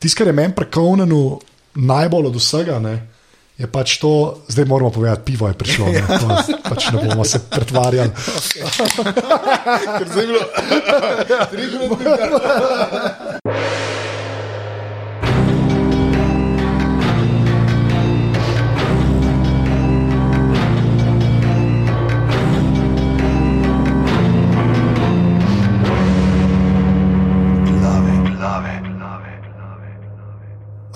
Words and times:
Tisto, 0.00 0.18
kar 0.18 0.26
je 0.26 0.32
meni 0.32 0.54
prekovnjeno 0.56 1.38
najbolj 1.74 2.26
od 2.26 2.36
vsega, 2.36 2.78
ne, 2.80 2.94
je 3.60 3.66
pač 3.68 3.98
to, 4.00 4.40
zdaj 4.48 4.64
moramo 4.64 4.90
povedati, 4.90 5.22
pivo 5.24 5.48
je 5.48 5.54
prišlo. 5.54 5.86
Ne, 5.92 6.00
to, 6.08 6.28
pač 6.64 6.88
ne 6.92 7.02
bomo 7.04 7.24
se 7.24 7.38
pretvarjali. 7.50 8.10
Ker 9.98 10.08
zdaj 10.08 10.24
je 10.24 10.28
bilo. 10.28 10.40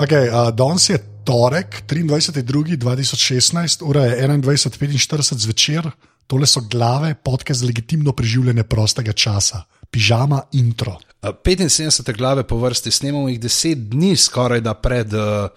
Okay, 0.05 0.29
uh, 0.29 0.51
danes 0.53 0.85
je 0.91 0.99
torek, 1.25 1.85
23.2.2016, 1.89 3.85
ura 3.89 4.03
je 4.05 4.29
21.45 4.29 5.35
zvečer, 5.35 5.91
tole 6.27 6.47
so 6.47 6.61
glave, 6.61 7.15
podke 7.15 7.55
za 7.55 7.67
legitimno 7.67 8.13
preživljanje 8.13 8.63
prostega 8.69 9.13
časa, 9.13 9.63
pižama 9.91 10.43
intro. 10.53 10.99
75 11.23 12.17
glave 12.17 12.45
po 12.45 12.57
vrsti, 12.61 12.91
snemamo 12.91 13.29
jih 13.29 13.41
10 13.41 13.75
dni, 13.75 14.17
skoraj 14.17 14.61
da 14.61 14.75
pred 14.75 15.15
uh, 15.15 15.49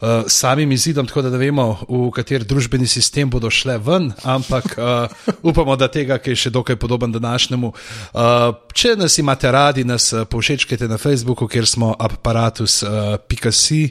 uh, 0.00 0.08
samim 0.26 0.72
izidom, 0.72 1.06
tako 1.06 1.22
da 1.22 1.30
ne 1.30 1.38
vemo, 1.38 1.78
v 1.88 2.10
kateri 2.14 2.44
družbeni 2.44 2.86
sistem 2.86 3.30
bodo 3.30 3.50
šle 3.50 3.78
ven, 3.78 4.12
ampak 4.24 4.64
uh, 4.78 5.08
upamo, 5.50 5.76
da 5.76 5.88
tega, 5.88 6.18
ki 6.18 6.30
je 6.34 6.36
še 6.46 6.50
dokaj 6.50 6.76
podoben 6.76 7.12
današnjemu. 7.12 7.72
Uh, 7.72 8.54
če 8.74 8.96
nas 8.96 9.18
imate 9.18 9.52
radi, 9.52 9.84
nas 9.84 10.14
povšečkajte 10.30 10.88
na 10.88 10.98
Facebooku, 10.98 11.48
kjer 11.48 11.66
smo 11.66 11.94
aparatus.si. 11.98 13.84
Uh, 13.84 13.90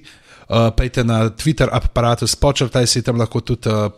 Uh, 0.50 0.74
pejte 0.74 1.04
na 1.06 1.30
Twitter, 1.30 1.70
aparatus, 1.70 2.34
počrtaj 2.34 2.88
si 2.90 3.06
tam 3.06 3.22
lahko 3.22 3.38
tudi 3.46 3.70
uh, 3.70 3.94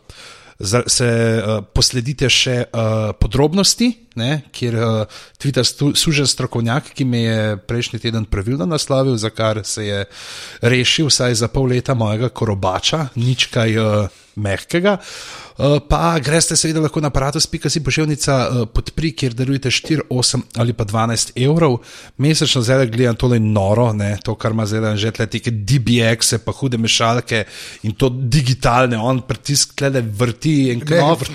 se 0.88 1.10
uh, 1.10 1.64
posledite 1.74 2.30
še 2.30 2.56
uh, 2.64 3.12
podrobnosti, 3.20 3.90
ne, 4.20 4.32
kjer 4.54 4.78
uh, 4.78 5.20
Twitter 5.42 5.66
služi 5.66 6.28
strokovnjak, 6.28 6.94
ki 6.96 7.06
me 7.06 7.22
je 7.24 7.58
prejšnji 7.68 8.02
teden 8.04 8.26
pravilno 8.30 8.68
naslovil, 8.70 9.18
za 9.18 9.34
kar 9.34 9.64
se 9.66 9.86
je 9.88 10.02
rešil 10.62 11.10
vsaj 11.10 11.40
za 11.44 11.52
pol 11.54 11.72
leta 11.74 11.96
mojega 11.98 12.30
korobača, 12.30 13.08
nič 13.16 13.50
kaj 13.54 13.78
uh, 13.78 14.20
mehkega. 14.36 15.00
Uh, 15.00 15.41
pa 15.90 16.20
greste 16.20 16.56
seveda 16.56 16.82
lahko 16.82 17.02
na 17.02 17.10
aparatus.si 17.12 17.84
pošiljnica 17.84 18.36
uh, 18.36 18.68
podpri, 18.74 19.12
kjer 19.12 19.34
darujete 19.34 19.70
4, 19.70 20.08
8 20.10 20.42
ali 20.58 20.74
pa 20.74 20.86
12 20.86 21.34
evrov. 21.36 21.80
Mesečno 22.18 22.62
zdaj 22.62 22.88
gledam 22.92 23.16
tole 23.16 23.40
noro, 23.40 23.92
ne, 23.94 24.16
to, 24.24 24.36
kar 24.36 24.52
ima 24.52 24.66
zdaj 24.66 24.98
že 24.98 25.12
te 25.12 25.28
neke 25.34 25.52
DBX-e, 25.52 26.40
pa 26.46 26.52
hude 26.56 26.78
mešalke 26.78 27.44
in 27.84 27.96
to 27.98 28.10
digitalne, 28.10 28.98
on 28.98 29.22
pritisk 29.28 29.76
tle 29.80 30.02
vrti 30.02 30.72
en 30.72 30.82
knof. 30.86 31.26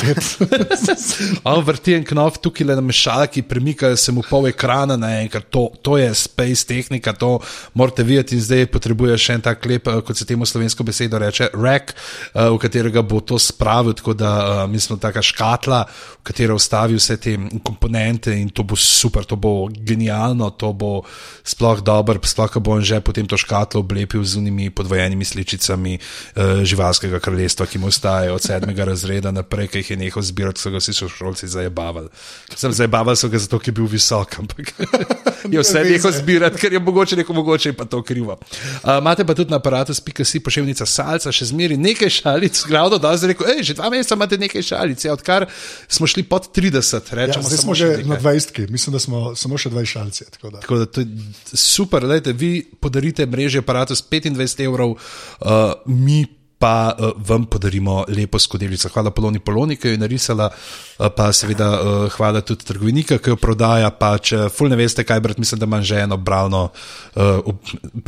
on 1.51 1.65
vrti 1.65 1.97
en 1.99 2.05
knof 2.05 2.41
tukaj 2.43 2.67
le 2.67 2.79
na 2.79 2.85
mešalki, 2.85 3.43
premikajo 3.43 3.97
se 3.97 4.13
mu 4.13 4.25
pol 4.27 4.49
ekrana 4.51 4.97
naenkrat, 4.97 5.51
to, 5.51 5.69
to 5.83 5.99
je 5.99 6.09
space 6.15 6.67
tehnika, 6.67 7.13
to 7.13 7.37
morate 7.75 8.03
videti 8.07 8.37
in 8.37 8.45
zdaj 8.45 8.67
potrebuje 8.73 9.19
še 9.19 9.39
en 9.39 9.45
tak 9.45 9.67
lep, 9.69 9.89
kot 10.07 10.17
se 10.17 10.27
temu 10.29 10.47
slovensko 10.47 10.85
besedo 10.87 11.21
reče, 11.21 11.51
rack, 11.55 11.95
uh, 12.35 12.49
v 12.55 12.61
katerega 12.63 13.05
bo 13.07 13.21
to 13.21 13.39
spravil 13.41 13.95
da 14.15 14.65
uh, 14.65 14.71
mi 14.71 14.81
smo 14.81 14.97
taka 14.97 15.23
škatla, 15.23 15.85
v 16.21 16.23
katero 16.27 16.57
vstavi 16.57 16.95
vse 16.99 17.17
te 17.17 17.37
komponente 17.63 18.35
in 18.35 18.51
to 18.51 18.63
bo 18.63 18.77
super, 18.77 19.25
to 19.25 19.37
bo 19.37 19.69
genialno, 19.71 20.51
to 20.51 20.73
bo 20.73 21.03
sploh 21.45 21.81
dobro, 21.81 22.21
sploh 22.23 22.51
ko 22.51 22.61
bom 22.61 22.83
že 22.83 23.01
potem 23.01 23.27
to 23.27 23.37
škatlo 23.37 23.81
oblepil 23.81 24.25
z 24.25 24.37
unimi 24.37 24.71
podvojenimi 24.71 25.25
sličicami 25.25 25.99
uh, 25.99 26.63
živalskega 26.63 27.21
kraljestva, 27.21 27.67
ki 27.67 27.79
mu 27.79 27.87
ostaje 27.87 28.33
od 28.33 28.43
sedmega 28.43 28.85
razreda 28.85 29.31
naprej, 29.31 29.69
ki 29.69 29.79
jih 29.79 29.91
je 29.91 29.97
nehal 29.97 30.23
zbirati, 30.23 30.61
so 30.61 30.71
ga 30.71 30.79
vsi 30.83 30.93
šolci 30.93 31.49
zajebavali. 31.49 32.09
Sem 32.55 32.73
zajebaval 32.73 33.17
so 33.17 33.29
ga 33.29 33.39
zato, 33.39 33.59
ker 33.59 33.73
je 33.73 33.77
bil 33.81 33.89
visok, 33.91 34.39
ampak 34.39 34.73
je 35.53 35.61
vse 35.61 35.85
nehal 35.85 36.13
zbirati, 36.13 36.61
ker 36.61 36.73
je 36.73 36.81
mogoče 36.81 37.17
neko 37.17 37.33
mogoče 37.33 37.73
pa 37.73 37.85
to 37.85 38.03
krivo. 38.03 38.39
Uh, 38.83 38.99
imate 38.99 39.25
pa 39.25 39.35
tudi 39.35 39.51
na 39.51 39.57
aparatu, 39.57 39.95
spika 39.95 40.25
si 40.25 40.41
pošiljnica 40.41 40.87
salca, 40.87 41.33
še 41.33 41.51
zmeri 41.51 41.77
nekaj 41.77 42.11
šalic, 42.21 42.63
glavno 42.69 42.99
da 42.99 43.17
zdaj 43.17 43.35
rekel, 43.35 43.47
hej, 43.55 43.63
že 43.71 43.75
dva 43.75 43.91
meseca 43.91 43.96
imate 44.15 44.39
nekaj 44.39 44.63
šalic, 44.63 45.05
ja, 45.05 45.13
odkar 45.13 45.47
smo 45.89 46.07
šli 46.07 46.23
pod 46.23 46.49
30, 46.55 47.15
rečemo. 47.15 47.45
Ja, 47.45 47.49
zdaj 47.49 47.59
smo 47.59 47.75
že 47.75 47.89
nekaj. 47.89 48.05
na 48.05 48.21
20, 48.21 48.71
mislim, 48.71 48.93
da 48.93 48.99
smo 48.99 49.35
samo 49.35 49.59
še 49.59 49.71
20 49.71 49.85
šalic. 49.85 50.23
Tako 50.31 50.51
da. 50.51 50.61
Tako 50.61 50.79
da 50.79 50.87
to 50.87 51.01
je 51.01 51.07
super, 51.53 52.05
lejte, 52.05 52.33
vi 52.33 52.65
podarite 52.81 53.27
mreže 53.27 53.59
aparatu 53.65 53.95
s 53.95 54.05
25 54.11 54.65
evrov, 54.65 54.97
uh, 54.97 55.73
mi. 55.87 56.25
Pa 56.57 56.97
uh, 56.97 57.11
vam 57.21 57.45
podarimo 57.45 58.07
lepo 58.09 58.39
skodelico. 58.41 58.89
Hvala 58.89 59.11
Poloni 59.13 59.43
Poloni, 59.45 59.77
ki 59.77 59.91
jo 59.91 59.93
je 59.93 59.99
narisala, 60.01 60.47
uh, 60.49 61.11
pa 61.13 61.29
seveda 61.29 61.69
uh, 61.69 62.07
hvala 62.15 62.41
tudi 62.41 62.65
trgovinika, 62.65 63.19
ki 63.21 63.35
jo 63.35 63.37
prodaja. 63.37 63.91
Pa 63.93 64.15
če 64.17 64.47
ful 64.49 64.73
ne 64.73 64.79
veste, 64.81 65.05
kaj 65.05 65.21
brati, 65.21 65.45
mislim, 65.45 65.61
da 65.61 65.69
imam 65.69 65.85
že 65.85 66.01
eno 66.07 66.17
bralno 66.17 66.71
uh, 66.73 67.53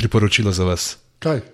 priporočilo 0.01 0.53
za 0.53 0.65
vas. 0.65 0.95
Kaj? 1.21 1.45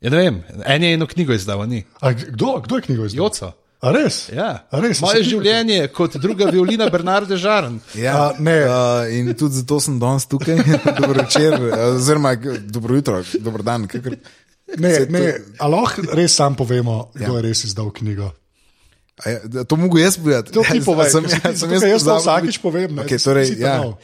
Ja, 0.00 0.10
ne 0.10 0.16
vem, 0.16 0.36
en 0.64 0.82
je 0.82 0.94
eno 0.96 1.06
knjigo 1.06 1.34
izdal, 1.36 1.66
ni. 1.68 1.82
A, 2.00 2.12
kdo, 2.12 2.54
kdo 2.64 2.78
je 2.78 2.82
knjigo 2.82 3.04
izdal? 3.04 3.24
Joca. 3.24 3.50
A 3.80 3.92
res? 3.92 4.26
Ja. 4.32 4.66
A 4.68 4.80
res? 4.80 4.98
Moje 5.00 5.22
življenje 5.24 5.86
kot 5.96 6.16
druga 6.20 6.50
violina 6.52 6.88
Bernarda 6.92 7.36
Žarn. 7.40 7.78
Ja, 7.96 8.14
A, 8.16 8.24
ne. 8.38 8.56
uh, 8.64 9.06
in 9.08 9.30
tudi 9.34 9.56
zato 9.56 9.78
sem 9.80 9.96
danes 10.00 10.26
tukaj, 10.28 10.58
dobro 11.00 11.22
večer, 11.22 11.56
oziroma 11.94 12.34
dobro 12.68 12.98
jutro, 12.98 13.22
dobro 13.40 13.64
dan. 13.64 13.86
Kakr... 13.88 14.18
Ne, 14.78 14.92
ne, 15.10 15.22
a 15.58 15.66
lahko 15.66 16.04
res 16.14 16.36
sam 16.36 16.54
povemo, 16.54 17.08
kdo 17.16 17.38
je 17.38 17.44
res 17.48 17.64
izdal 17.66 17.88
knjigo. 17.90 18.28
A 19.20 19.32
ja, 19.32 19.64
to 19.68 19.76
mogo 19.76 19.98
jaz 19.98 20.16
povedati. 20.20 20.52
To 20.52 20.62
ti 20.62 20.80
povej, 20.90 21.08
sem, 21.12 21.24
ker 21.24 21.32
si 21.32 21.40
ti- 21.40 21.58
sem 21.60 21.72
tukaj 21.72 21.90
jaz 21.90 22.04
to 22.04 22.18
vsakič 22.20 22.60
povem, 22.62 22.94
ne, 22.94 23.04
Okay, 23.04 23.18
torej, 23.20 23.56
ja. 23.58 23.78
nov. 23.80 23.96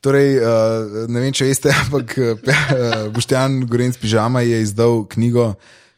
Torej, 0.00 0.38
uh, 0.40 1.08
ne 1.12 1.20
vem, 1.20 1.32
če 1.32 1.50
veste, 1.50 1.72
ampak 1.84 2.16
uh, 2.16 2.32
Boštjan 3.12 3.60
Gorenc 3.68 3.98
Pižama 4.00 4.40
je 4.46 4.62
izdal 4.64 5.04
knjigo 5.12 5.52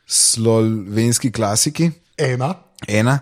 Slovenski 0.07 1.31
klasiki, 1.31 1.93
Ena. 2.19 2.55
ena. 2.89 3.21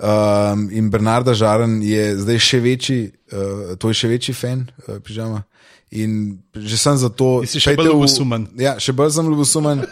Um, 0.00 0.70
in 0.72 0.88
Bernarda 0.88 1.34
Žaren 1.36 1.82
je 1.84 2.14
zdaj 2.22 2.38
še 2.40 2.60
večji, 2.64 3.00
uh, 3.34 3.74
to 3.76 3.90
je 3.90 3.98
še 4.00 4.08
večji 4.14 4.34
fan 4.34 4.62
uh, 4.86 4.96
Pižama. 5.04 5.42
In 5.90 6.38
že 6.54 6.78
sem 6.78 6.94
zato. 6.96 7.42
In 7.42 7.50
si 7.50 7.58
še 7.58 7.74
bolj 7.74 7.88
v- 7.88 7.92
ljubosumen. 7.92 8.42
Ja, 8.54 8.78
še 8.78 8.92
bolj 8.92 9.10
sem 9.10 9.26
ljubosumen. 9.26 9.82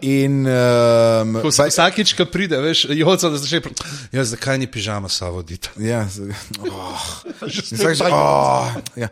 In 0.00 0.44
um, 0.44 1.36
Ko 1.40 1.48
se 1.50 1.66
vsakič, 1.66 2.12
ko 2.12 2.24
pride, 2.26 2.56
veš, 2.56 2.84
joca, 2.90 3.28
da 3.28 3.36
začne. 3.36 3.72
Ja, 4.10 4.24
zakaj 4.24 4.56
ni 4.56 4.66
pižama 4.66 5.08
savodita? 5.08 5.72
Ja, 5.78 6.04
z- 6.06 6.32
oh. 6.62 7.04
Vsak 7.42 7.96
že, 7.96 8.04
oh, 8.06 8.68
ja. 8.94 9.08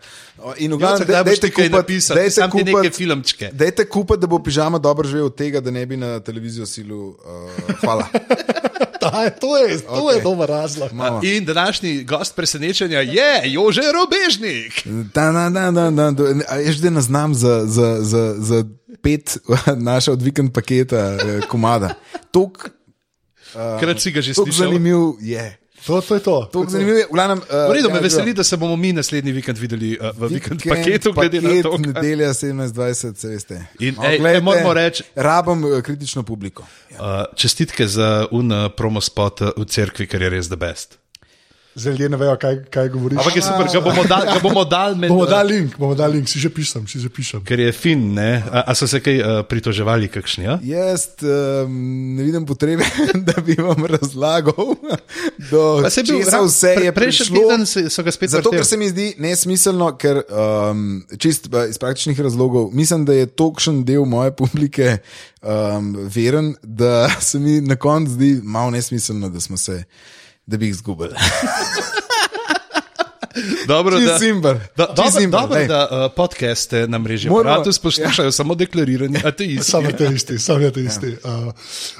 In 0.58 0.72
v 0.72 0.78
glavnem, 0.78 1.04
boš 1.04 1.24
dajte 1.24 1.40
ti 1.42 1.50
kaj 1.50 1.56
kupiti- 1.62 1.72
napisal? 1.74 2.14
dajte 2.16 2.36
Sam 2.36 2.50
ti 2.50 2.64
neke 2.64 2.90
filmčke. 2.90 3.46
Dajte 3.50 3.84
kupiti, 3.86 4.20
da 4.20 4.26
bo 4.26 4.38
pižama 4.38 4.76
dobro 4.78 5.04
živel 5.04 5.26
od 5.26 5.34
tega, 5.34 5.60
da 5.60 5.68
ne 5.70 5.84
bi 5.84 5.96
na 5.96 6.20
televizijo 6.20 6.64
silu. 6.64 7.16
Uh, 7.18 7.52
hvala. 7.80 8.08
Ta, 9.10 9.30
to 9.30 9.56
je, 9.56 9.78
to 9.80 9.88
okay. 9.88 10.16
je 10.16 10.22
dober 10.22 10.48
razlog. 10.48 10.92
Mama. 10.92 11.20
In 11.22 11.44
današnji 11.44 12.04
gost 12.04 12.36
presenečenja 12.36 13.00
je 13.00 13.52
Jože 13.52 13.82
Robežnik. 13.92 14.82
Da, 15.14 15.32
da, 15.32 15.50
da, 15.50 15.70
da, 15.70 15.90
da, 15.90 16.10
da. 16.10 16.24
A 16.48 16.56
Jaz 16.56 16.74
že 16.76 16.90
ne 16.90 17.00
znam 17.00 17.34
za, 17.34 17.62
za, 17.66 17.96
za, 18.00 18.34
za 18.38 18.64
pet 19.02 19.38
naša 19.76 20.12
od 20.12 20.22
vikend 20.22 20.52
paketa 20.52 20.96
eh, 20.96 21.40
komada. 21.48 21.94
Tok, 22.30 22.70
Krat 23.54 24.02
si 24.02 24.10
ga 24.10 24.18
že 24.18 24.34
slišal. 24.34 24.66
zanimiv 24.66 25.14
je. 25.22 25.63
To, 25.86 26.00
to 26.00 26.14
je 26.14 26.20
to. 26.22 26.48
Zanimiv 26.66 26.96
je. 26.96 27.04
V 27.04 27.12
glavnem, 27.12 27.38
uh, 27.40 27.68
V 27.68 27.72
redu, 27.72 27.90
me 27.90 28.00
veseli, 28.00 28.32
da 28.32 28.42
se 28.42 28.56
bomo 28.56 28.76
mi 28.76 28.92
naslednji 28.92 29.32
vikend 29.32 29.58
videli 29.58 29.98
uh, 29.98 30.10
v 30.10 30.28
vikend 30.30 30.62
paketu, 30.64 31.12
glede 31.12 31.40
na 31.40 31.62
to. 31.62 31.70
kaj- 31.72 31.92
Nedelja 31.94 32.30
17:20, 32.30 33.14
se 33.14 33.28
veste. 33.28 33.54
In, 33.78 33.94
No, 33.94 34.04
ej, 34.04 34.18
glejte, 34.18 34.36
ej, 34.36 34.42
moramo 34.42 34.72
reči- 34.72 35.02
Rabim 35.14 35.64
eh, 35.66 35.82
kritično 35.82 36.22
publiko. 36.22 36.62
Uh, 36.90 36.96
čestitke 37.34 37.86
za 37.86 38.26
un 38.30 38.48
uh, 38.48 38.70
promo 38.70 39.00
spot 39.00 39.40
uh, 39.42 39.48
v 39.54 39.64
cerkvi, 39.66 40.06
ker 40.06 40.22
je 40.22 40.28
res 40.30 40.46
the 40.46 40.56
best. 40.56 40.98
Zdaj 41.74 41.92
ljudje 41.92 42.08
ne 42.08 42.16
vejo, 42.16 42.36
kaj, 42.36 42.54
kaj 42.70 42.88
govoriš. 42.88 43.18
Ampak 43.18 43.36
je 43.36 43.42
super, 43.42 43.66
ga 43.66 43.80
bomo 43.80 44.04
dali, 44.04 44.26
ga 44.26 44.38
bomo 44.40 44.64
dali 44.64 44.94
med. 44.96 45.08
Bomo 45.10 45.26
dali 45.26 45.54
link, 45.54 45.72
bomo 45.76 45.94
dali 45.94 46.12
link, 46.14 46.28
si 46.28 46.38
že 46.38 46.46
pišem, 46.48 46.86
si 46.86 47.00
že 47.00 47.08
pišem. 47.08 47.42
Ker 47.42 47.60
je 47.60 47.72
fin, 47.72 48.14
ne? 48.14 48.42
A, 48.48 48.62
a 48.64 48.74
so 48.74 48.86
se 48.86 49.00
kaj 49.00 49.16
uh, 49.16 49.26
pritoževali, 49.42 50.06
kakšni? 50.08 50.44
Ja? 50.44 50.54
Jaz 50.62 51.08
um, 51.18 51.74
ne 52.14 52.22
vidim 52.22 52.46
potrebe, 52.46 52.86
da 53.26 53.40
bi 53.40 53.56
vam 53.56 53.82
razlagal, 53.84 54.76
do 55.50 55.82
Pa 55.82 55.90
saj 55.90 56.02
bil 56.04 56.20
česa 56.20 56.40
vse 56.40 56.68
je 56.70 56.78
pre- 56.84 56.94
prejšnji 56.94 57.26
prišlo. 57.26 57.42
teden 57.42 57.66
se- 57.66 57.90
so 57.90 58.02
ga 58.02 58.10
spet 58.10 58.30
Zato, 58.30 58.38
vrteli. 58.44 58.56
ker 58.56 58.66
se 58.66 58.76
mi 58.76 58.88
zdi 58.88 59.08
nesmiselno, 59.18 59.90
ker 59.96 60.22
um, 60.24 60.84
čist 61.18 61.46
uh, 61.48 61.66
iz 61.66 61.78
praktičnih 61.78 62.20
razlogov 62.20 62.70
mislim, 62.72 63.04
da 63.04 63.12
je 63.14 63.26
tokšen 63.28 63.82
del 63.84 64.04
moje 64.06 64.30
publike 64.32 64.98
um, 65.40 65.90
veren, 66.06 66.54
da 66.62 67.08
se 67.20 67.38
mi 67.38 67.60
na 67.60 67.76
koncu 67.76 68.12
zdi 68.12 68.40
malo 68.42 68.70
nesmiselno, 68.70 69.28
da 69.28 69.40
smo 69.40 69.56
se, 69.56 69.82
da 70.46 70.56
bi 70.56 70.66
jih 70.66 70.70
izgubili. 70.70 71.14
Dobro, 73.66 74.00
da, 74.00 74.18
simpel. 74.18 74.54
da, 74.76 74.86
dobro, 74.86 75.10
simpel, 75.10 75.40
dobro, 75.40 75.54
glej. 75.54 75.66
da 75.66 75.88
uh, 75.90 76.12
podcaste 76.16 76.88
na 76.88 76.98
mreži 76.98 77.28
Apparatus 77.28 77.78
poslušajo 77.78 78.32
samo 78.32 78.54
deklarirani 78.54 79.18
ateisti. 79.24 79.70
Samo 79.70 79.92
te 79.92 80.06
isti, 80.14 80.38
samo 80.38 80.70
te 80.70 80.82
isti. 80.84 81.06
Uh, 81.06 81.52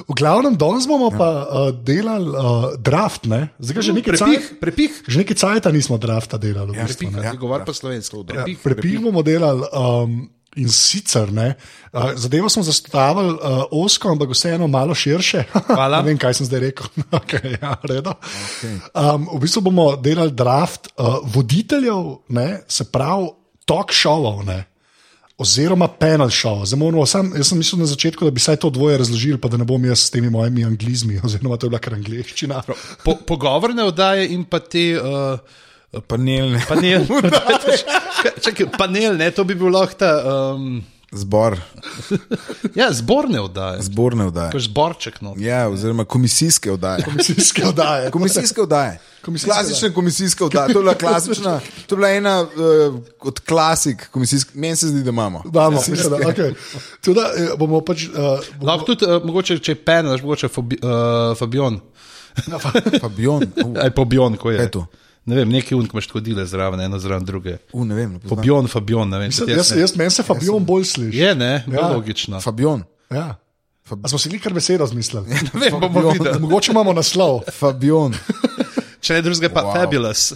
v 0.08 0.14
glavnem, 0.16 0.56
danes 0.56 0.86
bomo 0.86 1.10
pa 1.10 1.46
uh, 1.50 1.74
delali 1.84 2.28
uh, 2.28 2.64
draft, 2.78 3.24
ne? 3.24 3.48
zdaj 3.58 3.82
že 3.82 3.92
nekaj 3.92 4.12
Prepih, 4.16 4.38
cajt. 4.40 4.60
prepih. 4.60 5.02
Že 5.08 5.18
nekaj 5.18 5.36
cajta 5.36 5.72
nismo 5.72 5.98
drafta 5.98 6.38
delali. 6.38 6.78
V 6.78 6.86
bistvu, 6.86 7.10
Prepih, 7.10 7.16
ne. 7.16 7.26
ja, 7.26 7.34
govor 7.34 7.64
pa 7.66 7.72
slovensko. 7.74 8.22
Ja, 8.28 8.44
Prepih, 8.44 8.58
prepih 8.62 9.00
bomo 9.02 9.22
delali. 9.22 9.66
Um, 9.72 10.30
In 10.56 10.68
sicer, 10.70 11.32
ne, 11.34 11.54
uh, 11.92 12.12
zadevo 12.14 12.48
smo 12.48 12.62
zastavili 12.62 13.32
uh, 13.34 13.64
osko, 13.70 14.12
ampak 14.14 14.30
vseeno 14.30 14.68
malo 14.70 14.94
širše. 14.94 15.42
Hvala. 15.66 15.98
ne 15.98 16.10
vem, 16.10 16.18
kaj 16.18 16.38
sem 16.38 16.46
zdaj 16.46 16.60
rekel. 16.60 16.86
okay, 17.20 17.56
ja, 17.58 17.74
okay. 17.82 18.76
um, 18.94 19.26
v 19.34 19.40
bistvu 19.42 19.64
bomo 19.66 19.88
delali 19.96 20.30
draft 20.30 20.92
uh, 20.94 21.18
voditeljev, 21.34 22.14
ne, 22.28 22.62
se 22.68 22.86
pravi, 22.86 23.32
talk 23.66 23.92
showov. 23.92 24.44
Ne. 24.46 24.62
Oziroma, 25.38 25.88
panel 25.88 26.30
moramo 26.76 27.06
Sam, 27.06 27.32
jaz 27.34 27.48
sem 27.50 27.58
mislil 27.58 27.80
na 27.82 27.90
začetku, 27.90 28.24
da 28.24 28.30
bi 28.30 28.38
vsaj 28.38 28.60
to 28.62 28.70
dvoje 28.70 28.98
razložili, 28.98 29.40
pa 29.42 29.50
da 29.50 29.58
ne 29.58 29.66
bom 29.66 29.82
jaz 29.84 30.06
s 30.06 30.10
temi 30.14 30.30
mojimi 30.30 30.64
anglizmi, 30.64 31.18
oziroma 31.26 31.58
to 31.58 31.66
je 31.66 31.74
bila 31.74 31.82
kar 31.82 31.98
angliščina. 31.98 32.62
Po, 33.02 33.18
pogovorne 33.26 33.90
oddaje 33.90 34.30
in 34.30 34.46
pa 34.46 34.62
te. 34.62 34.92
Uh, 35.00 35.62
Panelne. 36.00 36.64
Panel, 36.68 37.06
Čakaj, 38.44 38.66
panel, 38.78 39.16
ne, 39.16 39.30
to 39.30 39.44
bi 39.44 39.54
bil 39.54 39.72
lahko 39.72 39.94
ta. 39.98 40.12
Um, 40.54 40.82
Zbor, 41.14 41.58
ja, 42.74 42.92
zborne 42.92 43.40
oddaje. 43.40 43.82
zborne 43.82 44.26
oddaje. 44.26 44.50
To 44.50 44.56
je 44.56 44.60
zborček. 44.60 45.20
No. 45.20 45.34
Ja, 45.38 45.68
oziroma 45.68 46.04
komisijske 46.04 46.72
oddaje. 46.72 47.04
Komisijske 47.04 47.66
oddaje. 47.66 48.10
Komisijske 48.10 48.62
oddaje. 48.62 48.98
Komisijske 49.22 49.50
Klasične 49.50 49.92
komisijske 49.94 50.44
oddaje. 50.44 50.72
To 50.72 50.78
je 50.78 50.82
bila 50.82 50.94
klasična, 50.94 51.60
to 51.86 51.94
je 51.94 51.96
bila 51.96 52.10
ena 52.10 52.42
uh, 52.42 52.98
od 53.20 53.40
klasik 53.40 54.08
komisijskih, 54.10 54.56
meni 54.56 54.76
se 54.76 54.88
zdi, 54.88 55.02
da 55.02 55.10
imamo. 55.10 55.42
Damo, 55.44 55.76
mislim, 55.76 56.10
da, 56.10 56.16
okay. 56.16 56.54
Tudi, 57.00 57.20
eh, 57.20 57.48
bomo 57.58 57.80
pač, 57.80 58.08
uh, 58.08 58.14
bomo, 58.58 58.72
Lahko 58.72 58.84
tudi, 58.84 59.06
uh, 59.06 59.24
mogoče, 59.24 59.58
če 59.58 59.72
je 59.72 59.84
pen, 59.84 60.06
znaš, 60.06 60.22
mogoče 60.22 60.48
Fabi, 60.48 60.78
uh, 60.82 61.38
Fabion. 61.38 61.80
Fabion, 63.00 63.42
uh, 63.42 63.82
Aj 63.82 63.90
Pobion, 63.90 64.36
ko 64.36 64.50
je. 64.50 64.56
Kaj 64.56 64.66
je 64.66 64.70
to? 64.70 64.86
Ne 65.26 65.36
vem, 65.36 65.48
neki 65.48 65.74
unk 65.74 65.92
imaš 65.92 66.06
tako 66.06 66.20
dile 66.20 66.46
zraven, 66.46 66.80
eno 66.80 66.98
zraven 66.98 67.24
druge. 67.24 67.56
uh, 67.72 67.86
ne 67.86 67.94
vem. 67.94 68.12
ne 68.12 68.18
poznam. 68.18 68.36
Pobion, 68.36 68.66
Fabion, 68.68 69.08
ne 69.08 69.18
vem. 69.18 69.28
Mislim, 69.28 69.48
jaz, 69.48 69.70
ne. 69.72 69.80
jaz, 69.80 69.96
meni 69.96 70.10
se 70.10 70.22
Fabijon 70.22 70.64
bolj 70.64 70.84
sliši. 70.84 71.18
Je, 71.18 71.34
ne, 71.34 71.64
bolj 71.66 71.76
Ja. 71.76 71.88
logično. 71.88 72.40
Fabion. 72.40 72.82
Ja. 73.10 73.36
A 74.02 74.08
smo 74.08 74.18
si 74.18 74.38
kar 74.38 74.52
besedo 74.52 74.86
zmislili. 74.86 75.26
Ne 75.28 75.60
vem, 75.60 75.80
bomo 75.80 76.10
videli. 76.10 76.38
Mogoče 76.40 76.72
imamo 76.72 76.92
naslov. 76.92 77.40
Fabion. 77.52 78.14
Če 79.04 79.14
ne 79.14 79.22
drugega, 79.22 79.52
pa 79.52 79.60
wow. 79.62 79.74
fabulous. 79.76 80.32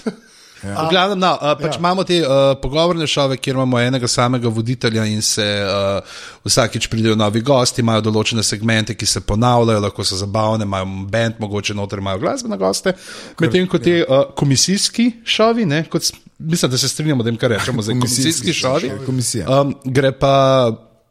Ja. 0.62 0.84
V 0.84 0.90
glavnem, 0.90 1.18
no, 1.22 1.30
uh, 1.38 1.52
pač 1.54 1.76
ja. 1.76 1.78
imamo 1.78 2.02
te 2.04 2.18
uh, 2.18 2.56
pogovorne 2.58 3.06
šove, 3.06 3.36
kjer 3.38 3.54
imamo 3.56 3.78
enega 3.78 4.08
samega 4.10 4.50
voditelja 4.50 5.04
in 5.06 5.22
se 5.22 5.44
uh, 5.62 6.16
vsakič 6.46 6.88
pridejo 6.90 7.14
novi 7.18 7.42
gosti, 7.46 7.84
imajo 7.84 8.02
določene 8.08 8.42
segmente, 8.42 8.96
ki 8.98 9.06
se 9.06 9.22
ponavljajo, 9.26 9.84
lahko 9.84 10.06
so 10.06 10.18
zabavne, 10.18 10.66
imajo 10.66 10.88
bend, 11.12 11.38
mogoče 11.42 11.76
noter 11.78 12.02
imajo 12.02 12.22
glasbene 12.24 12.58
goste. 12.58 12.96
Medtem 13.38 13.70
ko 13.70 13.78
te 13.82 14.00
uh, 14.02 14.24
komisijski 14.38 15.10
šovi, 15.22 15.68
ne, 15.70 15.84
kot, 15.90 16.10
mislim, 16.38 16.74
da 16.74 16.82
se 16.82 16.90
strinjamo, 16.90 17.22
da 17.22 17.30
jim 17.30 17.38
kar 17.38 17.54
rečemo, 17.54 17.84
zdaj 17.86 18.00
komisijski 18.02 18.56
šovi. 18.58 18.92
Komisija. 19.06 19.46
Um, 19.60 19.76
gre 19.84 20.10
pa 20.18 20.34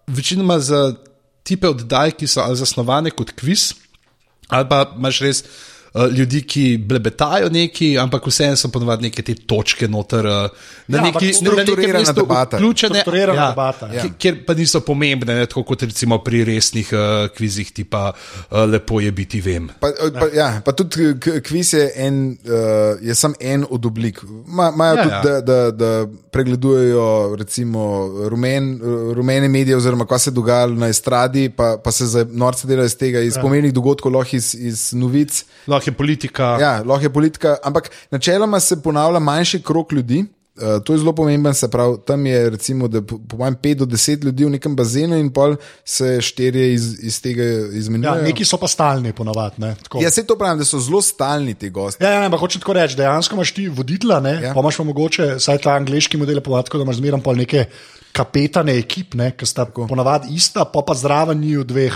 večinoma 0.08 0.60
za 0.60 0.90
tipe 1.48 1.72
oddaj, 1.72 2.18
ki 2.20 2.28
so 2.28 2.44
zasnovane 2.56 3.16
kot 3.16 3.32
kviz, 3.40 3.72
ali 4.52 4.68
pa 4.68 4.84
imaš 4.98 5.24
res. 5.24 5.44
Uh, 5.94 6.08
Ljudi, 6.10 6.42
ki 6.44 6.78
blebetajo 6.80 7.50
neki, 7.50 7.98
ampak 7.98 8.26
vseeno 8.26 8.56
so 8.56 8.70
ponovadi 8.70 9.04
neke 9.04 9.22
te 9.22 9.36
točke 9.36 9.88
noter, 9.88 10.26
uh, 10.26 10.50
na 10.88 10.98
Ja, 10.98 11.04
neki 11.04 11.26
mestu 11.94 12.14
debata. 12.16 12.58
vključene. 12.58 13.00
Strukturirana 13.00 13.50
debata, 13.50 13.88
ja. 13.88 14.02
ki- 14.02 14.12
Kjer 14.18 14.46
pa 14.46 14.54
niso 14.54 14.80
pomembne, 14.82 15.36
ne, 15.36 15.46
tako 15.46 15.64
kot 15.66 15.84
recimo 15.84 16.18
pri 16.20 16.44
resnih 16.46 16.90
uh, 16.90 17.00
kvizih, 17.30 17.72
tipa 17.72 18.12
uh, 18.12 18.58
lepo 18.64 19.00
je 19.00 19.12
biti 19.12 19.42
vem. 19.42 19.70
Pa, 19.80 19.88
pa, 20.14 20.28
ja, 20.34 20.62
pa 20.62 20.72
tudi 20.72 21.14
kviz 21.42 21.74
je, 21.74 21.92
en, 21.98 22.38
uh, 22.42 22.58
je 23.02 23.16
samo 23.16 23.36
en 23.42 23.66
od 23.70 23.86
oblik. 23.86 24.22
Ma- 24.48 24.72
Imajo 24.74 24.96
Ja, 24.96 24.98
ja, 24.98 25.04
tudi, 25.04 25.28
ja. 25.28 25.34
ja. 25.34 25.42
Da, 25.42 25.72
da, 25.72 25.72
da 25.74 26.08
pregledujejo 26.32 27.06
recimo, 27.36 27.82
rumen, 28.24 28.80
rumene 29.14 29.48
medije, 29.50 29.78
oziroma 29.78 30.06
kaj 30.06 30.20
se 30.20 30.32
dogaja 30.32 30.68
na 30.68 30.88
estradi, 30.88 31.50
pa, 31.50 31.78
pa 31.78 31.92
se 31.92 32.06
za 32.08 32.26
norce 32.26 32.68
dela 32.68 32.86
iz 32.86 32.96
tega, 32.96 33.20
iz 33.22 33.36
ja. 33.36 33.42
pomenih 33.42 33.74
dogodkov, 33.74 34.12
lahko 34.12 34.36
iz, 34.36 34.56
iz 34.56 34.94
novic. 34.94 35.44
Lahko 35.68 35.77
je 35.84 35.92
politika. 35.92 36.58
Ja, 36.58 36.82
lahko 36.82 37.04
je 37.04 37.10
politika, 37.12 37.58
ampak 37.64 37.92
načeloma 38.12 38.60
se 38.60 38.82
ponavlja 38.82 39.20
manjši 39.20 39.62
krok 39.62 39.92
ljudi. 39.92 40.26
Uh, 40.58 40.82
to 40.84 40.94
je 40.94 41.00
zelo 41.00 41.14
pomemben, 41.14 41.54
se 41.54 41.68
pravi, 41.68 41.98
tam 42.02 42.26
je 42.26 42.50
recimo, 42.50 42.88
da 42.88 43.02
po, 43.02 43.20
po 43.20 43.38
mojem 43.38 43.56
5 43.56 43.74
do 43.76 43.86
10 43.86 44.24
ljudi 44.24 44.46
v 44.46 44.50
nekem 44.50 44.76
bazenu 44.76 45.16
in 45.16 45.30
pol 45.30 45.54
se 45.86 46.18
štirje 46.22 46.74
iz, 46.74 47.04
iz 47.04 47.22
tega 47.22 47.44
Ja, 47.44 47.68
izmenjujejo. 47.70 48.24
neki 48.24 48.46
so 48.46 48.58
pa 48.58 48.68
stalni, 48.68 49.14
ponovadi. 49.14 49.56
ne, 49.58 49.76
tako. 49.84 50.02
Ja, 50.02 50.10
se 50.12 50.26
to 50.26 50.34
pravim, 50.36 50.58
da 50.58 50.66
so 50.66 50.80
zelo 50.80 51.02
stalni 51.02 51.54
ti 51.54 51.70
gosti. 51.70 52.04
Ja, 52.04 52.10
ja, 52.10 52.26
ampak 52.26 52.40
hočem 52.40 52.62
tako 52.62 52.74
reči, 52.74 52.98
dejansko 52.98 53.36
imaš 53.36 53.52
ti 53.54 53.68
voditelja, 53.70 54.20
ne, 54.20 54.30
Ja. 54.32 54.42
ja. 54.42 54.54
pa 54.54 54.60
imaš 54.60 54.78
pa 54.78 54.84
mogoče, 54.84 55.36
saj 55.40 55.58
ta 55.58 55.72
angliški 55.72 56.18
model 56.18 56.36
je 56.36 56.44
podatko, 56.44 56.78
da 56.78 56.84
imaš 56.84 56.96
zmeraj 56.96 57.22
pol 57.22 57.36
neke 57.36 57.66
kapetane 58.12 58.78
ekip, 58.78 59.14
ne, 59.14 59.32
ki 59.32 59.46
sta 59.46 59.66
ponavadi 59.68 60.34
ista, 60.34 60.66
pa 60.66 60.82
pa 60.82 60.94
zraven 60.96 61.38
njiju 61.38 61.64
dveh 61.64 61.94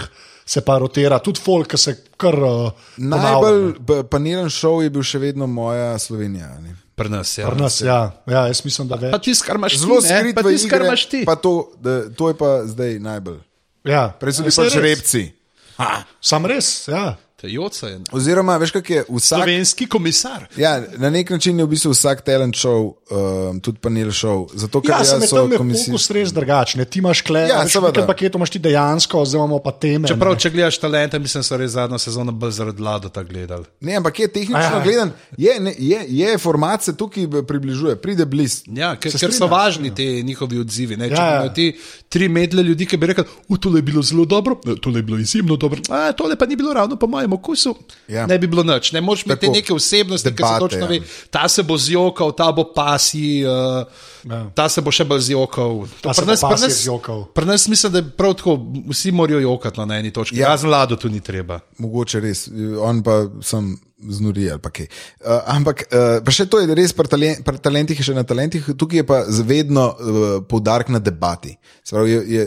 se 0.51 0.61
pa 0.61 0.75
rotira, 0.77 1.19
tudi 1.19 1.39
folk, 1.39 1.67
ki 1.67 1.77
se 1.79 1.91
kar 2.17 2.35
uh, 2.35 2.71
Najbolj 2.97 3.61
pa- 3.81 4.03
panelen 4.05 4.49
šov 4.51 4.81
je 4.83 4.89
bil 4.89 5.03
še 5.03 5.21
vedno 5.21 5.47
moja 5.47 5.93
Slovenija. 5.97 6.49
a 6.49 6.59
ne. 6.59 6.75
Pri 6.93 7.09
nas, 7.09 7.31
ja. 7.33 7.47
Pri 7.47 7.57
nas, 7.57 7.79
ja, 7.81 7.99
ja, 8.27 8.41
jaz 8.45 8.59
mislim, 8.61 8.87
da 8.87 8.97
Pa 8.97 9.07
več. 9.07 9.23
tisto, 9.23 9.47
kar 9.47 9.55
imaš 9.55 9.77
Zelo 9.79 10.01
skrit 10.01 10.35
pa 10.35 10.43
tisto, 10.43 10.67
kar 10.67 10.77
igre, 10.77 10.87
imaš 10.87 11.05
ti. 11.07 11.21
pa 11.25 11.35
to, 11.35 11.53
da, 11.79 11.93
to 12.11 12.27
je 12.27 12.35
pa 12.35 12.49
zdaj 12.65 12.99
najbolj. 12.99 13.39
Ja. 13.83 14.03
Prej 14.13 14.33
so 14.33 14.43
bili 14.43 14.69
res. 14.69 14.75
repci. 14.77 15.23
Sam 16.21 16.45
res, 16.45 16.67
ja. 16.87 17.15
Joca 17.43 17.87
je. 17.87 17.99
Oziroma, 18.11 18.57
veš, 18.57 18.71
kak 18.71 18.89
je 18.89 19.03
vsak. 19.09 19.37
Slovenski 19.37 19.87
komisar. 19.87 20.45
Ja, 20.55 20.83
na 20.97 21.09
nek 21.09 21.29
način 21.29 21.59
je 21.59 21.65
v 21.65 21.69
bistvu 21.69 21.91
vsak 21.91 22.21
talent 22.21 22.55
show, 22.55 22.93
um, 23.09 23.59
tudi 23.59 23.77
panel 23.79 24.07
show. 24.09 24.47
Zato, 24.53 24.81
ker 24.81 24.91
Ja, 24.91 24.97
ja, 24.99 25.21
so 25.21 25.49
komisije. 25.57 25.85
fokus 25.87 26.09
res 26.11 26.29
drugačen. 26.29 26.85
Ti 26.85 26.99
imaš 26.99 27.21
kle, 27.21 27.39
Ja, 27.41 27.47
ja, 27.47 27.63
v 27.63 27.69
seveda. 27.69 27.87
nekem 27.89 28.07
paketu 28.07 28.37
imaš 28.37 28.49
ti 28.49 28.59
dejansko, 28.59 29.25
zdaj 29.25 29.37
imamo 29.37 29.59
pa 29.59 29.71
teme. 29.73 30.07
Čeprav, 30.07 30.33
ne. 30.33 30.39
če 30.39 30.49
gledaš 30.49 30.77
talente, 30.77 31.19
mislim, 31.19 31.43
so 31.43 31.57
res 31.57 31.71
zadnjo 31.71 31.97
sezono 31.97 32.31
bolj 32.31 32.51
zaradi 32.51 32.81
Ladota 32.81 33.23
gledali. 33.23 33.65
Ne, 33.81 33.95
ampak 33.95 34.19
je 34.19 34.27
tehnično 34.29 34.57
Aja. 34.57 34.81
gledan, 34.81 35.11
je, 35.37 35.59
ne, 35.59 35.73
je, 35.77 35.99
je 36.09 36.37
format 36.37 36.83
se 36.83 36.93
tukaj 36.93 37.27
približuje, 37.43 37.95
pride 37.97 38.25
blizu. 38.25 38.61
Ja, 38.67 38.95
ker, 38.95 39.11
ker 39.13 39.31
so 39.31 39.47
važni 39.47 39.89
ti 39.91 40.23
njihovi 40.23 40.59
odzivi. 40.59 40.97
Ne? 40.97 41.07
Če 41.07 41.13
Ja, 41.13 41.19
ja, 41.19 41.25
ja. 41.25 41.35
imajo 41.35 41.49
ti 41.51 41.67
tri 42.09 42.29
medle 42.29 42.63
ljudi, 42.63 42.85
ki 42.85 42.97
bi 42.97 43.07
rekli, 43.07 43.23
da 43.49 43.57
tole 43.57 43.77
je 43.77 43.83
bilo 43.83 44.01
zelo 44.03 44.25
dobro, 44.25 44.59
"E, 44.65 44.75
tole 44.77 44.99
je 44.99 45.03
bilo 45.03 45.17
izjemno 45.19 45.55
dobro, 45.55 45.81
a 45.89 46.11
tole 46.11 46.35
pa 46.35 46.45
ni 46.45 46.55
bilo 46.55 46.73
ravno 46.73 46.95
po 46.95 47.07
mojem 47.07 47.30
okusu, 47.33 47.75
Ja. 48.07 48.25
ne 48.25 48.37
bi 48.37 48.47
bilo 48.47 48.63
nič. 48.65 48.91
Ne 48.91 49.01
moreš 49.01 49.25
imeti 49.25 49.49
neke 49.49 49.73
osebnosti, 49.73 50.29
ki 50.29 50.35
se 50.35 50.43
Debate, 50.43 50.59
točno 50.61 50.79
ja. 50.79 50.87
ve, 50.87 50.99
ta 51.29 51.47
se 51.47 51.63
bo 51.63 51.77
zjokal, 51.77 52.31
ta 52.31 52.51
bo 52.51 52.63
pasi. 52.65 53.43
Uh, 53.43 53.85
Ja. 54.23 54.45
Ta 54.53 54.69
se 54.69 54.81
bo 54.81 54.91
še 54.91 55.01
bolj 55.01 55.19
zjokal. 55.23 55.87
Pri 55.97 56.25
nas- 56.27 56.41
pri 56.41 56.59
nas- 56.59 56.75
zjokal. 56.77 57.25
Pri 57.27 57.41
nas 57.43 57.67
mislim, 57.67 57.91
da 57.91 57.97
je 57.97 58.09
prav 58.11 58.35
tako, 58.35 58.53
vsi 58.87 59.11
morajo 59.11 59.39
jokati 59.39 59.79
no, 59.79 59.85
na 59.85 59.97
eni 59.97 60.11
točki. 60.11 60.37
Ja. 60.37 60.47
Razen 60.47 60.69
Lado 60.69 60.95
tu 60.95 61.09
ni 61.09 61.19
treba. 61.19 61.59
Mogoče 61.77 62.19
res, 62.19 62.43
on 62.79 63.01
pa 63.01 63.15
sem 63.41 63.71
znori 63.99 64.45
ali 64.45 64.59
pa 64.59 64.69
kaj. 64.69 64.85
Uh, 65.17 65.41
ampak 65.47 65.83
uh, 65.83 66.21
pa 66.21 66.31
še 66.31 66.45
to 66.45 66.59
je 66.59 66.69
res 66.71 66.93
pri, 66.93 67.07
talen, 67.07 67.41
pri 67.41 67.57
talentih, 67.59 67.97
je 67.97 68.03
še 68.03 68.13
na 68.13 68.21
talentih, 68.23 68.61
tukaj 68.71 68.97
je 68.97 69.03
pa 69.03 69.17
vedno 69.41 69.87
uh, 69.89 69.95
poudarek 70.43 70.89
na 70.89 70.99
debati. 70.99 71.55
Se 71.81 71.89
Pravi, 71.91 72.11
je, 72.11 72.21
je, 72.29 72.45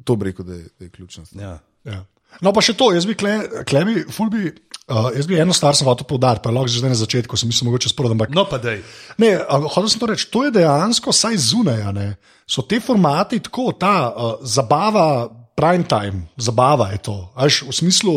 to 0.00 0.16
bi 0.16 0.24
rekel, 0.24 0.44
da 0.44 0.54
je, 0.54 0.64
da 0.70 0.84
je 0.84 0.90
ključno. 0.90 1.24
Ja. 1.34 1.58
Ja. 1.84 2.00
No, 2.42 2.50
pa 2.52 2.62
še 2.64 2.74
to, 2.78 2.90
jaz 2.94 3.06
bi 3.06 3.14
kle, 3.18 3.64
klebi, 3.68 4.02
ful 4.10 4.30
bi. 4.32 4.50
Uh, 4.84 5.08
jaz 5.16 5.24
bi 5.24 5.38
eno 5.40 5.54
stvar 5.56 5.72
sem 5.72 5.86
hotel 5.88 6.04
poudariti, 6.04 6.42
pa 6.44 6.50
lahko 6.52 6.68
že 6.68 6.82
zdaj 6.82 6.92
na 6.92 6.98
začetku, 7.00 7.38
sem 7.40 7.48
mislil, 7.48 7.70
mogoče 7.70 7.88
sproti, 7.88 8.12
ampak 8.12 8.34
No, 8.36 8.44
pa 8.44 8.58
dej. 8.60 8.82
Ne, 9.16 9.30
hotel 9.48 9.88
sem 9.88 10.02
to 10.02 10.10
reči, 10.10 10.26
to 10.28 10.44
je 10.44 10.50
dejansko 10.52 11.14
vsaj 11.14 11.38
zunaj. 11.40 11.80
ne. 11.96 12.08
So 12.44 12.60
te 12.68 12.80
formati 12.84 13.40
tako, 13.40 13.72
ta 13.72 14.12
uh, 14.12 14.34
zabava, 14.44 15.30
prime 15.56 15.88
time, 15.88 16.26
zabava 16.36 16.90
je 16.92 16.98
to. 17.00 17.16
a 17.32 17.48
Veš, 17.48 17.62
v 17.64 17.72
smislu, 17.72 18.14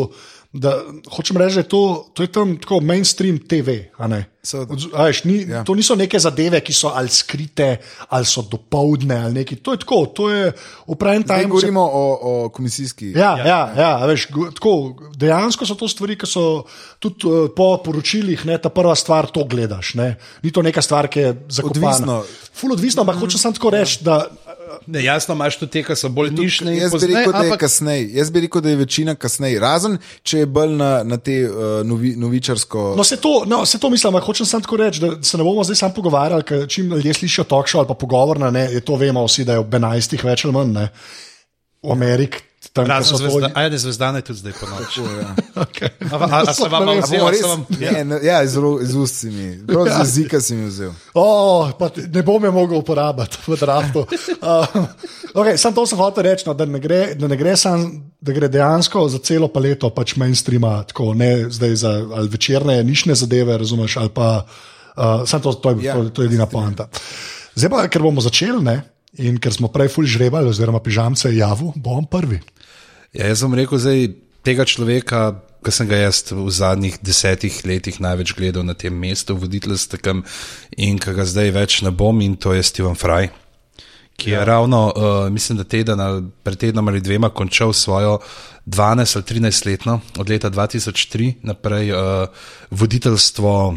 da 0.50 0.72
hočem 1.10 1.36
reči, 1.36 1.54
da 1.54 1.60
je 1.60 1.68
to, 1.68 1.80
to 2.14 2.22
je 2.22 2.28
tam 2.28 2.56
tako 2.56 2.80
mainstream 2.80 3.38
TV. 3.38 3.70
a 3.96 4.06
ne. 4.06 4.24
Seveda. 4.40 4.72
Od- 4.72 4.90
a 4.94 5.04
Veš, 5.04 5.24
ni, 5.24 5.42
Ja. 5.42 5.56
ja. 5.56 5.64
To 5.64 5.74
niso 5.74 5.92
neke 5.94 6.16
zadeve, 6.18 6.60
ki 6.60 6.72
so 6.72 6.88
ali 6.88 7.08
skrite, 7.08 7.76
ali 8.08 8.24
so 8.24 8.40
dopoledne, 8.42 9.16
ali 9.18 9.34
neki. 9.34 9.56
To 9.56 9.72
je 9.72 9.78
tako, 9.78 10.06
to 10.06 10.30
je 10.30 10.52
v 10.88 10.94
prime 10.96 11.20
Zdaj 11.20 11.38
time. 11.38 11.50
govorimo 11.50 11.82
o, 11.82 12.04
o 12.22 12.48
komisijski. 12.48 13.12
Ja, 13.12 13.36
ja, 13.36 13.44
ja, 13.44 13.72
ja 13.76 13.90
a 13.98 14.06
veš, 14.06 14.26
tako, 14.54 14.72
dejansko 15.14 15.66
so 15.66 15.74
to 15.74 15.84
stvari, 15.84 16.16
ki 16.16 16.26
so 16.26 16.64
tudi 16.98 17.26
uh, 17.26 17.50
po 17.52 17.76
poročilih, 17.78 18.46
ne, 18.46 18.56
ta 18.56 18.68
prva 18.68 18.94
stvar, 18.94 19.26
to 19.26 19.44
gledaš. 19.44 19.94
Ne. 19.94 20.14
Ni 20.42 20.48
to 20.50 20.62
neka 20.62 20.80
stvar, 20.80 21.08
ki 21.08 21.20
je 21.20 21.36
zakopana. 21.50 21.86
Odvisno. 21.88 22.22
Ful 22.54 22.72
odvisno, 22.72 23.02
ampak 23.02 23.20
hočem 23.20 23.38
samo 23.38 23.52
tako 23.52 23.70
reči, 23.70 24.00
da 24.00 24.24
Ne, 24.86 25.02
jasno, 25.04 25.34
imaš 25.34 25.58
tudi 25.58 25.72
te, 25.72 25.82
ki 25.86 25.96
so 25.96 26.08
bolj 26.12 26.30
nišne 26.36 26.74
Jaz 26.76 26.94
bi 26.94 27.10
rekel, 27.10 27.32
da 27.32 27.42
je 27.42 27.50
ampak 27.50 27.60
kasneje. 27.60 28.08
Jaz 28.16 28.30
bi 28.30 28.42
rekel, 28.44 28.62
da 28.64 28.72
je 28.72 28.80
večina 28.80 29.14
kasneje. 29.14 29.60
Razen, 29.60 29.98
če 30.22 30.42
je 30.42 30.48
bolj 30.58 30.74
na, 30.78 30.90
na 31.04 31.18
te 31.20 31.38
uh, 31.48 31.68
novi, 31.86 32.14
novičarsko. 32.16 32.92
No, 32.98 33.04
se 33.04 33.20
to, 33.22 33.42
no, 33.46 33.64
se 33.66 33.78
to 33.78 33.90
mislim, 33.90 34.14
ampak 34.14 34.26
hočem 34.26 34.46
samo 34.46 34.66
tako 34.66 34.80
reči, 34.82 35.00
da 35.04 35.12
se 35.22 35.38
ne 35.38 35.44
bomo 35.44 35.64
zdaj 35.64 35.82
samo 35.82 35.94
pogovarjali, 36.00 36.46
ker 36.48 36.66
čim 36.68 36.92
ljudje 36.94 37.14
slišijo 37.22 37.44
tokšo 37.44 37.82
ali 37.82 37.88
pa 37.88 37.94
pogovorna, 37.94 38.50
ne, 38.50 38.68
je 38.72 38.80
to 38.80 38.96
vemo 38.96 39.24
vsi, 39.26 39.44
da 39.44 39.58
je 39.58 39.64
ob 39.64 39.74
11. 39.74 40.18
več 40.24 40.44
ali 40.44 40.54
manj. 40.54 40.74
Ne. 40.74 40.88
V 41.82 41.92
Ameriki. 41.92 42.47
Tam, 42.72 42.86
Razen 42.86 43.16
zvezda, 43.16 43.50
ajde, 43.54 43.78
zvezdane 43.78 44.20
tudi 44.20 44.38
zdaj 44.38 44.52
po 44.60 44.66
noči. 44.66 45.00
Okay. 45.58 45.90
A, 46.12 46.16
a, 46.16 46.42
a 46.46 46.54
se 46.54 46.68
vam. 46.68 46.88
A 46.88 46.94
vzel, 47.02 47.26
a 47.26 47.30
res, 47.30 47.42
vam, 47.42 47.64
ja. 47.80 48.04
ne, 48.04 48.18
ja, 48.22 48.38
ro- 48.54 48.78
iz 48.82 48.94
ust 48.94 49.24
mi, 49.26 49.58
prav 49.66 49.88
z 49.90 49.98
jezika 49.98 50.40
si 50.40 50.54
mi 50.54 50.68
vzel. 50.68 50.92
Oh, 51.18 51.70
ne 52.14 52.22
bom 52.22 52.44
je 52.44 52.50
mogel 52.50 52.78
uporabiti 52.78 53.38
v 53.46 53.58
draftu. 53.58 54.06
Uh, 54.38 54.86
okay, 55.34 55.56
sam 55.58 55.74
to 55.74 55.82
sem 55.86 55.98
hotel 55.98 56.22
reči, 56.24 56.46
no, 56.46 56.54
da 56.54 56.64
ne 56.64 56.78
gre, 56.80 57.14
da 57.18 57.26
ne 57.28 57.36
gre 57.36 57.56
sam, 57.58 57.82
da 58.22 58.32
gre 58.32 58.48
dejansko 58.48 59.02
za 59.10 59.18
celo 59.18 59.48
paleto 59.50 59.90
pač 59.90 60.14
mainstreama, 60.16 60.84
tako 60.86 61.10
ne 61.18 61.50
zdaj 61.50 61.74
za 61.74 61.90
ali 62.14 62.30
večerne, 62.30 62.78
nišne 62.86 63.14
zadeve, 63.18 63.58
razumeš, 63.58 63.96
ali 63.96 64.12
pa 64.14 64.46
uh, 64.96 65.26
to, 65.42 65.52
to, 65.52 65.70
je, 65.70 65.76
Ja, 65.82 65.98
to, 65.98 66.08
to 66.08 66.22
je 66.22 66.30
edina 66.30 66.46
poanta. 66.46 66.86
Zdaj 67.58 67.70
pa, 67.70 67.82
ker 67.90 68.02
bomo 68.06 68.22
začeli, 68.22 68.62
ne, 68.62 68.78
in 69.18 69.38
ker 69.42 69.54
smo 69.54 69.70
prej 69.72 69.90
ful 69.92 70.06
žrebali, 70.06 70.48
oziroma 70.48 70.80
pižamce 70.84 71.32
javu, 71.34 71.72
bom 71.76 72.06
prvi. 72.06 72.40
Ja, 73.12 73.28
jaz 73.28 73.42
sem 73.42 73.54
rekel, 73.56 73.80
zdaj 73.80 74.08
tega 74.46 74.66
človeka, 74.68 75.20
ki 75.64 75.74
sem 75.74 75.88
ga 75.90 75.98
jaz 75.98 76.22
v 76.30 76.46
zadnjih 76.54 77.00
desetih 77.02 77.56
letih 77.66 77.98
največ 78.00 78.34
gledal 78.38 78.64
na 78.66 78.76
tem 78.78 78.94
mestu, 78.94 79.36
voditeljskem, 79.36 80.22
in 80.78 81.02
ki 81.02 81.16
ga 81.16 81.26
zdaj 81.26 81.52
več 81.56 81.82
ne 81.86 81.90
bom, 81.90 82.20
in 82.22 82.38
to 82.38 82.54
je 82.54 82.62
Steven 82.62 82.98
Fry. 82.98 83.28
Ki 84.18 84.32
je 84.32 84.38
ja. 84.38 84.44
ravno, 84.46 84.80
uh, 84.90 85.28
mislim, 85.30 85.60
da 85.60 85.64
teden 85.64 86.00
ali 86.02 86.24
pred 86.42 86.58
tednom 86.58 86.88
ali 86.90 87.00
dvema 87.00 87.30
končal 87.30 87.72
svojo 87.72 88.18
12 88.66 89.16
ali 89.16 89.24
13 89.24 89.66
letno, 89.66 90.00
od 90.18 90.30
leta 90.30 90.50
2003 90.50 91.34
naprej, 91.46 91.92
uh, 91.92 92.26
voditeljstvo 92.70 93.76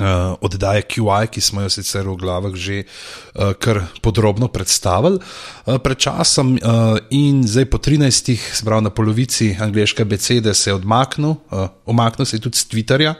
uh, 0.00 0.36
oddaje 0.40 0.82
QI, 0.82 1.28
ki 1.30 1.40
smo 1.40 1.64
jo 1.64 1.70
sicer 1.72 2.08
v 2.08 2.16
glavah 2.20 2.54
že 2.54 2.82
uh, 2.84 3.52
kar 3.58 3.82
podrobno 4.02 4.48
predstavili 4.48 5.18
uh, 5.18 5.78
pred 5.78 5.98
časom, 5.98 6.56
uh, 6.56 6.98
in 7.10 7.44
zdaj 7.46 7.68
po 7.70 7.78
13, 7.78 8.36
sprav 8.60 8.82
na 8.82 8.90
polovici 8.90 9.56
angliške 9.60 10.04
besede, 10.04 10.54
se 10.54 10.70
je 10.70 10.74
odmaknil, 10.74 11.36
uh, 11.50 11.68
omaknil 11.86 12.26
se 12.26 12.36
je 12.36 12.46
tudi 12.48 12.58
z 12.58 12.68
Twitterja. 12.68 13.14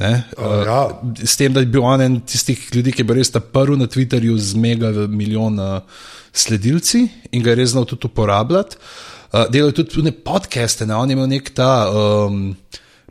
Ne, 0.00 0.24
uh, 0.38 0.64
ja. 0.64 0.80
S 1.24 1.36
tem, 1.36 1.52
da 1.52 1.60
je 1.60 1.68
bil 1.68 1.84
on 1.84 2.00
en 2.00 2.20
tistih 2.24 2.56
ljudi, 2.72 2.92
ki 2.92 3.02
je 3.02 3.08
bil 3.08 3.18
res 3.20 3.30
ta 3.30 3.40
prvi 3.40 3.76
na 3.76 3.88
Twitterju 3.90 4.38
z 4.40 4.56
mega 4.56 4.90
milijon 5.08 5.60
uh, 5.60 5.82
sledilci 6.32 7.04
in 7.32 7.44
ga 7.44 7.52
je 7.52 7.60
res 7.60 7.74
znal 7.74 7.84
tudi 7.84 8.08
uporabljati. 8.08 8.80
Uh, 9.30 9.44
delal 9.52 9.68
je 9.70 9.82
tudi 9.82 9.92
tudi 9.92 10.12
podcaste, 10.12 10.86
ne? 10.88 10.96
on 10.96 11.10
je 11.10 11.18
imel 11.18 11.28
nek 11.28 11.52
ta. 11.54 11.90
Um, 11.92 12.56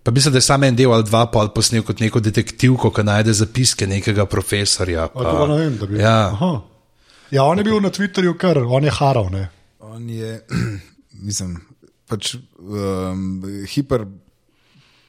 Pa 0.03 0.11
mislim, 0.11 0.31
da 0.31 0.37
je 0.37 0.47
samo 0.47 0.65
en 0.65 0.75
del 0.75 0.93
ali 0.93 1.03
dva 1.03 1.25
pol 1.31 1.49
posnel 1.55 1.83
kot 1.83 1.99
neko 1.99 2.19
detektivko, 2.23 2.91
ki 2.95 3.03
najde 3.03 3.33
zapiske 3.33 3.87
nekega 3.87 4.25
profesorja. 4.25 5.09
A, 5.09 5.13
to 5.13 5.37
pa 5.39 5.47
ne 5.47 5.57
vem, 5.59 5.77
da 5.77 5.89
bi. 5.89 5.99
Ja. 5.99 6.19
Aha. 6.33 6.51
ja, 7.31 7.43
on 7.43 7.57
je 7.57 7.63
bil 7.67 7.81
na 7.83 7.91
Twitterju, 7.91 8.37
kar 8.37 8.61
on 8.63 8.83
je 8.83 8.93
haral. 8.99 9.29
Ne. 9.33 9.49
On 9.79 10.09
je, 10.09 10.39
mislim, 11.27 11.57
pač 12.07 12.35
um, 12.35 13.43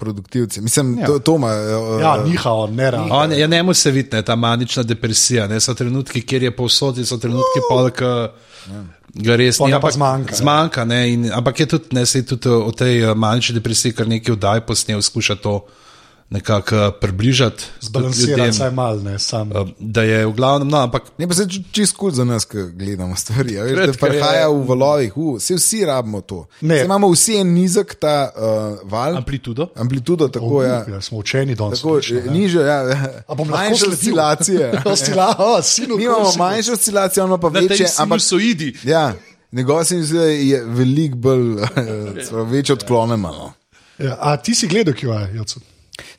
hiperproduktivci. 0.01 0.61
Mislim, 0.61 0.99
ja. 0.99 1.07
to, 1.07 1.19
to 1.19 1.37
ima. 1.37 1.47
Uh, 1.47 2.01
Ja, 2.01 2.25
niha 2.25 2.51
on, 2.53 2.75
ne. 2.75 2.91
On, 3.11 3.33
ja, 3.33 3.47
ne 3.47 3.63
mu 3.63 3.75
se 3.75 3.91
vidi, 3.91 4.23
ta 4.23 4.37
manična 4.37 4.83
depresija. 4.83 5.47
Ne, 5.47 5.61
so 5.61 5.75
trenutki, 5.75 6.23
kjer 6.23 6.43
je 6.43 6.57
povsod, 6.57 6.99
in 6.99 7.07
so 7.07 7.19
trenutki, 7.19 7.61
pol, 7.69 7.91
ki 7.91 8.05
ga 9.15 9.37
res 9.37 9.59
Pol 9.59 9.69
ni. 9.69 9.75
ampak- 9.75 9.93
zmanjka, 9.93 10.33
ja. 10.33 10.37
zmanjka 10.37 10.85
ne, 10.85 11.13
in, 11.13 11.31
ampak 11.33 11.61
je 11.61 11.67
tudi, 11.67 11.85
ne, 11.93 12.07
se 12.07 12.19
je 12.19 12.27
tudi 12.27 12.49
o 12.49 12.71
tej 12.73 13.03
eh, 13.03 13.15
manični 13.15 13.55
depresiji, 13.55 13.93
kar 13.93 14.09
nekaj 14.09 14.35
vdaj 14.35 14.61
posnel, 14.61 15.03
skuša 15.03 15.35
to 15.37 15.65
nekako 16.31 16.77
eh, 16.77 16.91
približati. 16.93 17.65
Zbalansirati 17.81 18.51
vsaj 18.51 18.71
mal, 18.73 18.99
ne 18.99 19.19
sam. 19.19 19.51
eh, 19.51 19.65
Da 19.79 20.03
je 20.03 20.27
v 20.27 20.33
glavnem, 20.33 20.69
no, 20.69 20.79
ampak 20.79 21.03
Ne, 21.19 21.29
pa 21.29 21.35
se 21.35 21.43
čist 21.73 21.97
kul 21.97 22.11
za 22.11 22.25
nas, 22.25 22.45
ki 22.45 22.57
gledamo 22.73 23.17
stvari. 23.17 23.59
a 23.59 23.63
Veš, 23.63 23.77
da 23.87 23.93
prihaja 24.01 24.49
v 24.49 24.65
valovih, 24.65 25.17
uh, 25.17 25.37
vsi, 25.37 25.55
vsi 25.55 25.85
rabimo 25.85 26.21
to. 26.23 26.47
Ne. 26.61 26.77
Saj 26.77 26.85
imamo 26.85 27.09
vsi 27.09 27.37
en 27.37 27.49
nizek 27.49 27.95
ta 27.95 28.31
uh, 28.31 28.43
val, 28.85 29.17
amplitudo. 29.17 29.67
amplitudo, 29.75 30.29
tako 30.29 30.63
je. 30.63 30.69
Ja, 30.89 31.01
smo 31.01 31.19
učeni 31.19 31.55
danes. 31.55 31.79
Tako, 31.79 32.01
niže, 32.31 32.61
ja, 32.61 32.79
A 33.27 33.35
bom 33.35 33.51
lahko 33.51 33.65
manjše 33.65 33.87
oscilacije. 33.87 34.73
Oscila- 34.87 35.35
o, 35.39 35.63
sinu, 35.63 35.97
Mi 35.97 36.05
imamo 36.05 36.33
manjše 36.39 36.73
oscilacije, 36.73 37.25
ono 37.25 37.39
pa 37.39 37.49
večje, 37.49 37.87
ampak 37.99 38.21
sinusoidi. 38.21 38.77
ja, 38.85 39.13
njegov 39.53 39.85
se 39.85 39.97
mi 39.97 40.03
zdi, 40.03 40.17
da 40.17 40.25
je 40.25 40.65
veliko 40.65 41.17
bolj, 41.17 41.53
eh, 41.53 41.67
večje 42.53 42.73
odklone 42.73 43.17
malo. 43.17 43.53
Ja, 43.99 44.17
a 44.21 44.37
ti 44.37 44.55
si 44.55 44.69
gledal, 44.69 44.95
ki 44.95 45.07
je 45.07 45.35
Jocu? 45.35 45.61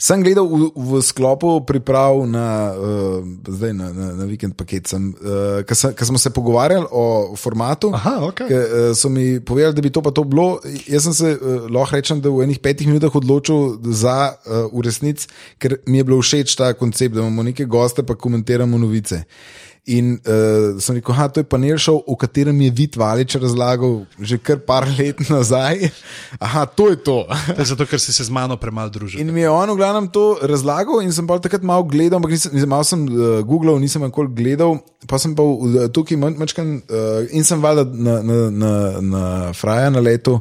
Sem 0.02 0.24
gledal 0.24 0.48
v, 0.48 0.72
v 0.76 1.02
sklopu 1.06 1.60
priprav 1.68 2.24
na, 2.30 2.74
uh, 2.74 3.26
zdaj 3.48 3.74
na, 3.78 3.92
na, 3.94 4.08
na 4.22 4.26
vikend 4.30 4.56
paket, 4.58 4.90
sem, 4.92 5.12
uh, 5.22 5.62
ker 5.68 6.06
smo 6.08 6.22
se 6.22 6.34
pogovarjali 6.34 6.88
o 6.92 7.36
formatu. 7.40 7.92
Aha, 7.96 8.16
ok. 8.32 8.44
Ke, 8.48 8.60
uh, 8.60 8.92
so 8.98 9.10
mi 9.10 9.40
povedali, 9.40 9.78
da 9.78 9.86
bi 9.86 9.94
to 9.94 10.04
pa 10.04 10.14
to 10.16 10.26
bilo. 10.28 10.60
Jaz 10.88 11.10
sem 11.10 11.18
se 11.18 11.34
uh, 11.36 11.66
lahko 11.72 11.98
rečem, 11.98 12.22
da 12.22 12.34
v 12.34 12.46
enih 12.48 12.62
petih 12.64 12.90
minutah 12.90 13.14
odločil 13.16 13.82
za 13.94 14.34
uh, 14.34 14.70
v 14.72 14.86
resnici, 14.88 15.30
ker 15.62 15.80
mi 15.88 16.02
je 16.02 16.08
bilo 16.08 16.22
všeč 16.22 16.56
ta 16.58 16.74
koncept, 16.78 17.16
da 17.16 17.26
imamo 17.26 17.44
neke 17.52 17.66
goste, 17.66 18.06
pa 18.06 18.16
komentiramo 18.16 18.78
novice. 18.78 19.24
In 19.90 20.20
uh, 20.30 20.78
sem 20.78 21.00
rekel, 21.00 21.16
da 21.18 21.42
je 21.42 21.48
panel 21.50 21.80
šov, 21.82 22.04
o 22.06 22.14
katerem 22.14 22.60
je 22.62 22.70
Vid 22.78 22.98
Valič 23.02 23.34
razlagal 23.42 24.04
že 24.22 24.38
kar 24.38 24.60
par 24.62 24.86
let 24.86 25.18
nazaj. 25.26 25.90
Aha, 26.46 26.68
to 26.70 26.92
je 26.94 27.00
to. 27.02 27.26
To 27.26 27.58
je 27.58 27.66
zato, 27.66 27.88
ker 27.90 27.98
si 27.98 28.14
se 28.14 28.22
z 28.22 28.30
mano 28.30 28.60
premalo 28.62 28.94
družil. 28.94 29.26
In 29.26 29.34
mi 29.34 29.42
je 29.42 29.50
on 29.50 29.74
v 29.74 29.80
glavnem 29.82 30.06
to 30.14 30.38
razlagal, 30.38 31.02
in 31.02 31.10
sem 31.10 31.26
pa 31.26 31.42
takrat 31.42 31.66
malo 31.66 31.82
gledal, 31.90 32.22
ampak 32.22 32.38
nisem, 32.38 32.54
nisem, 32.54 32.70
malo 32.70 32.86
sem 32.86 33.10
uh, 33.10 33.42
googlal, 33.42 33.82
nisem 33.82 34.06
nikoli 34.06 34.30
gledal, 34.30 34.78
pa 35.10 35.18
sem 35.18 35.34
pa 35.34 35.42
tukaj 35.90 36.20
mačkan 36.30 36.78
uh, 36.86 37.26
in 37.34 37.42
sem 37.42 37.58
valjda 37.58 37.90
na, 37.90 38.16
na, 38.22 38.38
na, 38.54 38.74
na 39.02 39.24
Fraja 39.58 39.90
na 39.90 39.98
letu, 39.98 40.38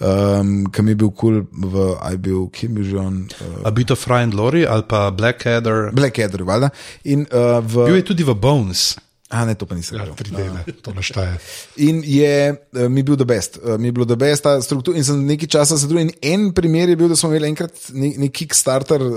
um, 0.00 0.64
ki 0.72 0.82
mi 0.82 0.94
je 0.94 1.00
bil 1.04 1.12
kul, 1.12 1.42
cool 1.44 1.70
v 1.70 1.84
aj 2.00 2.16
bil, 2.24 2.48
ki 2.52 2.66
je 2.66 2.72
bil 2.72 2.84
že 2.84 2.96
on. 2.98 3.20
Uh, 3.40 3.68
A 3.68 3.70
bit 3.70 3.90
of 3.90 4.00
Ryan 4.08 4.32
Lori 4.36 4.66
ali 4.66 4.82
pa 4.88 5.10
Blackadder. 5.10 5.92
Blackadder, 5.92 6.44
valjda. 6.44 6.72
In, 7.04 7.26
uh, 7.30 7.60
v, 7.60 7.86
Bil 7.86 8.00
je 8.00 8.08
tudi 8.14 8.24
v 8.26 8.34
Bones. 8.34 8.96
A 9.30 9.44
ne, 9.46 9.54
to 9.54 9.66
pa 9.66 9.78
nisem 9.78 9.94
Ja, 9.94 10.04
gledal. 10.04 10.18
3D, 10.18 10.82
to 10.82 10.90
našteje. 10.90 11.38
In 11.88 12.02
je 12.02 12.50
uh, 12.50 12.88
mi 12.90 13.02
bil 13.06 13.14
the 13.16 13.24
best, 13.24 13.60
uh, 13.62 13.78
mi 13.78 13.88
je 13.88 13.92
bilo 13.92 14.06
the 14.06 14.16
best 14.18 14.42
ta 14.42 14.56
struktura. 14.62 14.98
In 14.98 15.06
sem 15.06 15.22
nekaj 15.26 15.48
časa 15.54 15.78
se 15.78 15.86
družil. 15.86 16.10
In 16.10 16.12
en 16.32 16.48
primer 16.54 16.90
je 16.90 16.96
bil, 16.98 17.08
da 17.08 17.16
smo 17.16 17.30
imeli 17.30 17.46
enkrat 17.52 17.92
nek, 17.94 18.18
nek 18.24 18.34
Kickstarter 18.34 19.04
uh, 19.06 19.14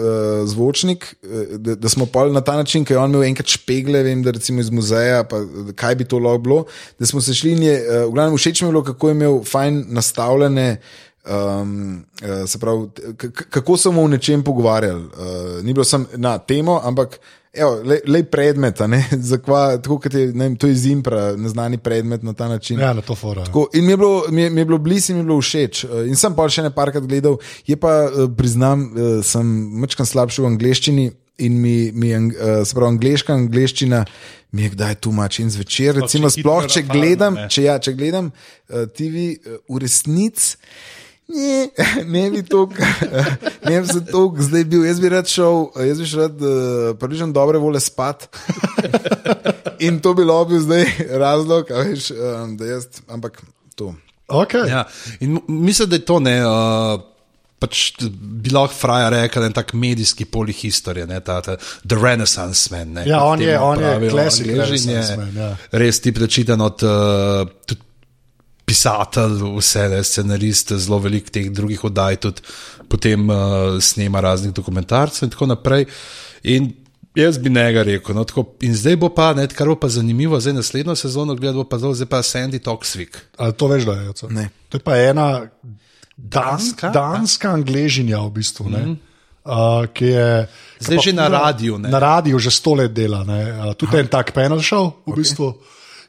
zvočnik, 0.50 1.10
uh, 1.26 1.58
da, 1.58 1.76
da 1.82 1.90
smo 1.90 2.06
pa 2.06 2.28
na 2.30 2.46
ta 2.46 2.60
način, 2.62 2.86
ker 2.86 3.00
je 3.00 3.02
on 3.02 3.10
imel 3.10 3.26
enkrat 3.32 3.56
špegle, 3.58 4.04
vem, 4.06 4.22
da 4.22 4.36
recimo 4.38 4.62
iz 4.62 4.70
muzeja, 4.70 5.24
pa 5.26 5.42
eh, 5.42 5.74
kaj 5.76 5.98
bi 5.98 6.06
to 6.06 6.22
lahko 6.22 6.46
bilo. 6.46 6.62
Da 7.02 7.10
smo 7.10 7.22
se 7.22 7.34
šli 7.34 7.58
in 7.58 7.66
je, 7.66 7.76
uh, 7.82 8.06
v 8.12 8.14
glavnem 8.14 8.38
všeč 8.38 8.62
mi 8.62 8.70
je 8.70 8.72
bilo, 8.76 8.86
kako 8.86 9.10
je 9.10 9.18
imel 9.18 9.42
fajn 9.50 9.86
nastavljene. 9.98 10.76
Um, 11.24 12.04
se 12.48 12.60
pravi, 12.60 12.90
kako 13.50 13.78
smo 13.78 14.02
o 14.02 14.08
nečem 14.12 14.44
pogovarjali. 14.44 15.06
Uh, 15.06 15.64
ni 15.64 15.74
bilo 15.74 15.86
samo 15.88 16.06
na 16.20 16.38
temo, 16.38 16.82
ampak 16.84 17.16
evo, 17.54 17.82
le, 17.86 18.00
le 18.06 18.24
predmet, 18.24 18.82
a 18.82 18.88
ne, 18.88 19.00
zakva, 19.32 19.78
tako 19.78 20.00
kot 20.04 20.14
je, 20.18 20.28
vem, 20.34 20.56
to 20.58 20.68
je 20.68 20.76
zimpra, 20.88 21.34
neznani 21.38 21.78
predmet 21.78 22.24
na 22.24 22.34
ta 22.34 22.48
način. 22.48 22.80
Ja, 22.80 22.94
na 22.94 23.02
to 23.02 23.16
fora. 23.16 23.46
Tako, 23.46 23.68
in 23.74 23.86
mi 23.86 23.94
je 23.94 23.98
bilo, 23.98 24.24
mi 24.30 24.42
je, 24.42 24.50
mi 24.50 24.62
je 24.62 24.66
bilo 24.66 24.78
blizu 24.78 25.12
in 25.12 25.18
mi 25.18 25.22
je 25.22 25.26
bilo 25.26 25.42
všeč. 25.42 25.84
Uh, 25.84 26.08
In 26.08 26.18
sem 26.20 26.36
pa 26.36 26.48
še 26.50 26.66
ne 26.66 26.74
parkrat 26.74 27.06
gledal, 27.08 27.38
je 27.68 27.78
pa, 27.78 28.08
uh, 28.10 28.26
priznam, 28.38 28.88
uh, 28.90 29.20
sem 29.26 29.46
mečkam 29.84 30.10
slabši 30.10 30.42
v 30.42 30.54
angleščini. 30.54 31.12
In 31.42 31.56
mi, 31.58 31.90
mi 31.98 32.12
je, 32.12 32.18
se 32.62 32.76
pravi, 32.78 32.94
angliška 32.94 33.34
angliščina 33.34 34.04
mi 34.54 34.68
je 34.68 34.70
kdaj 34.76 35.00
tu 35.02 35.10
mač 35.12 35.40
in 35.42 35.50
zvečer, 35.50 35.96
recimo, 35.98 36.30
sploh 36.30 36.68
če 36.70 36.84
gledam, 36.86 37.40
če, 37.50 37.64
ja, 37.66 37.80
če 37.82 37.96
gledam 37.98 38.30
TV 38.70 39.32
v 39.66 39.82
resnici. 39.82 40.60
Ne, 41.28 41.70
ne 42.14 42.32
bi 42.32 42.44
to, 42.44 42.66
ne 43.70 43.82
bi 43.82 43.88
se 43.88 44.06
to 44.06 44.36
zdaj 44.40 44.64
bil. 44.64 44.86
Jaz 44.86 45.00
bi 45.00 45.10
rad 45.10 45.28
šel, 45.28 45.70
jaz 45.88 46.00
bi 46.00 46.06
šel 46.06 46.20
rad, 46.22 46.42
uh, 46.42 46.98
približno 47.00 47.32
dobre 47.32 47.58
vole 47.58 47.80
spat. 47.80 48.28
In 49.88 50.00
to 50.00 50.14
bi 50.14 50.24
bil 50.46 50.60
zdaj 50.60 50.86
razlog, 51.10 51.72
a 51.72 51.86
veš, 51.88 52.12
um, 52.12 52.58
da 52.58 52.66
jaz, 52.66 52.88
ampak 53.08 53.42
to. 53.76 53.94
Okay. 54.28 54.68
Ja. 54.70 54.84
In 55.20 55.40
mislim, 55.48 55.90
da 55.90 55.96
je 55.96 56.06
to 56.06 56.20
ne. 56.20 56.38
Uh, 56.46 57.02
Pač 57.64 57.94
bi 58.44 58.52
lahko 58.52 58.76
Fraja 58.76 59.08
rekel, 59.10 59.40
da 59.40 59.46
je 59.46 59.50
en 59.50 59.54
tak 59.56 59.70
medijski 59.74 60.26
polihistorija, 60.28 61.06
ne, 61.08 61.22
ta, 61.24 61.38
ta 61.42 61.54
The 61.88 61.96
Renaissance 61.96 62.68
Man. 62.76 62.90
Ne, 62.98 63.06
Ja, 63.08 63.22
kot 63.22 63.28
on 63.30 63.42
je- 63.42 63.54
temu 63.54 63.66
on 63.66 63.80
je 63.80 63.86
pravijo 63.88 64.12
classic 64.12 64.48
Angleži 64.48 64.84
in 64.84 64.90
je 64.90 64.96
Renaissance 64.96 65.18
man, 65.18 65.38
ja. 65.38 65.56
Res 65.72 66.00
tip 66.04 66.20
začiten 66.20 66.62
od 66.62 66.84
uh, 66.84 67.48
tudi 67.66 67.82
pisatelj, 68.74 69.42
vse, 69.58 69.88
ne, 69.90 70.04
scenarist, 70.04 70.74
zelo 70.82 70.98
velik 71.04 71.30
teh 71.34 71.52
drugih 71.54 71.84
oddaj, 71.86 72.22
tudi 72.26 72.46
potem 72.90 73.30
uh, 73.30 73.78
snema 73.82 74.22
raznih 74.24 74.54
dokumentarcev 74.54 75.28
in 75.28 75.34
tako 75.36 75.50
naprej. 75.54 75.86
In 76.50 76.72
jaz 77.16 77.38
bi 77.38 77.50
njega 77.54 77.84
rekel. 77.86 78.16
No, 78.18 78.26
tako, 78.26 78.48
in 78.66 78.74
zdaj 78.76 78.98
bo 78.98 79.12
pa, 79.14 79.32
ne, 79.38 79.46
kar 79.48 79.70
bo 79.70 79.78
pa 79.80 79.90
zanimivo, 79.94 80.40
zdaj 80.42 80.58
naslednjo 80.58 80.96
sezono 80.98 81.36
gledal, 81.38 81.62
bo 81.64 81.70
pa 81.70 81.78
zdaj 81.78 82.10
pa 82.10 82.24
Sandy 82.26 82.60
Toksvik. 82.64 83.20
Ali 83.38 83.54
to 83.54 83.70
veš, 83.70 83.86
da 83.90 83.98
je 84.00 84.06
Jocu? 84.06 84.30
Ne. 84.34 84.50
To 84.70 84.82
je 84.82 84.84
pa 84.84 84.98
ena 84.98 85.28
danska, 86.18 86.90
Danska? 86.94 87.54
angležinja 87.54 88.22
v 88.26 88.32
bistvu. 88.40 88.70
Mhm. 88.70 88.90
Mm. 88.90 88.98
uh, 89.44 89.86
ki 89.94 90.06
je. 90.06 90.48
Zdaj 90.80 90.98
pa 90.98 91.04
že 91.04 91.14
na 91.14 91.28
radiu, 91.28 91.78
ne? 91.78 91.94
Na 91.94 92.00
radiju 92.00 92.40
že 92.40 92.52
sto 92.52 92.74
let 92.74 92.94
dela. 92.94 93.24
ne, 93.24 93.40
Uh, 93.54 93.74
tudi 93.78 93.98
en 94.02 94.08
tak 94.08 94.34
panel 94.34 94.62
šel 94.62 94.90
v 95.06 95.14
okay. 95.14 95.18
bistvu. 95.22 95.54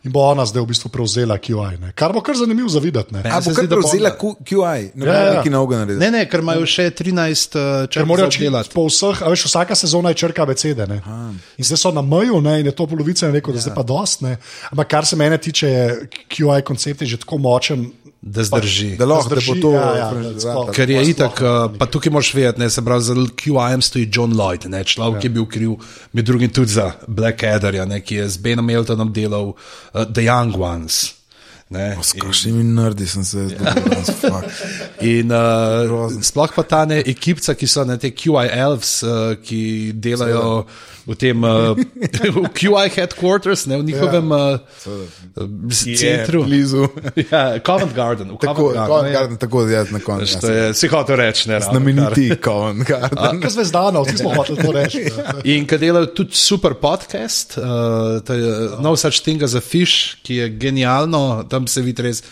In 0.04 0.12
bo 0.12 0.20
ona 0.20 0.44
zdaj 0.44 0.60
v 0.60 0.68
bistvu 0.68 0.88
prevzela 0.92 1.38
QI, 1.40 1.78
ne. 1.80 1.92
kar 1.96 2.12
bo 2.12 2.20
kar 2.20 2.36
zanimivo 2.36 2.68
za 2.68 2.76
videti. 2.78 3.08
A 3.24 3.40
se 3.40 3.48
bo 3.48 3.54
zdi, 3.54 3.62
kar 3.62 3.78
prevzela 3.78 4.10
QI, 4.44 4.90
ne 4.94 5.06
Ja, 5.06 5.14
ja. 5.14 5.32
neki 5.38 5.50
novega 5.50 5.78
narediti. 5.80 6.00
Ne, 6.04 6.10
ne, 6.10 6.26
ker 6.28 6.44
imajo 6.44 6.66
še 6.68 6.90
13 6.90 7.56
uh, 7.56 7.62
Ker 7.88 7.88
črk 7.88 8.06
morajo 8.06 8.28
delati. 8.36 8.68
po 8.68 8.84
vseh, 8.84 9.22
a 9.24 9.32
veš, 9.32 9.46
vsaka 9.48 9.72
sezona 9.74 10.12
je 10.12 10.20
črka 10.20 10.44
abecede. 10.44 10.84
ne. 10.86 11.00
In 11.56 11.64
zdaj 11.64 11.80
so 11.80 11.90
na 11.90 12.04
meju, 12.04 12.40
ne, 12.44 12.60
in 12.60 12.66
je 12.68 12.76
to 12.76 12.84
polovica, 12.86 13.26
in 13.26 13.32
rekel, 13.32 13.56
da 13.56 13.64
zdaj 13.64 13.74
pa 13.74 13.82
dost. 13.82 14.20
Ne. 14.20 14.36
Ampak 14.70 14.88
kar 14.88 15.08
se 15.08 15.16
mene 15.16 15.38
tiče, 15.38 15.68
je 15.68 16.08
QI 16.28 16.60
koncept 16.62 17.00
je 17.00 17.06
že 17.06 17.24
tako 17.24 17.38
močen. 17.38 17.88
Da 18.26 18.44
zdrži. 18.44 18.96
Da 18.96 19.04
lahko 19.04 19.28
da 19.28 19.34
bo 19.34 19.40
zdrži, 19.40 19.60
to. 19.60 19.70
ja, 19.72 19.96
ja, 19.96 20.10
tako. 20.42 20.72
Ker 20.72 20.90
je 20.90 21.02
itak, 21.10 21.40
ne 21.40 21.48
uh, 21.48 21.74
pa 21.78 21.86
tukaj 21.86 22.12
moraš 22.12 22.30
vedeti, 22.34 22.60
ne, 22.60 22.70
se 22.70 22.84
pravi, 22.84 23.02
za 23.04 23.14
QIM 23.14 23.82
stoji 23.84 24.08
John 24.12 24.32
Lloyd, 24.32 24.64
ne, 24.72 24.80
človek, 24.84 25.18
ja. 25.18 25.20
ki 25.20 25.26
je 25.26 25.32
bil 25.34 25.44
kriv, 25.46 25.74
med 26.12 26.24
drugim 26.24 26.48
tudi 26.48 26.72
za 26.72 26.92
Blackadderja, 27.06 27.84
ne, 27.84 28.00
ki 28.00 28.22
je 28.22 28.28
z 28.28 28.40
Benom 28.40 28.70
Eltonom 28.70 29.12
delal 29.12 29.52
uh, 29.52 30.06
The 30.08 30.24
Young 30.24 30.56
Ones. 30.56 31.02
Ne, 31.74 31.96
S 31.98 32.14
kakšnimi 32.14 32.62
nerdi 32.70 33.06
sem 33.10 33.24
se 33.26 33.48
zdobil, 33.50 34.06
fuck. 34.22 34.46
In 35.02 35.32
uh, 35.34 36.06
sploh 36.22 36.54
pa 36.54 36.62
ta 36.62 36.84
ne 36.86 37.00
ekipca, 37.02 37.56
ki 37.58 37.66
so 37.66 37.82
na 37.84 37.96
te 37.98 38.12
QI 38.14 38.46
Elves, 38.54 39.00
uh, 39.02 39.34
ki 39.42 39.90
delajo 39.98 40.64
v 41.04 41.16
tem 41.20 41.42
uh, 41.44 41.74
v 42.36 42.44
QI 42.56 42.86
headquarters, 42.94 43.66
ne 43.68 43.76
v 43.76 43.84
njihovem 43.90 44.30
uh, 44.32 44.56
Je 45.84 45.96
centru. 45.98 46.44
blizu. 46.46 46.86
ja, 47.32 47.58
Covent 47.60 47.92
Garden. 47.92 48.30
v 48.32 48.38
Tako, 48.40 48.70
Covent 48.72 48.86
Covent 48.86 49.08
ja. 49.10 49.12
Garden, 49.18 49.36
tako 49.36 49.66
jaz 49.68 49.90
na 49.90 50.00
koncu. 50.00 50.40
To 50.40 50.48
je, 50.48 50.62
si 50.74 50.88
hotel 50.88 51.16
reči, 51.20 51.48
ne. 51.50 51.60
Znameniti 51.60 52.30
Covent 52.46 52.86
Garden. 52.88 53.40
Kaj 53.42 53.50
zvezdano, 53.50 54.04
vsi 54.06 54.16
smo 54.22 54.32
hoteli 54.38 54.62
to 54.62 54.72
reči. 54.72 55.02
In 55.44 55.66
ki 55.68 55.78
delajo 55.82 56.06
tudi 56.14 56.38
super 56.38 56.78
podcast, 56.78 57.58
uh, 57.58 58.22
to 58.24 58.32
je 58.32 58.48
No 58.80 58.94
Such 58.96 59.20
Thing 59.26 59.42
as 59.42 59.52
a 59.54 59.60
Fish, 59.60 60.16
ki 60.24 60.40
je 60.40 60.48
genialno, 60.56 61.44
tam 61.50 61.63
se 61.70 61.82
vidi 61.82 62.02
res. 62.02 62.22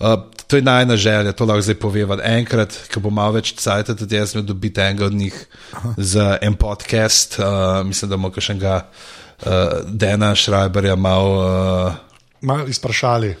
Uh, 0.00 0.16
to 0.46 0.56
je 0.56 0.62
najna 0.62 0.96
želja, 0.96 1.32
to 1.32 1.44
lahko 1.44 1.62
zdaj 1.62 1.76
povem. 1.82 2.20
Enkrat, 2.24 2.76
ko 2.94 3.00
bo 3.00 3.10
malo 3.10 3.36
več 3.38 3.52
časa, 3.54 3.94
tudi 3.94 4.16
jaz 4.16 4.32
sem 4.32 4.46
dobiti 4.46 4.80
enega 4.80 5.06
od 5.06 5.14
njih 5.14 5.36
Aha. 5.72 5.94
za 5.96 6.38
en 6.42 6.54
podcast. 6.54 7.38
Uh, 7.38 7.86
mislim, 7.86 8.10
da 8.10 8.16
bomo 8.16 8.32
še 8.36 8.56
enega 8.56 8.74
uh, 8.82 9.52
Dena 9.88 10.34
Schreiberja 10.36 10.96
malo. 10.96 11.38
Uh, 11.38 11.94
Malo 12.40 12.66
izprašali. 12.66 13.34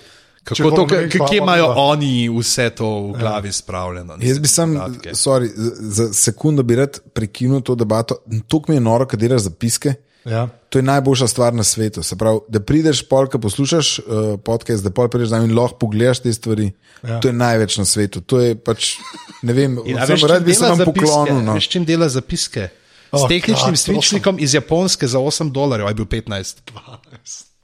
Kako 0.44 0.70
to, 0.70 0.86
kje 1.28 1.38
imajo 1.38 1.66
oni 1.76 2.28
vse 2.28 2.70
to 2.70 2.88
v 3.00 3.18
glavi 3.18 3.52
spravljeno? 3.52 4.16
Jaz 4.20 4.38
bi 4.38 4.48
sam, 4.48 4.74
sorry, 5.12 5.50
za 5.80 6.12
sekundo 6.12 6.62
bi 6.62 6.76
rad 6.76 6.98
prekinil 7.12 7.60
to 7.60 7.74
debato. 7.74 8.16
To 8.48 8.62
mi 8.68 8.74
je 8.74 8.80
noro, 8.80 9.06
kad 9.06 9.20
delaš 9.20 9.42
zapiske. 9.48 9.94
Ja. 10.24 10.48
To 10.68 10.78
je 10.78 10.82
najboljša 10.82 11.26
stvar 11.26 11.54
na 11.54 11.64
svetu. 11.64 12.02
Se 12.02 12.16
pravi, 12.16 12.38
da 12.48 12.60
prideš, 12.60 13.02
polka 13.08 13.38
poslušaš 13.38 13.98
uh, 13.98 14.04
podcast, 14.44 14.84
da 14.84 14.90
pol 14.90 15.08
prideš 15.08 15.30
tam 15.30 15.44
in 15.44 15.54
lahko 15.56 15.78
pogledaš 15.78 16.20
te 16.20 16.32
stvari. 16.32 16.72
Ja. 17.02 17.10
Ja. 17.10 17.20
To 17.20 17.28
je 17.28 17.32
največ 17.32 17.78
na 17.80 17.84
svetu. 17.84 18.20
To 18.20 18.40
je 18.40 18.54
pač, 18.54 18.96
ne 19.42 19.52
vem, 19.56 19.78
In, 19.86 19.96
a 20.00 20.06
sem 20.06 20.14
veš, 20.18 20.26
rad 20.28 20.44
bi 20.44 20.54
se 20.54 20.68
vam 20.68 20.76
zapiske? 20.76 21.00
poklonil. 21.00 21.40
No. 21.44 21.54
Veš, 21.56 21.68
čim 21.68 21.84
dela 21.88 22.08
zapiske? 22.08 22.68
S 23.10 23.16
Oh, 23.16 23.28
tehničnim 23.28 23.74
God, 23.74 23.78
svinčnikom 23.78 24.36
iz 24.38 24.54
Japonske 24.54 25.08
za 25.08 25.18
8 25.18 25.48
dolarjev, 25.50 25.88
aj 25.88 25.94
bil 25.98 26.06
15. 26.06 26.60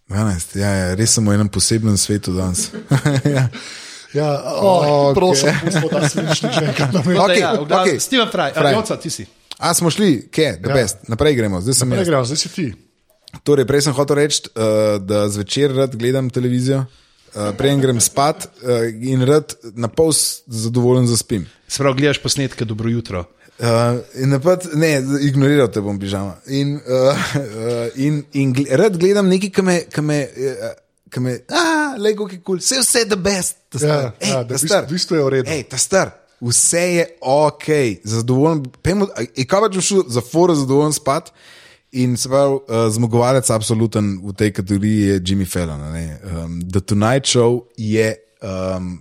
12, 0.09 0.57
ja, 0.59 0.71
ja, 0.71 0.95
res 0.95 1.13
sem 1.15 1.27
v 1.27 1.35
enem 1.35 1.49
posebnem 1.51 1.95
svetu 1.99 2.33
danes. 2.35 2.71
ja. 3.37 3.49
Ja, 4.15 4.29
oh, 4.63 4.81
Okej. 4.81 4.91
okay. 4.91 5.15
Prosim, 5.15 6.65
enkrat 6.67 6.93
na 6.95 7.03
mestu. 7.05 7.23
Okej, 7.23 7.41
ja, 7.43 7.51
v 7.53 7.67
glavnem, 7.67 7.95
okej. 7.95 8.01
Steven 8.01 8.29
Fry, 8.33 8.49
Fry. 8.55 8.63
Fry. 8.63 8.73
Joca, 8.75 8.97
ti 8.97 9.11
si. 9.11 9.27
A 9.59 9.73
smo 9.73 9.91
šli, 9.91 10.29
kje, 10.29 10.57
da 10.57 10.69
Ja. 10.69 10.75
best, 10.77 10.97
naprej 11.07 11.35
gremo, 11.35 11.61
zdaj 11.61 11.75
sem 11.75 11.93
jaz. 11.93 12.07
gremo, 12.07 12.25
zdaj 12.25 12.37
si 12.37 12.49
ti. 12.51 12.67
Torej, 13.43 13.65
prej 13.65 13.83
sem 13.83 13.93
hotel 13.93 14.17
reči, 14.17 14.43
uh, 14.49 14.63
da 14.99 15.29
zvečer 15.29 15.73
rad 15.73 15.93
gledam 15.93 16.31
televizijo, 16.31 16.85
uh, 16.85 17.51
prej 17.53 17.77
grem 17.77 18.01
spat 18.01 18.47
uh, 18.47 18.71
in 19.03 19.23
rad 19.23 19.45
na 19.75 19.89
pol 19.89 20.13
zadovoljen 20.47 21.07
zaspim. 21.07 21.47
Se 21.69 21.79
pravi, 21.79 21.97
gledaš 21.97 22.19
posnetke, 22.19 22.65
dobro 22.65 22.89
jutro. 22.89 23.25
Uh, 23.59 23.67
in 24.15 24.29
napad, 24.29 24.69
ne, 24.75 24.91
ignoriral 25.23 25.69
te 25.69 25.81
bom 25.81 25.97
pižama. 25.97 26.37
In, 26.47 26.75
uh, 26.77 26.83
uh, 27.09 27.17
in, 27.97 28.25
in 28.35 28.53
gle, 28.53 28.69
rad 28.73 28.97
gledam 28.97 29.29
nekaj, 29.29 29.51
ki 29.51 29.63
me, 29.63 29.81
ki 29.87 30.01
me, 30.03 30.19
uh, 30.29 30.75
ki 31.09 31.21
me, 31.21 31.39
ah, 31.51 31.97
lego, 31.99 32.27
ki 32.27 32.37
kul, 32.37 32.45
cool. 32.45 32.59
vse, 32.59 32.81
vse 32.81 32.99
je 32.99 33.07
the 33.07 33.17
best. 33.19 33.57
Ta 33.71 33.79
Ja, 33.79 33.81
star. 33.81 34.13
Ej, 34.21 34.29
ja, 34.29 34.37
ta 34.37 34.45
da 34.45 34.55
v 34.55 34.59
star. 34.59 34.85
bistvu- 34.85 34.87
v 34.87 34.93
bistvu 34.93 35.17
je 35.17 35.23
v 35.23 35.29
redu. 35.31 35.51
Ej, 35.51 35.63
ta 35.65 35.79
star. 35.79 36.13
Vse 36.41 36.81
je 36.81 37.07
ok, 37.21 37.65
zadovoljen. 38.05 38.65
Pejmo, 38.83 39.09
kaj 39.09 39.47
pač 39.49 39.79
bom 39.79 39.85
šel 39.85 40.03
za 40.13 40.21
foro 40.21 40.55
zadovoljen 40.55 40.93
spat. 40.93 41.33
In 41.97 42.17
se 42.17 42.29
pravi, 42.29 42.59
uh, 42.61 42.87
zmagovalec 42.93 43.51
absoluten 43.51 44.19
v 44.25 44.35
tej 44.37 44.53
kategoriji 44.53 45.01
je 45.01 45.21
Jimmy 45.21 45.47
Fallon. 45.49 45.81
ne. 45.93 46.19
Um, 46.25 46.61
The 46.69 46.81
Tonight 46.81 47.25
Show 47.25 47.63
je 47.77 48.17
um, 48.43 48.99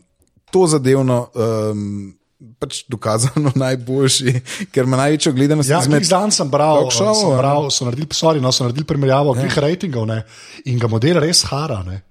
to 0.52 0.68
zadevno. 0.68 1.30
Um, 1.36 2.14
Pač 2.60 2.84
dokazano 2.92 3.50
najboljši, 3.64 4.32
ker 4.72 4.86
ima 4.86 5.00
največjo 5.00 5.32
gledanost 5.34 5.70
Ja, 5.72 5.80
glih 5.82 6.04
dan 6.08 6.32
sem 6.36 6.50
bral, 6.52 6.92
showov, 6.92 7.16
sem 7.18 7.38
bral 7.40 7.70
so 7.72 7.88
naredili, 7.88 8.08
sorry, 8.14 8.42
no, 8.44 8.52
so 8.54 8.68
naredili 8.68 8.86
primerjavo 8.86 9.34
ja. 9.34 9.42
glih 9.42 9.56
ratingov 9.66 10.06
ne, 10.06 10.20
in 10.70 10.78
ga 10.80 10.90
model 10.92 11.22
res 11.24 11.42
hara. 11.50 11.80
Ne. 11.88 12.04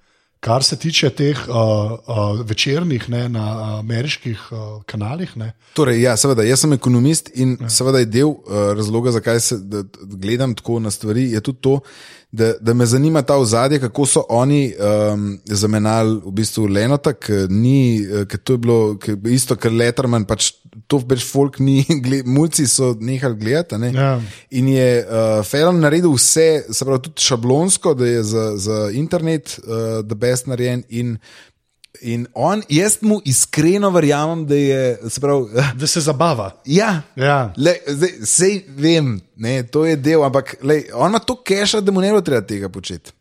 Kar 0.44 0.64
se 0.64 0.76
tiče 0.76 1.08
teh 1.16 1.38
uh, 1.48 1.54
uh, 1.56 2.40
večernih 2.44 3.08
ne, 3.08 3.28
na 3.32 3.44
ameriških 3.78 4.42
uh, 4.52 4.82
kanalih. 4.86 5.36
Ne. 5.40 5.52
Torej, 5.72 6.02
ja, 6.02 6.16
seveda, 6.20 6.44
jaz 6.44 6.66
sem 6.66 6.76
ekonomist 6.76 7.30
in 7.34 7.56
ja. 7.60 7.70
seveda 7.72 8.02
je 8.02 8.10
del 8.12 8.34
uh, 8.34 8.74
razloga, 8.76 9.14
zakaj 9.16 9.40
se 9.40 9.58
da, 9.58 9.82
da 9.82 10.18
gledam 10.20 10.52
tako 10.54 10.82
na 10.84 10.92
stvari, 10.92 11.30
je 11.32 11.40
tudi 11.40 11.62
to, 11.64 11.78
da, 12.34 12.52
da 12.60 12.74
me 12.74 12.86
zanima 12.86 13.22
ta 13.22 13.36
ozadje, 13.36 13.78
kako 13.80 14.06
so 14.06 14.22
oni 14.28 14.74
um, 14.74 15.38
zamenjali 15.44 16.20
v 16.24 16.32
bistvu 16.34 16.66
Lenota, 16.66 17.12
ker 17.14 17.46
ni, 17.50 18.02
eh, 18.02 18.24
ker 18.26 18.40
to 18.42 18.56
je 18.56 18.58
bilo 18.58 18.78
ker 18.98 19.18
isto, 19.30 19.56
ker 19.56 19.72
Letterman, 19.72 20.26
pač 20.26 20.50
to 20.90 20.98
več 21.06 21.22
folk 21.28 21.60
ni, 21.62 21.84
gled, 22.04 22.26
mulci 22.26 22.66
so 22.70 22.90
nehali 22.98 23.38
gledati. 23.38 23.78
Ne? 23.78 23.92
Ja. 23.94 24.10
In 24.58 24.72
je 24.72 24.88
uh, 25.04 25.38
Fallon 25.46 25.78
naredil 25.84 26.10
vse, 26.16 26.48
se 26.70 26.84
pravi, 26.84 27.04
tudi 27.06 27.28
šablonsko, 27.28 27.94
da 27.98 28.10
je 28.10 28.26
za, 28.34 28.46
za 28.58 28.80
internet 28.90 29.58
uh, 29.62 30.00
the 30.02 30.18
best 30.18 30.50
narejen. 30.50 30.82
In, 30.90 31.18
in 32.00 32.26
on, 32.34 32.62
jaz 32.68 32.98
mu 33.00 33.20
iskreno 33.24 33.90
verjamem, 33.90 34.46
da 34.46 34.54
je, 34.54 34.98
se 35.08 35.20
pravi, 35.20 35.50
Da 35.80 35.86
se 35.86 36.00
zabava. 36.00 36.50
ja. 36.64 37.02
Ja. 37.16 37.52
Le, 37.56 37.76
zdaj, 37.86 38.10
sej 38.24 38.64
vem, 38.68 39.20
ne, 39.36 39.62
to 39.62 39.84
je 39.86 39.96
del, 39.96 40.24
ampak 40.24 40.56
lej, 40.62 40.88
on 40.94 41.10
ima 41.10 41.18
to 41.18 41.42
keša, 41.42 41.80
da 41.80 41.92
mu 41.92 42.00
ne 42.00 42.12
bo 42.12 42.20
treba 42.20 42.46
tega 42.46 42.68
početi. 42.68 43.12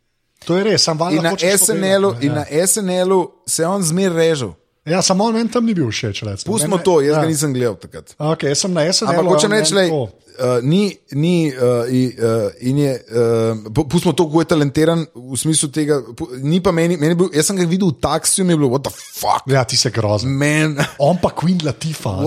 To 0.46 0.58
je 0.58 0.64
res, 0.64 0.84
sam 0.84 1.00
valjda. 1.00 1.18
In 1.18 1.24
na 1.24 1.36
delati, 1.80 2.26
in 2.26 2.34
ne, 2.34 2.46
na 2.52 2.68
SNL-u 2.68 3.32
se 3.48 3.68
on 3.68 3.84
zmer 3.84 4.12
režal. 4.12 4.54
Ja, 4.86 4.92
ja 4.92 5.02
samo 5.02 5.24
on 5.24 5.34
meni 5.34 5.52
tam 5.52 5.66
ni 5.66 5.74
bil 5.74 5.88
všeč. 5.88 6.24
recimo. 6.24 6.54
Pustimo 6.54 6.78
to, 6.78 7.02
jaz 7.02 7.16
ja. 7.16 7.22
ga 7.22 7.28
nisem 7.28 7.54
gledal 7.54 7.76
takrat. 7.76 8.16
Okay, 8.20 8.52
jaz 8.52 8.60
sem 8.66 8.74
na 8.74 8.84
SNL. 8.94 9.10
Ampak 9.10 9.26
hočem 9.26 9.52
reči, 9.52 9.72
to. 9.72 10.10
Uh, 10.36 10.60
ni, 10.62 10.84
ni 11.12 11.50
uh, 11.50 11.84
uh, 11.84 11.88
in 12.60 12.78
je, 12.78 12.94
uh, 13.06 13.18
pu- 13.68 13.86
pustimo 13.86 14.14
to, 14.14 14.26
kako 14.26 14.42
je 14.42 14.46
talentiran 14.48 15.06
v 15.16 15.38
smislu 15.38 15.70
tega, 15.70 16.02
ni 16.40 16.60
pa 16.60 16.72
meni, 16.72 16.98
meni 16.98 17.16
bil, 17.16 17.30
jaz 17.32 17.46
sem 17.46 17.56
ga 17.56 17.66
videl 17.66 17.88
v 17.88 18.00
taksiju, 18.00 18.46
mi 18.46 18.54
je 18.54 18.58
bilo, 18.58 18.70
what 18.70 18.82
the 18.82 18.92
fuck, 18.92 19.46
Ja, 19.48 19.64
ti 19.64 19.78
se 19.78 19.90
grozen. 19.90 20.32
man, 20.32 20.78
On 21.00 21.18
pa 21.18 21.30
Queen 21.32 21.60
Latifa. 21.60 22.18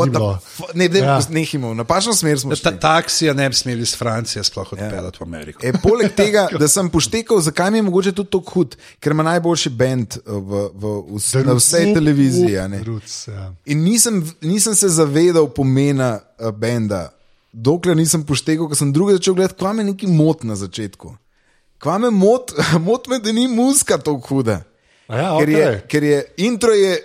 ne, 0.74 0.88
ne, 0.88 0.98
Ja. 0.98 1.04
ja. 1.06 1.20
nehimo, 1.28 1.74
na 1.74 1.84
pašno 1.84 2.14
smer 2.14 2.38
smo 2.38 2.50
Ta, 2.52 2.70
šli. 2.70 2.80
taksija 2.80 3.32
ne 3.32 3.48
bi 3.48 3.54
smeli 3.54 3.82
iz 3.82 3.96
Francije 3.96 4.44
sploh 4.44 4.72
odpeljati 4.72 5.18
v 5.20 5.22
Ameriko. 5.22 5.60
E, 5.62 5.72
poleg 5.74 6.12
tega, 6.16 6.48
da 6.52 6.68
sem 6.68 6.90
poštekal, 6.90 7.40
zakaj 7.40 7.70
mi 7.70 7.78
je 7.78 7.82
mogoče 7.82 8.12
tudi 8.12 8.30
tako 8.30 8.50
hud, 8.52 8.76
ker 8.98 9.12
ima 9.12 9.22
najboljši 9.24 9.70
bend 9.70 10.16
v, 10.18 10.32
v, 10.32 10.70
v, 10.74 10.84
v, 11.08 11.44
na 11.44 11.52
vsej 11.54 11.94
televiziji. 11.94 12.56
a 12.56 12.68
ne. 12.68 12.82
Roots, 12.82 13.28
ja. 13.28 13.52
In 13.66 13.82
nisem, 13.82 14.20
nisem 14.40 14.74
se 14.74 14.88
zavedal 14.88 15.48
pomena 15.48 16.18
uh, 16.38 16.50
benda, 16.50 17.08
dokler 17.56 17.96
nisem 17.96 18.24
poštekal, 18.28 18.68
ker 18.68 18.78
sem 18.78 18.92
druge 18.92 19.16
začel 19.16 19.36
gledati, 19.38 19.58
kva 19.60 19.72
me 19.76 19.86
neki 19.86 20.08
mot 20.12 20.44
na 20.44 20.56
začetku. 20.58 21.14
Kva 21.82 21.98
me 22.02 22.10
mot, 22.12 22.52
mot 22.86 23.08
me, 23.08 23.20
da 23.22 23.32
ni 23.32 23.48
muska 23.48 23.98
tako 23.98 24.20
huda. 24.28 24.62
A 25.08 25.20
ja, 25.20 25.28
ker, 25.38 25.48
je, 25.48 25.66
okej. 25.66 25.84
ker 25.92 26.08
je 26.10 26.24
intro 26.48 26.74
je. 26.76 26.96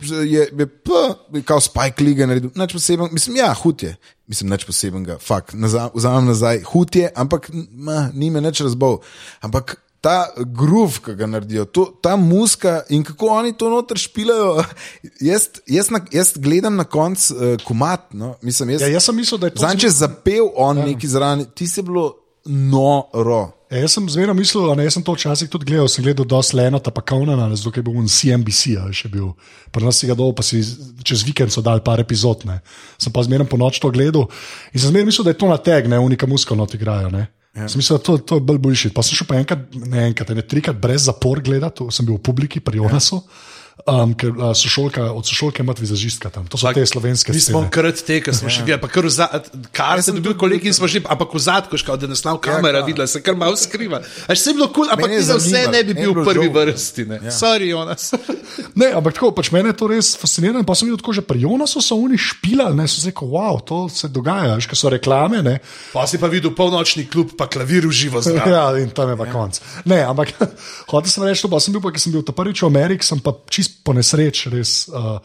Je, 0.00 0.46
je, 0.48 0.64
p, 0.64 0.96
kao 1.44 1.60
Spike 1.60 2.00
Lee 2.00 2.24
naredil, 2.24 2.48
nič 2.56 2.72
poseben, 2.72 3.10
mislim, 3.12 3.34
ja, 3.36 3.50
hud 3.52 3.82
je, 3.84 3.90
mislim, 4.32 4.48
nič 4.48 4.62
posebenega, 4.64 5.18
fakt, 5.20 5.52
nazaj- 5.52 5.90
vzamem 5.92 6.30
nazaj, 6.30 6.62
hud 6.70 6.96
je, 6.96 7.10
ampak 7.12 7.50
ma, 7.52 8.06
ni 8.16 8.30
me 8.32 8.40
nič 8.40 8.62
razbol. 8.64 9.02
Ampak 9.44 9.76
ta 10.00 10.30
groove, 10.56 11.02
ki 11.04 11.14
ga 11.18 11.28
naredijo, 11.28 11.66
to, 11.68 11.84
ta 12.02 12.16
muska 12.16 12.80
in 12.88 13.04
kako 13.04 13.28
oni 13.36 13.52
to 13.52 13.68
noter 13.70 14.00
špilajo, 14.00 14.64
jaz, 15.30 15.48
jaz, 15.68 15.90
na, 15.92 16.00
jaz 16.12 16.32
gledam 16.40 16.76
na 16.80 16.84
koncu 16.84 17.34
uh, 17.34 17.54
komat, 17.64 18.12
no, 18.16 18.34
mislim, 18.42 18.76
jaz, 18.76 18.86
Ja, 18.86 18.94
jaz 18.96 19.10
sem 19.10 19.16
mislil, 19.16 19.38
da 19.38 19.50
je 19.50 19.54
to 19.58 19.64
Zanče 19.66 19.90
zapel 19.92 20.48
on 20.56 20.78
ja. 20.78 20.86
neki 20.92 21.08
zraven, 21.08 21.44
ti 21.54 21.68
se 21.68 21.82
bilo 21.82 22.14
noro. 22.44 23.50
Ja, 23.70 23.84
jaz 23.84 23.92
sem 23.94 24.08
zmerno 24.10 24.34
mislil, 24.34 24.64
da 24.74 24.90
sem 24.90 25.02
to 25.04 25.14
včasih 25.14 25.50
tudi 25.50 25.68
gledal, 25.68 25.88
sem 25.88 26.04
gledal 26.04 26.26
dosti 26.26 26.56
Lenota, 26.56 26.90
pa 26.90 27.04
Kaunana, 27.06 27.50
zato 27.54 27.70
je 27.76 27.84
bil 27.86 27.98
on 28.00 28.08
CNBC, 28.08 28.78
a 28.80 28.88
še 28.96 29.10
bil. 29.12 29.34
Pri 29.70 29.84
nas 29.84 30.00
si 30.00 30.08
ga 30.08 30.16
dol, 30.18 30.32
pa 30.34 30.42
si 30.42 30.62
čez 31.06 31.22
vikend 31.28 31.52
so 31.54 31.62
dali 31.62 31.84
par 31.84 32.00
epizod, 32.02 32.42
ne. 32.48 32.58
Sem 32.98 33.12
pa 33.12 33.22
zmerno 33.22 33.46
po 33.46 33.60
noč 33.60 33.78
to 33.78 33.92
gledal 33.92 34.26
in 34.72 34.80
sem 34.80 34.88
zmerno 34.88 35.12
mislil, 35.12 35.28
da 35.28 35.36
je 35.36 35.38
to 35.44 35.52
na 35.52 35.60
teg, 35.60 35.86
ne, 35.92 36.00
unika 36.00 36.26
musko 36.26 36.56
not 36.58 36.74
igrajo, 36.74 37.12
ne. 37.12 37.28
Ja. 37.56 37.66
Sem 37.66 37.80
mislil, 37.82 37.98
da 37.98 38.04
to, 38.06 38.16
to 38.22 38.38
je 38.38 38.44
bolj 38.46 38.60
boljši. 38.62 38.92
Pa 38.94 39.02
sem 39.02 39.18
šel 39.18 39.26
pa 39.26 39.38
enkrat, 39.40 39.64
ne 39.74 40.04
enkrat, 40.10 40.30
ne 40.38 40.44
trikrat 40.46 40.78
brez 40.78 41.08
zapor 41.08 41.42
gledati, 41.42 41.86
sem 41.90 42.06
bil 42.06 42.18
v 42.18 42.24
publiki 42.30 42.62
pri 42.62 42.78
Jonasu. 42.78 43.18
Ja. 43.24 43.48
Um, 43.86 44.12
ker 44.18 44.34
uh, 44.34 44.50
sošolka, 44.52 45.06
od 45.16 45.24
sošolke 45.24 45.62
ima 45.62 45.72
vizažistka 45.78 46.28
tam, 46.30 46.44
to 46.50 46.58
so 46.60 46.68
te 46.74 46.82
slovenske 46.86 47.32
Mi 47.32 47.40
smo 47.40 47.62
krat 47.72 48.02
te, 48.04 48.18
ki 48.20 48.32
smo 48.36 48.50
še 48.52 48.64
gledali, 48.66 48.82
pa 48.82 48.90
kar 48.92 49.06
zadnjem, 49.08 49.62
kar 49.72 50.02
sem 50.04 50.16
dobil 50.18 50.34
kolegi 50.36 50.68
in 50.68 50.76
smo 50.76 50.88
že, 50.90 51.00
ampak 51.00 51.32
v 51.32 51.40
zadku, 51.40 51.80
škal, 51.80 51.96
da 52.00 52.10
nas 52.10 52.20
nav 52.26 52.40
kamera 52.44 52.82
videla, 52.84 53.06
se 53.08 53.22
kar 53.24 53.38
malo 53.38 53.56
skriva. 53.56 54.02
Až 54.28 54.42
se 54.42 54.52
je 54.52 54.58
bilo 54.58 54.68
kul, 54.68 54.84
cool, 54.84 54.92
ampak 54.92 55.14
ti 55.14 55.22
za 55.24 55.38
vse 55.40 55.62
ne 55.72 55.80
bi 55.86 55.96
bil 55.96 56.12
v 56.12 56.26
prvi 56.26 56.48
žal. 56.50 56.56
vrsti. 56.58 57.06
Ne. 57.08 57.18
Sorry, 57.32 57.70
Jonas. 57.72 58.10
Ne, 58.80 58.90
ampak 58.96 59.16
tako, 59.16 59.30
pač 59.34 59.50
mene 59.54 59.72
je 59.72 59.78
to 59.78 59.86
res 59.90 60.12
fasciniralo. 60.18 60.62
Pa 60.66 60.74
sem 60.78 60.88
videl, 60.88 60.98
tako 61.00 61.14
že 61.16 61.22
pri 61.24 61.42
Jonasu 61.42 61.82
so 61.84 61.96
oni 61.98 62.18
špilali, 62.20 62.76
ne, 62.76 62.86
so 62.90 63.02
rekel, 63.06 63.28
wow, 63.32 63.58
to 63.62 63.86
se 63.92 64.10
dogaja, 64.12 64.56
veš, 64.58 64.68
ker 64.70 64.78
so 64.78 64.92
reklame, 64.92 65.40
ne. 65.46 65.56
Pa 65.94 66.04
si 66.10 66.20
pa 66.20 66.30
videl 66.30 66.52
polnočni 66.56 67.06
klub, 67.10 67.34
pa 67.38 67.48
klavir 67.50 67.86
v 67.88 67.94
živo 67.94 68.22
zraven. 68.24 68.50
Ja, 68.50 68.64
in 68.80 68.92
tam 68.94 69.12
je 69.12 69.18
pa 69.20 69.28
konc. 69.30 69.60
Ne, 69.88 70.02
ampak 70.06 70.34
hotel 70.92 71.10
sem 71.12 71.26
reči, 71.26 71.44
to 71.44 71.52
pa 71.52 71.62
sem 71.62 71.74
bil, 71.74 71.82
pa, 71.84 71.92
ker 71.94 72.02
sem 72.02 72.14
bil 72.14 72.24
ta 72.26 72.34
prvič 72.36 72.64
v 72.64 72.70
Ameriki, 72.70 73.06
sem 73.06 73.20
pa 73.22 73.34
čist 73.50 73.69
po 73.84 73.94
nesreč 73.96 74.46
res 74.52 74.84
uh, 74.88 75.18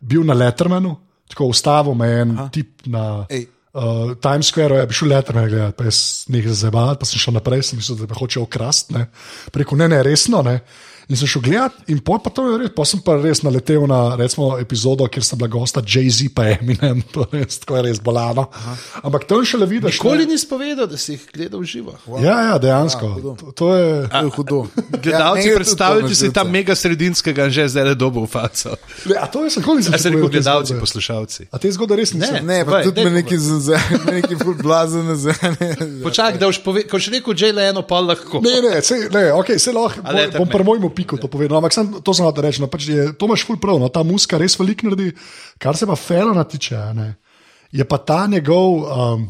bil 0.00 0.26
na 0.26 0.36
Lettermanu, 0.36 0.94
tako 1.30 1.50
ustavil 1.52 1.96
me 1.98 2.08
en 2.20 2.36
Aha. 2.36 2.48
tip 2.52 2.86
na. 2.86 3.26
Ej. 3.30 3.46
Uh, 3.72 4.12
Times 4.20 4.50
Square 4.52 4.82
je 4.82 4.88
prišel 4.90 5.08
Letterman 5.08 5.46
gledati, 5.48 5.76
pa 5.78 5.84
jaz 5.88 5.98
nekaj 6.28 6.56
zabaval, 6.60 6.98
pa 7.00 7.08
sem 7.08 7.22
šel 7.22 7.38
naprej, 7.38 7.62
sem 7.64 7.78
mislil, 7.80 8.02
da 8.02 8.08
me 8.10 8.18
hoče 8.18 8.42
okrasti. 8.42 9.04
Preko 9.48 9.78
ne, 9.80 9.88
ne, 9.88 10.02
resno 10.04 10.42
ne. 10.44 10.58
In 11.12 11.18
sem 11.20 11.28
šel 11.28 11.42
gledat, 11.44 11.74
in 11.92 11.98
pol 12.00 12.16
pa 12.24 12.30
to 12.32 12.46
je 12.48 12.58
res, 12.62 12.70
pa 12.72 12.86
sem 12.88 13.00
pa 13.04 13.18
res 13.20 13.42
naletel 13.44 13.84
na 13.90 14.14
recimo, 14.16 14.54
epizodo, 14.56 15.04
kjer 15.12 15.26
sta 15.26 15.36
bila 15.36 15.50
gosta 15.52 15.82
Jay-Z 15.84 16.30
pa 16.32 16.46
Eminem, 16.54 17.02
to 17.12 17.26
je 17.28 17.42
res, 17.42 17.58
tako 17.60 17.76
je 17.76 17.82
res 17.84 18.00
bolano. 18.00 18.46
Aha. 18.48 18.76
Ampak 19.04 19.26
tam 19.28 19.44
še 19.44 19.60
le 19.60 19.68
vidiš. 19.68 19.98
Nikoli 19.98 20.24
nisi 20.30 20.48
povedal, 20.48 20.88
da 20.88 20.96
si 20.96 21.18
jih 21.18 21.26
gledal 21.34 21.60
v 21.60 21.68
živo. 21.68 21.98
Ja, 22.24 22.38
ja, 22.48 22.54
dejansko. 22.62 23.10
to, 23.20 23.52
to 23.52 23.68
je. 23.76 23.90
To 24.08 24.22
je 24.24 24.32
hudo. 24.38 24.62
Gledalci, 25.02 25.36
meni 25.36 25.44
je 25.44 25.52
tudi 25.52 25.58
predstavljajte 25.60 26.08
to 26.08 26.20
si 26.22 26.32
tam 26.32 26.50
mega 26.50 26.74
sredinskega 26.74 27.48
že 27.52 27.68
zdaj 27.68 27.84
le 27.90 27.94
dobo 27.98 28.24
v 28.24 28.30
faco. 28.32 28.72
Ne, 29.04 29.16
a 29.20 29.26
to 29.28 29.44
je 29.44 29.50
samo 29.52 29.76
nisem 29.76 29.94
A 29.94 29.98
se 29.98 30.08
rekel 30.08 30.32
gledalci, 30.32 30.78
poslušalci. 30.80 31.48
A 31.52 31.60
te 31.60 31.68
zgodbe 31.76 32.00
res 32.00 32.14
nisem? 32.16 32.40
Ne, 32.46 32.62
pa 32.64 32.80
Povej, 32.80 32.88
tudi 32.88 33.04
me 33.04 33.12
neki 33.20 33.36
zazene, 33.36 34.00
neki 34.22 34.40
ful 34.40 34.56
blazen 34.56 35.04
nazane. 35.12 35.76
Počakaj, 36.06 36.40
da 36.40 36.48
boš 36.48 36.62
povedal, 36.64 36.88
ko 36.88 37.00
še 37.02 37.12
rekel, 37.18 37.36
že 37.36 37.52
le 37.52 37.68
eno 37.68 37.84
pol 37.84 38.08
lahko. 38.08 38.40
Ne, 38.44 38.56
ne, 38.64 38.80
se, 38.80 38.96
ne, 39.12 39.24
okay, 39.36 39.60
se 39.60 39.74
lahko, 39.74 40.00
A 40.04 40.16
ne, 40.16 40.26
bom, 40.32 40.44
bom 40.44 40.52
pri 40.52 40.64
mojemu 40.66 40.92
piku 41.02 41.18
to 41.18 41.26
povedal, 41.28 41.58
ampak 41.58 41.74
sem, 41.74 41.90
to 42.00 42.14
sem 42.14 42.24
hotel 42.24 42.46
reči. 42.46 42.62
No, 42.62 42.70
pač 42.70 42.86
je, 42.86 43.10
to 43.18 43.26
imaš 43.26 43.42
ful 43.48 43.58
prav, 43.58 43.82
no, 43.82 43.90
ta 43.90 44.04
muska 44.06 44.38
res 44.38 44.54
velik 44.60 44.86
naredi, 44.86 45.10
kar 45.58 45.74
se 45.76 45.86
pa 45.90 45.98
Felona 45.98 46.46
tiče, 46.46 46.78
ne, 46.94 47.08
je 47.74 47.84
pa 47.84 47.98
ta 47.98 48.22
njegov, 48.30 48.86
um, 48.86 49.26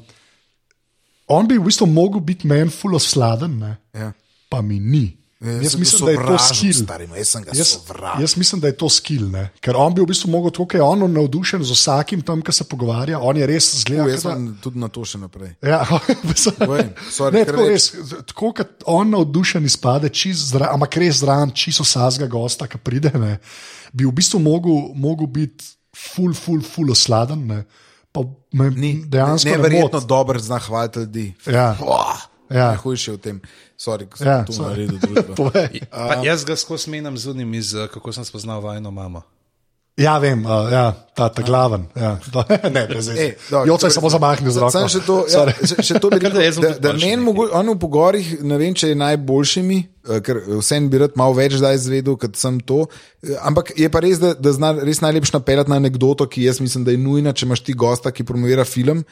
on 1.33 1.49
bi 1.49 1.57
v 1.57 1.65
bistvu 1.65 1.89
mogel 1.89 2.21
biti 2.21 2.47
meni 2.51 2.71
ful 2.71 2.95
osladen, 3.01 3.57
ne, 3.59 3.73
Ja. 3.97 4.13
pa 4.53 4.61
mi 4.63 4.77
ni. 4.81 5.07
Jaz 5.43 5.75
mislim, 5.77 6.07
da 6.07 6.11
je 6.11 6.27
to 6.27 6.39
skill. 6.39 6.85
Jaz 7.53 7.77
Jaz, 8.21 8.37
mislim, 8.37 8.61
da 8.61 8.67
je 8.67 8.77
to 8.77 8.89
skill, 8.89 9.27
ne? 9.31 9.51
ker 9.61 9.77
on 9.77 9.95
bi 9.95 10.03
v 10.03 10.07
bistvu 10.07 10.31
mogel, 10.31 10.51
tako 10.55 10.67
kot 10.71 10.75
je 10.75 10.83
on 10.83 11.03
navdušen 11.13 11.65
z 11.65 11.75
vsakim 11.75 12.23
tam, 12.23 12.43
ki 12.43 12.55
se 12.55 12.65
pogovarja, 12.65 13.19
on 13.19 13.37
je 13.37 13.47
res 13.47 13.73
zgleda. 13.83 14.07
Jaz 14.11 14.23
kot 14.23 14.39
da- 14.39 14.55
tudi 14.63 14.79
na 14.79 14.89
to 14.89 15.05
še 15.05 15.19
naprej. 15.19 15.55
Ja, 15.63 15.83
sorry, 17.11 17.33
ne, 17.35 17.45
tako, 17.45 17.67
res, 17.69 17.91
tako 18.31 18.53
kot 18.55 18.87
on 18.87 19.11
navdušen 19.11 19.67
izpade, 19.67 20.11
zra, 20.35 20.71
ampak 20.73 20.97
res 21.03 21.23
zraven 21.25 21.51
čisto 21.51 21.83
vsakega 21.83 22.31
gosta, 22.31 22.71
ki 22.71 22.79
pride, 22.79 23.11
ne, 23.19 23.39
bi 23.93 24.07
v 24.07 24.15
bistvu 24.15 24.39
mogel, 24.39 24.93
mogel 24.95 25.27
biti 25.27 25.65
ful, 25.91 26.35
ful, 26.35 26.63
ful 26.63 26.95
osladen. 26.95 27.47
Ne, 27.47 27.65
pa 28.13 28.23
me 28.53 28.71
Ni, 28.71 28.93
dejansko 29.09 29.49
ne 29.49 29.57
neverjetno 29.57 29.99
moti. 29.99 30.07
dober 30.07 30.39
zna 30.41 30.59
hvaliti 30.59 30.99
ljudi. 30.99 31.27
Ja. 31.47 31.73
Oh, 31.81 32.15
Ja. 32.53 32.69
Najhujše 32.73 33.13
v 33.13 33.19
tem. 33.19 33.37
Sorry, 33.77 34.07
ko 34.07 34.19
sem 34.19 34.27
Ja, 34.29 34.45
tu 34.45 34.53
naredil. 34.55 35.01
Povej. 35.41 35.83
Pa 35.91 36.23
jaz 36.23 36.45
ga 36.45 36.55
skozi 36.57 36.91
menjam 36.91 37.17
z 37.19 37.33
unim, 37.33 37.55
iz, 37.55 37.75
eh, 37.75 37.89
kako 37.89 38.13
sem 38.13 38.25
spoznal 38.25 38.61
vajno 38.61 38.91
mamo. 38.91 39.23
Ja, 39.93 40.17
vem, 40.17 40.41
uh, 40.49 40.73
ja, 40.73 40.97
ta, 41.13 41.29
ta 41.29 41.43
glaven. 41.45 41.85
Ja. 41.93 42.17
ne, 42.75 42.87
brez 42.89 43.09
Ej, 43.13 43.15
veze. 43.15 43.51
dobro, 43.51 43.67
Joca 43.69 43.87
je 43.87 43.93
torej, 43.93 43.95
samo 44.01 44.09
zamahnil 44.09 44.49
z 44.49 44.57
roko. 44.57 44.73
Sam 44.73 44.89
še 44.89 45.01
to, 45.05 45.17
ja, 45.29 45.43
še, 45.69 45.77
še 45.85 46.01
to 46.01 46.09
bi 46.09 46.17
rekel, 46.17 46.33
da, 46.65 46.71
da 46.81 46.93
meni 46.97 47.21
mogo- 47.21 47.51
on 47.53 47.69
v 47.69 47.77
pogorih, 47.77 48.31
ne 48.41 48.57
vem, 48.57 48.73
če 48.73 48.89
je 48.89 48.97
najboljšimi, 48.97 49.77
eh, 50.09 50.23
ker 50.25 50.41
vsem 50.63 50.89
bi 50.89 50.97
rad 50.97 51.13
malo 51.21 51.37
več 51.37 51.59
zdaj 51.61 51.77
izvedel, 51.77 52.17
kot 52.17 52.41
sem 52.41 52.57
to. 52.65 52.87
Ampak 53.45 53.77
je 53.77 53.91
pa 53.93 54.01
res, 54.01 54.17
da, 54.17 54.33
da 54.33 54.55
zna 54.57 54.73
res 54.81 55.05
najlepše 55.05 55.37
napeljati 55.37 55.69
na 55.69 55.77
anegdoto, 55.77 56.25
ki 56.25 56.49
jaz 56.49 56.65
mislim, 56.65 56.89
da 56.89 56.97
je 56.97 57.03
nujna, 57.05 57.37
če 57.37 57.45
imaš 57.45 57.61
ti 57.61 57.77
gosta, 57.77 58.09
ki 58.17 58.25
promovira 58.25 58.65
film. 58.65 59.05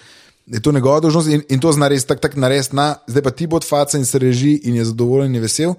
Je 0.47 0.61
to 0.63 0.73
njegova 0.73 1.01
dolžnost 1.01 1.29
in, 1.29 1.43
in 1.49 1.61
to 1.61 1.73
zna 1.73 1.89
res 1.89 2.05
tako 2.05 2.21
tak 2.21 2.37
narediti, 2.37 2.77
na, 2.77 2.95
zdaj 3.07 3.23
pa 3.23 3.31
ti 3.31 3.47
bo 3.47 3.57
odfaca 3.61 3.99
in 3.99 4.05
se 4.05 4.19
reži 4.19 4.61
in 4.65 4.81
je 4.81 4.85
zadovoljen 4.85 5.35
in 5.35 5.43
vesel. 5.43 5.75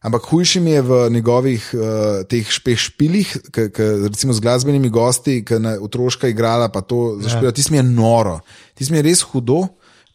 Ampak 0.00 0.30
hujši 0.32 0.60
mi 0.64 0.70
je 0.70 0.82
v 0.82 0.98
njegovih 1.12 1.64
uh, 1.76 1.82
teh 2.24 2.48
špeh 2.48 2.78
špilih, 2.78 3.36
k, 3.52 3.68
k, 3.68 3.88
recimo 4.08 4.32
z 4.32 4.40
glasbenimi 4.40 4.88
gosti, 4.88 5.42
ki 5.44 5.60
je 5.60 5.74
otroška 5.76 6.30
igrala, 6.32 6.70
pa 6.72 6.80
to 6.80 7.18
zašpila. 7.20 7.52
Ja. 7.52 7.52
Tisti 7.52 7.72
mi 7.72 7.78
je 7.78 7.84
noro, 7.84 8.38
tisti 8.74 8.94
mi 8.94 8.98
je 8.98 9.10
res 9.10 9.20
hudo. 9.20 9.66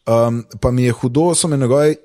Um, 0.06 0.44
pa 0.62 0.70
mi 0.72 0.84
je 0.84 0.92
hudo, 0.92 1.32
so 1.34 1.48
me 1.48 1.58
njegove 1.58 1.96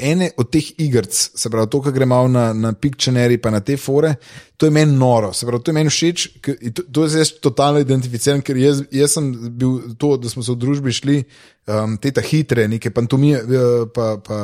ene 0.00 0.30
od 0.36 0.50
teh 0.50 0.66
igrc, 0.78 1.16
se 1.34 1.50
pravi, 1.50 1.66
to, 1.70 1.80
kar 1.82 1.92
gre 1.92 2.06
malo 2.06 2.28
na, 2.30 2.52
na 2.54 2.70
Pictionary, 2.72 3.40
pa 3.42 3.50
na 3.50 3.58
te 3.60 3.74
fore, 3.76 4.12
to 4.56 4.66
je 4.66 4.70
meni 4.70 4.94
noro, 4.94 5.32
se 5.34 5.46
pravi, 5.46 5.64
to 5.64 5.72
je 5.72 5.74
meni 5.74 5.90
všeč, 5.90 6.28
to, 6.70 6.84
to 6.94 7.08
se 7.08 7.18
jaz 7.18 7.32
totalno 7.42 7.82
identificiram, 7.82 8.44
ker 8.46 8.60
jaz, 8.62 8.84
jaz 8.94 9.18
sem 9.18 9.32
bil 9.58 9.96
to, 9.98 10.12
da 10.22 10.30
smo 10.30 10.46
se 10.46 10.54
v 10.54 10.60
družbi 10.62 10.94
šli, 11.00 11.18
um, 11.66 11.98
te 11.98 12.14
ta 12.14 12.22
hitre, 12.22 12.68
neke 12.70 12.94
pantomije, 12.94 13.42
uh, 13.42 13.88
pa. 13.94 14.12
pa 14.22 14.42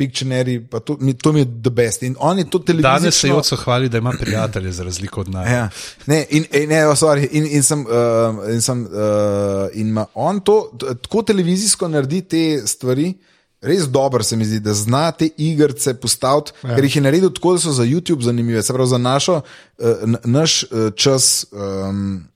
Pictionary, 0.00 0.56
pa 0.70 0.80
to, 0.80 0.96
mi, 1.00 1.12
to 1.14 1.32
mi 1.32 1.40
je 1.40 1.46
the 1.62 1.70
best. 1.70 2.02
In 2.02 2.14
on 2.18 2.38
je 2.38 2.46
to 2.50 2.58
televizijo. 2.58 2.92
Danes 2.92 3.20
se 3.20 3.28
Joco 3.28 3.56
hvali, 3.56 3.88
da 3.88 3.98
ima 3.98 4.12
prijatelje 4.20 4.72
za 4.72 4.84
razliko 4.84 5.20
od 5.20 5.28
nas. 5.28 5.48
Ja. 5.48 5.68
Ne, 6.06 6.24
in, 6.30 6.44
in, 6.52 6.68
ne, 6.68 6.86
oh, 6.88 6.96
sorry, 6.96 7.28
in, 7.30 7.46
in 7.46 7.62
sem, 7.62 7.84
uh, 7.84 8.52
in, 8.52 8.60
sem 8.60 8.86
uh, 8.86 9.68
in 9.74 9.88
ima 9.88 10.06
on 10.14 10.40
to 10.40 10.70
tako 11.02 11.22
televizijsko 11.22 11.88
naredi 11.88 12.22
te 12.22 12.62
stvari. 12.66 13.14
Res 13.60 13.84
dobro 13.92 14.24
se 14.24 14.36
mi 14.36 14.44
zdi, 14.44 14.60
da 14.64 14.72
zna 14.74 15.10
te 15.12 15.28
igrice 15.36 15.94
postaviti, 16.00 16.52
ja. 16.62 16.74
ker 16.74 16.84
jih 16.84 16.96
je 16.96 17.02
naredil 17.02 17.32
tako, 17.36 17.52
da 17.52 17.60
so 17.60 17.72
za 17.76 17.84
YouTube 17.84 18.24
zanimive, 18.24 18.62
se 18.62 18.72
pravi 18.72 18.88
za 18.88 18.98
našo, 18.98 19.40
uh, 19.78 19.86
naš 20.24 20.62
uh, 20.62 20.88
čas. 20.96 21.46
Um, 21.52 22.30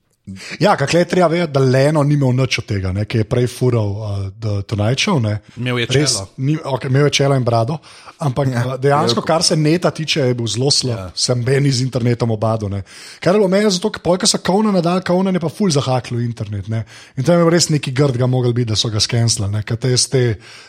Ja, 0.58 0.72
kako 0.76 0.96
je 0.98 1.04
treba 1.04 1.26
vedeti, 1.28 1.52
da 1.52 1.60
Leno 1.60 2.02
ni 2.02 2.14
imel 2.14 2.32
nič 2.32 2.58
od 2.58 2.64
tega, 2.64 2.92
ne, 2.92 3.04
ki 3.04 3.18
je 3.18 3.24
prej 3.28 3.46
fural 3.46 3.90
uh, 3.92 4.94
Show. 4.96 5.20
Ne. 5.20 5.38
Imel 5.56 5.78
je 5.78 5.87
Res, 5.90 6.14
čelo. 6.14 6.28
Ni, 6.37 6.56
okay, 6.56 6.88
imel 6.88 7.04
je 7.04 7.10
čelo 7.10 7.37
in 7.37 7.44
brado, 7.44 7.76
ampak 8.18 8.48
ja, 8.48 8.76
dejansko, 8.80 9.20
kar 9.20 9.42
se 9.42 9.56
neta 9.56 9.90
tiče, 9.90 10.20
je 10.20 10.34
bil 10.34 10.46
zelo 10.48 10.70
slab. 10.70 10.96
Ja. 10.98 11.10
Sem 11.14 11.44
Ben 11.44 11.68
z 11.72 11.82
internetom 11.84 12.30
obado. 12.30 12.68
Ne. 12.68 12.82
Kar 13.20 13.34
je 13.34 13.38
bilo 13.38 13.48
meni 13.48 13.70
zato, 13.70 13.90
ker 13.92 14.00
pojka 14.00 14.26
so 14.26 14.38
kauna 14.40 14.72
nadal, 14.72 15.02
kauna 15.04 15.30
je 15.30 15.40
pa 15.40 15.48
ful 15.48 15.68
zahaklo 15.70 16.16
internet. 16.20 16.68
Ne. 16.68 16.84
In 17.16 17.24
tam 17.24 17.44
je 17.44 17.50
res 17.50 17.68
neki 17.68 17.92
grd, 17.92 18.16
ga 18.16 18.26
mogli 18.26 18.52
biti, 18.52 18.72
da 18.72 18.76
so 18.76 18.88
ga 18.88 19.00
skenslali. 19.00 19.60
Ker 19.62 19.76
te, 19.76 19.92
te 20.08 20.24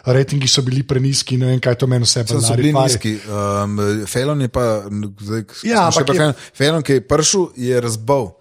rejtingi 0.06 0.52
so 0.52 0.62
bili 0.68 0.84
preniski, 0.84 1.38
ne 1.40 1.54
vem, 1.54 1.60
kaj 1.64 1.80
to 1.80 1.88
meni 1.88 2.04
vse 2.04 2.28
so 2.28 2.42
belari, 2.42 2.62
bili 2.62 2.74
nizki. 2.76 3.16
Um, 3.24 3.80
Felon 4.06 4.42
je 4.42 4.48
pa, 4.52 4.84
zdaj, 5.22 5.46
Ja, 5.64 5.88
ampak 5.88 6.10
je- 6.12 6.20
Felon- 6.20 6.36
Felon, 6.54 6.84
ki 6.84 7.00
je 7.00 7.08
pršel, 7.08 7.48
je 7.56 7.82
razbal. 7.82 8.34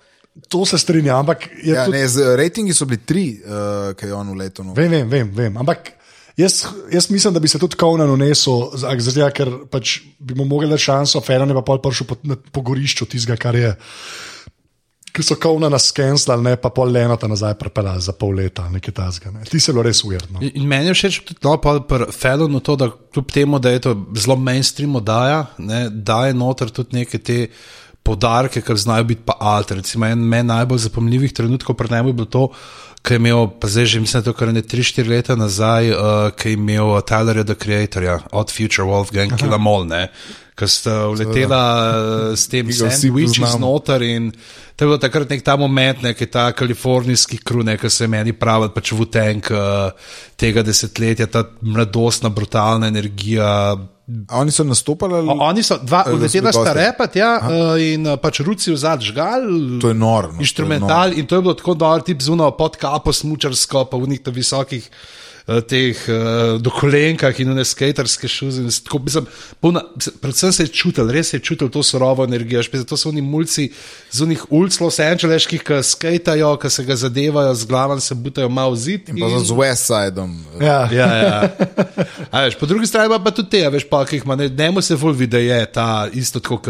To 0.48 0.64
se 0.66 0.78
strinjam, 0.78 1.18
ampak 1.18 1.44
Ja, 1.62 1.84
tudi. 1.84 1.98
ne, 1.98 2.08
z 2.08 2.36
rejtingi 2.36 2.74
so 2.74 2.84
bili 2.84 2.98
tri, 3.00 3.38
uh, 3.38 3.92
ki 3.94 4.06
je 4.06 4.14
on 4.14 4.30
v 4.30 4.36
letu. 4.36 4.64
Vem, 4.74 4.90
vem, 4.90 5.08
vem, 5.08 5.30
vem. 5.30 5.56
Ampak 5.56 5.92
jaz, 6.36 6.64
jaz 6.90 7.06
mislim, 7.10 7.34
da 7.34 7.40
bi 7.40 7.48
se 7.48 7.58
tudi 7.58 7.76
Kovnan 7.76 8.10
unesel, 8.10 8.72
tega, 9.14 9.30
ker 9.30 9.52
pač 9.70 10.00
bi 10.18 10.34
mu 10.34 10.44
mogli 10.44 10.66
dati 10.68 10.82
šanso, 10.82 11.20
Ferran 11.22 11.48
je 11.48 11.54
pa 11.54 11.62
pol 11.62 11.78
prišel 11.78 12.06
po, 12.06 12.16
na- 12.22 12.36
po 12.50 12.60
gorišču 12.62 13.06
tistega, 13.06 13.36
kar 13.36 13.54
je. 13.54 13.76
Ki 15.14 15.22
so 15.22 15.36
kovna 15.38 15.68
nas 15.70 15.84
skenslali, 15.92 16.42
ne 16.42 16.56
pa 16.58 16.72
pol 16.74 16.90
lenota 16.90 17.28
nazaj 17.30 17.54
prepeljali 17.54 18.02
za 18.02 18.12
pol 18.12 18.34
leta, 18.34 18.64
nekaj 18.68 18.94
tasga. 18.94 19.30
Ne. 19.30 19.44
Ti 19.46 19.60
se 19.60 19.70
lo 19.72 19.82
res 19.82 20.00
ujerno. 20.02 20.40
In 20.42 20.50
in 20.54 20.66
meni 20.66 20.90
je 20.90 20.94
všeč 20.94 21.20
tudi 21.22 21.38
no, 21.46 21.54
pa 21.62 21.76
pri 21.78 22.08
Felonu 22.10 22.58
to, 22.60 22.74
da 22.76 22.88
kljub 22.90 23.30
temu, 23.30 23.60
da 23.62 23.70
je 23.70 23.78
to 23.80 23.92
zelo 24.18 24.34
mainstream 24.36 24.96
oddaja, 24.98 25.44
ne, 25.58 25.84
daje 25.90 26.34
noter 26.34 26.74
tudi 26.74 26.98
neke 26.98 27.18
te 27.22 27.46
podarke, 28.04 28.60
ki 28.62 28.76
znajo 28.76 29.04
biti 29.04 29.22
pa 29.24 29.36
alter. 29.40 29.80
Recimo, 29.80 30.06
en 30.06 30.20
meni 30.28 30.48
najbolj 30.48 30.78
zapomljivih 30.88 31.32
trenutkov 31.32 31.76
pri 31.76 31.88
njemu 31.90 32.08
je 32.08 32.18
bilo 32.20 32.26
to, 32.26 32.48
ki 33.04 33.14
je 33.14 33.20
imel, 33.20 33.48
pa 33.60 33.68
zdaj 33.68 33.84
že 33.84 34.00
mislim, 34.00 34.22
da 34.22 34.30
je 34.30 34.32
to 34.32 34.38
kar 34.38 34.52
ne 34.52 34.62
3-4 34.62 35.08
leta 35.08 35.36
nazaj, 35.36 35.90
uh, 35.90 36.30
ki 36.36 36.48
je 36.48 36.60
imel 36.60 37.00
Tylerja 37.08 37.44
the 37.44 37.54
Creatorja 37.54 38.18
od 38.32 38.52
Future 38.52 38.88
Wolfgang, 38.88 39.36
ki 39.36 39.48
je 39.48 39.58
mol, 39.58 39.86
ne. 39.88 40.08
Ki 40.54 40.66
sta 40.70 41.08
uletela 41.10 41.62
eh, 42.30 42.36
s 42.36 42.46
tem 42.46 42.66
poznamo. 43.42 43.58
znotraj. 43.58 44.06
In 44.06 44.30
to 44.76 44.84
je 44.84 44.88
bil 44.88 44.98
takrat 44.98 45.30
nek 45.30 45.42
ta 45.42 45.56
moment, 45.56 46.02
nek 46.02 46.18
ta 46.30 46.52
kalifornijski 46.52 47.38
krune, 47.42 47.74
ki 47.78 47.90
se 47.90 48.06
meni 48.06 48.32
pravi, 48.32 48.70
pač 48.74 48.92
v 48.92 49.06
tank 49.06 49.50
tega 50.36 50.62
desetletja, 50.62 51.26
ta 51.26 51.44
mladostna, 51.60 52.30
brutalna 52.30 52.86
energija. 52.86 53.74
A 54.28 54.38
oni 54.38 54.52
so 54.52 54.64
nastopali? 54.64 55.14
ali- 55.14 55.28
O, 55.28 55.40
oni 55.40 55.62
so 55.62 55.78
dva, 55.80 56.04
uletela 56.12 56.50
bili 56.52 56.52
sta 56.52 56.72
repat, 56.76 57.16
ja, 57.16 57.40
eh, 57.40 57.94
in 57.94 58.06
eh, 58.06 58.16
pač 58.20 58.40
ruci 58.44 58.68
v 58.70 58.76
zadnji 58.76 59.06
žgal. 59.06 59.42
To 59.80 59.88
je 59.88 59.96
noro. 59.96 60.28
no, 60.28 60.32
to 60.32 60.36
je 60.36 60.44
Instrumental 60.44 61.12
in 61.16 61.26
to 61.26 61.36
je 61.36 61.42
bilo 61.42 61.54
tako 61.54 61.74
dobro, 61.74 62.02
tip 62.04 62.20
zuno 62.20 62.50
pod 62.50 62.76
kapo, 62.76 63.12
smučarsko, 63.12 63.84
pa 63.84 63.96
v 63.96 64.08
njih 64.08 64.20
visokih. 64.26 64.90
Eh, 65.48 65.60
Teh 65.60 65.96
uh, 66.08 66.60
dokolenkah 66.60 67.40
in 67.40 67.54
ne 67.54 67.64
skaterske 67.64 68.28
šuze. 68.28 68.62
in 68.62 68.70
tako, 68.84 68.98
mislim, 68.98 69.26
polna, 69.60 69.82
predvsem 70.20 70.52
se 70.52 70.62
je 70.62 70.68
čutil, 70.68 71.10
res 71.10 71.28
se 71.28 71.36
je 71.36 71.40
čutil 71.40 71.68
to 71.68 71.82
surovo 71.82 72.24
energijo. 72.24 72.62
špe- 72.62 72.84
To 72.84 72.96
so 72.96 73.08
oni 73.08 73.20
mulci 73.20 73.70
z 74.10 74.20
unih 74.20 74.44
ulic 74.50 74.80
Los 74.80 74.98
Angeleskih, 74.98 75.62
ki 75.62 75.82
skatajo, 75.82 76.56
ki 76.56 76.70
se 76.70 76.84
ga 76.84 76.96
zadevajo, 76.96 77.54
z 77.54 77.64
glavom 77.66 78.00
se 78.00 78.14
butajo 78.14 78.48
malo 78.48 78.76
zid. 78.76 79.08
In 79.08 79.20
pa 79.20 79.28
so 79.28 79.38
z 79.44 79.50
West 79.52 79.86
Sideom. 79.86 80.44
Ja. 80.60 80.88
Ja, 80.92 81.16
ja. 81.16 81.50
A 82.30 82.40
Veš, 82.40 82.54
po 82.54 82.66
drugi 82.66 82.86
strani 82.86 83.08
pa, 83.08 83.18
pa 83.18 83.30
tudi 83.30 83.50
te, 83.50 83.66
a 83.66 83.68
veš, 83.68 83.84
pa, 83.84 84.04
ki 84.04 84.16
jih 84.16 84.24
ima, 84.24 84.36
ne, 84.36 84.48
ne 84.48 84.70
mu 84.70 84.80
se 84.80 84.96
vidi, 84.96 85.26
da 85.26 85.38
je 85.38 85.72
ta 85.72 86.08
isto 86.12 86.40
kot 86.40 86.66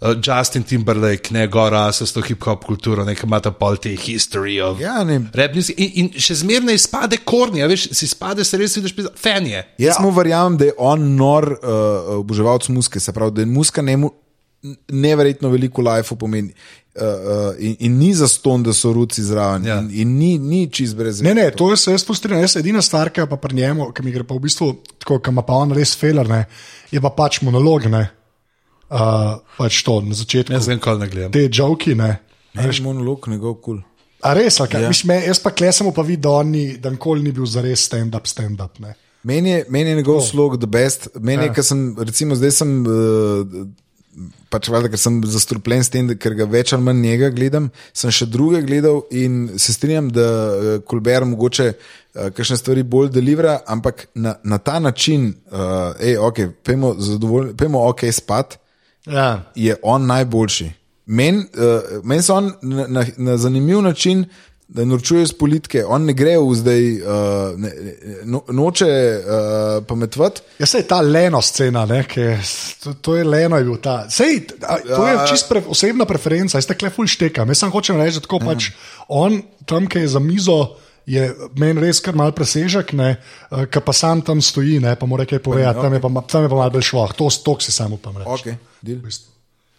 uh, 0.00 0.14
Justin 0.22 0.62
Timberlake, 0.62 1.32
ne 1.34 1.46
gora 1.46 1.92
s 1.92 2.12
to 2.12 2.20
hip-hop 2.22 2.64
kulturo, 2.66 3.04
nekaj 3.04 3.26
ima 3.26 3.40
ta 3.40 3.50
pol 3.50 3.76
te 3.76 3.90
history 3.96 4.58
of 4.62 4.80
Ja, 4.80 5.04
ne. 5.04 5.20
rap 5.34 5.54
music. 5.54 5.78
In, 5.78 5.90
in 5.94 6.10
še 6.20 6.34
zmeraj 6.42 6.74
izpade 6.74 7.18
korni, 7.24 7.62
a 7.62 7.68
veš, 7.70 7.88
si 7.92 8.04
izpade, 8.08 8.44
se 8.44 8.56
res 8.60 8.76
vidiš, 8.76 8.94
fan 9.16 9.46
je. 9.46 9.64
Jaz 9.78 9.96
ja. 9.96 10.02
mu 10.04 10.10
verjamem, 10.10 10.56
da 10.58 10.64
je 10.70 10.76
on 10.78 11.04
nor 11.16 11.50
uh, 11.58 12.18
oboževalec 12.22 12.68
muske, 12.68 13.00
se 13.00 13.12
pravi, 13.12 13.32
da 13.32 13.46
je 13.46 13.46
muska 13.50 13.82
njemu 13.82 14.10
neverjetno 14.88 15.48
veliko 15.48 15.82
life 15.82 16.16
pomeni. 16.18 16.50
Uh, 16.98 17.02
uh, 17.04 17.54
in, 17.62 17.76
in 17.78 17.98
ni 17.98 18.14
za 18.14 18.26
ston, 18.28 18.62
da 18.66 18.72
so 18.74 18.90
ruci 18.92 19.22
zraven, 19.22 19.66
Ja. 19.66 19.76
in, 19.78 19.90
in 19.94 20.16
ni, 20.18 20.38
ni 20.38 20.64
čist 20.66 20.96
brez 20.98 21.20
Ne, 21.22 21.30
ne, 21.34 21.50
to 21.54 21.76
se 21.76 21.92
jaz 21.92 22.02
postrinjam. 22.04 22.40
Jaz 22.42 22.56
edina 22.58 22.82
stvar, 22.82 23.10
ki 23.10 23.20
je 23.20 23.26
pa 23.30 23.36
pri 23.36 23.54
njemu, 23.54 23.92
ki 23.94 24.02
mi 24.02 24.10
gre 24.10 24.24
pa 24.26 24.34
v 24.34 24.42
bistvu 24.48 24.72
tako, 24.98 25.20
ki 25.22 25.30
ima 25.30 25.42
pa 25.46 25.60
on 25.62 25.70
res 25.72 25.92
feler, 25.94 26.26
ne, 26.28 26.40
je 26.90 26.98
pa 27.00 27.10
pač 27.14 27.38
monolog. 27.46 27.86
Ne. 27.86 28.08
Uh, 28.88 29.36
pač 29.58 29.82
to 29.84 30.00
na 30.00 30.16
začetku. 30.16 30.54
Jaz 30.56 30.68
vem, 30.70 30.80
kaj 30.80 30.96
ne 31.02 31.08
gledam. 31.12 31.32
Te 31.36 31.44
joki, 31.52 31.94
ne. 31.98 32.16
Veš, 32.56 32.80
monolog, 32.84 33.28
njegov 33.28 33.58
kul. 33.60 33.82
Cool. 33.82 33.84
A 34.24 34.34
res, 34.34 34.58
kaj? 34.58 34.82
Ja. 34.82 34.90
Mislim, 34.90 35.14
jaz 35.22 35.38
pa 35.42 35.52
klesem 35.54 35.90
pa 35.94 36.02
videl, 36.02 36.24
da 36.26 36.38
on 36.42 36.54
ni, 36.54 36.64
da 36.82 36.90
nikoli 36.90 37.22
ni 37.22 37.32
bil 37.34 37.46
za 37.46 37.62
res 37.62 37.84
stand-up, 37.86 38.26
stand-up. 38.26 38.80
Ne. 38.82 38.96
Meni 39.28 39.52
je, 39.52 39.66
meni 39.70 39.92
je 39.92 39.98
njegov 40.00 40.22
oh. 40.22 40.24
slog 40.24 40.56
the 40.58 40.66
best. 40.66 41.08
Meni 41.20 41.46
je, 41.46 41.52
Ja. 41.52 41.54
ker 41.54 41.66
sem, 41.66 41.92
recimo, 41.98 42.38
zdaj 42.38 42.56
sem. 42.62 42.80
Uh, 42.86 43.68
Pač 44.50 44.66
valjda, 44.66 44.88
ker 44.90 44.98
sem 44.98 45.20
zastrupljen 45.30 45.84
s 45.84 45.92
tem, 45.94 46.08
ker 46.18 46.34
ga 46.34 46.42
več 46.50 46.72
ali 46.74 46.82
manj 46.82 47.04
njega 47.04 47.28
gledam, 47.30 47.68
sem 47.94 48.10
še 48.10 48.26
druge 48.26 48.64
gledal 48.66 49.04
in 49.14 49.52
se 49.62 49.70
strinjam, 49.76 50.08
da 50.10 50.24
uh, 50.24 50.70
Kolber 50.82 51.22
mogoče 51.28 51.66
uh, 51.68 52.32
kakšne 52.34 52.56
stvari 52.58 52.82
bolj 52.82 53.12
delivera, 53.14 53.60
ampak 53.70 54.08
na, 54.18 54.32
na 54.42 54.58
ta 54.58 54.80
način, 54.82 55.28
uh, 55.52 55.92
ej, 56.02 56.16
ok, 56.18 56.40
pejmo, 56.66 56.96
pejmo 57.60 57.84
ok, 57.92 58.08
spat, 58.10 58.56
Ja. 59.08 59.42
je 59.54 59.76
on 59.82 60.06
najboljši. 60.06 60.70
Meni 61.06 61.38
uh, 61.38 62.04
men 62.04 62.22
se 62.22 62.32
on 62.32 62.52
na, 62.62 62.86
na, 62.86 63.04
na 63.16 63.36
zanimiv 63.36 63.82
način 63.82 64.26
da 64.68 64.84
norčuje 64.84 65.22
iz 65.22 65.32
politike, 65.32 65.84
on 65.86 66.04
ne 66.04 66.12
gre 66.12 66.34
v 66.38 66.54
zdaj, 66.54 66.82
uh, 67.00 67.54
ne, 67.56 67.70
no, 68.24 68.42
noče 68.52 68.88
uh, 69.16 69.84
pametvati. 69.86 70.42
Ja, 70.58 70.66
se 70.66 70.78
je 70.78 70.86
ta 70.86 71.00
leno 71.00 71.40
scena, 71.42 71.86
ne, 71.86 72.04
je, 72.16 72.40
to, 72.84 72.92
to 73.00 73.16
je 73.16 73.24
leno 73.24 73.56
je 73.56 73.64
bil 73.64 73.76
ta. 73.80 74.10
Sej, 74.10 74.42
to 74.96 75.06
je 75.06 75.14
Ja. 75.14 75.26
čisto 75.26 75.48
pre, 75.48 75.62
osebna 75.68 76.04
preferenca, 76.04 76.58
jaz 76.58 76.66
te 76.68 76.76
kleful 76.76 77.08
štekam. 77.08 77.48
Jaz 77.48 77.58
sem 77.64 77.72
hočem 77.72 77.96
reči, 77.96 78.20
da 78.20 78.26
tako 78.28 78.42
pač 78.44 78.70
on 79.08 79.40
tam, 79.64 79.88
ki 79.88 80.04
je 80.04 80.08
za 80.08 80.20
mizo. 80.20 80.76
Je 81.08 81.22
meni 81.56 81.80
res 81.80 82.02
kar 82.04 82.12
mal 82.12 82.34
presežek, 82.36 82.90
ki 82.92 83.80
pa 83.80 83.92
sam 83.96 84.20
tam 84.20 84.42
stoji, 84.44 84.76
ne, 84.78 84.92
pa 84.92 85.08
mora 85.08 85.24
kaj 85.24 85.40
povedati, 85.40 85.80
tam 85.80 85.94
je 85.94 86.00
pa, 86.00 86.10
tam 86.22 86.44
je 86.44 86.50
pa 86.50 86.56
malo 86.56 86.70
bolj 86.70 86.84
šlo, 86.84 87.06
to 87.16 87.30
stok 87.30 87.64
si 87.64 87.72
samo 87.72 87.96
upam 87.96 88.18
reči. 88.18 88.28
Okay, 88.34 88.58
deal. 88.82 89.00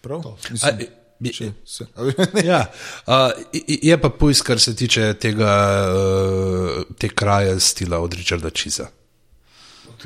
Prav. 0.01 0.23
A, 0.25 0.33
Mislim, 0.49 0.79
je- 1.19 1.33
še, 1.33 1.51
se. 1.65 1.85
Ja, 2.49 2.63
uh, 3.05 3.29
je 3.67 3.97
pa 3.97 4.09
pujs, 4.09 4.41
kar 4.41 4.57
se 4.57 4.73
tiče 4.73 5.13
tega, 5.13 5.53
uh, 5.85 6.83
te 6.97 7.09
kraje 7.09 7.59
stila 7.59 7.99
od 7.99 8.13
Richarda 8.13 8.49
Čiza. 8.49 8.87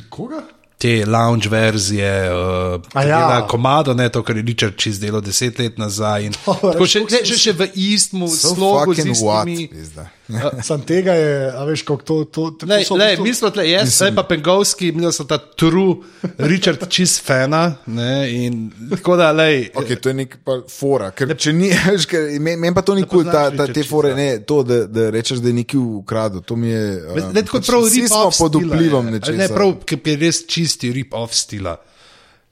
Koga? 0.09 0.41
Te 0.77 1.05
lounge 1.05 1.47
verzije, 1.49 2.09
uh, 2.33 2.81
A 2.93 3.03
ja. 3.03 3.19
ja. 3.19 3.47
komado, 3.47 3.93
ne 3.93 4.09
to, 4.09 4.23
kar 4.23 4.35
je 4.35 4.43
Richard 4.43 4.75
Čiz 4.75 4.99
delal 4.99 5.21
deset 5.21 5.59
let 5.59 5.77
nazaj. 5.77 6.25
In, 6.25 6.33
Dobro, 6.45 6.73
tako 6.73 6.87
še, 6.89 7.03
ne, 7.05 7.21
še, 7.23 7.37
še 7.39 7.53
v 7.53 7.67
istem 7.75 8.25
So 8.27 8.55
slogu, 8.57 8.91
z 8.93 9.05
what, 9.21 9.47
istimi. 9.47 9.67
pizda. 9.69 10.09
Sam 10.63 10.81
tega 10.81 11.13
je, 11.13 11.51
a 11.51 11.63
veš, 11.63 11.81
kako 11.81 12.03
to. 12.03 12.23
to, 12.25 12.51
to, 12.51 12.65
Lej, 12.65 12.83
to 12.83 12.87
so 12.87 12.95
lej, 12.95 13.15
bistvu- 13.17 13.23
mi 13.23 13.33
smo 13.33 13.49
tle, 13.49 13.69
jaz, 13.69 13.89
zdaj 13.95 14.15
pa 14.15 14.23
Pengovski, 14.23 14.91
mi 14.91 15.11
smo 15.11 15.25
ta 15.25 15.37
true 15.37 15.95
Richard 16.37 16.87
Čiz 16.89 17.21
fana. 17.21 17.75
Ne, 17.85 18.45
in, 18.45 18.71
tako 18.89 19.15
da, 19.15 19.31
lej, 19.31 19.69
Okay, 19.75 19.95
to 19.95 20.09
je 20.09 20.13
nek 20.13 20.37
fora. 20.69 21.11
Ker, 21.11 21.35
če 21.37 21.53
ni, 21.53 21.69
veš, 21.91 22.05
ker, 22.05 22.27
men, 22.39 22.59
men 22.59 22.73
pa 22.73 22.81
to 22.81 22.95
ni 22.95 23.03
kul, 23.03 23.23
cool, 23.23 23.31
ta, 23.31 23.49
ta, 23.51 23.67
te 23.67 23.83
fore, 23.83 24.15
ne, 24.15 24.39
to, 24.39 24.63
da, 24.63 24.85
da 24.87 25.09
rečeš, 25.09 25.43
da 25.43 25.51
je 25.51 25.53
neki 25.53 25.77
ukradel. 25.77 26.41
To 26.41 26.55
mi 26.55 26.69
je. 26.69 26.83
Ne, 27.15 27.21
Um, 27.23 27.33
ne 27.33 27.41
tako 27.43 27.59
prav 27.61 27.83
vsi 27.83 28.07
smo 28.07 28.29
pod 28.39 28.55
vplivom 28.55 29.05
je. 29.07 29.11
nečesa. 29.11 29.37
Ne, 29.37 29.47
prav, 29.47 29.75
ki 29.85 29.99
je 30.05 30.15
res 30.17 30.45
čisti 30.47 30.91
rip-off 30.93 31.33
stila. 31.33 31.75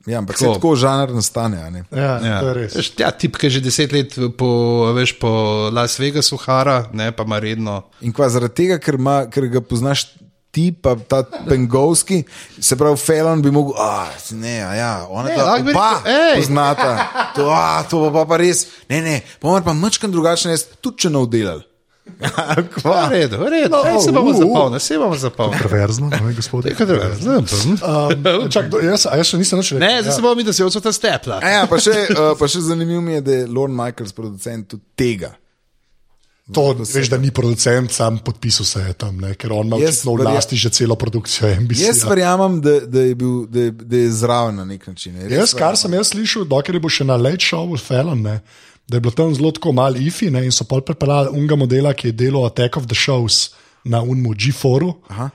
Ja, 0.05 0.17
ampak 0.17 0.37
Tako. 0.37 0.53
se 0.53 0.59
tako 0.59 0.75
žanr 0.75 1.13
nastane. 1.13 1.61
a 1.61 1.69
ne. 1.69 1.83
Ja, 1.91 2.19
ja. 2.25 2.39
to 2.39 2.47
je 2.47 2.53
res. 2.53 2.75
Veš, 2.75 2.91
ja, 2.99 3.11
tip, 3.11 3.37
ki 3.37 3.45
je 3.45 3.49
že 3.49 3.61
deset 3.61 3.91
let 3.93 4.15
po, 4.37 4.49
veš, 4.93 5.19
po 5.19 5.29
Las 5.73 5.99
Vegasu 5.99 6.37
hara, 6.41 6.89
ne 6.93 7.11
pa 7.11 7.23
ima 7.23 7.39
redno. 7.39 7.83
In 8.01 8.13
kva 8.13 8.29
zaradi 8.29 8.55
tega, 8.63 8.79
ker, 8.81 8.97
ima, 8.97 9.25
ker 9.29 9.45
ga 9.47 9.61
poznaš 9.61 10.07
ti, 10.51 10.71
pa 10.71 10.95
ta 10.95 11.23
pengovski, 11.47 12.23
se 12.59 12.75
pravi, 12.75 12.97
Felon 12.97 13.41
bi 13.41 13.51
mogel, 13.51 13.73
ah, 13.79 14.11
ne, 14.31 14.57
a 14.63 14.75
ja, 14.75 15.07
ona 15.09 15.29
Ne, 15.29 15.35
ta 15.35 15.45
lahko 15.45 15.63
bi 15.63 15.71
oba 15.71 15.89
rekel, 15.97 16.11
ej. 16.11 16.37
poznata. 16.41 16.91
To, 17.35 17.49
a, 17.49 17.83
to 17.87 18.11
pa, 18.11 18.25
pa 18.25 18.37
res, 18.37 18.67
ne, 18.89 19.01
ne, 19.01 19.21
bomo 19.41 19.61
pa 19.63 19.73
mačkam 19.73 20.11
drugačne, 20.11 20.51
jaz 20.51 20.65
tudi 20.81 21.05
če 21.05 21.09
ne 21.09 21.70
vdelal. 22.78 23.10
V 23.10 23.12
redu, 23.12 23.38
v 23.38 23.47
redu. 23.50 23.69
No, 23.76 23.82
No, 23.93 24.02
se 24.02 24.12
bomo 24.12 24.30
uh, 24.30 24.36
uh. 24.36 24.41
zapolnili, 24.41 24.80
se 24.80 24.97
bomo 24.97 25.15
zapolnili. 25.15 25.60
Kontroverzno, 25.60 26.10
ne, 26.10 26.34
gospod. 26.34 26.65
Ne, 26.65 26.76
Um, 27.82 28.50
čak, 28.52 28.69
do, 28.69 28.80
jaz, 28.80 29.06
a 29.06 29.17
jaz 29.17 29.28
še 29.32 29.38
nisem 29.41 29.60
nič 29.60 29.71
rekel. 29.74 29.88
ne 29.88 30.02
zdaj 30.02 30.15
se 30.15 30.21
bomo 30.21 30.36
mi, 30.36 30.43
da 30.43 30.54
se 30.54 30.65
odsota 30.65 30.91
stepla. 30.93 31.39
A 31.43 31.50
ja, 31.50 31.62
pa 31.67 31.80
še, 31.82 31.93
uh, 32.12 32.32
pa 32.39 32.47
še 32.47 32.62
zanimivo 32.62 33.02
mi 33.02 33.13
je, 33.19 33.21
da 33.21 33.32
je 33.41 33.45
Lorne 33.47 33.76
Michaels 33.78 34.13
producent 34.13 34.67
tudi 34.67 34.84
tega. 34.95 35.34
To, 36.52 36.74
veš, 36.76 37.08
da 37.08 37.15
ni 37.17 37.30
producent, 37.32 37.91
sam 37.91 38.17
podpisal 38.19 38.65
se 38.65 38.80
je 38.84 38.93
tam, 39.00 39.15
ne, 39.24 39.36
ker 39.39 39.54
on 39.56 39.69
ima 39.69 39.78
očitno 39.80 40.17
v 40.19 40.26
lasti 40.26 40.58
že 40.60 40.69
celo 40.69 40.97
produkcijo 41.00 41.47
NBC. 41.62 41.80
Jaz 41.86 42.02
verjamem, 42.04 42.58
da, 42.62 42.74
da, 42.91 43.06
je 43.08 43.15
bil, 43.15 43.45
da, 43.47 43.60
je, 43.60 43.71
da 43.71 43.97
je 44.02 44.10
zraven 44.12 44.56
na 44.60 44.65
nek 44.67 44.84
način. 44.88 45.15
Res 45.21 45.32
Jaz, 45.32 45.54
kar 45.56 45.78
sem 45.80 45.93
jaz 45.95 46.12
slišal, 46.12 46.43
dokler 46.50 46.76
je 46.76 46.84
bil 46.84 46.91
še 46.91 47.08
na 47.08 47.15
Late 47.15 47.45
Show 47.45 47.71
s 47.78 47.86
Felon, 47.88 48.19
ne, 48.26 48.41
da 48.87 48.97
je 48.97 49.01
bilo 49.01 49.11
tam 49.11 49.35
zelo 49.35 49.51
tako 49.51 49.71
malo 49.71 49.95
ifi 49.97 50.29
ne, 50.29 50.45
in 50.45 50.51
so 50.51 50.63
pol 50.63 50.81
pripeljali 50.81 51.29
unga 51.31 51.55
modela, 51.55 51.93
ki 51.93 52.07
je 52.07 52.11
delal 52.13 52.45
Attack 52.45 52.77
of 52.77 52.85
the 52.85 52.95
Shows 52.95 53.49
na 53.83 54.01
unmu 54.01 54.29
G4-u 54.31 54.93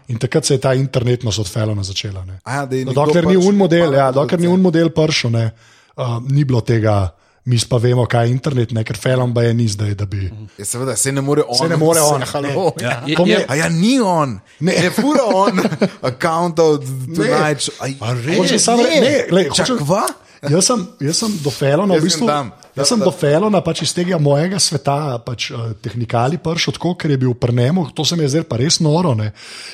in 0.09 0.19
takrat 0.19 0.45
se 0.45 0.55
je 0.55 0.61
ta 0.61 0.75
internetnost 0.75 1.39
od 1.39 1.49
Felona 1.49 1.83
začela. 1.83 2.25
Ne. 2.25 2.39
A 2.45 2.55
ja, 2.55 2.69
je 2.71 2.85
No, 2.85 2.93
dokler 2.93 3.25
ni 3.25 3.35
pač 3.35 3.45
un 3.45 3.57
model, 3.57 3.95
ja, 3.95 4.13
dokler 4.13 4.41
ni 4.41 4.47
un 4.49 4.61
model 4.61 4.91
pršel, 4.91 5.31
ne, 5.31 5.51
uh, 5.97 6.05
ni 6.23 6.45
bilo 6.45 6.61
tega. 6.61 7.15
Mi 7.45 7.59
pa 7.61 7.77
vemo, 7.77 8.07
kaj 8.07 8.27
je 8.27 8.33
internet, 8.33 8.73
ne, 8.73 8.83
ker 8.83 8.97
Felon 8.97 9.31
pa 9.33 9.43
je 9.43 9.55
ni 9.55 9.69
zdaj, 9.69 9.95
da 9.95 10.05
bi. 10.05 10.27
Ja, 10.59 10.65
seveda, 10.65 10.97
se 10.97 11.13
ne 11.13 11.21
more 11.21 11.43
on. 11.47 11.55
Se 11.57 11.69
ne 11.69 11.77
more 11.77 12.01
on, 12.03 12.23
halo. 12.33 12.73
ne. 12.77 12.83
Ja, 12.83 13.03
je- 13.07 13.15
Kom 13.15 13.29
je- 13.29 13.33
je- 13.33 13.45
A 13.49 13.55
ja, 13.55 13.69
ni 13.69 14.01
on, 14.01 14.41
Ne. 14.61 14.73
ne, 14.73 14.83
ne 14.83 14.91
fura 14.91 15.23
on, 15.25 15.61
account 16.05 16.59
od 16.59 16.83
tonight. 17.07 17.71
Aj, 17.79 17.95
A 18.01 18.13
res? 18.15 18.39
Hočem 18.39 18.59
samo 18.59 18.83
re- 18.83 19.01
ne, 19.01 19.25
glej, 19.31 19.45
Čak, 19.47 19.67
hočem- 19.69 19.79
kva? 19.79 20.03
Jaz 20.43 20.65
sem, 20.65 20.87
jaz 21.01 21.17
sem 21.17 21.39
do 21.39 21.51
Felona, 21.51 21.95
Jaz 21.95 22.03
v 22.03 22.05
bistvu, 22.05 22.27
grem 22.27 22.37
tam. 22.37 22.53
Da, 22.77 22.83
jaz 22.85 22.91
sem 22.93 23.01
da. 23.01 23.07
do 23.09 23.13
Felona 23.17 23.63
pač 23.65 23.81
iz 23.87 23.93
tega 23.97 24.19
mojega 24.21 24.59
sveta, 24.61 25.17
pač, 25.25 25.49
uh, 25.49 25.71
tehnikali 25.81 26.37
prišel 26.37 26.75
tako, 26.77 26.93
ker 27.01 27.15
je 27.15 27.17
bil 27.23 27.33
prnemo, 27.33 27.87
to 27.97 28.05
se 28.05 28.19
mi 28.19 28.27
je 28.27 28.35
zdaj 28.35 28.45
pa 28.51 28.59
res 28.61 28.77
noro, 28.85 29.15
ne? 29.17 29.31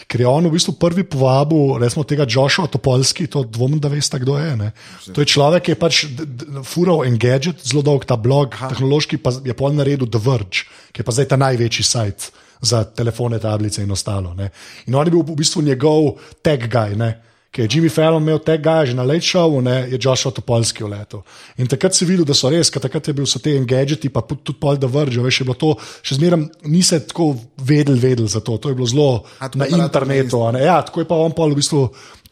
ker 0.06 0.22
je 0.22 0.28
on 0.30 0.46
v 0.46 0.52
bistvu 0.54 0.76
prvi 0.78 1.02
povabil, 1.02 1.80
recimo 1.82 2.04
tega 2.06 2.22
Joshua 2.30 2.70
Topolski, 2.70 3.26
to 3.26 3.42
dvomim, 3.42 3.80
da 3.82 3.90
veste, 3.90 4.20
kdo 4.22 4.38
je. 4.38 4.54
Ne? 4.56 4.70
To 5.10 5.18
je 5.18 5.26
človek, 5.34 5.66
ki 5.66 5.74
je 5.74 5.80
pač 5.82 6.04
d- 6.14 6.62
fural 6.62 7.02
Engadget, 7.08 7.58
zelo 7.66 7.82
dolg 7.82 8.06
ta 8.06 8.14
blog, 8.14 8.54
Aha. 8.54 8.70
tehnološki 8.70 9.18
pa 9.18 9.34
je 9.42 9.56
pol 9.58 9.74
naredil 9.74 10.06
The 10.06 10.22
Verge, 10.22 10.62
ki 10.94 11.02
je 11.02 11.08
pa 11.10 11.16
zdaj 11.18 11.26
ta 11.34 11.40
največji 11.42 11.82
sajt. 11.82 12.30
Za 12.62 12.84
telefone, 12.94 13.42
tablice 13.42 13.82
in 13.82 13.90
ostalo. 13.90 14.36
Ne. 14.38 14.52
In 14.86 14.94
on 14.94 15.02
je 15.02 15.10
bil 15.10 15.24
v 15.26 15.34
bistvu 15.34 15.64
njegov 15.66 16.20
tag 16.46 16.70
guy, 16.70 16.94
ne, 16.94 17.08
ki 17.52 17.62
je 17.62 17.68
Jimmy 17.68 17.90
Fallon 17.92 18.22
imel 18.24 18.38
tega 18.40 18.78
že 18.88 18.94
na 18.96 19.04
Late 19.04 19.20
Showu, 19.28 19.60
ne, 19.60 19.74
je 19.92 19.98
Joshua 20.00 20.32
Topolski 20.32 20.84
vletel. 20.84 21.20
In 21.60 21.68
takrat 21.68 21.92
si 21.92 22.06
videl, 22.08 22.24
da 22.24 22.32
so 22.32 22.48
res, 22.48 22.70
ker 22.72 22.80
takrat 22.80 23.10
je 23.10 23.12
bil 23.12 23.26
so 23.28 23.38
te 23.44 23.52
gadgeti, 23.68 24.08
pa 24.08 24.22
tudi 24.24 24.56
pol 24.56 24.78
da 24.80 24.88
vržo, 24.88 25.20
veš, 25.20 25.40
je 25.42 25.44
bilo 25.44 25.56
to, 25.60 25.74
še 26.00 26.16
zmeraj 26.16 26.46
nisi 26.64 26.96
tako 27.10 27.34
vedel, 27.60 27.98
vedel 28.00 28.24
za 28.26 28.40
to, 28.40 28.56
to 28.56 28.72
je 28.72 28.78
bilo 28.78 28.88
zelo 28.88 29.10
na 29.52 29.68
internetu. 29.68 30.40
Ja, 30.56 30.80
tako 30.80 31.04
je 31.04 31.08
pa 31.12 31.20
on 31.20 31.36
pol 31.36 31.52
v 31.52 31.60
bistvu 31.60 31.82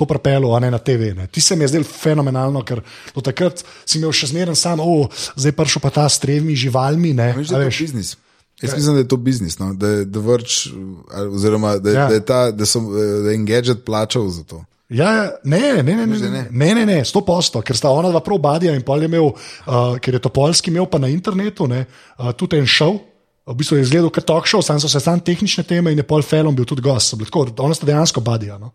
to 0.00 0.08
prepelo, 0.08 0.54
a 0.56 0.60
ne 0.64 0.70
na 0.72 0.80
TV. 0.80 1.12
Ne. 1.12 1.28
Ti 1.28 1.40
se 1.44 1.52
mi 1.52 1.68
je 1.68 1.74
zdel 1.76 1.84
fenomenalno, 1.84 2.64
ker 2.64 2.80
do 3.12 3.20
takrat 3.20 3.60
si 3.84 4.00
imel 4.00 4.16
še 4.16 4.32
zmeraj 4.32 4.56
sam, 4.56 4.80
o, 4.80 5.04
zdaj 5.36 5.52
je 5.52 5.56
prišel 5.60 5.84
pa 5.84 5.92
ta 5.92 6.08
s 6.08 6.16
tremi 6.16 6.56
živalmi. 6.56 7.12
Ne, 7.12 7.34
Veš, 7.36 7.52
a 7.52 7.60
da 7.60 7.68
je 7.68 7.76
to 7.76 7.84
biznis. 7.84 8.16
Jaz 8.60 8.72
mislim, 8.76 8.96
da 8.96 9.00
je 9.04 9.08
to 9.08 9.16
biznis, 9.16 9.58
no? 9.60 9.74
da 9.76 10.20
Verge, 10.20 10.72
ali- 11.12 11.28
oziroma 11.28 11.76
da, 11.76 11.90
Ja. 11.90 12.00
ja. 12.00 12.08
da, 12.08 12.14
je 12.14 12.24
ta, 12.24 12.40
da, 12.52 12.64
so, 12.64 12.80
da 12.88 13.30
je 13.30 13.36
Engadget 13.36 13.84
plačal 13.84 14.28
za 14.28 14.44
to. 14.44 14.64
Ja, 14.90 15.10
ja, 15.14 15.26
ne, 15.44 15.60
ne, 15.82 15.82
ne, 15.82 16.06
ne, 16.06 16.30
ne, 16.50 16.74
ne? 16.74 16.86
ne, 16.86 16.98
sto 17.06 17.22
posto, 17.22 17.62
ker 17.62 17.78
sta 17.78 17.92
ona 17.94 18.10
dva 18.10 18.20
prav 18.26 18.40
badija 18.42 18.74
in 18.74 18.82
pol 18.82 19.04
je 19.04 19.06
imel, 19.06 19.28
uh, 19.30 19.94
ker 20.02 20.16
je 20.18 20.22
to 20.24 20.32
polski 20.34 20.72
imel 20.72 20.88
pa 20.90 20.98
na 20.98 21.08
internetu, 21.12 21.68
ne, 21.70 21.84
uh, 22.18 22.32
tudi 22.34 22.58
en 22.58 22.66
šov. 22.66 22.98
V 23.50 23.54
bistvu 23.58 23.78
je 23.78 23.84
izgledal 23.86 24.10
kot 24.14 24.26
talk 24.26 24.48
show, 24.50 24.62
sam 24.62 24.80
so 24.82 24.90
se 24.90 25.00
tam 25.02 25.22
tehnične 25.22 25.62
teme 25.66 25.92
in 25.94 26.02
je 26.02 26.06
pol 26.06 26.22
felom 26.22 26.54
bil 26.54 26.66
tudi 26.66 26.82
gost. 26.82 27.14
Tako, 27.18 27.46
ona 27.58 27.74
sta 27.74 27.86
dejansko 27.86 28.22
badija. 28.22 28.58
No. 28.58 28.74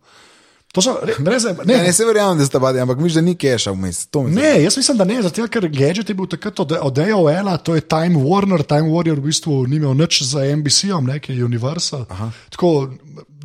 To 0.75 0.81
so, 0.83 0.95
re, 1.03 1.13
brez, 1.19 1.45
Ne, 1.45 1.55
ne, 1.65 1.77
ne, 1.83 1.91
se 1.93 2.05
verjamem, 2.05 2.37
da 2.37 2.45
sta 2.45 2.59
badi, 2.59 2.79
ampak 2.83 2.99
miš, 2.99 3.15
da 3.15 3.21
ni 3.23 3.35
keša 3.39 3.71
vmes. 3.71 4.01
Ne, 4.27 4.63
jaz 4.63 4.75
mislim, 4.77 4.97
da 4.97 5.07
ne, 5.07 5.21
zato 5.23 5.47
ker 5.47 5.67
Gadget 5.71 6.09
je 6.09 6.15
bil 6.15 6.27
takrat 6.27 6.59
od, 6.59 6.71
od 6.81 6.99
AOL-a, 6.99 7.57
to 7.57 7.75
je 7.75 7.81
Time 7.81 8.19
Warner, 8.19 8.63
Time 8.67 8.91
Warrior 8.91 9.19
v 9.19 9.29
bistvu 9.29 9.61
ni 9.71 9.79
imel 9.79 9.95
nič 9.95 10.23
za 10.27 10.43
NBC-om, 10.43 11.07
ki 11.19 11.37
je 11.37 11.45
Universal. 11.45 12.03
Aha. 12.09 12.31
Tako 12.51 12.71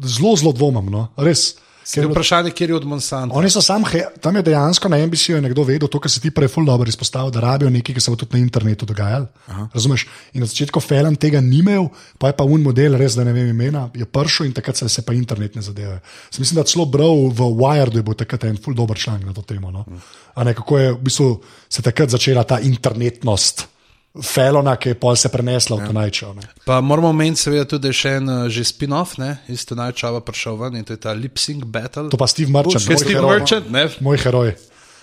zelo, 0.03 0.35
zelo 0.37 0.53
dvomim, 0.53 0.91
no, 0.91 1.07
res. 1.19 1.53
Ker 1.81 2.05
je 2.05 2.11
vprašanje, 2.11 2.51
kje 2.51 2.69
je 2.69 2.75
od 2.77 2.85
Monsanta. 2.85 3.35
Oni 3.35 3.51
so 3.51 3.63
sam, 3.65 3.85
tam 4.21 4.37
je 4.37 4.43
dejansko 4.43 4.89
na 4.89 4.99
NBC-ju 5.07 5.41
nekdo 5.41 5.65
vedel, 5.65 5.89
to, 5.89 6.01
kar 6.01 6.13
se 6.13 6.21
ti 6.21 6.31
prej 6.31 6.51
ful 6.53 6.69
dobro 6.69 6.89
izpostavil, 6.89 7.33
da 7.33 7.41
rabijo 7.41 7.71
nekaj, 7.71 7.95
ki 7.97 8.05
se 8.05 8.13
bo 8.13 8.19
tudi 8.21 8.37
na 8.37 8.43
internetu 8.45 8.87
dogajalo. 8.87 9.27
Razumeš? 9.75 10.07
In 10.37 10.45
na 10.45 10.51
začetku 10.51 10.81
Felen 10.81 11.17
tega 11.17 11.41
ni 11.41 11.63
imel, 11.65 11.89
pa 12.19 12.31
je 12.31 12.37
pa 12.37 12.45
un 12.45 12.63
model, 12.63 12.99
res 13.01 13.17
da 13.17 13.25
ne 13.25 13.33
vem 13.33 13.49
imena, 13.49 13.89
je 13.97 14.05
prišel 14.05 14.51
in 14.51 14.53
takrat 14.53 14.77
se, 14.77 14.89
se 14.89 15.03
pa 15.03 15.17
internetne 15.17 15.63
zadeve. 15.63 16.01
Sem 16.31 16.45
mislim, 16.45 16.61
da 16.61 16.69
celo 16.69 16.87
bral 16.87 17.31
v 17.33 17.49
Wiredu 17.57 18.03
je 18.03 18.07
bil 18.07 18.15
takrat 18.15 18.45
en 18.45 18.61
ful 18.61 18.77
dober 18.77 18.99
članek 18.99 19.27
na 19.27 19.35
to 19.35 19.43
temo. 19.43 19.73
No? 19.73 19.87
A 20.35 20.45
Ne, 20.45 20.55
kako 20.55 20.79
je 20.79 20.93
v 20.93 20.99
bistvu 20.99 21.29
se 21.69 21.83
takrat 21.83 22.11
začela 22.11 22.45
ta 22.45 22.59
internetnost. 22.59 23.70
Felona, 24.11 24.75
ki 24.75 24.91
je 24.91 24.97
pol 24.99 25.15
se 25.15 25.29
prenesla 25.31 25.77
v 25.79 25.87
to 25.87 25.95
najčo. 25.95 26.33
Pa 26.67 26.81
moramo 26.83 27.13
omeniti, 27.15 27.45
seveda, 27.45 27.69
tudi 27.71 27.93
še 27.95 28.17
en 28.19 28.27
uh, 28.27 28.41
že 28.51 28.65
spin-off, 28.67 29.21
ne, 29.23 29.37
iz 29.47 29.63
tega 29.69 29.87
čava 29.95 30.19
prišel 30.19 30.59
ven 30.59 30.81
in 30.81 30.87
to 30.87 30.97
je 30.97 31.03
ta 31.05 31.15
Lip 31.15 31.39
Sync 31.39 31.63
Battle. 31.63 32.09
To 32.11 32.19
pa 32.19 32.27
Steve 32.27 32.51
Merchant, 32.51 32.83
Ker 32.83 32.99
moj 32.99 33.05
Steve 33.05 33.21
heroj, 33.21 33.39
Merchant, 33.39 33.71
ne, 33.71 33.87
moj 34.03 34.19
heroj. 34.19 34.51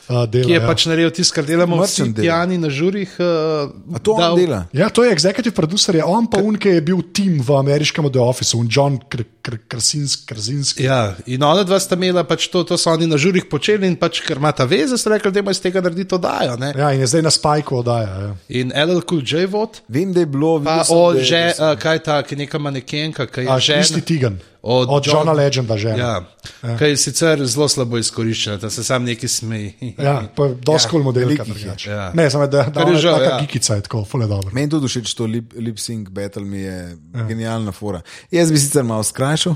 Uh, 0.08 0.24
dela, 0.24 0.46
ki 0.48 0.54
je 0.56 0.60
ja. 0.62 0.68
pač 0.68 0.86
naredil 0.88 1.12
tisto, 1.12 1.36
kar 1.36 1.44
delamo 1.44 1.76
vsi 1.82 1.84
Merchant 1.84 2.16
dela. 2.16 2.24
pijani 2.24 2.58
na 2.58 2.70
žurih. 2.72 3.12
Uh, 3.20 3.96
A 3.96 4.00
to 4.00 4.14
on 4.16 4.40
dela. 4.40 4.60
Ja, 4.72 4.88
to 4.90 5.04
je 5.04 5.12
executive 5.12 5.52
producer, 5.52 5.96
je 5.96 6.04
on 6.08 6.28
pa 6.32 6.40
un, 6.40 6.56
ki 6.56 6.70
je 6.78 6.82
bil 6.82 7.02
tim 7.12 7.42
v 7.44 7.58
ameriškem 7.60 8.08
The 8.08 8.20
Officeu, 8.24 8.62
un 8.64 8.70
John 8.72 8.96
Kr- 9.10 9.26
Kr- 9.44 9.60
Krasinski. 9.68 10.24
Krasinski. 10.26 10.84
Ja, 10.88 11.12
in 11.28 11.44
ona 11.44 11.64
dva 11.68 11.80
sta 11.80 11.96
imela 12.00 12.24
pač 12.24 12.48
to, 12.48 12.64
to 12.64 12.78
so 12.80 12.92
oni 12.92 13.08
na 13.08 13.20
žurih 13.20 13.46
počeli 13.52 13.88
in 13.88 13.96
pač, 14.00 14.22
ker 14.24 14.40
ima 14.40 14.52
ta 14.56 14.64
veze, 14.64 14.96
so 14.98 15.12
rekli, 15.12 15.32
da 15.32 15.44
ima 15.44 15.52
iz 15.52 15.60
tega 15.60 15.84
narediti 15.84 16.16
oddajo. 16.16 16.56
Ne? 16.56 16.72
Ja, 16.78 16.92
in 16.96 17.04
je 17.04 17.08
zdaj 17.08 17.28
na 17.28 17.32
spajku 17.32 17.80
oddaja. 17.84 18.08
Ja. 18.24 18.32
In 18.64 18.72
LL 18.72 19.04
Cool 19.04 19.24
J 19.28 19.44
vod, 19.52 19.82
Vem, 19.88 20.14
da 20.16 20.24
je 20.24 20.26
bilo. 20.26 20.64
pa 20.64 20.84
o 20.88 21.14
že, 21.20 21.52
uh, 21.60 21.76
kaj 21.76 22.00
ta, 22.04 22.22
ki 22.24 22.36
neka 22.36 22.60
manekenka, 22.60 23.28
ki 23.28 23.44
je 23.44 23.52
A, 23.52 23.60
že. 23.60 23.74
Kristi 23.84 24.02
Tigan. 24.02 24.40
Od 24.62 24.82
Od, 24.82 24.90
od 24.90 25.04
John- 25.04 25.16
Johna 25.16 25.32
Legenda, 25.34 25.78
že. 25.78 25.88
Ja, 25.90 26.24
ja. 26.64 26.78
Kaj 26.78 26.90
je 26.90 26.98
sicer 26.98 27.46
zelo 27.46 27.68
slabo 27.68 27.98
izkoriščena, 27.98 28.58
da 28.58 28.70
se 28.70 28.84
sam 28.84 29.04
neki 29.04 29.28
smeji. 29.28 29.96
ja 29.98 30.24
pa 30.36 30.48
dosti 30.48 30.90
kul 30.90 31.04
model, 31.04 31.24
velikih 31.24 31.46
kar 31.46 31.56
je. 31.56 31.62
drugače. 31.62 31.90
Ja. 31.90 32.12
Ne, 32.14 32.30
samo 32.30 32.48
da, 32.48 32.64
da 32.64 32.82
je 32.82 32.92
je 32.92 32.98
žal, 32.98 33.14
taka 33.14 33.26
ja. 33.26 33.76
je 33.76 33.82
tako, 33.82 34.06
fule 34.06 34.28
dobro. 34.28 34.50
Meni 34.54 34.70
tudi 34.70 34.88
všeč 34.88 35.14
to 35.14 35.26
lip, 35.26 35.54
lip 35.56 35.78
sync 35.78 36.10
battle, 36.10 36.44
mi 36.44 36.58
je 36.58 36.78
ja. 37.14 37.24
genialna 37.24 37.72
fora. 37.72 38.02
Jaz 38.32 38.52
bi 38.52 38.58
sicer 38.58 38.84
malo 38.84 39.04
skrajšal. 39.04 39.56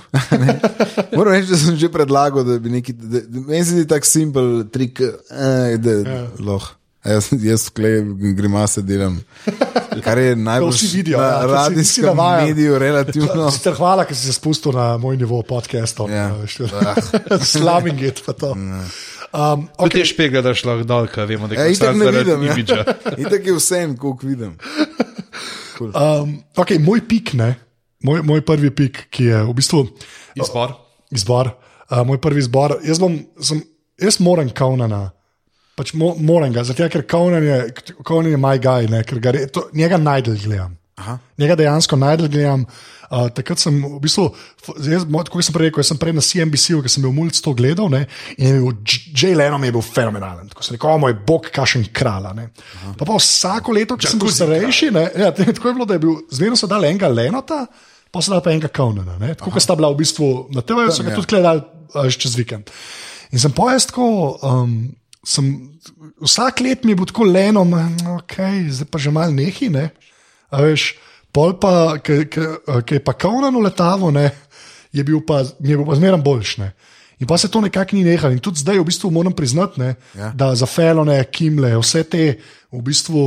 Moram 1.16 1.34
reči, 1.34 1.48
da 1.48 1.58
sem 1.58 1.76
že 1.76 1.90
predlagal, 1.90 2.44
da 2.44 2.60
bi 2.60 2.70
neki. 2.70 2.94
da- 2.94 3.22
Meni 3.30 3.66
se 3.66 3.72
zdi 3.72 3.88
tak 3.88 4.06
simpel 4.06 4.64
trik, 4.66 5.02
eh, 5.02 5.78
da 5.78 5.92
ja. 5.92 6.28
lahko. 6.40 6.81
Jaz, 7.02 7.32
jaz 7.34 7.70
klej 7.74 8.04
grimase 8.38 8.84
delam, 8.86 9.16
kar 10.06 10.20
je 10.22 10.36
najbolj 10.36 10.84
vidijo, 10.94 11.18
na 11.18 11.28
ja, 11.28 11.46
radijskem 11.50 12.18
mediju 12.46 12.80
relativno. 12.80 13.48
Sicer 13.52 13.74
hvala, 13.74 14.06
ker 14.06 14.18
si 14.18 14.28
se 14.30 14.34
spustil 14.38 14.76
na 14.78 14.98
moj 15.02 15.18
nivo 15.18 15.40
podcastov. 15.42 16.12
Ja. 16.14 16.30
Slavim 17.54 17.98
get 17.98 18.22
pa 18.26 18.36
to. 18.38 18.52
Um, 18.54 19.66
Kot 19.78 19.88
okay. 19.88 20.04
je 20.04 20.12
špega, 20.12 20.44
da 20.46 20.54
šlo 20.54 20.76
dol, 20.86 21.08
kaj 21.10 21.26
vemo, 21.26 21.48
da 21.50 21.58
Ja, 21.58 21.66
je 21.66 21.80
itak 21.80 21.96
to 21.96 21.98
ne 21.98 22.06
zaradi. 22.06 22.32
Ja. 22.32 22.54
imidža. 22.54 22.84
Itak 23.24 23.48
je 23.48 23.56
vsem, 23.56 23.96
koliko 23.98 24.28
vidim. 24.28 24.54
Um, 25.80 26.36
okay, 26.60 26.78
moj 26.78 27.02
pik, 27.08 27.34
ne, 27.34 27.56
moj, 28.06 28.22
moj 28.28 28.44
prvi 28.46 28.70
pik, 28.70 29.08
ki 29.10 29.32
je 29.32 29.40
v 29.48 29.56
bistvu 29.58 29.88
Izbor. 30.38 30.76
izbor, 31.10 31.50
uh, 31.90 32.04
moj 32.06 32.22
prvi 32.22 32.46
izbor. 32.46 32.76
Jaz, 32.86 33.02
bom, 33.02 33.18
sem, 33.42 33.64
jaz 33.98 34.20
moram 34.22 34.54
kaunana. 34.54 35.08
Pač 35.82 35.96
mo, 35.98 36.13
moram 36.22 36.54
ga, 36.54 36.62
zato 36.67 36.86
ker 36.94 37.02
Conan 37.10 37.41
je, 37.41 37.58
je 38.30 38.38
moj 38.38 38.60
gaj, 38.62 38.86
ne, 38.91 39.02
ker 39.08 39.17
ga, 39.17 39.34
re- 39.34 39.48
to, 39.50 39.65
njega 39.74 39.98
najdel 39.98 40.38
gledam. 40.38 40.76
Aha. 41.02 41.17
Njega 41.41 41.56
dejansko 41.58 41.98
najdel 41.98 42.30
gledam. 42.30 42.65
Uh, 43.12 43.26
takrat 43.34 43.60
sem 43.60 43.76
v 43.76 43.98
bistvu, 44.00 44.30
jaz, 44.86 45.04
kot 45.04 45.44
sem 45.44 45.56
prej 45.56 45.67
rekel, 45.67 45.84
sem 45.84 45.98
prej 46.00 46.13
na 46.15 46.22
CNBC-u, 46.24 46.84
ker 46.86 46.94
sem 46.94 47.04
bil 47.04 47.12
mulj 47.15 47.34
to 47.44 47.52
gledal 47.58 47.89
ne, 47.91 48.06
in 48.38 48.46
je 48.46 48.60
bil 48.62 48.78
Jay 49.17 49.34
Leno 49.36 49.58
mi 49.60 49.67
je 49.67 49.76
bil 49.76 49.84
fenomenalen. 49.84 50.48
Tako 50.54 50.63
sem 50.63 50.78
rekel, 50.78 50.94
o 50.94 51.02
moj 51.02 51.17
bog, 51.28 51.50
kašen 51.52 51.89
krala. 51.91 52.32
ne." 52.38 52.48
Pa, 52.96 53.04
pa 53.04 53.17
vsako 53.17 53.76
leto, 53.76 53.98
ko 53.98 54.13
sem 54.13 54.22
bil 54.22 54.32
starejši, 54.32 54.94
ne, 54.96 55.04
ja, 55.26 55.34
tako 55.34 55.74
je 55.74 55.76
bilo, 55.82 55.89
da 55.89 55.98
je 55.98 56.06
bil, 56.06 56.22
zmerno 56.32 56.62
so 56.62 56.70
dali 56.72 56.88
enega 56.94 57.10
Lenota, 57.12 57.65
pa 58.13 58.24
so 58.24 58.32
dali 58.32 58.46
pa 58.46 58.54
enega 58.54 58.72
ne. 59.17 59.34
Tako 59.34 59.58
kot 59.58 59.65
sta 59.65 59.76
bila 59.76 59.91
v 59.91 60.04
bistvu 60.06 60.32
na 60.56 60.63
TV-ju, 60.63 60.96
so 60.96 61.04
ga 61.04 61.12
ja. 61.12 61.20
tudi 61.20 61.34
gledali 61.34 61.65
uh, 61.98 62.08
čez 62.08 62.39
vikend. 62.39 62.72
In 63.34 63.44
sem 63.44 63.52
pojest 63.52 63.91
tako. 63.91 64.38
Um, 64.39 65.01
sem, 65.24 65.48
vsak 66.22 66.62
let 66.66 66.86
mi 66.86 66.96
bil 66.98 67.08
tako 67.10 67.28
leno, 67.30 67.64
ok, 68.18 68.38
zdaj 68.70 68.90
pa 68.90 69.02
že 69.02 69.14
malo 69.14 69.34
nehi. 69.36 69.70
Ne? 69.70 69.92
A 70.50 70.66
Veš, 70.66 70.96
pol 71.34 71.56
pa, 71.62 71.98
ki 72.02 72.96
je 72.98 73.04
pa 73.04 73.14
kaunan 73.14 73.56
letavo, 73.62 74.12
ne, 74.12 74.32
je 74.92 75.04
bil 75.06 75.22
pa, 75.26 75.44
je 75.46 75.78
bil 75.78 75.86
pa 75.88 75.98
zmeraj 75.98 76.22
boljš. 76.26 76.58
Ne? 76.64 76.74
In 77.22 77.30
pa 77.30 77.38
se 77.38 77.52
to 77.54 77.62
nekako 77.62 77.96
ni 77.96 78.04
nehalo. 78.04 78.34
In 78.34 78.42
tudi 78.42 78.60
zdaj, 78.60 78.82
v 78.82 78.90
bistvu, 78.90 79.12
moram 79.14 79.34
priznati, 79.34 79.80
ne, 79.80 79.96
ja. 80.18 80.34
da 80.34 80.56
za 80.58 80.66
Felone, 80.66 81.22
Kimle, 81.32 81.76
vse 81.80 82.04
te 82.04 82.28
v 82.72 82.82
bistvu. 82.82 83.26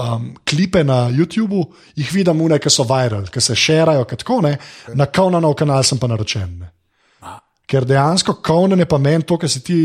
Um, 0.00 0.30
klipe 0.48 0.80
na 0.86 1.10
YouTubu 1.12 1.58
jih 1.98 2.12
vidim, 2.14 2.38
une, 2.40 2.56
ki 2.62 2.70
so 2.72 2.86
viral, 2.88 3.26
ki 3.28 3.40
se 3.42 3.52
širajo, 3.58 4.06
tako 4.08 4.38
ne. 4.46 4.54
Na 4.96 5.04
Kaunanov 5.10 5.52
kanal 5.58 5.82
sem 5.84 5.98
pa 6.00 6.08
naročen. 6.08 6.54
Ne. 6.62 6.70
Ker 7.70 7.86
dejansko 7.86 8.34
Kaunan 8.42 8.82
je 8.82 8.86
pa 8.90 8.98
meni 8.98 9.22
to, 9.22 9.36
kar 9.38 9.50
si 9.50 9.60
ti 9.62 9.76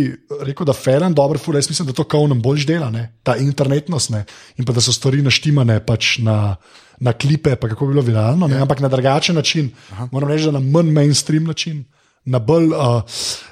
rekel, 0.41 0.65
da 0.65 0.73
Felen 0.73 1.13
dobro 1.13 1.37
fura. 1.37 1.59
Jaz 1.61 1.69
mislim, 1.69 1.91
da 1.91 1.93
to 1.93 2.03
Kaunan 2.09 2.41
bolj 2.41 2.65
dela, 2.65 2.89
ne? 2.89 3.11
ta 3.23 3.35
internetnost 3.37 4.09
ne? 4.09 4.23
in 4.57 4.65
pa 4.65 4.73
da 4.73 4.81
so 4.81 4.93
stvari 4.93 5.21
naštimane 5.21 5.77
pač 5.85 6.17
na, 6.25 6.55
na 6.99 7.13
klipe, 7.13 7.53
pa 7.55 7.69
kako 7.69 7.85
bi 7.85 7.93
bilo 7.93 8.05
viralno, 8.05 8.49
ne? 8.49 8.57
ampak 8.65 8.81
na 8.81 8.89
drugačen 8.89 9.37
način. 9.37 9.69
Aha. 9.91 10.07
Moram 10.11 10.33
reči, 10.33 10.49
da 10.49 10.57
na 10.57 10.63
manj 10.65 10.89
mainstream 10.95 11.45
način, 11.45 11.83
na 12.25 12.39
bolj, 12.39 12.65
uh, 12.67 13.01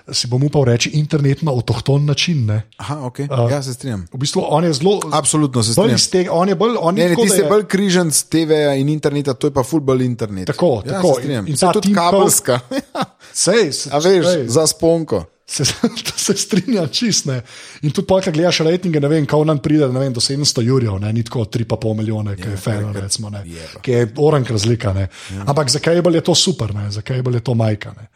si 0.10 0.28
bom 0.28 0.44
upal 0.44 0.64
reči, 0.64 0.90
internetno 0.92 1.52
avtohton 1.52 2.06
način. 2.06 2.46
Ne? 2.46 2.62
Aha, 2.78 2.96
okay. 3.02 3.30
uh, 3.36 3.52
ja, 3.52 3.64
se 3.64 3.74
strinjam. 3.74 4.06
V 4.12 4.18
bistvu 4.18 4.44
on 4.44 4.64
je 4.64 4.74
zelo. 4.74 5.00
Absolutno 5.12 5.64
se 5.64 5.72
strinjam. 5.72 6.00
tega, 6.12 6.32
on 6.32 6.50
je 6.50 6.56
bolj. 6.56 6.76
On 6.80 6.96
Ne, 6.96 7.10
ne, 7.10 7.16
ti 7.16 7.30
si 7.30 7.38
je- 7.38 7.50
bolj 7.50 7.64
križan 7.66 8.12
z 8.12 8.24
TV-ja 8.26 8.74
in 8.74 8.90
interneta, 8.90 9.34
to 9.34 9.48
je 9.48 9.54
pa 9.54 9.64
futbol 9.64 10.02
internet. 10.02 10.48
Tako, 10.48 10.82
ja, 10.86 10.92
tako. 10.92 11.08
se 11.08 11.14
strinjam. 11.16 11.46
In- 11.46 11.48
in 11.48 11.54
In 11.54 11.60
ta 11.60 11.72
tudi 11.72 11.94
kabelska. 11.94 12.60
Sej, 13.36 13.72
se, 13.72 13.90
A 13.92 13.98
veš, 13.98 14.26
sej. 14.26 14.48
za 14.48 14.68
sponko. 14.68 15.26
Se, 15.46 15.64
se 16.18 16.34
strinjam, 16.34 16.88
čistne. 16.88 17.42
In 17.82 17.92
tudi, 17.92 18.08
pa, 18.08 18.22
ko 18.22 18.32
gledaš 18.32 18.60
rejtinge, 18.60 19.00
ne 19.00 19.08
vem, 19.08 19.26
kako 19.26 19.44
nam 19.44 19.60
pride 19.60 19.88
ne 19.88 20.00
vem, 20.00 20.14
do 20.14 20.20
700 20.20 20.62
jurjev, 20.62 21.00
ne, 21.00 21.14
ni 21.14 21.24
tako 21.24 21.44
3,5 21.46 21.94
milijona, 21.94 22.36
ki 22.36 22.48
je 22.48 22.58
fajn, 22.58 22.94
recimo, 22.94 23.30
ne, 23.30 23.44
ki 23.82 23.92
je 23.92 24.14
orank 24.18 24.50
razlika. 24.50 24.94
Ne. 24.94 25.08
Ampak 25.46 25.70
za 25.70 25.80
Cable 25.80 26.14
je 26.14 26.22
to 26.22 26.36
super, 26.36 26.74
ne, 26.74 26.92
za 26.92 27.02
Cable 27.02 27.34
je 27.34 27.42
to 27.42 27.54
majka. 27.54 27.92
ne. 27.92 28.08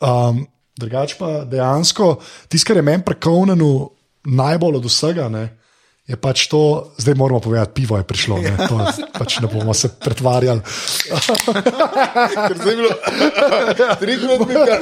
Um, 0.00 0.46
Drugač 0.76 1.14
pa 1.16 1.46
dejansko, 1.48 2.18
tisto, 2.52 2.68
kar 2.68 2.76
je 2.76 2.84
meni 2.84 3.04
prekovnjeno 3.04 3.68
najbolj 4.28 4.76
od 4.76 4.88
vsega, 4.90 5.28
ne, 5.32 5.44
je 6.06 6.14
pač 6.20 6.46
to, 6.52 6.92
zdaj 7.00 7.16
moramo 7.18 7.40
povedati, 7.40 7.72
pivo 7.80 7.96
je 7.96 8.04
prišlo, 8.04 8.36
ne, 8.44 8.52
to, 8.68 8.76
pač 9.18 9.40
ne 9.40 9.48
bomo 9.48 9.74
se 9.74 9.88
pretvarjali. 9.88 10.60
Ker 12.46 12.56
zdaj 12.60 12.72
je 12.72 12.76
bilo 12.76 12.92
trikrat 13.98 14.40
mi 14.44 14.54
ga. 14.54 14.76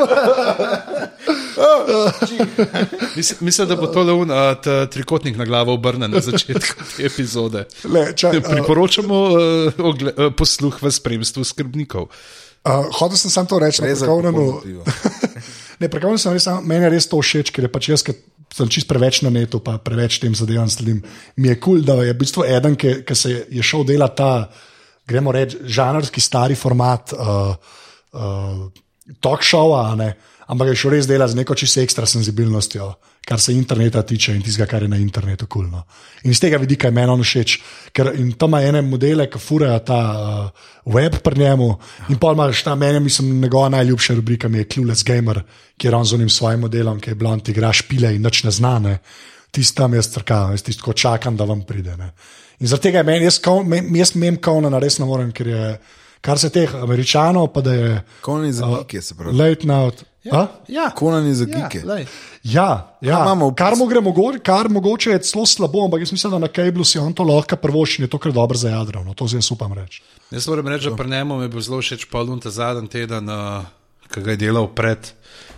Mislim, 3.41 3.69
da 3.71 3.79
bo 3.79 3.87
to 3.87 4.03
le 4.03 4.19
un 4.19 4.35
uh, 4.35 4.59
trikotnik 4.91 5.39
na 5.39 5.47
glavo 5.47 5.79
obrnen 5.79 6.11
na 6.11 6.21
začetku 6.21 6.91
te 6.97 7.07
epizode. 7.07 7.69
Le, 7.87 8.11
čaj, 8.19 8.43
uh, 8.43 8.51
Priporočamo 8.51 9.21
uh, 9.31 9.39
ogle, 9.79 10.11
uh, 10.11 10.35
posluh 10.35 10.83
v 10.83 10.91
spremstvu 10.91 11.47
skrbnikov. 11.47 12.11
uh, 12.11 12.44
hodil 12.65 13.19
sem 13.21 13.31
samo 13.31 13.49
to 13.49 13.59
reči, 13.59 13.83
za 13.83 14.07
prekovnjeno. 14.07 14.61
Ne, 15.83 15.89
prekonec 15.91 16.23
sem 16.23 16.33
res, 16.33 16.47
meni 16.63 16.87
je 16.87 16.91
res 16.95 17.09
to 17.11 17.19
všeč, 17.19 17.51
ker 17.51 17.67
je 17.67 17.71
pač 17.73 17.89
jaz, 17.91 18.03
ki 18.07 18.15
sem 18.55 18.69
čist 18.71 18.87
preveč 18.87 19.19
na 19.27 19.33
netu, 19.35 19.59
pa 19.59 19.75
preveč 19.83 20.21
tem 20.23 20.35
zadevam 20.39 20.71
sledim. 20.71 21.01
Mi 21.37 21.51
je 21.51 21.57
kul, 21.59 21.81
cool, 21.81 21.87
da 21.87 21.97
je 22.07 22.15
v 22.15 22.21
bistvu 22.21 22.45
eden, 22.47 22.77
ki, 22.79 23.01
ki 23.03 23.17
se 23.19 23.33
je 23.51 23.65
šel 23.67 23.83
delati 23.89 24.17
ta, 24.21 24.29
gremo 25.11 25.35
reči, 25.35 25.59
žanrski 25.67 26.23
stari 26.23 26.55
format 26.55 27.13
uh, 27.13 27.51
uh, 28.15 28.63
talk 29.21 29.43
showa, 29.43 29.83
ne, 29.99 30.13
ampak 30.47 30.73
je 30.73 30.79
šel 30.85 30.95
res 30.95 31.11
delati 31.11 31.35
z 31.35 31.43
neko 31.43 31.59
čisto 31.59 31.83
ekstra 31.83 32.07
senzibilnostjo, 32.09 32.93
kar 33.25 33.41
se 33.41 33.53
interneta 33.53 34.03
tiče 34.03 34.35
in 34.37 34.43
tistega, 34.43 34.67
kar 34.69 34.83
je 34.83 34.89
na 34.89 34.97
internetu 35.01 35.47
kul. 35.47 35.67
No. 35.73 35.85
In 36.25 36.31
iz 36.31 36.41
tega 36.41 36.59
vidika 36.61 36.89
je 36.89 36.95
meni 36.97 37.13
on 37.13 37.23
všeč, 37.25 37.57
ker 37.97 38.11
tam 38.39 38.53
ima 38.53 38.61
ene 38.63 38.83
modele, 38.85 39.27
ki 39.31 39.41
furajo 39.41 39.79
ta 39.87 40.01
uh, 40.13 40.69
web 40.95 41.17
pri 41.25 41.41
njemu. 41.41 41.69
In 42.13 42.21
pa 42.21 42.35
imaš 42.37 42.63
ta 42.63 42.75
meni, 42.75 43.01
mislim, 43.01 43.41
njegova 43.41 43.69
najljubša 43.69 44.15
rubrika 44.15 44.49
mi 44.49 44.59
je 44.59 44.69
Clueless 44.75 45.05
Gamer, 45.05 45.43
kjer 45.81 45.95
on 45.95 46.05
z 46.05 46.19
unim 46.21 46.29
svojim 46.29 46.61
modelom, 46.61 47.01
ki 47.01 47.11
je 47.11 47.15
blond, 47.15 47.49
igra 47.49 47.73
špile 47.73 48.15
in 48.15 48.23
nič 48.23 48.45
ne 48.45 48.51
znane. 48.51 48.99
Tisti 49.51 49.77
tam 49.77 49.95
jaz 49.95 50.11
trkam, 50.13 50.51
jaz 50.53 50.63
tisto 50.63 50.93
čakam, 50.93 51.37
da 51.37 51.45
vam 51.45 51.63
pride. 51.65 51.97
Ne. 51.97 52.13
In 52.61 52.67
zaradi 52.67 52.91
tega 52.91 52.99
je 52.99 53.05
meni, 53.05 53.25
jaz, 53.25 53.41
jaz 53.97 54.15
mem 54.15 54.37
kauna, 54.37 54.79
res 54.79 54.99
ne 54.99 55.07
morem, 55.09 55.33
ker 55.33 55.49
je, 55.49 55.77
kar 56.21 56.39
se 56.39 56.51
teh 56.53 56.75
američanov, 56.75 57.53
pa 57.55 57.61
da 57.61 57.73
je. 57.75 58.01
Konani 58.21 58.53
za 58.53 58.67
geeke, 58.67 59.03
se 59.03 59.17
pravi. 59.17 59.37
Late 59.39 59.71
night. 59.71 60.05
Ja, 60.25 60.49
ja. 60.69 60.91
Konani 60.91 61.35
za 61.35 61.45
Ja, 61.45 61.59
geeke. 61.59 61.81
glej. 61.81 62.07
Ja, 62.45 62.95
ja. 63.01 63.19
Imamo 63.19 63.55
kar, 63.55 63.77
mu 63.77 63.87
gre 63.87 64.01
mogo- 64.01 64.39
kar 64.41 64.69
mogoče 64.69 65.11
je 65.11 65.19
celo 65.21 65.47
slabo, 65.47 65.85
ampak 65.85 66.01
jaz 66.01 66.13
mislim, 66.13 66.31
da 66.31 66.39
na 66.39 66.49
Kablu 66.49 66.85
si 66.85 66.99
on 66.99 67.13
to 67.13 67.23
lahko 67.23 67.57
prvoši 67.57 68.01
in 68.01 68.05
je 68.05 68.11
to 68.11 68.19
kar 68.19 68.33
dobro 68.33 68.57
za 68.57 68.69
jadro. 68.69 69.05
No, 69.05 69.15
to 69.15 69.27
zdaj 69.27 69.41
upam 69.51 69.73
reči. 69.73 70.03
Jaz 70.31 70.49
moram 70.49 70.69
reči, 70.69 70.91
da 70.91 70.97
pri 70.97 71.11
njemu 71.11 71.37
mi 71.37 71.45
je 71.45 71.49
bil 71.49 71.61
zelo 71.61 71.81
všeč 71.81 72.05
polun 72.05 72.41
ta 72.41 72.51
zadnji 72.51 72.89
teden, 72.89 73.29
uh, 73.29 73.65
ki 74.09 74.21
ga 74.21 74.31
je 74.31 74.37
delal 74.39 74.67
pred, 74.69 74.99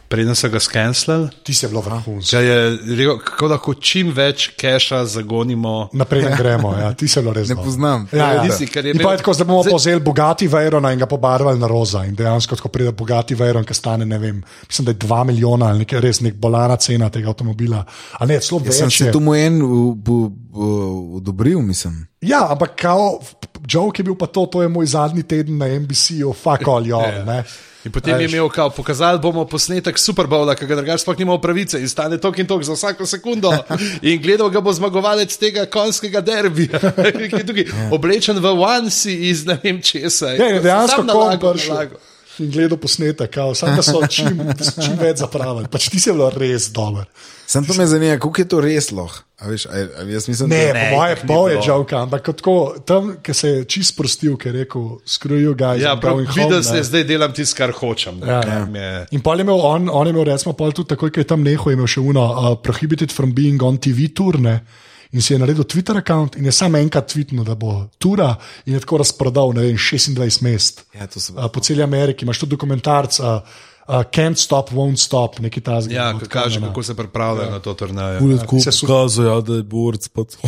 preden 0.09 0.35
so 0.35 0.49
ga 0.49 0.61
skenslali. 0.61 1.29
Ti 1.43 1.55
si 1.55 1.65
je 1.65 1.69
bilo 1.69 1.81
vrhunsko. 1.81 2.37
Rekel, 2.89 3.19
kako 3.21 3.47
lahko 3.47 3.75
čim 3.77 4.11
več 4.11 4.49
keša 4.51 5.05
zagonimo. 5.07 5.89
Naprej 5.93 6.23
ne 6.23 6.33
gremo, 6.33 6.73
ja. 6.73 6.93
ti 6.93 7.09
se 7.09 7.21
bilo 7.21 7.33
res. 7.33 7.49
Ne 7.49 7.57
poznam. 7.57 8.09
Ja, 8.13 8.33
ja. 8.33 8.43
Nisi, 8.43 8.67
ker 8.67 8.85
je 8.85 8.91
In 8.91 8.97
imel- 8.97 9.05
pa 9.05 9.13
je 9.13 9.19
tako, 9.19 9.35
da 9.35 9.45
bomo 9.45 9.63
Zdaj- 9.63 9.71
povzeli 9.71 10.01
bogati 10.03 10.49
Vejrona 10.49 10.93
in 10.93 10.99
ga 10.99 11.07
pobarvali 11.07 11.59
na 11.59 11.67
roza. 11.67 12.05
In 12.05 12.15
dejansko, 12.15 12.57
ko 12.57 12.69
pride 12.69 12.93
bogati 12.93 13.35
Vejron, 13.35 13.65
ki 13.65 13.75
stane, 13.75 14.07
ne 14.07 14.19
vem, 14.19 14.39
mislim, 14.63 14.85
da 14.85 14.91
je 14.91 14.99
2 14.99 15.25
milijona 15.25 15.67
ali 15.67 15.79
nekaj 15.79 16.01
res 16.01 16.21
nek 16.21 16.35
bolana 16.37 16.77
cena 16.77 17.11
tega 17.11 17.29
avtomobila. 17.29 17.85
A 18.13 18.27
ne, 18.27 18.41
celo 18.41 18.61
Jaz 18.65 18.77
sem 18.77 18.87
več. 18.87 18.99
se 18.99 19.13
tu 19.13 19.21
mu 19.21 19.35
en 19.35 19.61
odobril, 21.15 21.61
mislim. 21.61 22.07
Ja, 22.21 22.47
ampak 22.51 22.77
kao, 22.77 23.21
joke 23.65 24.01
je 24.01 24.05
bil 24.05 24.15
pa 24.15 24.27
to, 24.27 24.47
to 24.47 24.63
je 24.63 24.69
moj 24.69 24.87
zadnji 24.87 25.23
teden 25.23 25.59
na 25.59 25.67
NBC-u, 25.71 26.33
fuck 26.33 26.69
all 26.69 26.87
Ja, 26.87 26.97
y'all. 26.97 27.25
ne. 27.27 27.45
In 27.87 27.93
potem 27.93 28.21
je 28.21 28.27
imel, 28.27 28.49
kao, 28.51 28.71
pokazali 28.71 29.19
bomo 29.23 29.45
posnetek 29.47 29.99
Super 29.99 30.27
Bowla, 30.27 30.57
ki 30.59 30.67
ga 30.67 30.75
drugače 30.75 31.05
sploh 31.05 31.19
nimamo 31.19 31.39
pravice. 31.39 31.79
In 31.79 31.89
stane 31.89 32.19
tok 32.19 32.39
in 32.43 32.47
tok 32.47 32.65
za 32.67 32.75
vsako 32.75 33.07
sekundo. 33.07 33.53
In 34.11 34.19
gledal 34.23 34.51
ga 34.51 34.61
bo 34.61 34.75
zmagovalec 34.75 35.37
tega 35.39 35.69
konjskega 35.71 36.21
derbija, 36.21 36.81
ki 37.31 37.31
je 37.31 37.47
tukaj 37.47 37.71
oblečen 37.95 38.43
v 38.43 38.55
onesie 38.59 39.31
iz 39.31 39.47
ne 39.47 39.59
vem 39.63 39.79
česa. 39.83 40.35
Ja, 40.35 40.51
je 40.57 40.61
dejansko 40.67 41.05
kom 41.05 41.11
nalagal, 41.15 41.55
prišel 41.55 41.95
gledal 42.39 42.77
posnetek, 42.77 43.31
kao, 43.31 43.55
samo 43.55 43.77
da 43.77 43.83
so 43.83 44.01
čim, 44.07 44.41
čim 44.77 44.99
več 44.99 45.19
zapravili. 45.19 45.69
Pač 45.69 45.89
ti 45.89 45.99
si 45.99 46.11
bilo 46.11 46.31
res 46.31 46.69
dober. 46.69 47.05
Sam 47.47 47.65
to 47.65 47.75
me 47.75 47.87
zanima, 47.87 48.19
kako 48.19 48.35
je 48.37 48.47
to 48.47 48.61
res 48.61 48.91
lahko. 48.91 49.23
A 49.37 49.47
veš, 49.47 49.67
a, 49.67 49.73
a 49.95 50.03
jaz 50.03 50.25
mislim, 50.27 50.49
Ne, 50.49 50.61
da 50.65 50.73
ne 50.73 50.83
po 50.83 50.97
moje 50.97 51.17
pol 51.23 51.51
je 51.51 51.57
žalka, 51.63 51.99
ampak 51.99 52.23
tako, 52.33 52.55
tam, 52.83 53.11
ki 53.21 53.35
se 53.35 53.49
je 53.51 53.65
čist 53.67 53.93
sprostil, 53.93 54.35
ki 54.35 54.49
je 54.49 54.55
rekel, 54.55 54.87
screw 55.05 55.37
you 55.39 55.53
guys. 55.55 55.79
Ja, 55.79 55.93
I'm 55.93 56.01
prav, 56.01 56.15
going 56.15 56.27
home, 56.27 56.41
videl 56.43 56.63
se, 56.63 56.81
zdaj 56.83 57.05
delam 57.05 57.33
tisto, 57.33 57.55
kar 57.55 57.71
hočem. 57.71 58.19
Ja, 58.21 58.41
ja. 58.41 58.57
Je- 58.67 59.07
In 59.11 59.21
pol 59.21 59.37
je 59.37 59.45
imel 59.45 59.61
on, 59.61 59.91
on 59.91 60.07
je 60.07 60.11
imel, 60.11 60.25
recimo, 60.25 60.55
pol 60.55 60.73
tudi 60.73 60.89
takoj, 60.89 61.13
ko 61.13 61.21
je 61.21 61.27
tam 61.27 61.45
nehal, 61.45 61.69
je 61.69 61.77
imel 61.77 61.87
še 61.87 62.01
uno, 62.03 62.25
uh, 62.25 62.57
prohibited 62.57 63.13
from 63.13 63.33
being 63.33 63.61
on 63.63 63.77
TV 63.79 64.09
turne. 64.11 64.63
In 65.13 65.23
si 65.23 65.35
je 65.35 65.39
naredil 65.39 65.65
Twitter 65.65 65.95
račun 65.95 66.31
in 66.37 66.45
je 66.45 66.53
samo 66.53 66.79
enkrat 66.79 67.13
tvitnil, 67.13 67.45
da 67.45 67.55
bo 67.55 67.87
tura 67.99 68.35
in 68.67 68.75
je 68.75 68.81
tako 68.81 69.03
razprodal, 69.05 69.55
ne 69.55 69.69
vem, 69.69 69.77
26 69.77 70.43
mest. 70.43 70.85
Ja, 70.95 71.07
to 71.07 71.21
se 71.21 71.33
uh, 71.33 71.47
po 71.53 71.61
celi 71.61 71.83
Ameriki 71.83 72.25
imaš 72.25 72.39
tudi 72.39 72.57
dokumentarc, 72.57 73.21
uh, 73.21 73.27
Can't 73.89 74.35
Stop, 74.37 74.71
Won't 74.71 74.97
Stop, 74.97 75.39
neki 75.39 75.61
ta 75.61 75.81
zgled. 75.81 75.97
Ja, 75.97 76.19
ki 76.19 76.29
kaže, 76.29 76.61
kako 76.61 76.83
se 76.83 76.95
pripravljajo 76.95 77.51
na 77.51 77.59
to 77.59 77.75
turnajo. 77.75 78.19
Ful 78.19 78.33
je 78.33 78.39
tako 78.39 78.61
se 78.61 78.71
pokazal, 78.81 79.27
ja, 79.27 79.41
da 79.41 79.55
je 79.55 79.63
borc. 79.63 80.09
pa 80.09 80.25
to. 80.25 80.39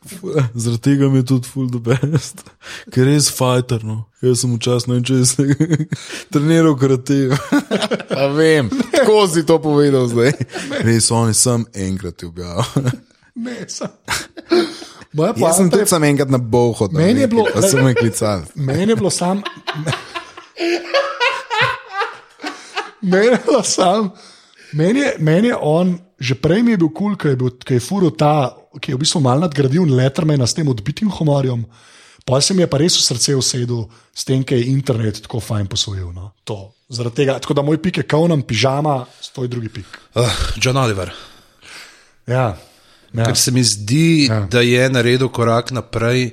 Zaradi 0.54 0.82
tega 0.82 1.08
mi 1.08 1.18
je 1.18 1.24
tudi 1.24 1.48
full 1.48 1.68
the 1.70 1.78
best. 1.78 2.44
Ker 2.90 3.04
je 3.04 3.14
res 3.14 3.28
fighter. 3.28 3.84
No. 3.84 4.04
Jaz 4.22 4.40
sem 4.40 4.54
včasih 4.56 4.88
ne 4.88 4.94
vem, 4.94 5.04
če 5.04 5.18
sem 5.28 5.52
treniral 6.32 6.78
karate. 6.80 7.28
Pa 8.08 8.30
vem, 8.32 8.70
tako 8.94 9.26
si 9.28 9.44
to 9.46 9.60
povedal 9.60 10.08
zdaj. 10.08 10.32
Res, 10.80 11.10
oni 11.12 11.36
sem 11.36 11.68
enkrat 11.74 12.24
objavil. 12.24 12.88
Sem. 13.68 13.88
Moja 15.16 15.32
Jaz 15.36 15.56
sem 15.56 15.66
je 15.66 15.70
tudi 15.70 15.86
sam 15.86 16.04
enkrat 16.04 16.28
na 16.28 16.38
boho. 16.38 16.88
Meni 16.92 17.20
je 17.20 17.28
bilo- 17.28 17.48
Pa 17.48 17.62
so 17.62 17.80
me 17.80 17.94
klicali. 17.94 18.44
Meni 18.68 18.92
je 18.92 18.96
bilo 18.96 19.10
sam. 19.10 19.42
Meni 23.02 23.26
je 23.26 23.38
bilo 23.46 23.62
sam. 23.62 24.10
Meni 24.72 25.00
je, 25.00 25.14
meni 25.18 25.48
je 25.48 25.56
on, 25.56 25.98
že 26.20 26.34
prej 26.34 26.62
mi 26.62 26.70
je 26.70 26.76
bil 26.76 26.90
kul, 26.92 27.16
cool, 27.16 27.38
ki 27.56 27.74
je 27.74 27.80
furo 27.80 28.10
ta, 28.10 28.52
ki 28.76 28.92
je 28.92 28.96
v 28.96 29.00
bistvu 29.00 29.22
mal 29.24 29.40
nadgradil 29.40 29.88
Lettermana 29.88 30.44
s 30.46 30.52
tem 30.54 30.68
odbitim 30.68 31.08
humorjem. 31.08 31.64
Pa 32.28 32.40
se 32.44 32.52
mi 32.52 32.60
je 32.60 32.68
pa 32.68 32.76
res 32.76 32.98
v 33.00 33.04
srce 33.06 33.32
usedel 33.32 33.86
s 34.12 34.28
tem, 34.28 34.44
ker 34.44 34.60
je 34.60 34.68
internet 34.68 35.22
tako 35.24 35.40
fajn 35.40 35.70
posvojil. 35.72 36.12
No. 36.12 36.34
To. 36.44 36.74
Zaradi 36.92 37.22
tega, 37.24 37.38
tako 37.40 37.56
da 37.56 37.64
moj 37.64 37.80
pik 37.80 38.02
je 38.02 38.04
kaunem, 38.04 38.42
pižama, 38.44 39.06
stoj 39.24 39.48
drugi 39.48 39.72
pik. 39.72 39.88
Uh, 40.12 40.28
John 40.60 40.76
Oliver. 40.76 41.08
Ja. 42.28 42.58
Ja. 43.12 43.24
Ker 43.24 43.36
se 43.36 43.50
mi 43.50 43.64
zdi, 43.64 44.26
ja. 44.28 44.42
da 44.50 44.60
je 44.60 44.90
naredil 44.90 45.28
korak 45.28 45.70
naprej 45.70 46.32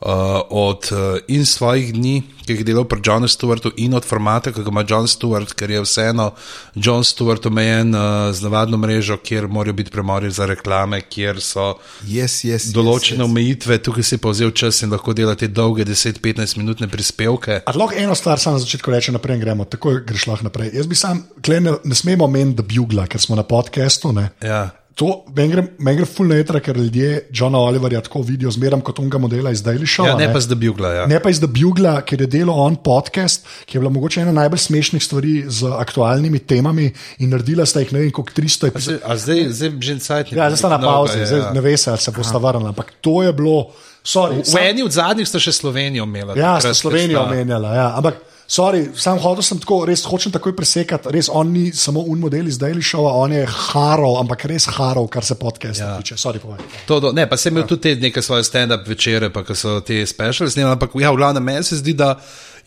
uh, 0.00 0.40
od 0.50 0.88
uh, 0.92 0.98
in 1.28 1.46
svojih 1.46 1.92
dni, 1.92 2.22
ki 2.44 2.52
jih 2.52 2.60
je 2.62 2.66
delal 2.70 2.86
pri 2.88 3.02
Johnu 3.04 3.28
Stewartu, 3.28 3.72
in 3.76 3.94
od 3.94 4.06
formata, 4.06 4.52
ki 4.52 4.62
ga 4.62 4.70
ima 4.70 4.84
John 4.88 5.06
Stewart, 5.10 5.52
ker 5.58 5.70
je 5.70 5.82
vseeno 5.82 6.30
John 6.74 7.04
Stewart 7.04 7.46
omejen 7.46 7.94
uh, 7.94 8.30
z 8.32 8.42
navadno 8.46 8.78
mrežo, 8.78 9.16
kjer 9.16 9.48
morajo 9.48 9.74
biti 9.78 9.90
premori 9.90 10.30
za 10.30 10.46
reklame, 10.46 11.00
kjer 11.02 11.42
so 11.42 11.74
Yes, 12.06 12.42
yes, 12.46 12.70
določene 12.74 13.18
yes, 13.18 13.24
yes. 13.24 13.30
omejitve, 13.30 13.78
tukaj 13.82 14.06
si 14.06 14.18
pa 14.22 14.32
vzel 14.32 14.54
čas 14.54 14.82
in 14.82 14.94
lahko 14.94 15.14
dela 15.14 15.34
te 15.38 15.48
dolge 15.48 15.84
10-15 15.84 16.58
minutne 16.58 16.88
prispevke. 16.88 17.62
A 17.66 17.76
lahko 17.76 17.98
eno 17.98 18.14
stvar 18.18 18.40
samo 18.42 18.58
na 18.58 18.64
začetku 18.64 18.94
reče, 18.94 19.14
naprej 19.14 19.42
gremo, 19.42 19.66
tako 19.68 19.98
greš 20.06 20.28
lahko 20.30 20.48
naprej. 20.48 20.72
Jaz 20.78 20.86
bi 20.86 20.98
sam, 20.98 21.26
klej, 21.44 21.62
ne, 21.66 21.78
ne 21.84 21.98
smemo 21.98 22.30
meniti, 22.30 22.62
da 22.62 22.66
bugla, 22.66 23.06
ker 23.10 23.20
smo 23.20 23.36
na 23.36 23.42
podkastu. 23.46 24.12
ne. 24.14 24.30
Ja. 24.42 24.68
To 24.98 25.06
meni 25.30 25.52
gre, 25.52 25.62
men 25.78 25.94
gre 25.94 26.06
full 26.10 26.32
netra, 26.32 26.58
ker 26.58 26.74
ljudje 26.74 27.20
Johna 27.30 27.60
Oliverja 27.62 28.00
tako 28.02 28.24
vidijo, 28.26 28.50
zmeram 28.50 28.80
kot 28.82 28.98
onega 28.98 29.20
modela 29.22 29.52
iz 29.54 29.60
Daily 29.62 29.86
Show. 29.86 30.08
Ja, 30.08 30.16
ne 30.18 30.26
pa 30.32 30.40
zdaj 30.42 30.58
bugla. 30.58 30.90
Ja. 30.96 31.04
Ne 31.06 31.20
pa 31.22 31.30
iz 31.30 31.38
The 31.38 31.46
Bugla, 31.46 32.00
ker 32.02 32.24
je 32.24 32.26
delal 32.32 32.58
on 32.58 32.74
podcast, 32.82 33.46
ki 33.62 33.76
je 33.76 33.82
bila 33.84 33.92
mogoče 33.94 34.24
ena 34.24 34.32
najbolj 34.40 34.58
smešnih 34.64 35.04
stvari 35.04 35.34
z 35.46 35.70
aktualnimi 35.70 36.40
temami 36.42 36.88
in 37.22 37.30
naredila 37.30 37.66
sta 37.66 37.84
jih 37.84 37.92
ne 37.94 38.02
vem, 38.02 38.10
koliko 38.10 38.34
300 38.40 38.72
epizod. 38.72 38.98
A 39.06 39.14
zdaj, 39.16 39.44
zdaj 39.60 39.70
že 39.86 39.96
cajt. 40.02 40.32
Ja, 40.34 40.50
zdaj 40.50 40.64
sta 40.64 40.72
na 40.74 40.80
pauzi, 40.82 41.22
zdaj 41.30 41.46
ne 41.54 41.62
ve 41.62 41.76
se, 41.78 41.92
ali 41.94 42.02
se 42.02 42.14
bosta 42.18 42.42
vrnila, 42.42 42.74
ampak 42.74 42.90
to 43.00 43.22
je 43.22 43.32
bilo. 43.32 43.68
Sorry, 44.02 44.42
V 44.42 44.58
eni 44.64 44.82
od 44.82 44.90
zadnjih 44.94 45.28
sta 45.28 45.38
še 45.38 45.52
Slovenijo 45.52 46.08
imela. 46.08 46.34
Ja, 46.34 46.56
ste 46.64 46.74
Slovenijo 46.74 47.22
omenjala. 47.22 47.74
Ja. 47.76 47.88
Ampak, 48.00 48.18
sorry, 48.48 48.88
sam 48.96 49.20
hodil 49.20 49.44
sem 49.44 49.60
tako, 49.60 49.82
res 49.88 50.02
hočem 50.08 50.32
takoj 50.32 50.54
presekati. 50.56 51.12
Res, 51.12 51.28
on 51.28 51.52
ni 51.52 51.68
samo 51.76 52.00
un 52.08 52.18
model 52.22 52.48
iz 52.48 52.58
Daily 52.58 52.82
Show, 52.84 53.04
on 53.06 53.34
je 53.36 53.44
harov, 53.46 54.16
ampak 54.22 54.46
res 54.50 54.66
harov, 54.78 55.10
kar 55.12 55.26
se 55.26 55.36
podcasta 55.38 55.84
ja. 55.84 55.90
Ja. 55.94 56.02
tiče. 56.02 56.16
Sorry, 56.16 56.40
povej. 56.42 56.64
To, 56.88 57.00
do, 57.04 57.12
ne, 57.12 57.28
pa 57.28 57.36
sem 57.36 57.52
imel 57.52 57.68
tudi 57.68 57.90
te 57.90 57.94
neke 58.00 58.24
svoje 58.24 58.48
stand-up 58.48 58.88
večere, 58.88 59.30
pa 59.34 59.44
so 59.52 59.78
te 59.84 60.00
specials 60.08 60.56
snimali, 60.56 60.78
ampak 60.78 60.96
ja, 60.96 61.12
v 61.12 61.20
glavnem 61.20 61.44
meni 61.44 61.68
se 61.68 61.78
zdi, 61.82 61.94
da 61.98 62.14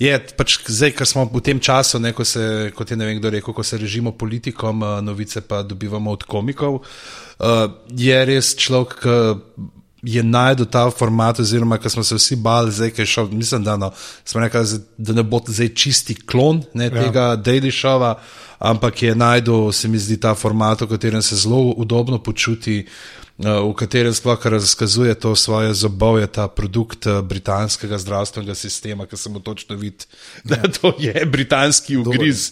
je 0.01 0.13
pač 0.37 0.59
zdaj, 0.69 0.95
ker 0.97 1.09
smo 1.09 1.27
v 1.29 1.41
tem 1.45 1.59
času, 1.61 1.99
ne, 2.01 2.13
ko 2.13 2.25
se, 2.25 2.71
kot 2.77 2.93
je 2.93 2.97
ne 2.97 3.09
vem 3.09 3.19
kdo 3.19 3.33
rekel, 3.33 3.53
ko 3.53 3.65
se 3.65 3.81
režimo 3.81 4.13
politikom, 4.17 4.85
uh, 4.85 4.97
novice 5.01 5.41
pa 5.45 5.61
dobivamo 5.65 6.13
od 6.13 6.25
komikov, 6.29 6.81
uh, 6.81 7.67
je 7.89 8.25
res 8.29 8.55
človek, 8.57 8.97
ki 9.01 9.79
je 10.03 10.23
najdel 10.23 10.65
ta 10.65 10.89
format, 10.89 11.39
oziroma 11.39 11.77
ko 11.77 11.89
smo 11.89 12.03
se 12.03 12.15
vsi 12.15 12.35
bali, 12.35 12.71
zdaj, 12.71 12.89
ki 12.89 13.01
je 13.01 13.05
šel, 13.05 13.27
mislim, 13.31 13.63
da, 13.63 13.77
no, 13.77 13.91
zdaj, 14.25 14.49
da 14.97 15.13
ne 15.13 15.23
bo 15.23 15.41
zdaj 15.47 15.73
čisti 15.75 16.15
klon 16.15 16.63
ne, 16.73 16.89
ja. 16.89 17.03
tega 17.03 17.25
Daily 17.37 17.71
Showa, 17.71 18.15
ampak 18.59 19.03
je 19.03 19.15
najdel, 19.15 19.71
se 19.71 19.87
mi 19.87 19.99
zdi, 19.99 20.17
ta 20.17 20.33
format, 20.35 20.81
v 20.81 20.89
katerem 20.89 21.21
se 21.21 21.35
zelo 21.35 21.73
udobno 21.77 22.17
počuti, 22.23 22.79
eh, 22.81 23.45
v 23.45 23.73
katerem 23.77 24.13
sploh 24.13 24.45
razkazuje 24.45 25.15
to 25.15 25.35
svoje 25.35 25.73
zobovje, 25.73 26.27
ta 26.27 26.47
produkt 26.47 27.07
eh, 27.07 27.21
britanskega 27.21 27.97
zdravstvenega 27.97 28.55
sistema, 28.55 29.05
ki 29.05 29.17
se 29.17 29.29
mu 29.29 29.39
točno 29.39 29.75
vidi, 29.75 30.05
da 30.49 30.57
to 30.81 30.95
je 30.99 31.25
britanski 31.25 31.97
ugriz. 31.97 32.51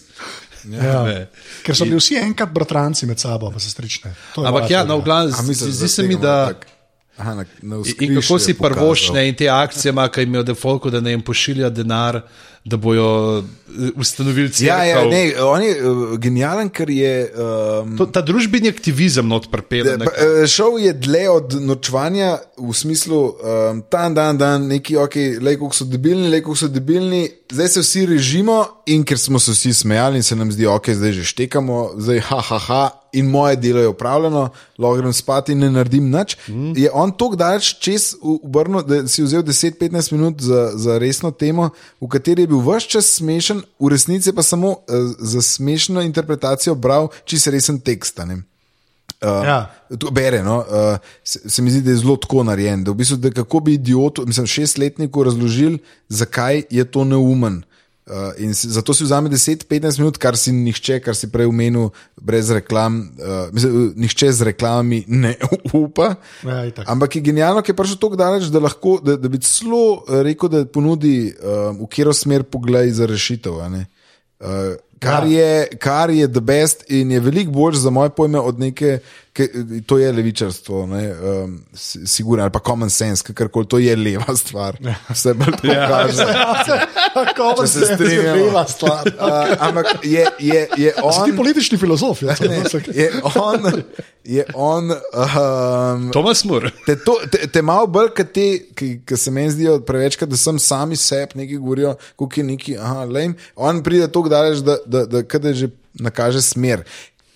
Ja. 0.70 1.02
Ne. 1.04 1.30
Ker 1.64 1.72
so 1.72 1.86
bili 1.88 1.96
vsi 1.96 2.18
enkrat 2.20 2.50
bratranci 2.52 3.06
med 3.08 3.18
sabo, 3.18 3.48
pa 3.50 3.58
se 3.58 3.70
strične. 3.70 4.12
To 4.34 4.44
je 4.44 4.48
Ampak 4.48 4.70
ja, 4.70 4.84
teorija. 4.84 5.24
no, 5.24 5.42
misliš, 5.48 5.72
zdi 5.74 5.88
se 5.88 6.02
mi, 6.02 6.18
da. 6.20 6.52
tako? 6.52 6.69
Aha, 7.20 7.34
na, 7.34 7.44
na 7.62 7.82
In 8.00 8.14
kako 8.20 8.38
si 8.38 8.54
prvošne 8.54 9.28
in 9.28 9.34
te 9.36 9.48
akcije, 9.48 9.90
ima, 9.92 10.08
ki 10.08 10.24
jim 10.24 10.34
je 10.34 10.42
defolku, 10.54 10.90
da 10.90 11.00
ne 11.00 11.12
jim 11.12 11.22
pošilja 11.22 11.68
denar, 11.70 12.22
da 12.64 12.76
bojo 12.76 13.38
eh, 13.40 13.90
ustanovili 13.96 14.50
Ja, 14.60 14.84
ja, 14.84 14.96
cerkev. 14.96 15.10
ne, 15.10 15.42
on 15.44 15.62
je 15.62 15.74
uh, 15.82 16.18
genijalen, 16.18 16.68
ker 16.68 16.90
je. 16.90 17.32
Um, 17.82 17.96
To, 17.96 18.06
ta 18.06 18.20
družbeni 18.24 18.68
aktivizem 18.68 19.28
not. 19.28 19.50
Pa, 19.50 19.60
eh, 19.60 20.46
Šel 20.48 20.78
je 20.78 20.92
dlje 20.92 21.30
od 21.30 21.56
nočevanja 21.60 22.38
v 22.58 22.72
smislu, 22.72 23.20
um, 23.20 23.82
dan, 23.92 24.14
dan, 24.14 24.38
dan, 24.38 24.66
neki, 24.68 24.96
ok, 24.96 25.16
le 25.40 25.56
kako 25.56 25.74
so 25.76 25.84
debilni, 25.84 26.28
le 26.28 26.40
kako 26.40 26.56
so 26.56 26.68
debilni, 26.68 27.26
zdaj 27.52 27.68
se 27.68 27.84
vsi 27.84 28.06
režimo 28.06 28.64
in 28.86 29.04
ker 29.04 29.18
smo 29.18 29.38
se 29.38 29.52
vsi 29.56 29.74
smejali 29.74 30.20
in 30.20 30.22
se 30.22 30.36
nam 30.36 30.52
zdi, 30.52 30.66
ok, 30.66 30.90
zdaj 30.90 31.12
že 31.20 31.24
štekamo, 31.24 31.90
zdaj 31.96 32.20
ha, 32.28 32.40
ha, 32.40 32.58
ha. 32.58 32.82
In 33.12 33.26
moje 33.26 33.56
delo 33.56 33.80
je 33.80 33.88
upravljeno, 33.88 34.48
lahko 34.78 34.96
grem 34.96 35.12
spat 35.12 35.48
in 35.48 35.58
ne 35.58 35.70
naredim 35.70 36.10
nič. 36.10 36.36
Mm. 36.48 36.72
Je 36.76 36.90
on 36.92 37.12
tako 37.12 37.36
daleč 37.36 37.74
čez 37.82 38.14
obrnil, 38.22 38.82
da 38.86 39.02
si 39.08 39.22
vzel 39.22 39.42
10-15 39.42 40.12
minut 40.12 40.40
za, 40.40 40.70
za 40.74 40.98
resno 40.98 41.30
temo, 41.30 41.70
v 42.00 42.08
kateri 42.08 42.46
je 42.46 42.52
bil 42.52 42.62
vse 42.62 42.88
čas 42.88 43.10
smešen, 43.18 43.62
v 43.80 43.90
resnici 43.90 44.32
pa 44.32 44.42
samo 44.42 44.68
uh, 44.70 44.76
za 45.18 45.42
smešno 45.42 46.02
interpretacijo 46.02 46.74
bral 46.74 47.08
čisto 47.24 47.50
resen 47.50 47.80
tekst. 47.80 48.20
a 48.20 48.24
ne. 48.24 48.42
Uh, 49.20 49.44
Ja. 49.44 49.70
Bere, 50.12 50.42
no, 50.42 50.58
uh, 50.58 50.98
se, 51.24 51.40
se 51.50 51.62
mi 51.62 51.70
zdi, 51.70 51.82
da 51.82 51.90
je 51.90 51.96
zelo 51.96 52.16
tako 52.16 52.44
narejen. 52.44 52.84
Da 52.84 52.90
v 52.90 52.94
bistvu, 52.94 53.16
da 53.16 53.30
kako 53.30 53.60
bi 53.60 53.74
idiotu, 53.74 54.26
mislim, 54.26 54.46
šestletniku 54.46 55.24
razložil, 55.24 55.78
zakaj 56.08 56.62
je 56.70 56.84
to 56.84 57.04
neumen. 57.04 57.62
Uh, 58.08 58.32
in 58.42 58.54
si, 58.56 58.66
zato 58.66 58.90
si 58.96 59.04
vzame 59.04 59.28
10-15 59.30 60.00
minut, 60.00 60.16
kar 60.18 60.34
si 60.34 60.50
nihče, 60.50 60.98
kar 61.04 61.14
si 61.14 61.28
prej 61.30 61.46
omenil, 61.46 61.92
brez 62.18 62.48
reklam, 62.50 62.96
uh, 63.20 63.52
mislim, 63.54 63.92
nihče 63.94 64.32
z 64.34 64.48
reklamami 64.48 65.04
ne 65.06 65.36
upa. 65.76 66.16
Ja, 66.42 66.64
itak. 66.66 66.88
Ampak 66.90 67.20
je 67.20 67.22
genialno, 67.28 67.62
ker 67.62 67.70
je 67.70 67.78
prišel 67.78 68.00
tako 68.02 68.18
daleč, 68.18 68.48
da, 68.50 68.64
lahko, 68.64 68.96
da, 69.04 69.14
da 69.20 69.30
bi 69.30 69.38
celo 69.44 70.00
eh, 70.00 70.24
rekel, 70.26 70.50
da 70.50 70.64
ponudi, 70.66 71.30
uh, 71.38 71.70
v 71.76 71.86
katero 71.92 72.16
smer 72.16 72.48
pogled 72.48 72.90
za 72.96 73.06
rešitev. 73.06 73.60
Uh, 73.60 74.74
kar, 75.00 75.24
Ja. 75.24 75.30
je, 75.32 75.52
kar 75.78 76.10
je 76.10 76.28
the 76.28 76.40
best 76.42 76.84
in 76.88 77.10
je 77.10 77.20
veliko 77.20 77.50
bolj 77.52 77.74
za 77.76 77.90
moje 77.90 78.10
pojme 78.10 78.38
od 78.40 78.58
neke, 78.58 78.98
ke, 79.32 79.46
to 79.82 79.98
je 79.98 80.12
levičarstvo, 80.12 80.86
ne, 80.86 81.02
um, 81.14 81.52
si- 81.74 82.06
sigurno, 82.06 82.42
ali 82.42 82.52
pa 82.52 82.58
common 82.60 82.90
sense, 82.90 83.22
kakorkoli, 83.24 83.66
to 83.66 83.78
je 83.78 83.96
leva 83.96 84.36
stvar. 84.36 84.76
Vse 85.08 85.34
bolj 85.34 85.52
to 85.52 85.68
kaže. 85.68 86.26
Kako 87.30 87.66
se 87.66 87.86
strinjamo. 87.86 88.44
Leva 88.44 88.64
stvar. 88.66 89.00
Uh, 89.20 89.26
ampak 89.60 89.86
je, 90.02 90.26
je, 90.38 90.68
je 90.76 90.90
Si 90.92 91.24
ti 91.24 91.30
on. 91.30 91.36
politični 91.36 91.78
filozof, 91.78 92.22
ja? 92.22 92.34
Ne, 92.40 92.62
je 92.94 93.10
on, 93.34 93.82
je 94.24 94.44
on 94.54 94.90
um, 94.90 96.10
Tomas 96.10 96.44
Mur. 96.44 96.70
Te, 96.86 96.96
to, 96.96 97.16
te, 97.30 97.46
te 97.48 97.62
malo 97.62 97.86
bolj, 97.86 98.08
kot 98.10 98.32
te, 98.32 98.44
ki, 98.74 99.00
ki 99.00 99.16
se 99.16 99.30
meni 99.30 99.50
zdijo 99.50 99.80
prevečkrat, 99.80 100.30
da 100.30 100.36
sem 100.36 100.58
sami 100.58 100.96
sebi 100.96 101.32
nekaj 101.36 101.56
govorijo, 101.56 101.94
kako 102.10 102.28
je 102.36 102.44
neki, 102.44 102.76
aha, 102.78 103.04
lame. 103.04 103.34
On 103.56 103.82
pride 103.82 104.08
tako 104.08 104.28
daleč, 104.28 104.58
da, 104.58 104.76
da, 104.90 105.06
da, 105.06 105.22
da, 105.22 105.38
da 105.38 105.52
že 105.54 105.70
nakaže 105.94 106.42
smer. 106.42 106.84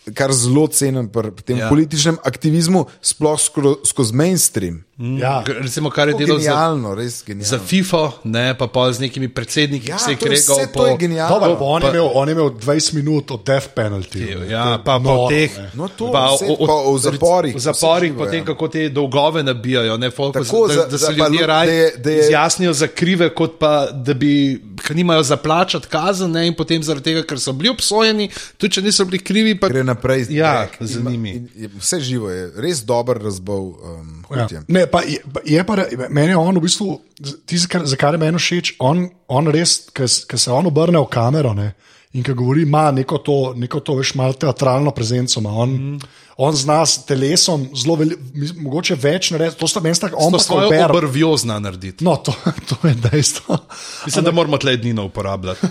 Kar 0.07 0.29
zelo 0.31 0.67
cenim 0.67 1.09
pri 1.09 1.33
tem 1.43 1.57
Ja. 1.57 1.63
ja. 1.63 1.69
političnem 1.69 2.19
aktivizmu, 2.23 2.83
sploh 3.01 3.39
skro, 3.39 3.77
skozi 3.83 4.13
mainstream. 4.13 4.85
Ja. 4.97 5.43
Recimo, 5.43 5.91
kar 5.91 6.09
je 6.09 6.15
delal 6.15 6.39
za, 6.39 6.45
Genialno, 6.45 6.95
res 6.95 7.25
genialno. 7.25 7.49
za 7.49 7.59
FIFO, 7.59 8.03
ne 8.25 8.55
pa 8.55 8.69
pol 8.69 8.93
z 8.93 9.01
nekimi 9.01 9.27
predsedniki, 9.29 9.89
ja, 9.89 9.97
ki 9.97 10.03
se 10.05 10.11
jih 10.11 10.19
to 10.19 10.25
je 10.25 10.31
regal 10.31 10.57
vse 10.57 10.67
to 10.69 10.87
je 10.87 10.97
genialno. 10.99 11.35
Dobro, 11.35 11.57
pa 11.57 11.65
on, 11.67 11.81
pa- 11.81 11.87
je 11.87 11.93
imel, 11.95 12.11
on 12.15 12.29
je 12.29 12.33
imel 12.33 12.51
20 12.53 12.93
minut 12.95 13.31
od 13.31 13.43
death 13.43 13.69
penalty. 13.71 14.21
Ja, 14.47 14.79
pa 14.79 14.95
po 14.95 15.03
noro, 15.05 15.29
teh. 15.29 15.51
No, 15.75 15.89
to, 15.89 16.13
pa 16.13 16.29
vse, 16.29 16.47
pa 16.47 16.77
v 16.85 16.99
zaporih, 17.01 17.55
V 17.55 17.61
zaporih, 17.61 17.83
vse 18.05 18.13
živo, 18.13 18.19
potem 18.21 18.39
ja. 18.39 18.45
kako 18.45 18.69
te 18.69 18.89
dolgove 18.91 19.43
nabijajo, 19.43 19.97
ne, 19.97 20.11
folk, 20.13 20.35
Tako, 20.35 20.69
da, 20.69 20.75
za- 20.75 20.87
da 20.87 20.97
za- 20.97 21.07
se 21.07 21.17
pa 21.17 21.27
ljudje 21.27 21.47
raje 21.47 21.73
je- 21.73 21.93
je- 22.07 22.19
izjasnijo 22.21 22.73
za 22.75 22.87
krive, 22.89 23.31
kot 23.31 23.59
pa 23.59 23.73
da 23.89 24.15
bi, 24.15 24.31
ker 24.79 24.95
nimajo 24.95 25.23
za 25.25 25.37
plačati 25.39 25.89
kazen 25.89 26.31
ne, 26.31 26.47
in 26.47 26.55
potem 26.55 26.83
zaradi 26.83 27.05
tega, 27.05 27.23
ker 27.25 27.41
so 27.41 27.53
bili 27.53 27.69
obsojeni, 27.71 28.29
tudi 28.59 28.73
če 28.73 28.83
niso 28.83 29.05
bili 29.05 29.19
krivi, 29.21 29.57
pa 29.57 29.69
Gre 29.69 29.83
naprej. 29.95 30.27
Ja, 30.31 30.53
back. 30.61 30.77
za 30.81 31.01
Ima- 31.01 31.11
njimi. 31.11 31.31
in- 31.31 31.49
in 31.57 31.71
Vse 31.79 32.01
živo 32.01 32.31
je, 32.31 32.53
res 32.57 32.83
dober 32.83 33.17
razbov. 33.17 33.63
Um, 33.63 34.25
Ja. 34.31 34.49
Ne, 34.69 34.87
pa 34.87 35.03
je, 35.03 35.19
je 35.45 35.65
pa, 35.65 35.77
meni 36.11 36.29
je 36.29 36.37
on 36.37 36.57
v 36.59 36.61
bistvu, 36.61 37.01
tisto, 37.47 37.79
za 37.85 37.97
kar 37.97 38.15
je 38.15 38.19
meni 38.19 38.39
všeč, 38.39 38.75
on, 38.79 39.05
on 39.29 39.47
res, 39.47 39.87
ki 40.27 40.39
se 40.39 40.51
on 40.51 40.67
obrne 40.67 40.99
v 40.99 41.07
kamero 41.07 41.55
ne, 41.55 41.75
in 42.15 42.23
ki 42.23 42.35
govori, 42.35 42.63
ima 42.63 42.91
neko 42.95 43.19
to, 43.19 43.39
neko 43.59 43.81
to 43.81 43.97
veš, 43.99 44.15
malo 44.15 44.33
teatralno 44.33 44.91
prezenco. 44.95 45.41
ima. 45.41 45.51
On, 45.51 45.71
mm. 45.71 45.99
on 46.37 46.55
zna 46.57 46.87
s 46.87 47.05
telesom 47.07 47.67
zelo 47.75 47.97
veliko, 47.99 48.21
mogoče 48.63 48.95
več 48.95 49.31
narediti. 49.35 49.59
To 49.61 49.69
sta 49.69 49.83
meni 49.83 49.99
tako, 49.99 50.17
on 50.23 50.33
pa 50.33 50.39
svojo 50.39 50.71
obrvjo 50.89 51.33
zna 51.43 51.59
narediti. 51.59 52.05
No, 52.05 52.17
to, 52.17 52.35
to 52.71 52.79
je 52.89 52.95
dejstvo. 52.95 53.59
Mislim, 54.07 54.25
da 54.25 54.33
moramo 54.33 54.59
tle 54.63 54.77
dnino 54.77 55.05
uporabljati. 55.11 55.67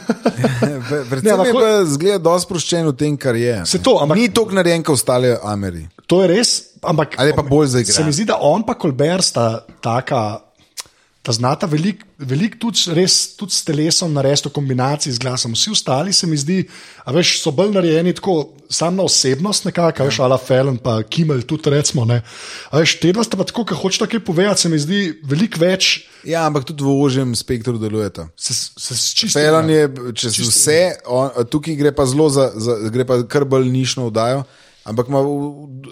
Predvsem 1.10 1.24
Ne, 1.24 1.32
je 1.32 1.38
lahko- 1.38 1.60
pa 1.64 1.86
zgleda 1.86 2.20
dosti 2.28 2.50
sproščen 2.50 2.88
v 2.92 2.96
tem, 3.00 3.18
kar 3.18 3.40
je. 3.40 3.62
Se 3.66 3.80
to, 3.80 3.98
ampak- 4.04 4.20
Ni 4.20 4.30
toliko 4.30 4.60
narejen, 4.60 4.84
kot 4.84 5.00
ostale 5.00 5.38
Ameri. 5.44 5.88
To 6.08 6.22
je 6.22 6.28
res, 6.28 6.58
ampak 6.84 7.16
Ali 7.18 7.32
je 7.32 7.36
pa 7.40 7.48
bolj 7.48 7.68
zaigran? 7.78 7.96
Se 7.96 8.04
mi 8.04 8.12
zdi, 8.12 8.28
da 8.28 8.38
on 8.44 8.68
pa 8.68 8.76
Kolber 8.76 9.24
sta 9.24 9.64
taka. 9.82 10.42
Ta 11.24 11.32
znata 11.32 11.70
veliko 11.72 12.04
velik 12.24 12.58
tudi, 12.60 12.80
res, 12.96 13.36
tudi 13.38 13.56
s 13.56 13.64
telesom 13.66 14.14
narediti 14.16 14.50
v 14.50 14.56
kombinaciji 14.56 15.14
z 15.16 15.22
glasom. 15.24 15.54
Vsi 15.56 15.72
ostali 15.72 16.14
se 16.14 16.28
mi 16.28 16.38
zdi, 16.40 16.64
a 17.06 17.14
veš, 17.16 17.38
so 17.42 17.52
bolj 17.56 17.74
narejeni 17.76 18.14
tako, 18.16 18.54
samo 18.74 19.02
na 19.02 19.08
osebnost, 19.08 19.68
nekako, 19.70 20.08
veš, 20.08 20.20
ala 20.24 20.38
Felen, 20.42 20.78
pa 20.82 20.98
Kimmel, 21.04 21.44
tudi 21.48 21.72
recimo. 21.74 22.06
Ne. 22.10 22.22
A 22.72 22.82
veš, 22.82 22.98
te 23.02 23.14
dva 23.16 23.24
sta 23.24 23.40
pa 23.40 23.48
tako, 23.48 23.66
ki 23.70 23.78
hočeta 23.78 24.08
kaj 24.12 24.24
povedati, 24.26 24.66
se 24.66 24.72
mi 24.72 24.80
zdi 24.82 25.02
veliko 25.30 25.62
več. 25.64 25.94
Ja, 26.28 26.46
ampak 26.48 26.68
tudi 26.70 26.86
v 26.86 26.92
ožjem 26.92 27.36
spektru 27.40 27.78
delujeta. 27.82 28.28
Se, 28.36 28.56
se 28.56 28.96
s 28.96 29.14
čistim. 29.16 29.40
Felon 29.40 29.72
je 29.72 29.88
čez 30.20 30.40
vse, 30.40 30.82
on, 31.08 31.32
tukaj 31.52 31.80
gre 31.80 31.96
pa 31.96 32.08
zelo 32.10 32.30
za, 32.32 32.52
za 32.56 32.80
gre 32.94 33.08
pa 33.08 33.22
kar 33.28 33.48
bolj 33.48 33.72
nišno 33.72 34.10
vdajo. 34.12 34.44
Ampak 34.84 35.08
ima 35.08 35.20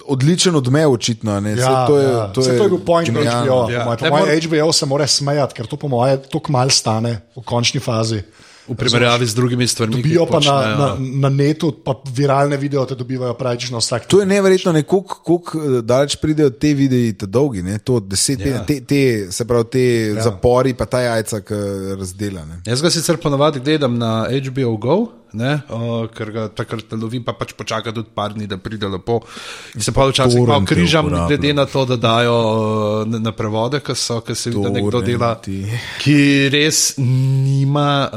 odličen 0.05 0.55
odmev, 0.55 0.91
očitno. 0.91 1.39
ne. 1.39 1.55
Saj 1.55 1.63
Ja, 1.63 1.87
to 1.87 1.97
je, 1.97 2.09
ja. 2.13 2.27
to 2.33 2.41
Saj 2.41 2.53
je, 2.53 2.57
to 2.57 2.63
je 2.63 2.69
bil 2.69 2.79
point 2.85 3.09
genialno. 3.09 3.63
HBO. 3.63 3.71
Ja. 3.71 3.79
Ja. 3.79 3.95
Po 3.99 4.09
mojem 4.09 4.41
HBO 4.41 4.71
se 4.73 4.85
mora 4.85 5.07
smejati, 5.07 5.53
ker 5.53 5.67
to 5.67 5.77
po 5.77 5.87
mojem 5.87 6.19
tako 6.31 6.51
malo 6.51 6.69
stane 6.69 7.21
v 7.35 7.43
končni 7.45 7.79
fazi. 7.79 8.21
V 8.67 8.75
primerjavi 8.77 9.25
z 9.25 9.35
drugimi 9.35 9.67
stvarmi. 9.67 9.95
Dobijo 9.95 10.25
pa 10.25 10.39
na, 10.39 10.39
počnejo. 10.39 10.77
na, 10.77 10.87
na 10.99 11.29
netu, 11.29 11.71
pa 11.83 11.95
viralne 12.15 12.57
video 12.57 12.85
te 12.85 12.95
dobivajo 12.95 13.33
praktično 13.33 13.77
vsak. 13.81 14.05
To 14.07 14.19
je 14.19 14.25
neverjetno, 14.25 14.71
ne, 14.71 14.83
kako 14.83 15.41
daleč 15.81 16.15
pridejo 16.21 16.49
te 16.49 16.73
videi, 16.73 17.13
te 17.13 17.25
dolgi, 17.25 17.63
ne, 17.63 17.77
to 17.79 17.99
deset, 17.99 18.39
Ja. 18.45 18.63
te, 18.65 18.81
te, 18.81 19.27
se 19.31 19.45
pravi, 19.47 19.65
te 19.71 19.85
ja. 20.15 20.21
zapori, 20.23 20.73
pa 20.73 20.85
ta 20.85 21.01
jajca, 21.01 21.41
ki 21.41 21.53
razdela. 21.99 22.45
Ne. 22.45 22.61
Jaz 22.65 22.81
ga 22.81 22.89
sicer 22.89 23.17
ponovadi 23.17 23.59
gledam 23.59 23.97
na 23.97 24.27
HBO 24.29 24.77
Go, 24.77 24.99
ne, 25.33 25.61
o, 25.69 26.07
ker 26.11 26.31
ga 26.31 26.47
takrat 26.51 26.91
lovim, 26.91 27.23
pa 27.23 27.31
pač 27.33 27.53
počaka 27.55 27.93
tudi 27.95 28.09
par 28.15 28.33
dni, 28.35 28.47
da 28.51 28.57
pride 28.57 28.87
lepo. 28.91 29.21
In 29.75 29.81
se 29.81 29.91
pa 29.95 30.03
včasih 30.09 30.41
malo 30.43 30.65
križam, 30.67 31.07
glede 31.27 31.53
na 31.53 31.65
to, 31.65 31.85
da 31.85 31.95
dajo 31.95 32.33
o, 32.33 33.05
na, 33.07 33.19
na 33.19 33.31
prevode, 33.31 33.79
ki 33.79 33.95
so, 33.95 34.19
ki 34.21 34.35
se 34.35 34.49
vidi, 34.49 34.63
da 34.63 34.69
nekdo 34.69 35.01
dela, 35.01 35.33
ki 36.03 36.17
res 36.51 36.95
nima 37.71 38.09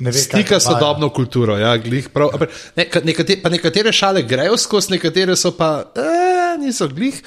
Ne 0.00 0.10
uh, 0.10 0.14
ve, 0.14 0.18
stika 0.18 0.60
s 0.60 0.64
sodobno 0.66 1.08
kulturo. 1.08 1.56
Ja, 1.58 1.76
prav, 2.12 2.34
ampak 2.34 2.50
ne, 2.76 2.84
ka- 2.90 3.00
nekate, 3.04 3.38
pa 3.42 3.48
nekatere 3.48 3.92
šale 3.92 4.22
grejo 4.22 4.56
skozi, 4.58 4.96
nekatere 4.96 5.36
so 5.36 5.54
pa 5.56 5.92
eh, 5.94 6.58
niso 6.58 6.88
glih. 6.88 7.22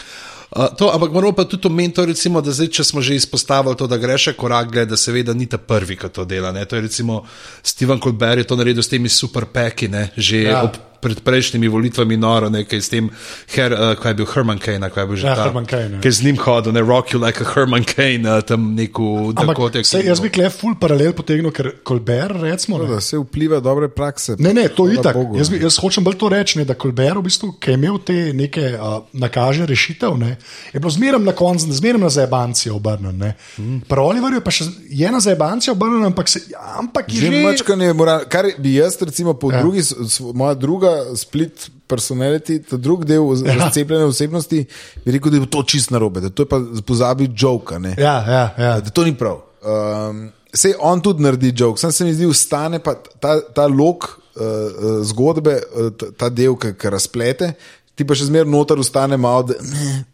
Uh, 0.53 0.67
to, 0.77 0.91
ampak 0.93 1.09
moramo 1.09 1.33
pa 1.33 1.47
tudi 1.49 1.65
omeniti, 1.67 2.05
recimo, 2.05 2.41
da 2.41 2.51
zdaj, 2.53 2.67
če 2.69 2.83
smo 2.85 3.01
že 3.01 3.15
izpostavili 3.17 3.73
to, 3.73 3.87
da 3.89 3.97
gre 3.97 4.17
še 4.21 4.35
korak, 4.37 4.69
gled, 4.69 4.91
da 4.91 4.97
seveda 4.99 5.33
ni 5.33 5.47
ta 5.49 5.57
prvi, 5.57 5.97
ki 5.97 6.11
to 6.13 6.25
dela. 6.29 6.51
Ne? 6.53 6.65
To 6.65 6.75
je 6.77 6.81
recimo 6.85 7.23
Steven 7.63 7.97
Colbert 7.99 8.37
je 8.37 8.45
to 8.51 8.55
naredil 8.59 8.83
s 8.83 8.91
temi 8.91 9.09
superpeki, 9.09 9.89
že 10.17 10.43
Ja. 10.43 10.51
ja. 10.51 10.63
ob, 10.67 10.77
pred 11.03 11.19
prejšnjimi 11.19 11.67
volitvami 11.67 12.15
noro, 12.17 12.47
nekaj 12.49 12.79
s 12.79 12.89
tem, 12.89 13.09
her, 13.49 13.71
uh, 13.71 13.93
kaj 13.95 14.09
je 14.09 14.15
bil 14.15 14.27
Herman 14.27 14.57
Kane, 14.57 14.87
kaj 14.87 15.03
je 15.03 15.07
bil 15.07 15.17
že 15.17 15.27
Ja, 15.27 15.35
ta, 15.35 15.43
Herman 15.43 15.67
ja. 15.67 15.99
ki 15.99 16.07
je 16.07 16.11
z 16.13 16.23
njim 16.23 16.37
hodil, 16.37 16.71
ne 16.71 16.81
rock 16.81 17.11
you 17.11 17.19
like 17.19 17.37
a 17.37 17.45
Herman 17.45 17.83
Kane, 17.83 18.23
uh, 18.23 18.39
tam 18.41 18.71
neko 18.73 19.35
sej, 19.83 20.05
jaz 20.05 20.19
bi 20.19 20.29
kle 20.29 20.49
full 20.49 20.75
paralel 20.75 21.11
potegnil, 21.11 21.51
ker 21.51 21.73
Kolber, 21.83 22.31
recimo. 22.39 22.77
Ne, 22.77 22.87
Da 22.87 23.01
se 23.01 23.17
vpliva 23.17 23.59
dobre 23.59 23.89
prakse. 23.89 24.35
ne, 24.39 24.53
ne 24.53 24.67
to 24.69 24.87
je 24.87 24.95
itak. 24.95 25.13
Bogu, 25.13 25.37
Jaz, 25.37 25.49
bi- 25.49 25.59
jaz 25.59 25.77
hočem 25.77 26.03
bolj 26.03 26.15
to 26.15 26.29
reči, 26.29 26.57
ne, 26.57 26.65
da 26.65 26.73
Kolber, 26.73 27.17
v 27.17 27.23
bistvu, 27.23 27.51
ki 27.53 27.69
je 27.69 27.73
imel 27.73 27.97
te 27.99 28.33
neke 28.33 28.61
uh, 28.71 29.01
nakaže 29.13 29.65
rešitev, 29.65 30.13
ne, 30.15 30.37
je 30.69 30.79
bilo 30.79 30.89
zmeraj 30.89 31.19
na 31.19 31.33
koncu, 31.33 31.67
zmeraj 31.69 31.99
na 31.99 32.09
zajebancijo 32.09 32.75
obrnjen. 32.75 33.17
ne. 33.17 33.33
Pri 33.83 33.99
Oliverju 33.99 34.41
pa 34.41 34.51
še 34.51 34.65
je 34.87 35.09
na 35.09 35.19
zajebancijo 35.19 35.73
obrnjen, 35.73 36.05
ampak, 36.05 36.29
se, 36.29 36.39
ampak 36.77 37.09
je 37.09 37.19
Že 37.19 37.27
že. 37.27 37.43
mačkanje 37.43 37.85
je 37.85 37.93
moral, 37.93 38.19
kar 38.25 38.45
bi 38.57 38.75
jaz, 38.75 38.97
recimo, 39.01 39.33
po 39.33 39.49
ja. 39.49 39.59
drugi, 39.59 39.81
s- 39.81 39.95
s- 40.09 40.21
moja 40.33 40.53
druga 40.55 40.92
split 41.15 41.67
personality, 41.87 42.59
ta 42.61 42.77
drugi 42.77 43.05
del 43.05 43.21
ja. 43.39 43.55
razcepljene 43.55 44.03
osebnosti, 44.05 44.65
bi 45.05 45.11
rekel, 45.11 45.31
da 45.31 45.37
je 45.37 45.49
to 45.49 45.63
čist 45.63 45.89
narobe, 45.89 46.21
da 46.21 46.29
to 46.29 46.43
je 46.43 46.47
pa 46.47 46.57
pozabi 46.83 47.29
joke. 47.33 47.79
ne. 47.79 47.95
Ja, 47.97 48.15
ja, 48.27 48.43
ja. 48.59 48.79
Da 48.79 48.89
to 48.89 49.03
ni 49.03 49.15
prav. 49.15 49.41
Um, 49.61 50.29
Sej 50.53 50.73
on 50.79 51.01
tudi 51.01 51.23
naredi 51.23 51.53
joke, 51.55 51.79
sam 51.79 51.91
se 51.91 52.05
mi 52.05 52.13
zdi, 52.13 52.25
ustane 52.25 52.77
pa 52.79 52.93
ta, 53.19 53.39
ta 53.43 53.63
lok 53.67 54.03
uh, 54.03 54.43
zgodbe, 55.03 55.55
uh, 55.71 55.87
ta- 55.91 56.11
ta 56.13 56.29
del, 56.31 56.53
ki 56.55 56.89
razplete. 56.89 57.53
ti 57.95 58.01
pa 58.01 58.15
še 58.15 58.25
zmeraj 58.25 58.49
noter 58.49 58.79
ostane 58.79 59.17
malo, 59.17 59.43
da 59.43 59.53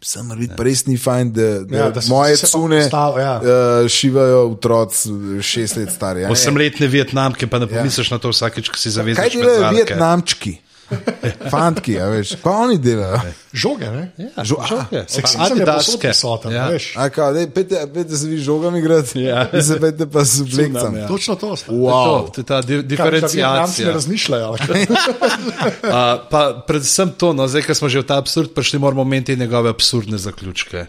samo 0.00 0.36
biti 0.36 0.52
pa 0.52 0.64
res 0.64 0.82
ni 0.84 0.96
fajn, 0.96 1.30
da, 1.32 1.42
da, 1.60 1.76
Ja, 1.76 1.82
ja, 1.82 1.90
da 1.90 2.00
moje 2.08 2.36
cune 2.38 2.76
postav- 2.78 3.16
ja. 3.18 3.34
uh, 3.36 3.88
šivajo 3.88 4.42
otroci 4.50 5.08
šest 5.42 5.76
let 5.76 5.88
stari. 5.90 6.24
a 6.24 6.28
ne. 6.28 6.32
Osemletne 6.32 6.86
Vietnamke, 6.88 7.46
pa 7.46 7.58
ne 7.58 7.66
pomisliš 7.66 8.10
na 8.10 8.18
to 8.18 8.28
vsakeč, 8.28 8.68
ko 8.68 8.76
si 8.76 8.90
zavezaš. 8.90 9.20
Kaj 9.22 9.30
delajo 9.34 9.70
Vietnamčki? 9.72 10.58
Fantki, 11.52 11.94
a 11.94 12.06
veš, 12.06 12.34
kaj 12.36 12.52
oni 12.64 12.78
delajo? 12.78 13.20
Žoge, 13.52 13.88
ne? 13.88 14.04
Ja, 14.16 14.42
Žo- 14.42 14.62
žoge. 14.64 15.02
Seksizem 15.08 15.58
je 15.58 15.66
posod 15.66 16.00
prisoten, 16.00 16.52
Ja. 16.52 16.66
veš. 16.66 16.92
A 16.94 17.08
kao, 17.08 17.32
dej, 17.32 17.46
pejte, 17.48 17.86
pejte 17.86 18.16
se 18.16 18.26
vi 18.26 18.38
žogami 18.38 18.78
igrati, 18.78 19.20
Ja. 19.20 19.46
vi 19.52 19.62
se 19.62 19.76
pejte 19.76 20.06
pa 20.06 20.24
s 20.24 20.40
oblekcami. 20.40 20.98
ja. 20.98 21.06
Točno 21.06 21.34
to. 21.34 21.56
sta. 21.56 21.72
Wow. 21.72 22.26
To, 22.26 22.32
to 22.32 22.40
je 22.40 22.44
ta 22.44 22.58
di 22.60 22.74
Kaj, 22.74 22.82
diferencijacija. 22.84 23.86
ne 23.86 23.92
razmišljajo. 23.92 24.56
kaj? 24.56 24.82
Uh, 24.82 24.96
pa 26.30 26.40
predvsem 26.60 27.10
to, 27.12 27.32
no, 27.32 27.46
zdaj, 27.46 27.62
ko 27.62 27.74
smo 27.74 27.88
že 27.88 28.00
v 28.00 28.06
ta 28.06 28.16
absurd 28.16 28.50
prišli, 28.50 28.78
moramo 28.78 29.02
imeti 29.02 29.36
njegove 29.36 29.70
absurdne 29.70 30.18
zaključke. 30.18 30.86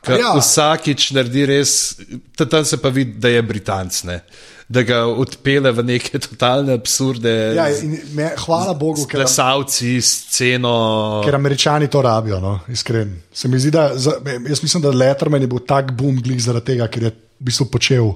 Ker 0.00 0.14
Ja. 0.14 0.26
ja. 0.26 0.32
Vsakič 0.34 1.10
naredi 1.10 1.42
res, 1.44 1.96
ta- 2.32 2.46
tam 2.46 2.64
se 2.64 2.76
pa 2.76 2.88
vidi, 2.88 3.18
da 3.18 3.28
je 3.28 3.42
Britanc, 3.42 4.02
ne? 4.04 4.20
Da 4.68 4.82
ga 4.84 4.98
odpele 5.08 5.72
v 5.72 5.84
neke 5.84 6.18
totalne 6.26 6.76
absurde. 6.76 7.32
Ja, 7.56 7.68
me, 8.14 8.28
hvala 8.44 8.74
Bogu, 8.76 9.06
ker, 9.08 9.22
Plesalci, 9.22 9.96
sceno. 10.04 11.22
ker 11.24 11.38
američani 11.38 11.88
to 11.88 12.02
rabijo, 12.04 12.40
no, 12.40 12.58
iskreno. 12.68 13.16
Se 13.32 13.48
mi 13.48 13.58
zdi, 13.58 13.72
da 13.72 13.90
za, 13.96 14.18
jaz 14.48 14.62
mislim, 14.62 14.84
da 14.84 14.92
Letterman 14.92 15.42
je 15.42 15.48
bil 15.48 15.64
tak 15.64 15.92
boom 15.96 16.20
glih 16.22 16.40
zaradi 16.42 16.74
tega, 16.74 16.88
ker 16.92 17.08
je 17.08 17.14
v 17.14 17.48
bistvu 17.48 17.68
počel 17.72 18.12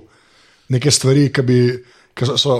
neke 0.73 0.91
stvari, 0.91 1.31
ki 1.33 1.47
bi, 1.47 1.59
ki 2.13 2.29
so, 2.29 2.37
so 2.37 2.59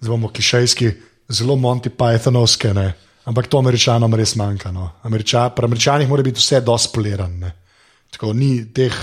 zdaj 0.00 0.10
bomo 0.10 0.32
kišejski, 0.32 0.90
zelo 1.28 1.56
Monty 1.60 1.92
Pythonovske, 1.92 2.72
ne. 2.74 2.88
ampak 3.28 3.50
to 3.52 3.60
američanom 3.60 4.14
res 4.16 4.34
manjka. 4.40 4.72
No. 4.72 4.88
Američa, 5.04 5.50
pri 5.52 5.68
američanih 5.68 6.08
mora 6.08 6.24
biti 6.24 6.40
vse 6.40 6.62
dospolirano. 6.64 7.50
Tako 8.08 8.32
ni 8.32 8.64
teh, 8.72 8.94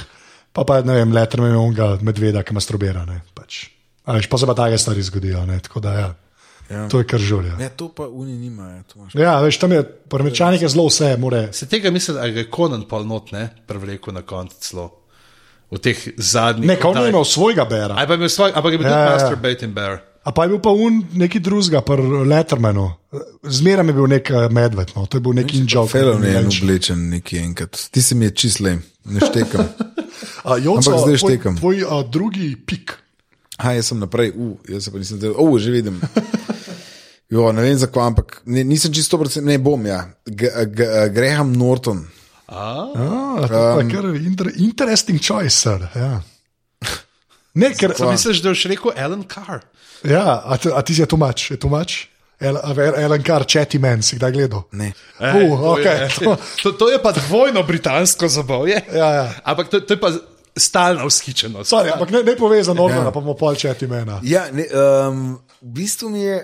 pa 0.49 0.65
pa 0.65 0.82
ne 0.82 0.97
vem, 0.97 1.13
Letterman 1.13 1.53
je 1.53 1.61
onega 1.61 1.91
medveda, 2.01 2.41
ki 2.41 2.57
masturbira. 2.57 3.05
Ne, 3.05 3.21
pač. 3.38 3.74
A 4.06 4.14
Veš, 4.14 4.30
pa 4.30 4.38
se 4.38 4.45
pa 4.45 4.53
take 4.53 4.78
stvari 4.78 5.01
zgodijo. 5.01 5.45
Ne, 5.45 5.60
tako 5.60 5.80
da 5.80 5.93
ja. 5.93 6.14
Ja. 6.70 6.88
To 6.89 6.97
je 6.97 7.06
kar 7.06 7.20
žulja. 7.20 7.56
Ne, 7.58 7.70
to 7.70 7.91
pa 7.93 8.08
oni 8.10 8.38
nimajo. 8.38 8.82
Ja, 9.14 9.38
veš, 9.41 9.60
tam 9.62 9.72
je, 9.72 9.84
pri 9.84 10.24
američanih 10.24 10.62
je 10.62 10.70
zelo 10.70 10.88
vse, 10.88 11.18
more. 11.18 11.53
Se 11.53 11.68
tega 11.70 11.91
mislim, 11.91 12.18
da 12.18 12.28
ga 12.28 12.39
je 12.39 12.49
Conan 12.56 12.88
pol 12.89 13.06
not, 13.06 13.32
ne, 13.32 13.49
prevlekel 13.68 14.14
na 14.14 14.22
koncu 14.22 14.56
celo. 14.60 14.88
V 15.72 15.78
teh 15.82 15.97
zadnjih. 16.18 16.68
Ne, 16.68 16.76
kot 16.80 16.95
oddajah. 16.95 17.10
imel 17.10 17.24
svojega 17.26 17.66
bera. 17.66 17.95
Ali 17.97 18.08
pa 18.08 18.14
je 18.14 18.18
bil 18.18 18.30
svoj, 18.30 18.51
ampak 18.56 18.72
je 18.72 18.78
bil 18.78 18.88
Ja, 18.88 18.91
ja, 18.91 18.99
ja. 18.99 19.06
tudi 19.06 19.24
Masturbating 19.24 19.74
Bear. 19.74 19.97
A 20.26 20.32
pa 20.32 20.43
je 20.43 20.49
bil 20.49 20.60
pa 20.62 20.74
un 20.74 21.03
neki 21.14 21.39
drugega, 21.39 21.82
pri 21.86 22.01
Lettermanu. 22.26 22.91
Zmeraj 23.43 23.86
je 23.86 23.93
bil 23.93 24.08
nek 24.10 24.30
eh, 24.30 24.49
medved, 24.49 24.93
no. 24.95 25.06
to 25.06 25.18
je 25.18 25.22
bil 25.22 25.34
neki 25.38 25.58
inžal. 25.62 25.86
Fellow 25.89 26.18
ne 26.22 26.34
je 26.34 26.45
oblečen 26.49 27.10
neki 27.10 27.38
enkrat. 27.38 27.78
Ti 27.91 28.01
si 28.01 28.16
mi 28.18 28.26
je 28.26 28.36
čislej, 28.41 28.78
ne 29.06 29.20
štekam. 29.22 29.70
Joco, 30.66 30.82
Ampak 30.82 31.01
zdaj 31.01 31.18
tvoj, 31.18 31.18
štekam. 31.18 31.58
tvoj 31.58 31.84
uh, 31.84 32.01
drugi 32.10 32.56
pik. 32.58 33.05
Ha, 33.58 33.72
jaz 33.72 33.88
sem 33.91 33.99
naprej, 33.99 34.34
uh, 34.36 34.58
jaz 34.68 34.84
se 34.84 34.91
pa 34.91 34.99
nisem 34.99 35.20
delal, 35.20 35.39
uh, 35.39 35.56
že 35.60 35.72
vidim. 35.72 36.01
Jo, 37.26 37.49
ne 37.51 37.64
vem 37.66 37.74
zakaj, 37.74 38.03
ampak 38.06 38.36
ne, 38.45 38.62
nisem 38.64 38.93
čisto 38.93 39.18
procent, 39.18 39.47
ne 39.49 39.56
bom, 39.58 39.82
ja. 39.82 40.12
G 40.30 40.45
G 40.70 40.86
Graham 41.10 41.56
Norton. 41.58 42.03
A? 42.45 42.66
Ah, 42.93 43.47
kar 43.89 44.06
inter, 44.14 44.51
interesting 44.62 45.18
choice, 45.18 45.58
sir. 45.58 45.88
Ja. 45.97 46.22
Ne, 47.58 47.72
ker, 47.74 47.95
Sem 47.97 48.12
misliš, 48.14 48.43
da 48.45 48.53
boš 48.53 48.66
rekel 48.70 48.93
Alan 48.93 49.24
Carr? 49.26 49.64
ja, 50.06 50.38
a, 50.45 50.53
ti- 50.62 50.70
a 50.70 50.84
ti 50.86 50.93
si 50.93 51.01
je 51.01 51.08
tumač, 51.10 51.47
je 51.51 51.58
tumač? 51.58 52.06
El- 52.38 52.62
a 52.62 52.74
ver- 52.78 52.93
Ellen 52.99 53.24
Carr, 53.26 53.47
Chatty 53.49 53.80
Man, 53.82 54.03
si 54.06 54.20
kdaj 54.20 54.32
gledal? 54.36 54.68
Ne. 54.78 54.91
Uh, 55.18 55.34
to, 55.34 55.41
okay, 55.74 55.97
je, 56.06 56.10
to, 56.20 56.38
to, 56.62 56.72
to 56.78 56.86
je 56.93 56.99
pa 57.01 57.10
dvojno 57.16 57.64
britansko 57.66 58.28
zabavje. 58.30 58.86
Ja, 58.93 59.10
ja. 59.18 59.26
Ampak 59.43 59.74
to, 59.74 59.82
to 59.82 59.97
je 59.97 59.99
pa 59.99 60.14
stalna 60.58 61.06
vzhičenost. 61.06 61.70
sorry, 61.70 61.91
ampak 61.93 62.12
ne, 62.12 62.24
ne 62.24 62.36
povezano, 62.36 62.89
ja. 62.89 63.03
pa 63.12 63.20
bomo 63.20 63.36
pol 63.36 63.56
Chatty 63.56 63.88
Mana. 63.88 64.20
Ja, 64.24 64.47
ne, 64.51 64.68
um, 64.72 65.39
v 65.62 65.72
bistvu 65.76 66.10
mi 66.10 66.22
je, 66.22 66.39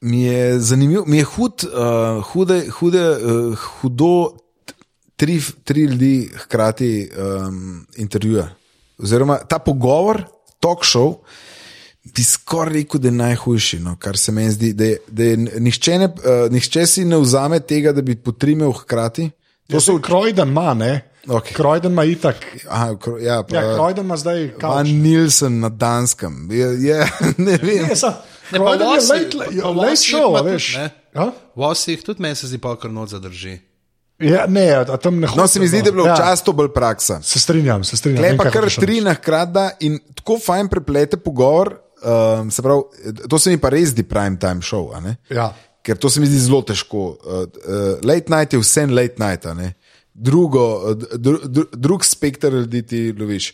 mi 0.00 0.22
je 0.22 0.60
zanimivo, 0.60 1.04
mi 1.06 1.20
je 1.20 1.24
hud, 1.24 1.64
uh, 1.64 2.24
hude, 2.32 2.64
hude, 2.80 3.04
uh, 3.10 3.66
hudo 3.80 4.36
tri, 5.16 5.40
tri 5.64 5.84
ljudi 5.84 6.30
hkrati 6.36 7.10
um, 7.10 7.86
intervjuja. 7.96 8.48
Oziroma 8.98 9.38
ta 9.38 9.58
pogovor, 9.58 10.22
talk 10.60 10.84
show, 10.84 11.18
bi 12.14 12.24
skoraj 12.24 12.72
rekel, 12.72 13.00
da 13.00 13.08
je 13.08 13.12
najhujši, 13.12 13.80
no, 13.84 13.96
kar 14.00 14.16
se 14.16 14.32
meni 14.32 14.50
zdi, 14.50 14.72
da, 14.72 14.84
je, 14.84 14.98
da 15.08 15.24
je 15.24 15.36
nihče, 15.36 15.98
ne, 15.98 16.06
uh, 16.06 16.46
nihče 16.52 16.86
si 16.86 17.04
ne 17.04 17.18
vzame 17.20 17.60
tega, 17.60 17.92
da 17.92 18.02
bi 18.02 18.16
potrimil 18.16 18.72
hkrati. 18.72 19.30
To 19.70 19.80
so 19.80 19.98
Krojden 19.98 20.48
ima, 20.48 20.74
ne? 20.74 20.92
Okej. 21.28 21.52
Krojden 21.52 21.92
ima 21.92 22.04
itak. 22.04 22.36
Aha, 22.68 22.90
kro- 22.92 23.18
ja, 23.18 23.42
pa, 23.42 23.56
Ja, 23.56 23.74
Krojden 23.74 24.04
ima 24.04 24.16
zdaj 24.16 24.40
Van 24.52 24.60
kauč. 24.60 24.88
Nielsen 24.88 25.60
na 25.60 25.68
Danskem. 25.68 26.48
Je, 26.50 26.66
je, 26.82 26.98
ne 27.38 27.56
vem. 27.56 27.86
Ne, 27.86 27.96
sa- 27.96 28.22
Ne, 28.52 28.58
pa 28.58 28.64
Krojden 28.64 28.86
je 28.86 28.94
late, 28.94 29.36
late 29.64 29.90
Vossi 29.90 30.12
show, 30.12 30.44
veš. 30.44 30.74
ne. 30.76 30.90
Ja? 31.14 31.32
Vosih 31.54 32.02
tudi 32.02 32.22
meni 32.22 32.34
se 32.34 32.46
zdi 32.46 32.58
pa 32.58 32.76
kar 32.76 32.90
noč 32.90 33.10
zadrži. 33.10 33.58
Ja, 34.18 34.46
ne, 34.48 34.70
a 34.72 34.96
tam 34.96 35.20
ne 35.20 35.28
No, 35.36 35.46
se 35.46 35.60
mi 35.60 35.68
zdi, 35.68 35.82
da 35.82 35.88
je 35.88 35.92
bilo 35.92 36.06
ja, 36.06 36.14
včasih 36.14 36.44
to 36.44 36.52
bolj 36.52 36.68
praksa. 36.68 37.20
Se 37.22 37.40
strinjam, 37.40 37.84
se 37.84 37.96
strinjam. 37.96 38.22
Klej 38.22 38.30
vem, 38.30 38.38
pa 38.38 38.44
kaj 38.44 38.52
kar 38.52 38.70
tri 38.70 38.94
reči. 38.94 39.04
na 39.04 39.70
in 39.80 39.98
tako 40.14 40.38
fajn 40.38 40.68
preplete 40.68 41.16
pogovor. 41.16 41.74
Um, 41.98 42.50
se 42.50 42.62
pravi, 42.62 42.82
to 43.28 43.38
se 43.38 43.50
mi 43.50 43.58
pa 43.58 43.68
res 43.68 43.88
zdi 43.88 44.02
prime 44.02 44.38
time 44.38 44.60
show. 44.60 44.94
a 44.96 45.00
ne? 45.00 45.16
Ja. 45.28 45.52
Ker 45.82 45.96
to 45.96 46.10
se 46.10 46.20
mi 46.20 46.26
zdi 46.26 46.38
zelo 46.38 46.62
težko. 46.62 46.98
Uh, 46.98 47.32
uh, 47.32 47.98
late 48.02 48.30
night 48.30 48.52
je 48.52 48.58
vse 48.58 48.86
late 48.86 49.14
night. 49.18 49.46
a 49.46 49.54
ne. 49.54 49.74
Drugo, 50.16 50.94
dru, 50.96 51.38
dru, 51.44 51.66
drug 51.72 52.04
spektr 52.04 52.54
ljudi 52.54 52.82
ti 52.82 53.00
loviš. 53.18 53.50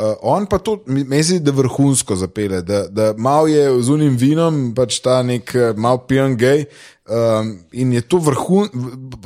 Uh, 0.00 0.14
on 0.24 0.46
pa 0.48 0.56
to, 0.58 0.78
mi- 0.86 1.04
meni 1.04 1.24
se 1.24 1.36
zdi, 1.36 1.44
da 1.44 1.52
vrhunsko 1.52 2.16
zapele, 2.16 2.62
da, 2.64 2.86
da 2.88 3.10
malo 3.18 3.50
je 3.52 3.66
z 3.82 3.92
unim 3.92 4.14
vinom, 4.16 4.70
pač 4.72 4.96
ta 5.04 5.18
nek 5.22 5.52
uh, 5.52 5.76
mal 5.76 6.00
pijan 6.08 6.38
gej. 6.40 6.64
Um, 7.10 7.50
in 7.76 7.92
je 7.92 8.00
to 8.06 8.20
vrhun, 8.22 8.70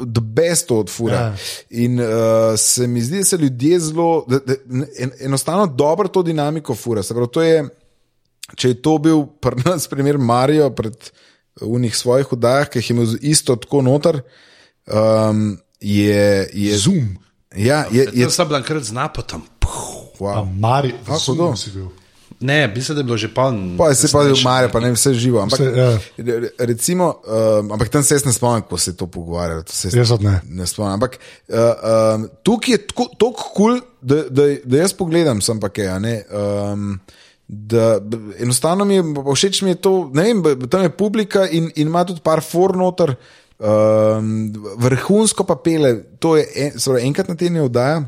the 0.01 0.23
best 0.25 0.73
od 0.73 0.91
fura. 0.91 1.21
Ja. 1.21 1.37
In 1.85 2.01
uh, 2.01 2.57
se 2.59 2.89
mi 2.91 3.03
zdi, 3.05 3.21
da 3.23 3.29
se 3.29 3.37
ljudje 3.37 3.79
zelo, 3.87 4.25
da, 4.29 4.41
da, 4.41 4.57
en, 4.99 5.13
enostavno 5.29 5.67
dobro 5.67 6.09
to 6.09 6.23
dinamiko 6.27 6.75
fura. 6.75 7.03
Se 7.03 7.15
pravi, 7.15 7.31
to 7.31 7.45
je, 7.45 7.59
če 8.57 8.73
je 8.73 8.81
to 8.83 8.97
bil 8.99 9.27
pri 9.41 9.63
nas 9.67 9.87
primer 9.89 10.19
Marijo 10.19 10.71
pred 10.75 10.97
unih 11.61 11.95
svojih 11.97 12.33
oddajah, 12.35 12.67
ki 12.73 12.81
jih 12.81 12.91
je 12.91 12.97
imel 12.97 13.15
isto 13.21 13.55
tako 13.57 13.83
noter, 13.85 14.23
um, 14.91 15.53
je, 15.81 16.49
je 16.53 16.79
Zoom. 16.79 17.19
Ja, 17.57 17.87
je, 17.91 18.03
je, 18.05 18.21
Jaz 18.21 18.35
sem 18.35 18.49
bil 18.49 18.57
enkrat 18.57 18.85
z 18.85 18.93
napotom. 18.93 19.43
A 19.61 19.67
wow. 20.19 20.47
Mari, 20.51 20.95
hudo. 21.07 21.19
Zoom 21.19 21.57
si 21.57 21.71
bil. 21.71 21.89
Ne, 22.41 22.67
mislim, 22.69 22.95
da 22.95 23.01
je 23.01 23.05
bilo 23.05 23.17
že 23.17 23.29
poln. 23.29 23.77
Pa 23.79 23.95
se 23.95 24.09
pa 24.13 24.25
Marijo, 24.45 24.69
pa 24.69 24.81
ne 24.81 24.93
vse 24.93 25.15
živo. 25.15 25.41
Ampak, 25.41 25.61
Vse, 25.61 25.71
ja. 25.71 25.99
re- 26.19 26.51
recimo, 26.59 27.15
um, 27.25 27.73
ampak 27.73 27.89
tam 27.89 28.03
se 28.03 28.15
jaz 28.15 28.25
ne 28.25 28.33
spomnim, 28.33 28.63
ko 28.63 28.79
se 28.79 28.91
je 28.91 28.97
to 28.97 29.07
pogovarjalo. 29.07 29.63
to 29.63 29.73
se 29.73 29.89
jaz- 29.89 30.21
ne. 30.21 30.41
Ne 30.45 30.67
spomnim. 30.67 30.93
Ampak 30.93 31.17
uh, 31.49 31.57
um, 32.15 32.29
tukaj 32.43 32.75
je 32.75 32.87
tako 32.87 33.05
kul, 33.15 33.31
cool, 33.57 33.81
da, 34.03 34.25
da, 34.29 34.43
da 34.65 34.77
jaz 34.77 34.93
pogledam, 34.93 35.41
sem 35.41 35.61
pa 35.61 35.69
kaj. 35.69 35.87
a 35.87 35.99
ne, 35.99 36.25
Um, 36.27 37.01
da, 37.47 38.01
enostavno 38.39 38.85
mi 38.85 38.95
je 38.95 39.03
všeč, 39.35 39.63
mi 39.63 39.71
je 39.71 39.75
to, 39.77 40.11
ne 40.13 40.23
vem, 40.25 40.43
tam 40.69 40.83
je 40.83 40.91
publika 40.91 41.47
in, 41.47 41.71
in 41.77 41.89
ima 41.89 42.05
tudi 42.05 42.21
par 42.21 42.41
fornoter, 42.41 43.15
um, 43.65 44.53
vrhunsko 44.77 45.45
pa 45.49 45.57
pele. 45.57 45.95
To 46.21 46.37
je 46.37 46.45
en, 46.55 46.77
pravi, 46.79 47.01
enkrat 47.01 47.29
na 47.33 47.37
teden 47.39 47.63
oddaja, 47.65 48.03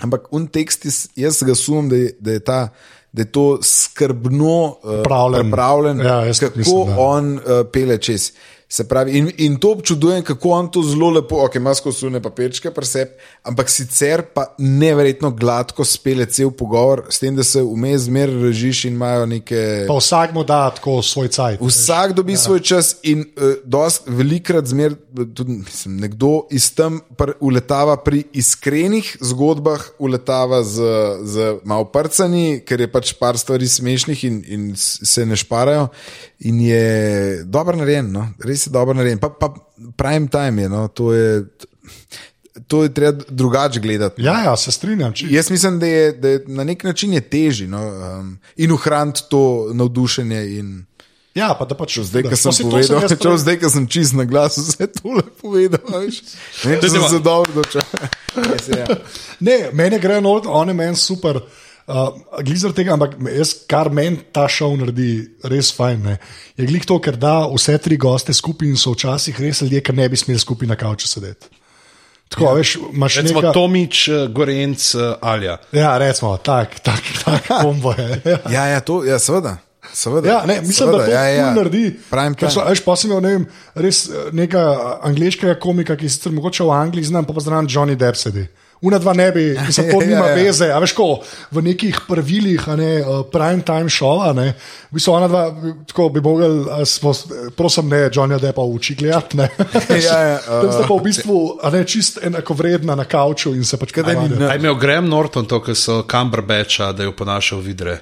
ampak 0.00 0.30
un 0.32 0.48
tekst, 0.48 0.88
jaz, 1.16 1.42
ga 1.44 1.54
sumim, 1.54 1.90
da 1.92 2.00
je, 2.00 2.14
da 2.20 2.38
je 2.38 2.44
ta. 2.44 2.62
Da 3.10 3.24
je 3.24 3.32
to 3.34 3.58
skrbno 3.62 4.76
uh, 4.82 5.00
Pripravljen. 5.42 5.98
Ja, 5.98 6.20
kako 6.40 6.58
mislim, 6.58 6.86
da. 6.86 6.94
on 6.98 7.32
uh, 7.34 7.42
pele 7.72 7.96
čez. 7.98 8.28
Se 8.70 8.84
pravi, 8.88 9.18
in, 9.18 9.30
in 9.42 9.56
to 9.58 9.72
občudujem, 9.72 10.22
kako 10.22 10.50
on 10.54 10.68
to 10.70 10.82
zelo 10.86 11.08
lepo, 11.10 11.40
ok, 11.42 11.56
ima 11.58 11.72
skozi 11.74 12.04
sune 12.04 12.20
papirčke, 12.22 12.70
presep, 12.70 13.16
ampak 13.42 13.70
sicer 13.70 14.22
pa 14.30 14.44
neverjetno 14.62 15.32
gladko 15.34 15.82
spele 15.84 16.22
cel 16.30 16.52
pogovor, 16.54 17.02
s 17.10 17.18
tem, 17.18 17.34
da 17.34 17.42
se 17.42 17.64
vmes 17.66 18.04
zmeraj 18.06 18.38
režiš 18.44 18.84
in 18.86 18.94
imajo 18.94 19.24
neke. 19.26 19.64
Pa 19.88 19.96
vsak 19.98 20.36
mu 20.38 20.44
da 20.46 20.60
tako 20.76 21.00
svoj 21.02 21.32
cajt. 21.34 21.58
Vsak 21.60 22.14
dobi 22.14 22.36
ja. 22.38 22.42
svoj 22.44 22.62
čas, 22.62 22.92
in 23.02 23.24
uh, 23.26 23.56
dost, 23.64 24.06
velikrat 24.06 24.70
zmer, 24.70 24.94
tudi 25.34 25.58
mislim, 25.64 25.98
nekdo 26.06 26.46
iz 26.54 26.70
tam 26.74 27.00
pr, 27.18 27.34
uletava 27.40 27.98
pri 27.98 28.22
iskrenih 28.38 29.16
zgodbah, 29.18 29.88
uletava 29.98 30.62
z, 30.62 30.94
z 31.26 31.50
malo 31.66 31.90
prcani, 31.90 32.62
ker 32.62 32.86
je 32.86 32.92
pač 32.92 33.16
par 33.18 33.34
stvari 33.34 33.66
smešnih 33.66 34.24
in, 34.30 34.42
in 34.46 34.72
se 34.78 35.26
ne 35.26 35.34
šparajo. 35.34 35.88
In 36.40 36.60
je 36.60 37.44
dobro 37.44 37.76
narejen, 37.76 38.12
no? 38.12 38.28
res 38.38 38.66
je 38.66 38.70
dobro 38.70 38.94
narejen. 38.94 39.18
Pa, 39.18 39.28
pa 39.30 39.54
prime 39.96 40.28
time 40.28 40.62
je, 40.62 40.68
no? 40.68 40.88
to 40.88 41.12
je. 41.12 41.44
To 42.66 42.82
je 42.82 42.94
treba 42.94 43.22
drugače 43.28 43.80
gledati. 43.80 44.22
Ja, 44.22 44.42
ja, 44.44 44.56
se 44.56 44.72
strinjam. 44.72 45.12
Či, 45.12 45.26
Jaz 45.30 45.50
mislim, 45.50 45.78
da 45.78 45.86
je, 45.86 46.12
da 46.12 46.28
je 46.28 46.44
na 46.46 46.64
nek 46.64 46.84
način 46.84 47.12
je 47.12 47.20
težje 47.20 47.68
no, 47.68 47.78
um, 48.18 48.38
in 48.56 48.72
ohraniti 48.72 49.22
to 49.30 49.70
navdušenje. 49.72 50.58
In, 50.58 50.84
Ja, 51.34 51.54
pa 51.58 51.64
da 51.64 51.76
pač 51.78 51.98
Zdaj, 51.98 52.22
da- 52.22 52.30
ko 52.30 52.36
sem 52.36 52.70
povedal, 52.70 53.02
jaz 53.02 53.10
čeprav 53.12 53.36
zdaj, 53.38 53.58
ko 53.60 53.70
sem 53.70 53.86
čist 53.86 54.16
na 54.18 54.24
glas, 54.24 54.58
vse 54.58 54.86
tole 54.92 55.22
povedal. 55.42 55.86
veš. 56.00 56.22
Ne, 56.66 56.80
če 56.82 56.90
sem 56.90 57.06
se 57.06 57.20
dobro 57.22 57.52
dočel. 57.54 57.82
Res 58.34 58.66
je, 58.68 58.80
ja. 58.80 58.96
Ne, 59.40 59.58
meni 59.72 59.98
gre 59.98 60.18
enolt, 60.18 60.48
on 60.50 60.68
je 60.68 60.74
meni 60.74 60.98
super. 60.98 61.38
Uh, 61.38 61.69
Glizer 62.46 62.74
tega, 62.76 62.94
ampak 62.94 63.16
jaz, 63.34 63.54
kar 63.70 63.90
meni 63.94 64.20
ta 64.34 64.46
šov 64.50 64.76
naredi, 64.80 65.12
res 65.50 65.72
fajn. 65.74 66.04
Ne, 66.06 66.18
je 66.58 66.68
glih 66.68 66.84
to, 66.86 66.98
ker 67.02 67.18
da 67.20 67.42
vse 67.50 67.78
tri 67.82 67.98
goste 68.00 68.34
skupaj 68.36 68.68
in 68.70 68.78
so 68.80 68.94
včasih 68.94 69.40
res 69.42 69.64
ljudje, 69.64 69.82
ki 69.86 69.96
ne 69.98 70.06
bi 70.10 70.20
smeli 70.20 70.42
skupaj 70.42 70.70
na 70.70 70.78
kavču 70.78 71.10
sedeti. 71.10 71.50
Tako, 72.30 72.44
ja. 72.44 72.52
veš, 72.52 72.76
imaš 72.92 73.16
Recimo 73.16 73.40
nekaj. 73.40 73.52
Tomič, 73.52 74.08
eh, 74.08 74.28
Gorenc, 74.30 74.94
eh, 74.94 75.14
Alja. 75.20 75.58
Ja, 75.72 75.98
recimo, 75.98 76.36
tak, 76.36 76.78
tak, 76.78 77.02
tak 77.24 77.48
kombo 77.62 77.94
je. 77.98 78.20
Ja. 78.24 78.38
Ja, 78.50 78.66
ja, 78.66 78.80
to, 78.80 79.04
ja, 79.04 79.18
seveda. 79.18 79.56
seveda 79.92 80.28
Ja, 80.28 80.46
ne, 80.46 80.60
mislim, 80.60 80.72
seveda, 80.72 80.98
da 80.98 81.04
to 81.04 81.10
ja, 81.10 81.24
ja. 81.24 81.50
naredi. 81.54 81.98
Veš, 82.68 82.84
pa 82.84 82.96
sem 82.96 83.10
imel 83.10 83.22
ne 83.24 83.32
vem, 83.34 83.46
res 83.74 84.04
eh, 84.06 84.30
nekega 84.32 85.00
angliškega 85.10 85.58
komika, 85.58 85.98
ki 85.98 86.08
sicer 86.08 86.32
mogoče 86.32 86.64
v 86.64 86.76
Angliji 86.78 87.10
znam, 87.10 87.26
pa 87.26 87.34
pa 87.34 87.42
zraven 87.42 87.66
Johnny 87.66 87.98
Depp 87.98 88.18
sedi. 88.20 88.46
Una 88.82 88.98
dva 88.98 89.12
ne 89.12 89.32
bi, 89.32 89.42
mislim, 89.66 89.90
to 89.92 90.00
Ja, 90.00 90.06
nima 90.08 90.26
ja. 90.26 90.34
veze, 90.34 90.70
a 90.72 90.78
veš, 90.78 90.92
ko 90.92 91.18
v 91.50 91.62
nekih 91.62 91.98
pravilih, 92.08 92.64
a 92.64 92.76
ne 92.76 93.00
uh, 93.00 93.20
prime 93.28 93.60
time 93.60 93.88
šova, 93.88 94.32
ne, 94.32 94.54
v 94.88 94.96
bistvu 94.96 95.12
ona 95.12 95.28
dva, 95.28 95.42
tako 95.86 96.08
bi 96.08 96.20
mogli, 96.20 96.48
smo, 96.86 97.12
prosim, 97.52 97.88
ne, 97.88 98.08
Johnny 98.08 98.40
Deppa 98.40 98.62
uči 98.62 98.94
gledati, 98.94 99.36
ne. 99.36 99.50
Ja, 100.00 100.18
ja, 100.22 100.38
Tam 100.62 100.72
sta 100.72 100.88
pa 100.88 100.94
v 100.94 101.02
bistvu, 101.02 101.36
a 101.60 101.70
ne, 101.70 101.84
čist 101.84 102.18
enako 102.22 102.54
vredna 102.54 102.94
na 102.94 103.04
kavču 103.04 103.52
in 103.52 103.64
se 103.64 103.76
pač 103.76 103.92
kaj 103.92 104.02
da 104.02 104.14
ni- 104.14 104.28
ni. 104.30 104.44
A 104.44 104.52
je 104.52 104.58
imel 104.58 104.74
Graham 104.74 105.08
Norton 105.08 105.44
to, 105.44 105.60
ko 105.60 105.74
so 105.74 106.02
Cumberbatcha, 106.02 106.92
da 106.92 107.02
je 107.02 107.08
oponašal 107.08 107.60
vidre? 107.60 108.00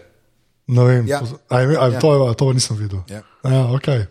Ne 0.68 0.84
vem, 0.84 1.06
Ja. 1.08 1.22
a, 1.48 1.56
a, 1.80 1.90
to, 2.00 2.28
je- 2.28 2.34
to 2.36 2.52
nisem 2.52 2.76
videl. 2.76 3.00
Ja. 3.08 3.22
Ja, 3.44 3.60
okay. 3.72 4.04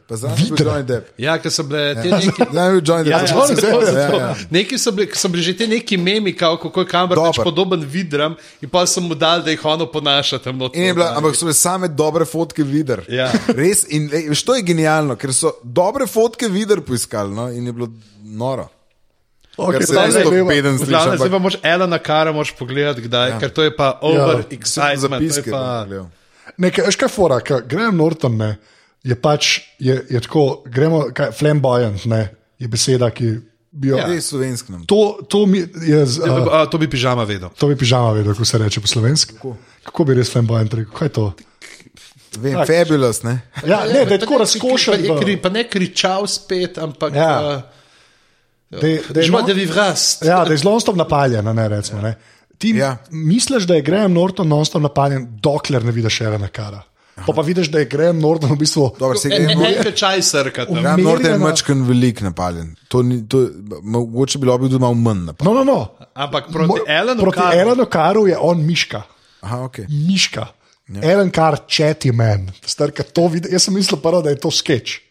Ja, 1.18 1.36
ker 1.38 1.52
so 1.52 1.64
bile 1.68 1.94
te 2.02 2.10
neki. 2.10 2.32
Zdaj 2.52 2.66
je 2.68 2.72
bil 2.74 2.82
Johnny 2.82 3.10
Ja, 3.12 3.20
Depp. 3.20 3.30
ja, 3.30 3.36
Johnny 3.36 3.56
Depp, 3.56 3.94
ja, 3.94 4.20
ja. 4.20 4.36
Neki 4.50 4.78
so 4.80 4.92
bili, 4.92 5.10
so 5.14 5.30
bili 5.30 5.44
že 5.44 5.54
te 5.58 5.68
neki 5.68 5.98
memi, 5.98 6.34
kao, 6.34 6.58
kako 6.58 6.82
je 6.82 6.88
Cumberbatch 6.88 7.38
Dober. 7.38 7.44
podoben 7.44 7.84
vidram, 7.86 8.36
in 8.62 8.70
pa 8.70 8.86
sem 8.90 9.04
mu 9.04 9.16
dal, 9.16 9.44
da 9.46 9.52
jih 9.54 9.66
ono 9.66 9.86
ponaša 9.86 10.40
tam 10.40 10.58
noter. 10.58 10.98
Ampak 10.98 11.36
so 11.36 11.46
bile 11.46 11.54
same 11.54 11.88
dobre 11.88 12.26
fotke 12.26 12.64
vider. 12.64 13.04
Ja. 13.10 13.30
Res, 13.54 13.86
in 13.90 14.10
veš, 14.10 14.42
to 14.44 14.56
je 14.58 14.66
genialno, 14.66 15.16
ker 15.16 15.34
so 15.34 15.54
dobre 15.64 16.08
fotke 16.08 16.50
vider 16.50 16.82
poiskali 16.82 17.36
no? 17.36 17.52
in 17.52 17.66
je 17.70 17.74
bilo 17.74 17.92
noro. 18.24 18.70
Okay, 19.58 19.86
zdaj 19.86 21.30
pa 21.30 21.40
moš 21.40 21.58
Elena 21.64 21.98
Kara 22.00 22.32
moš 22.32 22.52
pogledati, 22.58 23.02
kdaj, 23.02 23.30
ja. 23.30 23.40
ker 23.40 23.50
to 23.54 23.64
je 23.64 23.76
pa 23.76 24.00
over 24.02 24.44
ja. 24.50 24.96
Zapiske. 24.98 25.52
Pa. 25.52 25.86
Nekaj, 26.58 26.86
veš 26.86 26.96
kaj 26.96 27.10
fora, 27.10 27.40
ker 27.40 27.62
Graham 27.64 27.98
Norton 27.98 28.38
ne, 28.38 28.58
je 29.04 29.16
pač, 29.16 29.50
je, 29.80 30.06
je 30.10 30.20
tako, 30.20 30.64
gremo, 30.66 31.10
kaj, 31.12 31.32
flamboyant, 31.32 32.06
ne, 32.06 32.22
je 32.58 32.68
beseda, 32.68 33.10
ki 33.10 33.30
bi 33.72 33.88
jo. 33.88 33.98
Ja. 33.98 34.08
Res 34.08 34.28
slovensk 34.28 34.70
nam. 34.70 34.86
To, 34.86 35.00
to, 35.24 35.46
mi 35.46 35.60
je, 35.60 36.06
z, 36.06 36.20
uh, 36.20 36.48
a, 36.52 36.66
to 36.66 36.78
bi 36.78 36.88
pižama 36.88 37.24
vedel. 37.24 37.50
to 37.52 37.68
bi 37.68 37.76
pižama 37.76 38.12
vedel, 38.12 38.34
kako 38.34 38.46
se 38.46 38.58
reče 38.58 38.80
po 38.80 38.88
slovenski. 38.88 39.36
Kako? 39.36 39.56
kako 39.84 40.04
bi 40.04 40.16
res 40.16 40.30
flamboyant 40.30 40.74
rekel? 40.74 40.94
Kaj 40.94 41.06
je 41.06 41.14
to? 41.14 41.28
Vem, 42.38 42.58
fabulous, 42.62 43.24
ne? 43.24 43.40
Ja, 43.64 43.86
ne, 43.86 44.04
da 44.04 44.14
je 44.14 44.20
tako 44.20 44.34
Pa 44.34 44.40
razkošen. 44.40 45.00
je 45.00 45.10
v- 45.10 45.20
kri- 45.20 45.38
Pa 45.38 45.50
ne 45.50 45.64
kričal 45.66 46.28
spet, 46.28 46.78
ampak. 46.78 47.16
Ja. 47.16 47.34
uh, 47.42 47.62
Da 48.70 48.84
je- 48.84 49.00
da 49.10 49.20
je 49.20 49.26
Žmo, 49.26 49.40
no- 49.40 49.48
da 49.48 49.54
bi 49.54 49.64
vrast. 49.64 50.22
Ja, 50.22 50.44
da 50.44 50.52
je 50.52 50.58
zelo 50.58 50.80
stop 50.80 50.96
napaljen, 50.96 51.46
ne 51.46 51.68
recimo. 51.70 52.02
Ne. 52.02 52.18
Ti 52.58 52.70
Ja. 52.76 52.98
misliš, 53.12 53.64
da 53.64 53.76
je 53.76 53.82
Graham 53.82 54.14
Norton 54.14 54.48
non-stop 54.48 54.82
napaljen, 54.82 55.28
dokler 55.42 55.84
ne 55.86 55.92
vidiš 55.92 56.22
Elena 56.22 56.48
Kara. 56.48 56.82
Pa 57.26 57.34
pa 57.34 57.42
vidiš, 57.42 57.68
da 57.74 57.80
je 57.80 57.86
Graham 57.86 58.20
Norton 58.20 58.52
v 58.54 58.58
bistvu. 58.58 58.92
Dobro, 59.00 59.18
se 59.18 59.30
gre. 59.30 59.38
en, 59.52 59.62
en 59.88 59.94
čaj 59.96 60.22
srka. 60.22 60.66
Ja, 60.84 60.98
Norton 60.98 61.32
je 61.32 61.38
mačken 61.38 61.84
velik 61.88 62.22
napaljen. 62.22 62.76
To 62.88 63.02
ni, 63.02 63.24
to, 63.28 63.48
mogoče 63.82 64.38
bi 64.38 64.46
bilo 64.46 64.58
tudi 64.58 64.80
malo 64.80 64.94
manj 64.94 65.26
napaljen. 65.26 65.54
No, 65.56 65.64
no, 65.64 65.74
no. 65.74 66.08
Ampak 66.14 66.52
proti 66.54 66.82
Elenu 66.88 67.22
proti 67.22 67.40
Karu- 67.40 67.62
Elenu 67.62 67.86
Karu 67.86 68.28
je 68.28 68.38
on 68.38 68.62
miška. 68.66 69.02
Aha, 69.42 69.64
ok. 69.64 69.78
Miška. 69.90 70.48
Ja. 70.88 71.02
Elen 71.12 71.32
kar 71.32 71.58
četi 71.68 72.12
men. 72.12 72.48
To 73.14 73.28
jaz 73.52 73.64
sem 73.64 73.74
mislil 73.76 74.00
prvo, 74.00 74.22
da 74.22 74.30
je 74.30 74.40
to 74.40 74.52
sketch. 74.52 75.02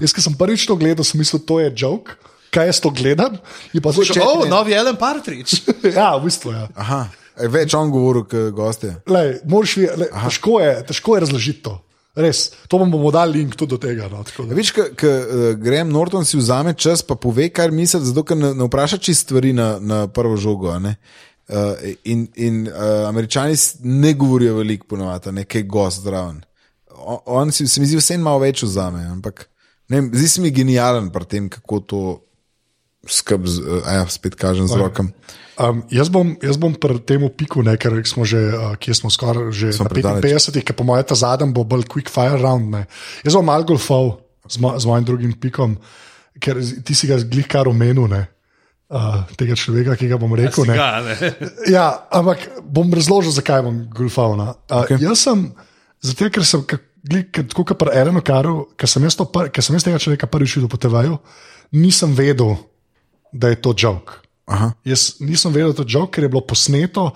Jaz, 0.00 0.12
ki 0.12 0.22
sem 0.24 0.34
prvič 0.36 0.66
to 0.68 0.76
gledal, 0.76 1.04
sem 1.04 1.20
mislil, 1.20 1.42
to 1.44 1.60
je 1.60 1.72
joke. 1.76 2.16
Kaj 2.50 2.66
jaz 2.66 2.80
to 2.80 2.90
gledam? 2.90 3.36
Je 3.72 3.80
pa 3.80 3.92
začel. 3.92 4.22
oh, 4.22 4.42
novi 4.48 4.72
Ellen 4.74 4.96
Partridge. 4.96 5.60
Ja, 5.96 6.16
v 6.16 6.24
bistvu 6.24 6.50
je. 6.50 6.58
Ja. 6.58 6.68
Aha, 6.74 7.00
več 7.48 7.74
on 7.74 7.90
govoril, 7.90 8.24
kot 8.24 8.50
gosti. 8.52 8.90
Lej, 9.06 9.38
moraš 9.44 9.76
vi- 9.76 9.92
lej, 9.96 10.10
težko, 10.16 10.58
je, 10.58 10.72
težko 10.84 11.14
je 11.14 11.20
razložiti 11.20 11.62
to. 11.62 11.76
Res, 12.16 12.40
to 12.66 12.76
vam 12.76 12.90
bomo 12.90 13.12
dali 13.14 13.38
link 13.38 13.54
tudi 13.54 13.70
do 13.70 13.78
tega. 13.78 14.08
No, 14.10 14.24
da- 14.26 14.54
Veš, 14.54 14.72
ko 14.74 14.82
uh, 14.82 15.22
Graham 15.56 15.88
Norton 15.88 16.24
si 16.24 16.36
vzame 16.36 16.74
čas, 16.74 17.02
pa 17.02 17.14
pove, 17.14 17.46
kar 17.48 17.70
misli, 17.70 18.02
zato 18.02 18.24
ker 18.24 18.34
ne, 18.36 18.50
ne 18.52 18.66
vpraša 18.66 18.98
čist 18.98 19.28
stvari 19.28 19.52
na, 19.52 19.78
na 19.78 20.00
prvo 20.08 20.34
žogo. 20.36 20.74
Uh, 20.74 20.94
in 22.04 22.26
in 22.36 22.66
uh, 22.66 22.74
američani 23.06 23.54
ne 23.80 24.12
govorijo 24.14 24.56
veliko, 24.56 24.86
ponovadi, 24.88 25.32
nekaj 25.32 25.62
gost 25.64 26.02
zraven. 26.02 26.42
O- 26.90 27.22
On 27.36 27.50
si, 27.50 27.68
se 27.68 27.80
mi 27.80 27.86
zdi, 27.86 27.96
vseeno 27.96 28.24
malo 28.24 28.38
več 28.40 28.62
vzame. 28.62 29.06
Ampak 29.06 29.46
ne 29.88 30.02
zdi 30.10 30.28
se 30.28 30.40
mi 30.40 30.50
genijalen 30.50 31.08
pri 31.10 31.24
tem, 31.26 31.48
kako 31.48 31.80
to 31.80 32.02
skrb, 33.08 33.46
uh, 33.46 33.84
ja, 33.86 34.04
spet 34.08 34.36
kažem 34.36 34.68
z 34.68 34.76
rokami. 34.76 35.12
Um, 35.60 35.82
jaz 35.92 36.08
bom, 36.08 36.32
jaz 36.40 36.56
bom 36.56 36.72
pri 36.72 36.96
tem 37.04 37.20
piku, 37.28 37.60
ne, 37.60 37.76
ker 37.76 37.92
smo 38.08 38.24
že, 38.24 38.40
uh, 38.48 38.74
kje 38.80 38.96
smo 38.96 39.12
skoraj 39.12 39.52
že 39.52 39.72
Smo 39.76 39.88
na 39.88 39.92
predaleč. 39.92 40.24
55, 40.24 40.64
ki 40.64 40.72
po 40.72 40.88
mojem 40.88 41.04
ta 41.04 41.16
zadnji 41.16 41.52
bo 41.52 41.68
bolj 41.68 41.84
quick 41.84 42.08
fire 42.08 42.40
round. 42.40 42.72
Ne. 42.72 42.88
Jaz 43.24 43.36
bom 43.36 43.44
mal 43.44 43.64
golfal 43.68 44.24
z, 44.48 44.56
mo, 44.56 44.72
z 44.80 44.88
mojim 44.88 45.04
drugim 45.04 45.32
pikom, 45.36 45.76
ker 46.40 46.56
ti 46.60 46.96
si 46.96 47.10
ga 47.10 47.20
glih 47.20 47.44
kar 47.44 47.68
omenil, 47.68 48.08
ne. 48.08 48.24
Uh, 48.90 49.22
tega 49.38 49.54
človeka, 49.54 49.94
ki 50.00 50.08
ga 50.10 50.16
bom 50.18 50.32
rekel. 50.32 50.64
Ne. 50.66 50.74
Ga, 50.80 50.88
ne. 51.04 51.14
Ja, 51.76 52.08
ampak 52.08 52.48
bom 52.64 52.88
razložil, 52.88 53.34
zakaj 53.36 53.60
bom 53.68 53.84
golfal. 53.92 54.40
no. 54.40 54.56
Uh, 54.64 54.82
okay. 54.82 54.96
Jaz 54.96 55.28
sem, 55.28 55.44
zato 56.00 56.32
ker 56.32 56.46
sem, 56.46 56.64
tako 56.64 57.68
kot 57.68 57.76
pri 57.76 58.00
Elenu 58.00 58.24
Karu, 58.24 58.72
ker 58.80 58.88
sem, 58.88 59.04
jaz 59.04 59.16
to 59.16 59.28
ker 59.28 59.60
sem 59.60 59.76
jaz 59.76 59.84
tega 59.84 60.00
človeka 60.00 60.24
prvič 60.24 60.56
videl 60.56 60.72
po 60.72 60.80
TV-ju, 60.80 61.20
nisem 61.76 62.16
vedel, 62.16 62.56
da 63.32 63.48
je 63.48 63.60
to 63.62 63.74
joke. 63.78 64.12
Aha. 64.50 64.72
Jaz 64.84 65.20
nisem 65.20 65.52
vedel, 65.52 65.72
da 65.72 65.80
je 65.80 65.84
to 65.84 65.98
joke, 65.98 66.12
ker 66.16 66.24
je 66.24 66.32
bilo 66.32 66.42
posneto 66.42 67.10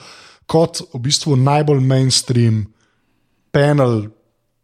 kot 0.46 0.82
v 0.92 1.00
bistvu 1.00 1.36
najbolj 1.36 1.80
mainstream 1.80 2.66
panel, 3.50 4.08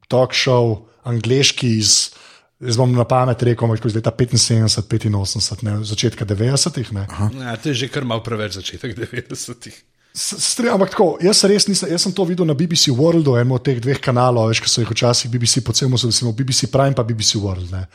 talk 0.09 0.35
show, 0.35 0.87
angliški 1.07 1.77
iz. 1.79 2.11
Jaz 2.61 2.77
bom 2.77 2.93
na 2.93 3.07
pamet 3.09 3.41
rekel, 3.43 3.65
ampak 3.65 3.87
iz 3.89 3.95
leta 3.97 4.13
75, 4.13 4.85
85, 5.09 5.63
ne, 5.65 5.79
začetka 5.85 6.27
90-ih. 6.29 6.91
ne. 6.93 7.07
Ja, 7.41 7.55
to 7.57 7.73
je 7.73 7.75
že 7.75 7.89
kar 7.89 8.05
mal 8.05 8.21
preveč 8.21 8.59
začetek 8.61 8.93
90-ih. 8.99 9.79
S- 10.13 10.37
stre- 10.43 10.69
Ampak 10.75 10.91
tako, 10.91 11.17
jaz 11.23 11.41
res 11.49 11.69
nisem, 11.71 11.89
jaz 11.89 12.03
sem 12.03 12.13
to 12.13 12.25
videl 12.27 12.45
na 12.45 12.53
BBC 12.53 12.91
Worldu, 12.93 13.39
enem 13.39 13.55
od 13.57 13.63
teh 13.65 13.79
dveh 13.81 13.97
kanalov, 14.03 14.51
veš, 14.51 14.61
ki 14.61 14.69
so 14.69 14.83
jih 14.83 14.91
včasih 14.91 15.31
BBC 15.31 15.63
po 15.65 15.73
celem 15.73 15.95
svetu, 15.97 16.35
BBC 16.35 16.67
Prime 16.69 16.93
pa 16.99 17.07
BBC 17.07 17.39
World. 17.41 17.71
Ne. 17.73 17.87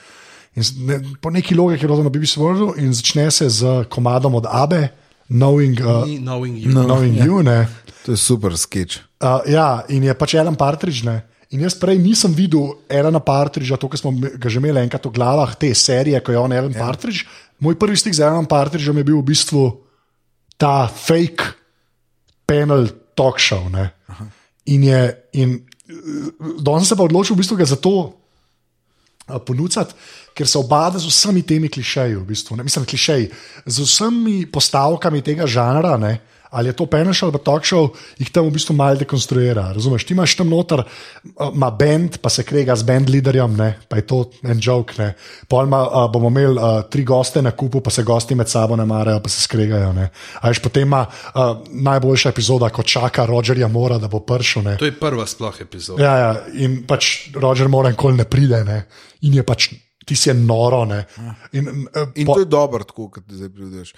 In 0.55 0.63
ne, 0.87 0.99
po 1.21 1.29
neki 1.29 1.55
logiki 1.55 1.83
je 1.83 1.87
bilo 1.87 1.97
to 1.99 2.03
na 2.03 2.09
BBC 2.09 2.39
Worldu 2.39 2.73
in 2.79 2.93
začne 2.93 3.31
se 3.31 3.49
z 3.49 3.83
komadom 3.89 4.35
od 4.35 4.47
Abe, 4.47 4.87
Knowing, 5.27 5.79
uh, 5.81 6.05
Knowing 6.21 6.57
you. 6.57 6.71
no, 6.71 6.83
knowing 6.83 7.17
you. 7.17 7.41
Ne. 7.43 7.67
To 8.05 8.13
je 8.13 8.17
super 8.17 8.57
sketch. 8.57 9.01
Uh, 9.17 9.41
ja, 9.49 9.81
in 9.89 10.03
je 10.03 10.13
pač 10.13 10.35
Alan 10.37 10.55
Partridge. 10.55 11.01
Ne. 11.05 11.25
In 11.49 11.63
jaz 11.65 11.73
prej 11.77 11.97
nisem 11.97 12.33
videl 12.33 12.75
Elena 12.89 13.19
Partridgea, 13.19 13.77
to, 13.77 13.89
kar 13.89 13.99
smo 13.99 14.13
ga 14.13 14.49
že 14.49 14.61
imeli 14.61 14.83
enkrat 14.85 15.05
v 15.09 15.13
glavah, 15.17 15.55
te 15.57 15.73
serije, 15.73 16.21
ko 16.21 16.33
je 16.33 16.37
on 16.37 16.53
Alan 16.53 16.73
ja. 16.73 16.85
Partridge. 16.85 17.25
Moj 17.59 17.77
prvi 17.79 17.97
stik 17.97 18.13
z 18.13 18.21
Alanom 18.25 18.45
Partridgeom 18.45 19.01
je 19.01 19.07
bil 19.07 19.17
v 19.21 19.27
bistvu 19.33 19.63
ta 20.61 20.85
fake 20.87 21.55
panel 22.45 22.89
talk 23.17 23.41
show. 23.41 23.65
ne. 23.71 23.89
In 24.69 24.83
je, 24.85 25.01
in 25.37 25.57
eh, 25.57 25.93
danes 26.61 26.89
se 26.89 26.97
pa 26.97 27.05
odločil 27.05 27.33
v 27.33 27.41
bistvu 27.41 27.57
ga 27.57 27.65
za 27.65 27.77
to 27.77 28.13
ponuditi, 29.25 29.93
ker 30.35 30.47
se 30.47 30.57
obada 30.59 30.99
z 30.99 31.09
vsemi 31.09 31.41
temi 31.41 31.69
klišeji, 31.69 32.15
v 32.15 32.25
bistvu, 32.27 32.57
ne, 32.57 32.63
mislim, 32.63 32.85
klišeji, 32.85 33.29
z 33.65 33.85
vsemi 33.85 34.45
postavkami 34.45 35.21
tega 35.25 35.47
žanra. 35.47 35.97
Ne, 35.97 36.19
Ali 36.55 36.71
je 36.71 36.77
to 36.79 36.87
peneš 36.87 37.25
ali 37.25 37.35
pa 37.35 37.41
talk 37.43 37.67
show, 37.67 37.89
jih 38.19 38.29
tam 38.31 38.47
v 38.47 38.55
bistvu 38.55 38.75
malo 38.77 38.99
dekonstruira. 39.01 39.67
Razumeš, 39.75 40.05
ti 40.07 40.15
imaš 40.15 40.37
tam 40.39 40.49
noter, 40.49 40.85
uh, 40.85 41.51
ima 41.51 41.69
bend, 41.71 42.17
pa 42.23 42.31
se 42.31 42.45
krega 42.47 42.75
z 42.75 42.87
band 42.87 43.11
leaderjem, 43.11 43.57
ne, 43.59 43.69
pa 43.89 43.99
je 43.99 44.07
to 44.07 44.21
en 44.43 44.61
joke. 44.63 44.95
Ne. 44.97 45.11
Pol 45.51 45.67
ima, 45.67 45.81
uh, 45.83 46.05
bomo 46.11 46.31
imeli 46.31 46.55
uh, 46.55 46.81
tri 46.89 47.03
goste 47.03 47.43
na 47.43 47.51
kupu, 47.51 47.81
pa 47.83 47.91
se 47.91 48.03
gosti 48.07 48.35
med 48.35 48.49
sabo 48.49 48.75
ne 48.79 48.85
marajo, 48.87 49.19
pa 49.19 49.29
se 49.29 49.41
skregajo. 49.43 49.91
Ne. 49.93 50.09
A 50.41 50.49
veš, 50.49 50.63
potem 50.63 50.87
ima 50.87 51.05
uh, 51.05 51.57
najboljša 51.69 52.31
epizoda, 52.31 52.69
ko 52.69 52.83
čaka 52.83 53.25
Rogerja 53.25 53.67
Mora, 53.67 53.99
da 53.99 54.07
bo 54.07 54.23
prišel. 54.23 54.63
Ne. 54.63 54.77
To 54.79 54.87
je 54.87 54.95
prva 54.95 55.27
sploh 55.27 55.61
epizoda. 55.61 56.03
Ja, 56.03 56.17
ja, 56.17 56.31
in 56.55 56.83
pač 56.87 57.35
Roger 57.35 57.67
Mora 57.67 57.91
nikoli 57.91 58.23
ne 58.23 58.29
pride, 58.29 58.63
ne. 58.63 58.85
in 59.21 59.33
je 59.33 59.43
pač. 59.43 59.69
Ti 60.05 60.15
si 60.15 60.29
noro. 60.33 60.83
Ne. 60.85 60.99
In, 61.51 61.67
uh, 61.67 62.07
In 62.15 62.27
to 62.27 62.39
je 62.39 62.45
dobro, 62.45 62.83
tako 62.85 63.07
kot 63.09 63.23
zdaj 63.27 63.49
prideš. 63.49 63.93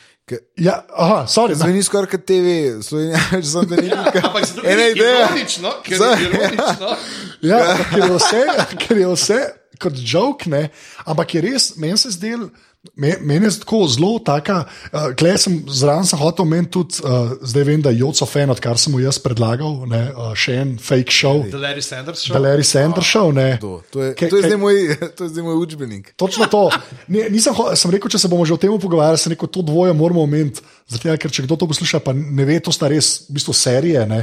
ja, 0.58 0.86
aha, 0.95 1.26
sorry, 1.28 1.55
Zdaj 1.55 1.74
ni 1.74 1.84
skoraj 1.84 2.08
kot 2.14 2.24
TV, 2.26 2.53
Slovenija, 2.82 3.20
več 3.32 3.45
sem 3.51 3.68
da 3.68 3.76
ni 3.76 3.91
Ampak 3.91 4.45
zato, 4.45 4.62
ker 4.62 4.72
Ena 4.72 4.86
je 4.88 4.91
ideja. 4.95 5.26
ironično, 5.26 5.74
ker 5.84 5.97
Zdaj, 5.97 6.16
je 6.16 6.30
ironično. 6.30 6.95
Ja, 7.41 7.60
ker 7.91 8.03
je 8.05 8.12
vse, 8.14 8.43
ker 8.80 8.97
je 8.97 9.10
vse, 9.12 9.39
kot 9.84 9.99
joke, 9.99 10.49
ne, 10.49 10.70
ampak 11.05 11.36
je 11.36 11.43
res, 11.49 11.74
meni 11.78 11.97
se 11.99 12.12
zdel. 12.16 12.47
Me- 12.95 13.17
Meni 13.21 13.45
je 13.45 13.59
tako 13.59 13.84
zelo 13.88 14.19
taka, 14.19 14.63
uh, 14.93 15.11
klej 15.11 15.38
sem 15.38 15.53
zraven 15.67 16.05
sem 16.05 16.15
hotel 16.15 16.45
omeniti 16.45 16.71
tudi, 16.71 17.01
uh, 17.01 17.36
zdaj 17.41 17.63
vem, 17.63 17.82
da 17.82 17.89
je 17.89 17.99
Joco 17.99 18.25
fan, 18.25 18.49
odkar 18.49 18.78
sem 18.80 18.93
mu 18.93 18.99
jaz 18.99 19.17
predlagal, 19.19 19.84
ne, 19.86 20.07
uh, 20.09 20.32
še 20.34 20.55
en 20.55 20.69
fake 20.80 21.11
show, 21.11 21.41
The 21.43 21.59
Larry 21.59 21.84
Sanders 21.84 22.21
The 22.21 22.32
show. 22.32 22.39
Larry 22.39 22.63
Sanders 22.63 23.05
show. 23.05 23.28
Ne, 23.32 23.57
To, 23.59 23.82
to, 23.91 24.01
je, 24.01 24.13
Ke- 24.13 24.30
to, 24.30 24.39
je 24.39 24.47
zdaj 24.47 24.57
moj, 24.57 24.78
to 25.17 25.28
je 25.28 25.30
zdaj 25.30 25.43
moj 25.43 25.57
učbenik. 25.59 26.13
Točno 26.15 26.47
to. 26.47 26.69
Ne, 27.07 27.28
nisem, 27.30 27.51
sem 27.75 27.91
rekel, 27.91 28.07
če 28.07 28.19
se 28.19 28.28
bomo 28.28 28.47
že 28.47 28.55
o 28.55 28.61
tem 28.61 28.71
pogovarjali, 28.71 29.19
sem 29.19 29.36
rekel, 29.36 29.49
to 29.49 29.61
dvoje 29.61 29.91
moramo 29.91 30.23
omeniti. 30.23 30.63
Zato, 30.88 31.11
ker 31.17 31.28
če 31.30 31.43
kdo 31.43 31.57
to 31.57 31.67
posluša, 31.67 31.99
pa 31.99 32.15
ne 32.15 32.45
ve, 32.45 32.61
to 32.63 32.71
sta 32.71 32.88
res 32.88 33.28
v 33.28 33.36
bistvu 33.36 33.51
serije, 33.53 34.05
ne? 34.07 34.21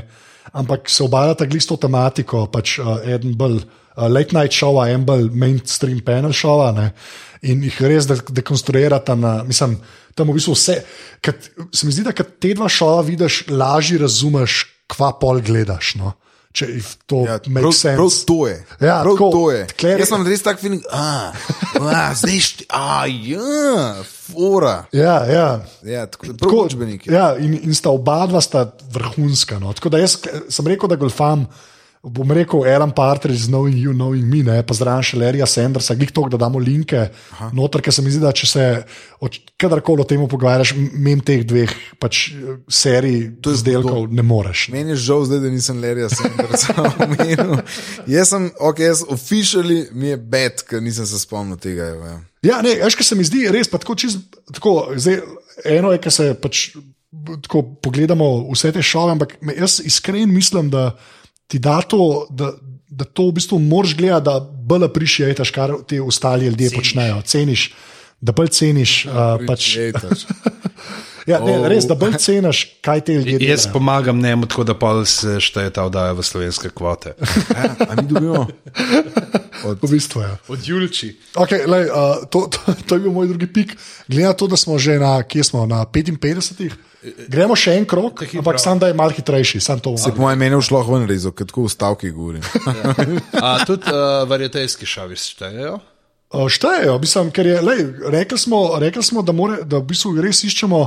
ampak 0.52 0.88
se 0.88 1.00
obadata 1.00 1.44
glisto 1.44 1.72
tematiko, 1.76 2.46
pač 2.52 2.78
uh, 2.78 3.00
eden 3.02 3.32
bolj 3.32 3.60
uh, 3.64 4.08
late 4.08 4.32
night 4.32 4.52
show, 4.52 4.76
en 4.80 5.04
bolj 5.04 5.28
mainstream 5.32 6.00
panel 6.04 6.32
show. 6.32 6.60
In 7.44 7.60
jih 7.62 7.76
res 7.84 8.06
de 8.08 8.16
dekonstruirata 8.32 9.14
na, 9.14 9.42
mislim, 9.44 9.76
tam 10.16 10.30
v 10.30 10.38
bistvu 10.38 10.54
vse. 10.54 10.78
Kad, 11.20 11.36
se 11.70 11.84
mi 11.84 11.92
zdi, 11.92 12.04
da 12.06 12.12
te 12.12 12.54
dva 12.54 12.68
šova 12.68 13.02
vidiš, 13.04 13.44
lažje 13.52 13.98
razumeš, 14.00 14.62
kva 14.88 15.12
pol 15.20 15.42
gledaš. 15.44 15.94
No? 16.00 16.14
Če 16.54 16.68
if 16.70 16.92
to 17.10 17.24
Ja, 17.26 17.40
prav, 17.42 17.72
sense. 17.74 17.96
prav 17.98 18.10
to 18.24 18.36
je. 18.46 18.56
Ja, 18.78 19.00
prav 19.02 19.16
tako, 19.16 19.28
to 19.32 19.42
je. 19.50 19.62
tkle- 19.72 19.96
Jaz 19.98 20.08
sem 20.08 20.22
res 20.24 20.42
tak 20.46 20.60
feeling, 20.62 20.84
a, 20.86 21.32
a 21.82 22.14
zdaj 22.14 22.38
šti, 22.40 22.66
a, 22.70 23.04
ja, 23.10 24.04
fora. 24.06 24.84
Ja, 24.94 25.16
ja. 25.26 25.48
Ja, 25.82 26.06
tako, 26.06 26.30
prav 26.38 26.54
učbenik. 26.62 27.06
je. 27.06 27.12
Ja, 27.12 27.34
in, 27.36 27.58
in 27.58 27.74
sta 27.74 27.90
oba 27.90 28.20
dva 28.30 28.38
sta 28.40 28.68
vrhunska. 28.94 29.58
No. 29.58 29.74
Tako 29.74 29.90
da 29.90 29.98
jaz 29.98 30.14
sem 30.48 30.70
rekel, 30.70 30.88
da 30.88 30.96
golfam. 30.96 31.48
Bom 32.04 32.32
rekel, 32.36 32.66
Alan 32.68 32.90
Partridge, 32.92 33.46
knowing 33.48 33.78
you, 33.80 33.94
knowing 33.96 34.26
me, 34.28 34.42
ne, 34.44 34.58
pa 34.66 34.74
zraven 34.76 35.04
še 35.06 35.16
Larryja 35.16 35.46
Sandersa, 35.48 35.94
glih 35.96 36.10
to, 36.12 36.26
da 36.28 36.36
damo 36.42 36.60
linke 36.60 37.06
Aha. 37.32 37.48
noter, 37.56 37.80
ker 37.80 37.94
se 37.96 38.04
mi 38.04 38.12
zdi, 38.12 38.20
da 38.20 38.32
če 38.36 38.48
se 38.50 38.64
kadarkoli 39.56 40.04
o 40.04 40.06
tem 40.08 40.20
pogovarjaš, 40.28 40.74
mem 40.76 41.22
teh 41.24 41.46
dveh 41.48 41.72
pač, 42.02 42.26
eh, 42.36 42.58
serij 42.68 43.30
izdelkov 43.54 44.12
ne 44.12 44.20
moreš. 44.26 44.66
Ne. 44.68 44.82
Meni 44.82 44.92
je 44.92 45.00
žal 45.06 45.24
zdaj, 45.30 45.40
da 45.46 45.52
nisem 45.54 45.80
Larryja 45.80 46.10
Sandersa 46.12 46.76
omenil. 47.06 47.56
Jaz 48.12 48.34
sem, 48.34 48.50
ok, 48.60 48.84
jaz 48.84 49.04
oficially 49.08 49.86
mi 49.96 50.12
je 50.12 50.20
bed, 50.20 50.60
ker 50.68 50.84
nisem 50.84 51.08
se 51.08 51.22
spomnil 51.24 51.56
tega. 51.56 51.88
evo, 51.96 52.04
Ja. 52.04 52.20
Ja, 52.44 52.60
ne, 52.60 52.74
veš, 52.76 52.98
kaj 53.00 53.06
se 53.08 53.16
mi 53.16 53.24
zdi 53.24 53.46
res, 53.48 53.70
pa 53.72 53.80
tako 53.80 53.96
čist, 53.96 54.20
tako, 54.52 54.92
zdaj, 55.00 55.22
eno 55.64 55.94
je, 55.94 56.00
ker 56.04 56.12
se 56.12 56.34
pač 56.36 56.74
tako 57.46 57.62
pogledamo 57.80 58.50
vse 58.52 58.72
te 58.74 58.82
šove, 58.84 59.14
ampak 59.16 59.36
jaz 59.56 59.78
iskreno 59.80 60.28
mislim, 60.28 60.68
da 60.68 60.90
ti 61.54 61.58
da 61.58 61.80
to, 61.82 62.26
da, 62.30 62.52
da 62.88 63.04
to 63.04 63.28
v 63.28 63.32
bistvu 63.38 63.58
moraš 63.62 63.94
gledati, 63.96 64.24
da 64.24 64.40
bolj 64.40 64.84
aprišijetaš, 64.84 65.50
kar 65.50 65.72
ti 65.86 66.00
ostali 66.00 66.46
ljudje 66.46 66.68
ceniš. 66.68 66.78
počnejo. 66.78 67.20
Ceniš, 67.22 67.74
da 68.20 68.32
bolj 68.32 68.48
ceniš. 68.48 69.04
Uh, 69.06 69.46
pač. 69.46 69.76
Ja, 71.26 71.40
ne, 71.40 71.56
res, 71.68 71.86
da 71.88 71.96
bolj 71.98 72.18
ceniš, 72.20 72.64
kaj 72.84 73.00
te 73.04 73.14
ljudje 73.14 73.38
Jaz 73.48 73.64
delajo. 73.64 73.72
pomagam 73.72 74.22
njemu, 74.22 74.46
tako 74.46 74.64
da 74.64 74.74
pol 74.78 75.04
se 75.04 75.40
šteje 75.40 75.70
ta 75.70 75.84
oddaja 75.88 76.12
v 76.12 76.22
slovenske 76.22 76.70
kvote. 76.70 77.14
Ja, 77.54 77.74
a 77.88 77.94
mi 77.96 78.08
dobimo? 78.08 78.46
V 79.64 79.88
bistvu. 79.90 80.20
Ja. 80.20 80.36
Od 80.48 80.60
Julči. 80.68 81.14
Okay, 81.34 81.64
lej, 81.66 81.86
uh, 81.88 82.26
to, 82.28 82.48
to, 82.50 82.74
to 82.86 82.98
je 82.98 83.00
bil 83.00 83.12
moj 83.12 83.28
drugi 83.30 83.46
pik. 83.46 83.76
Glede 84.08 84.26
na 84.26 84.32
to, 84.36 84.48
da 84.50 84.56
smo 84.56 84.78
že 84.78 84.98
na, 84.98 85.22
kje 85.22 85.44
smo, 85.44 85.66
na 85.66 85.84
55. 85.86 86.74
Gremo 87.28 87.56
še 87.56 87.76
en 87.78 87.84
krok, 87.88 88.24
ampak 88.32 88.60
sam 88.60 88.80
da 88.80 88.88
je 88.88 88.96
mal 88.96 89.12
hitrejši. 89.12 89.60
Se 89.60 89.76
po 89.80 89.94
mojem 90.16 90.38
mnenju 90.38 90.60
šlo 90.64 90.82
ven 90.88 91.08
rezo, 91.08 91.30
tako 91.30 91.66
v 91.68 91.72
stavki 91.72 92.10
govorim. 92.10 92.44
A 93.44 93.64
tudi 93.64 93.88
uh, 93.92 94.24
varietejski 94.28 94.88
šavi 94.88 95.16
štejejo? 95.16 95.78
Štejejo, 96.48 96.98
mislim, 96.98 97.30
ker 97.30 97.46
je, 97.46 97.60
lej, 97.60 97.82
rekli, 98.10 98.38
smo, 98.38 98.78
rekli 98.82 99.02
smo, 99.02 99.22
da, 99.22 99.32
more, 99.32 99.62
da 99.62 99.78
v 99.78 99.86
bistvu 99.90 100.14
res 100.22 100.42
iščemo 100.44 100.80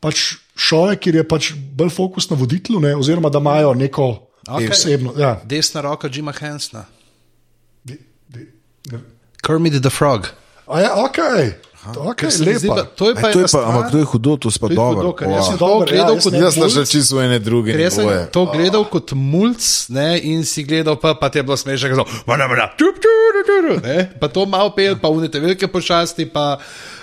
pač 0.00 0.36
šove, 0.56 0.96
kjer 0.96 1.20
je 1.20 1.24
pač 1.28 1.50
bolj 1.54 1.90
fokus 1.92 2.30
na 2.30 2.36
voditelju, 2.40 2.80
ne, 2.80 2.94
oziroma 2.96 3.30
da 3.32 3.42
imajo 3.42 3.74
neko 3.74 4.06
Okej. 4.48 4.68
posebno. 4.68 5.14
Ja. 5.18 5.36
Desna 5.44 5.80
roka 5.84 6.08
Jima 6.12 6.32
Hansna. 6.32 6.84
Di- 7.84 8.00
di- 8.28 8.48
di- 8.88 9.02
Kermit 9.44 9.80
the 9.82 9.90
Frog. 9.90 10.28
A 10.66 10.80
ja, 10.80 10.94
ok, 11.04 11.18
okay 11.92 12.28
lepa. 12.40 12.74
pa- 12.74 12.86
To 12.94 13.04
je 13.08 13.14
pa 13.14 13.26
Aj, 13.28 13.32
to 13.32 13.38
ena 13.38 13.44
je 13.44 13.52
pa, 13.52 13.60
ampak 13.60 13.84
stvar. 13.84 13.90
to 13.90 13.98
je 13.98 14.04
hudo, 14.04 14.32
to 14.36 14.46
je 14.48 14.56
pa 14.56 14.66
To 14.66 14.72
je 14.72 14.78
hudo, 14.78 14.94
dobro. 14.94 15.12
ker 15.12 15.26
jaz 15.28 15.44
sem 15.46 15.56
to 15.58 15.66
ja, 15.66 15.84
gledal 15.84 16.14
jaz 16.14 16.24
kot 16.24 16.32
Jaz 16.34 16.52
sem 16.54 16.68
že 16.68 16.82
čisto 16.86 17.14
ene 17.20 17.38
druge. 17.38 17.70
Ker 17.72 17.80
jaz 17.80 17.94
sem 17.94 18.06
to 18.30 18.42
gledal 18.46 18.84
kot 18.84 19.08
mulj, 19.12 19.58
ne, 19.88 20.08
in 20.18 20.44
si 20.44 20.62
gledal, 20.62 20.96
pa, 20.96 21.12
pa 21.12 21.28
ti 21.28 21.38
je 21.38 21.42
bilo 21.42 21.56
smešno, 21.56 21.84
da 21.84 22.44
je 22.44 22.48
bilo 22.48 22.58
pa 24.20 24.26
to 24.28 24.46
malo 24.46 24.70
pel, 24.70 24.96
pa 24.96 25.08
unite 25.08 25.40
velike 25.40 25.68
pošasti, 25.68 26.26
pa 26.26 26.56
uh, 26.56 26.93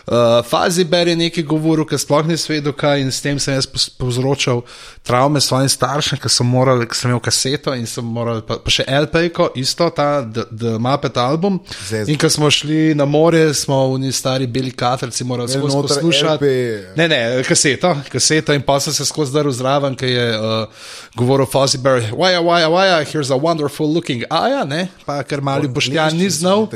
fazi 0.49 0.83
beri 0.83 1.15
nekaj 1.15 1.43
govoril, 1.43 1.85
ker 1.85 1.99
sploh 2.01 2.25
ni 2.27 2.37
svedel 2.37 2.73
kaj 2.73 3.01
in 3.01 3.11
s 3.11 3.21
tem 3.21 3.39
sem 3.39 3.55
jaz 3.55 3.67
povzročal 3.99 4.63
travme 5.03 5.41
svojim 5.41 5.69
staršem, 5.69 6.19
ker 6.21 6.31
sem 6.31 6.47
moral, 6.47 6.83
ker 6.85 6.97
sem 6.97 7.09
imel 7.09 7.21
kaseto 7.23 7.73
in 7.77 7.87
sem 7.89 8.05
moral, 8.05 8.41
pa, 8.45 8.59
pa 8.61 8.73
še 8.73 8.85
LP-ko, 8.85 9.49
isto 9.57 9.87
ta 9.95 10.21
The, 10.21 10.45
The 10.51 10.73
Muppet 10.81 11.17
album. 11.17 11.59
Zez. 11.89 12.09
In 12.11 12.19
ko 12.21 12.29
smo 12.29 12.51
šli 12.53 12.93
na 12.97 13.05
morje, 13.09 13.53
smo 13.57 13.79
v 13.93 14.01
njih 14.05 14.15
stari 14.15 14.47
beli 14.47 14.71
katrci 14.71 15.25
morali 15.25 15.57
noter 15.57 15.95
poslušati. 15.95 16.45
LP. 16.45 16.97
Ne, 16.99 17.07
ne, 17.09 17.19
kaseto, 17.47 17.95
kaseto 18.11 18.53
in 18.53 18.65
pa 18.65 18.79
sem 18.79 18.93
se 18.93 19.05
skozi 19.05 19.33
zdrl 19.33 19.53
zraven, 19.55 19.97
ki 19.97 20.11
je 20.11 20.27
uh, 20.37 20.85
govoril 21.17 21.49
Fozzy 21.49 21.81
Bear, 21.81 22.03
waja, 22.13 22.41
waja, 22.45 22.69
waja, 22.69 23.01
here's 23.05 23.31
a 23.31 23.37
wonderful 23.37 23.89
looking 23.89 24.25
aja, 24.29 24.63
ne, 24.67 24.85
pa 25.05 25.21
ker 25.25 25.41
mali 25.41 25.69
boštjan 25.71 26.17
ni 26.17 26.29
znal, 26.29 26.67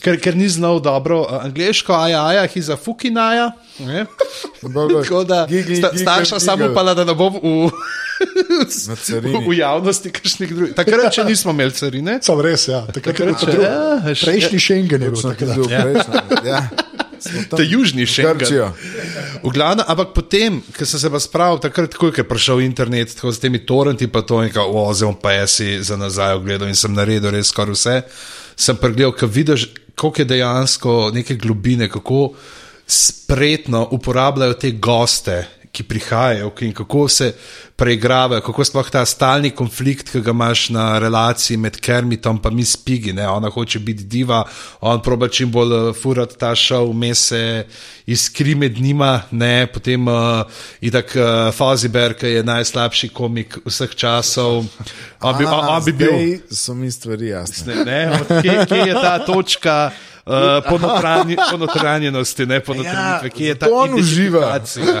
ker, 0.00 0.16
ker 0.20 0.36
ni 0.38 0.48
znal 0.48 0.80
dobro 0.80 1.24
uh, 1.24 1.42
angliško, 1.44 1.92
aja, 1.92 2.24
aja, 2.32 2.48
he's 2.48 2.72
a 2.72 2.73
fucking 2.76 3.18
aja. 3.18 3.52
ne. 3.78 4.06
Tako 5.02 5.24
da 5.24 5.46
Gigli, 5.50 5.76
sta, 5.76 5.90
starša 5.96 6.40
samo 6.40 6.70
upala, 6.70 6.94
da 6.94 7.04
ne 7.04 7.14
bo 7.14 7.28
v, 7.30 7.70
v, 9.22 9.38
v 9.48 9.56
javnosti 9.58 10.10
kakšnih 10.10 10.50
drugih. 10.54 10.74
Takrat, 10.74 11.12
če 11.12 11.24
nismo 11.24 11.50
imeli 11.50 11.74
carine. 11.74 12.18
Sam 12.22 12.40
res, 12.40 12.68
ja. 12.68 12.84
Takrat 12.86 13.16
Takrat, 13.16 13.42
drug- 13.42 13.64
ja, 13.64 14.14
Prejšnji 14.24 14.60
Schengen 14.60 15.02
je 15.02 15.10
bil. 15.10 15.66
Ja. 16.44 16.68
Tam 17.24 17.56
Ta 17.56 17.64
južni 17.64 18.04
še 18.04 18.24
Grčijo. 18.36 18.68
V 19.40 19.48
glavnem, 19.48 19.84
ampak 19.88 20.12
potem, 20.12 20.60
ko 20.76 20.84
sem 20.84 21.00
se 21.00 21.08
pa 21.08 21.16
spravil, 21.16 21.56
takrat, 21.62 21.96
ko 21.96 22.12
je 22.12 22.24
prišel 22.24 22.60
internet, 22.60 23.14
tako 23.16 23.32
z 23.32 23.40
temi 23.40 23.62
torrenti, 23.64 24.08
pa 24.12 24.20
to 24.20 24.42
nekaj, 24.44 24.60
o, 24.60 24.92
zdaj 24.92 25.08
bom 25.08 25.16
pa 25.16 25.32
jaz 25.32 25.56
si 25.56 25.68
za 25.80 25.96
nazaj 25.96 26.36
ogledal 26.36 26.68
in 26.68 26.76
sem 26.76 26.92
naredil 26.92 27.32
res 27.32 27.48
skoraj 27.48 27.72
vse. 27.72 27.96
Sem 28.56 28.76
pregledal, 28.76 29.16
ko 29.16 29.24
vidiš, 29.24 29.72
koliko 29.96 30.20
je 30.20 30.28
dejansko 30.36 30.92
neke 31.16 31.38
globine, 31.40 31.88
kako 31.88 32.34
spretno 32.86 33.88
uporabljajo 33.90 34.54
te 34.54 34.70
goste, 34.70 35.44
ki 35.74 35.82
prihajajo 35.82 36.52
in 36.60 36.72
kako 36.72 37.08
se 37.08 37.32
preigravajo, 37.76 38.40
kako 38.40 38.64
sploh 38.64 38.90
ta 38.90 39.02
stalni 39.06 39.50
konflikt, 39.50 40.12
ki 40.12 40.20
ga 40.22 40.30
imaš 40.30 40.68
na 40.70 40.84
relaciji 41.02 41.56
med 41.58 41.80
Kermitom 41.82 42.38
in 42.44 42.54
Miss 42.54 42.76
Piggy. 42.76 43.12
Ne? 43.12 43.26
Ona 43.28 43.50
hoče 43.50 43.78
biti 43.78 44.04
diva, 44.04 44.44
on 44.80 45.02
proba 45.02 45.28
čim 45.28 45.50
bolj 45.50 45.74
uh, 45.74 45.96
furati 46.02 46.38
ta 46.38 46.54
šov, 46.54 46.92
vmes 46.92 47.26
se 47.28 47.66
iskri 48.06 48.54
med 48.54 48.80
njima, 48.80 49.22
ne? 49.30 49.66
potem 49.66 50.08
uh, 50.08 50.46
itak 50.80 51.16
uh, 51.16 51.50
Fozziber, 51.54 52.14
ki 52.14 52.26
je 52.26 52.46
najslabši 52.46 53.08
komik 53.08 53.58
vseh 53.66 53.94
časov. 53.94 54.64
On 55.20 55.38
bi, 55.38 55.44
on, 55.44 55.68
on 55.74 55.84
bi 55.84 55.92
bil. 55.92 56.38
So 56.50 56.74
mi 56.74 56.90
stvari 56.90 57.28
jasne. 57.34 57.74
Ne, 57.74 57.84
ne, 57.84 58.20
od 58.20 58.42
kje, 58.42 58.58
kje 58.68 58.82
je 58.86 58.94
ta 58.94 59.18
točka 59.26 59.90
uh, 60.26 60.68
ponotranji, 60.68 61.36
ponotranjenosti, 61.52 62.46
ne 62.46 62.60
ponotranitve, 62.60 63.30
kje 63.30 63.46
je 63.46 63.54
ta 63.54 63.66
identifikacija? 63.66 65.00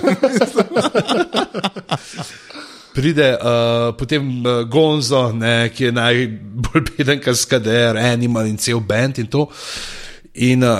Pride 2.94 3.38
uh, 3.40 3.94
potem 3.98 4.46
uh, 4.46 4.62
Gonzo, 4.70 5.32
ne, 5.32 5.68
ki 5.74 5.84
je 5.84 5.92
najbolj 5.92 6.82
beden 6.96 7.20
kaskader, 7.20 7.98
Animal 7.98 8.46
in 8.46 8.58
cel 8.58 8.80
band 8.80 9.18
in 9.18 9.26
to. 9.26 9.48
In 10.46 10.62
uh, 10.62 10.78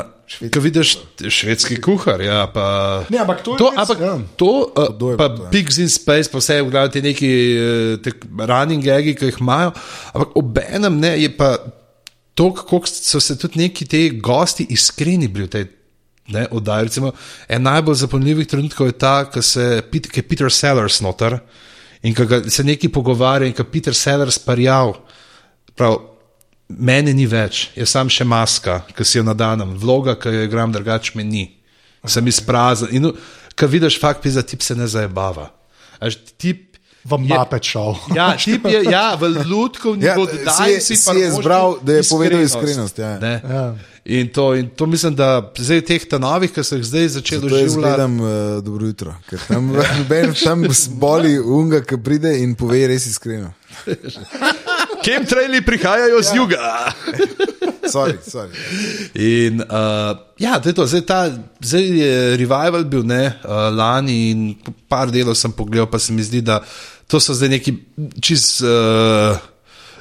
ko 0.54 0.62
vidiš 0.62 0.94
švedski 1.28 1.80
kuhar, 1.82 2.22
ja, 2.22 2.46
pa. 2.54 3.02
Ne, 3.10 3.18
ampak 3.18 3.42
to 3.42 3.56
je 3.56 3.58
to, 3.58 3.70
res, 3.74 3.78
ampak, 3.82 4.04
ja. 4.06 4.14
to 4.38 4.52
uh, 4.62 5.10
je 5.10 5.18
pa 5.18 5.28
to, 5.28 5.42
ja? 5.42 5.50
Pigs 5.50 5.78
in 5.82 5.90
Space, 5.90 6.30
pa 6.30 6.38
vse, 6.38 6.60
glavnem, 6.62 6.94
te 6.94 7.02
neki 7.02 7.30
te 8.02 8.14
running 8.38 8.86
gagi, 8.86 9.16
ki 9.18 9.32
jih 9.32 9.42
imajo. 9.42 9.74
Ampak 10.14 10.38
obenem 10.38 11.02
ne, 11.02 11.16
je 11.18 11.34
pa 11.34 11.56
to, 12.34 12.54
kako 12.54 12.82
so 12.86 13.20
se 13.20 13.38
tudi 13.38 13.58
neki 13.58 13.86
ti 13.86 14.20
gosti 14.22 14.66
iskreni 14.70 15.28
bili 15.28 15.46
v 15.46 15.50
tej 15.50 15.66
ne, 16.28 16.46
oddaji. 16.50 16.84
Recimo, 16.84 17.12
en 17.48 17.62
najbolj 17.62 17.94
zapomljivih 17.94 18.46
trenutkov 18.48 18.86
je 18.86 18.98
ta, 18.98 19.24
ko 19.30 19.42
se 19.42 19.82
je 20.16 20.22
Peter 20.22 20.52
Sellers 20.52 21.00
noter 21.00 21.38
in 22.02 22.14
ga- 22.14 22.50
se 22.50 22.64
neki 22.64 22.88
pogovarja 22.88 23.46
in 23.46 23.52
ko 23.52 23.64
Peter 23.64 23.94
Sellers 23.94 24.38
parjav. 24.38 24.94
Prav, 25.76 25.98
mene 26.68 27.12
ni 27.14 27.26
več, 27.26 27.70
jaz 27.76 27.90
sam 27.90 28.08
še 28.08 28.24
maska, 28.24 28.82
ki 28.96 29.04
si 29.04 29.18
jo 29.18 29.24
nadanem, 29.24 29.76
vloga, 29.78 30.14
ki 30.16 30.28
jo 30.28 30.44
igram, 30.48 30.72
drugače 30.72 31.12
me 31.14 31.24
ni. 31.24 31.44
Sem 32.06 32.26
izprazen. 32.28 32.88
In 32.92 33.12
ko 33.56 33.66
vidiš, 33.66 33.98
fakt, 34.00 34.26
za 34.26 34.42
tip 34.42 34.62
se 34.62 34.74
ne 34.74 34.86
zabava. 34.86 35.50
Až 36.00 36.18
tip 36.36 36.73
v 37.04 37.18
mapet 37.28 37.64
šel. 37.68 37.96
Ja, 38.16 38.32
tip 38.36 38.64
je 38.64 38.84
ja, 38.88 39.14
v 39.20 39.44
lutkovni 39.44 40.04
Ja, 40.04 40.16
oddaji 40.20 40.80
si 40.80 40.96
si 40.96 41.16
je 41.18 41.28
izbral, 41.28 41.76
da 41.82 42.00
je 42.00 42.02
povedal 42.08 42.40
iskrenost, 42.40 42.98
ja. 42.98 43.18
Ne? 43.20 43.40
Ja. 43.44 43.74
In, 44.04 44.28
to, 44.28 44.54
in 44.54 44.68
to 44.68 44.86
mislim, 44.86 45.14
da 45.16 45.52
zdaj 45.58 45.80
teh 45.80 46.02
novih, 46.20 46.52
ki 46.52 46.64
so 46.64 46.76
jih 46.76 46.84
zdaj 46.84 47.08
začeli 47.08 47.48
To 47.48 47.56
jaz 47.56 47.76
gledam 47.76 48.20
uh, 48.20 48.28
dobro 48.64 48.86
jutro, 48.86 49.14
ker 49.28 49.40
tam, 49.48 49.72
noben 49.98 50.34
tam 50.36 50.64
boli 51.00 51.38
unga, 51.40 51.80
ki 51.80 51.96
pride 52.04 52.34
in 52.40 52.52
pove 52.54 52.86
res 52.88 53.06
iskreno. 53.08 53.52
Chemtraili 55.04 55.64
prihajajo 55.64 56.22
z 56.22 56.36
juga. 56.36 56.60
Sorry, 57.84 58.16
sorry. 58.24 58.48
In 59.14 59.60
uh, 59.60 60.16
ja, 60.40 60.56
to 60.60 60.68
je 60.68 60.74
to. 60.74 60.86
Zdaj, 60.88 61.02
ta, 61.04 61.28
zdaj 61.60 61.84
je 61.84 62.36
revival 62.40 62.84
bil 62.88 63.04
ne, 63.04 63.28
uh, 63.44 63.68
lani 63.68 64.16
in 64.30 64.38
par 64.88 65.12
delov 65.12 65.36
sem 65.36 65.52
pogledal, 65.52 65.86
pa 65.92 66.00
se 66.00 66.12
mi 66.16 66.24
zdi, 66.24 66.40
da 66.40 66.62
to 67.08 67.20
so 67.20 67.34
zdaj 67.34 67.48
neki 67.48 67.74
čist. 68.20 68.62
Uh, 68.62 69.36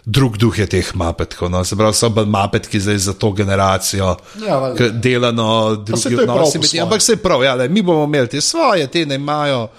Drug 0.05 0.35
duh 0.35 0.57
je 0.59 0.65
teh 0.67 0.87
mapetkov, 0.99 1.47
no. 1.47 1.61
se 1.63 1.77
pravi, 1.79 1.95
so 1.95 2.09
bolj 2.11 2.25
mapetki 2.27 2.79
zdaj 2.79 2.97
za 2.97 3.13
to 3.15 3.29
generacijo, 3.31 4.17
Ja, 4.43 4.57
ki 4.75 4.89
delano 4.99 5.75
drugi 5.75 6.11
je 6.11 6.19
odnosi. 6.21 6.59
med-. 6.59 6.81
Ampak 6.83 7.01
se 7.01 7.15
prav, 7.15 7.43
ja, 7.43 7.53
le, 7.55 7.69
mi 7.69 7.81
bomo 7.81 8.03
imeli 8.03 8.27
te 8.27 8.41
svoje, 8.41 8.87
te 8.91 9.05
ne 9.05 9.15
imajo. 9.15 9.69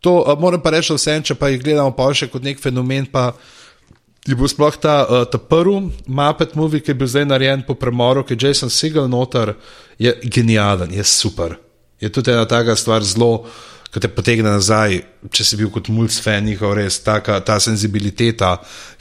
To 0.00 0.24
uh, 0.24 0.40
moram 0.40 0.62
pa 0.64 0.70
reči, 0.72 0.94
vse, 0.96 1.18
če 1.28 1.34
pa 1.36 1.52
jih 1.52 1.60
gledamo 1.60 1.92
pa 1.92 2.08
še 2.16 2.30
kot 2.32 2.42
nek 2.42 2.62
fenomen, 2.64 3.04
pa 3.12 3.34
je 4.24 4.32
bil 4.32 4.48
sploh 4.48 4.72
ta, 4.80 5.04
uh, 5.04 5.26
ta 5.28 5.36
prvi 5.36 5.90
Muppet 6.06 6.56
movie, 6.56 6.80
ki 6.80 6.94
je 6.94 6.98
bil 7.02 7.10
zdaj 7.12 7.28
narejen 7.28 7.66
po 7.68 7.76
premoru, 7.76 8.24
ki 8.24 8.38
je 8.38 8.48
Jason 8.48 8.72
Segel 8.72 9.04
noter, 9.12 9.52
je 10.00 10.16
genijalen, 10.24 10.96
je 10.96 11.04
super. 11.04 11.58
Je 12.00 12.08
tudi 12.08 12.32
ena 12.32 12.48
taka 12.48 12.72
stvar 12.76 13.04
zelo, 13.04 13.44
ki 13.94 14.00
te 14.02 14.08
potegne 14.10 14.50
nazaj, 14.50 14.96
če 15.30 15.44
si 15.46 15.56
bil 15.58 15.68
kot 15.70 15.86
mulj 15.94 16.16
fan, 16.24 16.42
njihov 16.48 16.72
res, 16.74 16.96
taka, 17.06 17.36
ta 17.46 17.60
senzibiliteta 17.62 18.56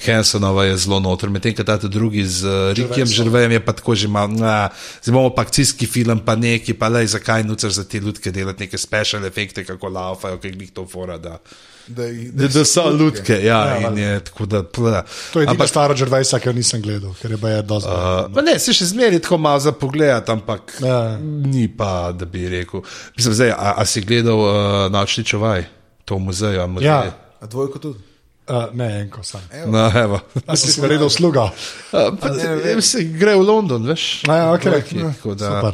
Hansonova 0.06 0.68
je 0.68 0.76
zelo 0.86 1.00
noter, 1.02 1.32
medtem 1.34 1.56
ko 1.58 1.66
ta 1.66 1.80
drugi 1.82 2.22
z 2.30 2.46
uh, 2.46 2.70
Rikijem 2.78 3.10
Žrvejem 3.10 3.58
je 3.58 3.64
pa 3.66 3.74
tako 3.74 3.98
že 3.98 4.08
malo, 4.08 4.38
na, 4.38 4.70
zdaj 5.02 5.16
bomo 5.18 5.34
pa 5.34 5.48
akcijski 5.48 5.90
film, 5.90 6.22
pa 6.22 6.38
neki, 6.38 6.78
pa 6.78 6.92
le 6.94 7.02
zakaj 7.10 7.42
nucer 7.48 7.74
za 7.74 7.88
te 7.90 7.98
ljudke 7.98 8.32
delati 8.32 8.68
neke 8.68 8.78
special 8.78 9.26
efekte, 9.26 9.66
kako 9.66 9.90
laufajo, 9.90 10.38
kaj 10.38 10.54
jih 10.62 10.74
to 10.78 10.86
fora. 10.86 11.18
Da. 11.18 11.40
Da, 11.88 12.04
jih- 12.04 12.32
Da, 12.32 12.48
da 12.48 12.64
so 12.64 12.92
ljudke, 12.92 13.34
ja, 13.36 13.58
Ja, 13.70 13.90
in 13.90 13.98
je 13.98 14.20
tako 14.20 14.46
da. 14.46 14.64
Pla. 14.64 15.04
To 15.34 15.42
je 15.42 15.48
ampak, 15.48 15.68
stara 15.68 15.94
Džervejsa, 15.94 16.40
ki 16.40 16.48
jo 16.48 16.54
nisem 16.54 16.82
gledal, 16.82 17.12
ker 17.14 17.32
je 17.32 17.38
baje 17.38 17.62
dosti. 17.62 17.90
uh, 17.90 18.44
ne, 18.44 18.60
se 18.60 18.74
še 18.74 18.86
zmeri 18.86 19.20
tako 19.20 19.38
malo 19.38 19.60
za 19.60 19.72
pogled, 19.72 20.30
ampak 20.30 20.74
Ja. 20.80 21.18
ni 21.20 21.68
pa, 21.68 22.12
da 22.12 22.26
bi 22.26 22.48
rekel. 22.48 22.82
Mislim, 23.18 23.34
zdaj, 23.34 23.52
a, 23.52 23.74
a 23.78 23.86
si 23.86 24.02
gledal 24.02 24.38
uh, 24.38 24.54
Nočni 24.90 25.24
čuvaj, 25.24 25.66
to 26.06 26.16
v 26.16 26.20
muzeju? 26.22 26.62
a 26.62 26.68
muzej? 26.68 26.88
Ja. 26.88 27.12
A 27.40 27.46
dvojko 27.46 27.80
tudi? 27.80 28.00
Uh, 28.44 28.68
ne, 28.74 29.02
enko 29.02 29.24
sem. 29.24 29.40
No, 29.68 29.92
evo. 29.94 30.20
A 30.48 30.56
si 30.56 30.82
naredil 30.82 31.10
sluga? 31.10 31.52
Uh, 31.92 32.12
pa, 32.16 32.28
ne, 32.30 32.82
se 32.82 33.04
gre 33.06 33.36
v 33.36 33.42
London, 33.42 33.84
veš? 33.84 34.24
A 34.28 34.36
ja, 34.36 34.48
okej, 34.52 34.72
Dvojki, 34.72 34.96
tako 35.00 35.36
da, 35.36 35.48
super. 35.50 35.74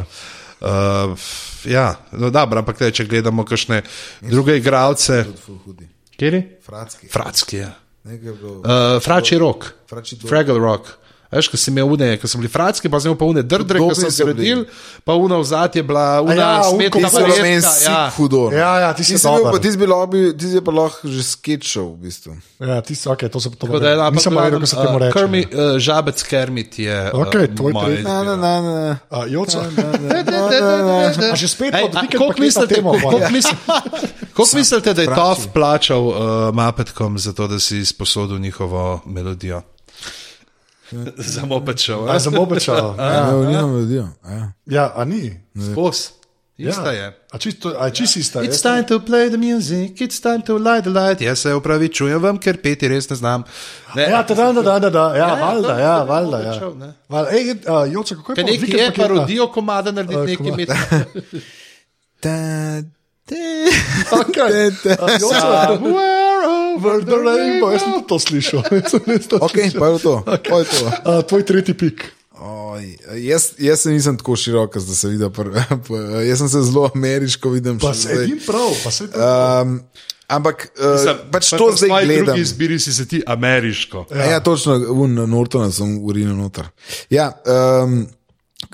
Uh, 0.60 1.18
ja, 1.66 1.96
no, 2.12 2.30
dobro, 2.30 2.60
ampak 2.60 2.78
te, 2.78 2.92
če 2.92 3.06
gledamo 3.06 3.46
kakšne 3.46 3.82
druge 4.22 4.58
igralce. 4.58 5.26
Ful 5.46 5.58
hudi. 6.20 6.26
Kjeri? 6.26 6.44
Fratski. 6.66 7.08
Fratski, 7.08 7.58
ja. 7.58 7.72
Nekaj 8.04 8.28
je 8.28 8.34
bilo. 8.34 8.60
Uh, 8.60 9.02
Frači 9.04 9.38
rok, 9.38 9.74
Frači. 9.90 10.18
Fraggle 10.28 10.60
rock. 10.60 10.90
Veš, 11.30 11.46
ko 11.48 11.58
si 11.58 11.70
imel 11.70 11.86
une, 11.86 12.18
ko 12.18 12.26
so 12.26 12.38
bili 12.38 12.50
fratski, 12.50 12.90
pa 12.90 12.98
sem 12.98 13.12
imel 13.12 13.18
pa 13.18 13.26
une 13.26 13.44
drdre, 13.44 13.78
so 13.78 13.94
so 13.94 14.10
se 14.10 14.26
bili. 14.26 14.34
rodili, 14.34 14.66
pa 15.06 15.14
una 15.14 15.38
vzad 15.38 15.76
je 15.76 15.84
bila, 15.84 16.22
una 16.22 16.34
ja, 16.34 16.64
smetna 16.66 17.06
bil 17.08 17.28
meni 17.42 17.62
ja. 17.86 18.10
hudo. 18.18 18.50
Ja, 18.50 18.80
ja, 18.80 18.94
ti 18.94 19.04
si 19.04 19.14
bil 19.14 19.44
pa- 19.46 19.60
ti 19.60 19.72
si 19.72 19.78
bil 19.78 19.90
lobby- 19.90 20.34
ti 20.34 20.48
si 20.48 20.58
pa 20.58 20.72
lahko 20.72 21.06
že 21.06 21.22
sketchov 21.24 21.94
v 21.94 21.98
bistvu. 22.02 22.34
Ja, 22.60 22.82
ti 22.82 22.96
si, 22.96 23.06
okay, 23.06 23.30
to 23.30 23.38
se 23.40 23.50
to 23.50 23.62
Tako 23.62 23.78
da 23.80 23.90
je 23.90 24.12
Nisem 24.12 24.34
pa 24.34 24.42
vedel, 24.42 24.58
kako 24.58 24.66
se 24.66 24.76
temu 24.76 24.98
reče. 25.00 25.14
Krmi, 25.14 25.42
uh, 25.44 25.78
žabec 25.78 26.18
Kermit 26.24 26.80
je. 26.80 26.98
Okej, 27.14 27.44
uh, 27.44 27.56
tvoj 27.56 27.72
moja 27.74 27.86
tretji. 27.86 28.04
Na, 28.04 28.24
na, 28.24 28.36
na, 28.36 28.54
na. 28.62 28.98
Uh, 29.10 29.24
Joca, 29.30 29.60
a 31.30 31.36
že 31.36 31.48
spet 31.48 31.74
a 31.74 31.80
Koliko 32.10 32.42
mislite, 32.42 32.82
koliko- 32.82 33.10
koliko 33.10 33.30
misl- 33.30 33.58
koliko 34.36 34.58
mislite, 34.58 34.94
da 34.94 35.02
je 35.02 35.08
Tof 35.08 35.48
plačal 35.54 36.02
uh, 36.02 36.16
Mapetkom 36.54 37.20
za 37.20 37.34
to, 37.34 37.48
da 37.48 37.60
si 37.60 37.78
izposodil 37.78 38.40
njihovo 38.40 39.02
melodijo? 39.06 39.62
Za. 41.18 41.42
A 42.08 42.20
za 42.20 42.30
mobečal. 42.32 42.96
Ja, 42.98 43.06
Ja, 43.06 43.32
nimam 43.40 43.70
melodijo. 43.72 44.08
Ja. 44.26 44.52
ja, 44.66 44.94
a 44.96 45.06
ni. 45.06 45.40
Ista 46.58 46.92
je. 46.92 47.20
A 47.32 47.38
čisto, 47.38 47.72
a 47.80 47.86
je 47.86 47.92
čisto 47.94 48.20
ista. 48.20 48.42
It's 48.42 48.62
time 48.62 48.84
to 48.84 49.00
play 49.00 49.30
the 49.30 49.38
music, 49.38 49.92
it's 49.98 50.20
time 50.20 50.42
to 50.42 50.58
light 50.58 50.84
the 50.84 50.90
light. 50.92 51.22
Jaz 51.22 51.40
se 51.40 51.54
upravičujem 51.54 52.22
vam, 52.22 52.38
ker 52.38 52.58
peti 52.58 52.88
res 52.88 53.10
ne 53.10 53.16
znam. 53.16 53.44
Ne, 53.96 54.04
Ja, 54.04 54.24
da, 54.24 54.36
da, 54.36 54.52
da, 54.54 54.80
da, 54.80 54.90
da, 54.90 55.16
ja, 55.16 55.28
ja, 55.28 55.34
valjda, 55.36 55.68
to- 55.68 55.80
ja, 55.80 56.00
to- 56.00 56.06
valjda, 56.06 56.32
to 56.32 56.44
ja. 56.44 56.52
počel, 56.54 56.78
ne. 56.78 56.94
Val, 57.10 57.26
ej, 57.28 57.52
uh, 57.52 57.94
Joca, 57.94 58.16
kako 58.16 58.32
je 58.32 58.44
neki 58.44 58.58
vikend 58.58 58.80
je 58.80 58.94
parodijo 58.94 59.48
komada 59.48 59.92
narediti 59.92 60.18
A, 60.18 60.24
neki 60.24 60.36
komad. 60.38 60.58
med. 60.58 60.68
Ta, 62.20 62.36
ta, 63.26 63.36
Okay. 64.12 64.72
ta, 64.84 64.96
ta. 64.96 65.06
Uh, 65.06 65.12
Joca, 65.22 65.80
the 66.80 67.18
rainbow, 67.18 67.72
jaz 67.72 67.82
sem 67.84 68.00
to 68.08 68.20
slišal. 68.20 68.64
Jaz 68.72 68.92
sem 68.92 69.04
res 69.08 69.28
to 69.28 69.40
Ok, 69.42 69.58
slišal. 69.58 69.80
pa 69.80 69.88
je 69.88 70.00
to. 70.00 70.16
Pa 70.26 70.58
je 70.64 70.66
to. 70.72 70.86
Uh, 70.88 71.22
tvoj 71.28 71.44
tretji 71.46 71.74
pik. 71.74 72.06
Oj, 72.40 72.86
jaz, 73.20 73.50
jaz 73.60 73.82
se 73.84 73.92
nisem 73.92 74.18
tako 74.18 74.36
širok, 74.40 74.76
da 74.76 74.96
se 74.96 75.08
vidi. 75.12 75.26
Jaz 76.28 76.38
sem 76.40 76.50
se 76.50 76.62
zelo 76.62 76.92
ameriško 76.96 77.50
videl. 77.50 77.76
Pa 77.82 77.94
se 77.94 78.14
edin 78.14 78.40
prav, 78.46 78.72
pa 78.84 78.92
se 78.92 79.10
to. 79.12 79.20
Um, 79.20 79.82
ampak 80.28 80.70
uh, 80.80 81.10
pač 81.32 81.50
to 81.50 81.72
zdaj 81.76 82.06
gledam. 82.06 82.26
drugi 82.26 82.42
izbiri 82.42 82.80
si 82.80 82.94
se 82.94 83.08
ti 83.08 83.20
ameriško. 83.28 84.06
Ja, 84.16 84.24
ja 84.24 84.40
točno, 84.40 84.78
un 84.90 85.14
Nortona 85.28 85.72
sem 85.72 85.98
urinil 86.00 86.38
noter. 86.38 86.72
Ja, 87.10 87.32
um, 87.84 88.08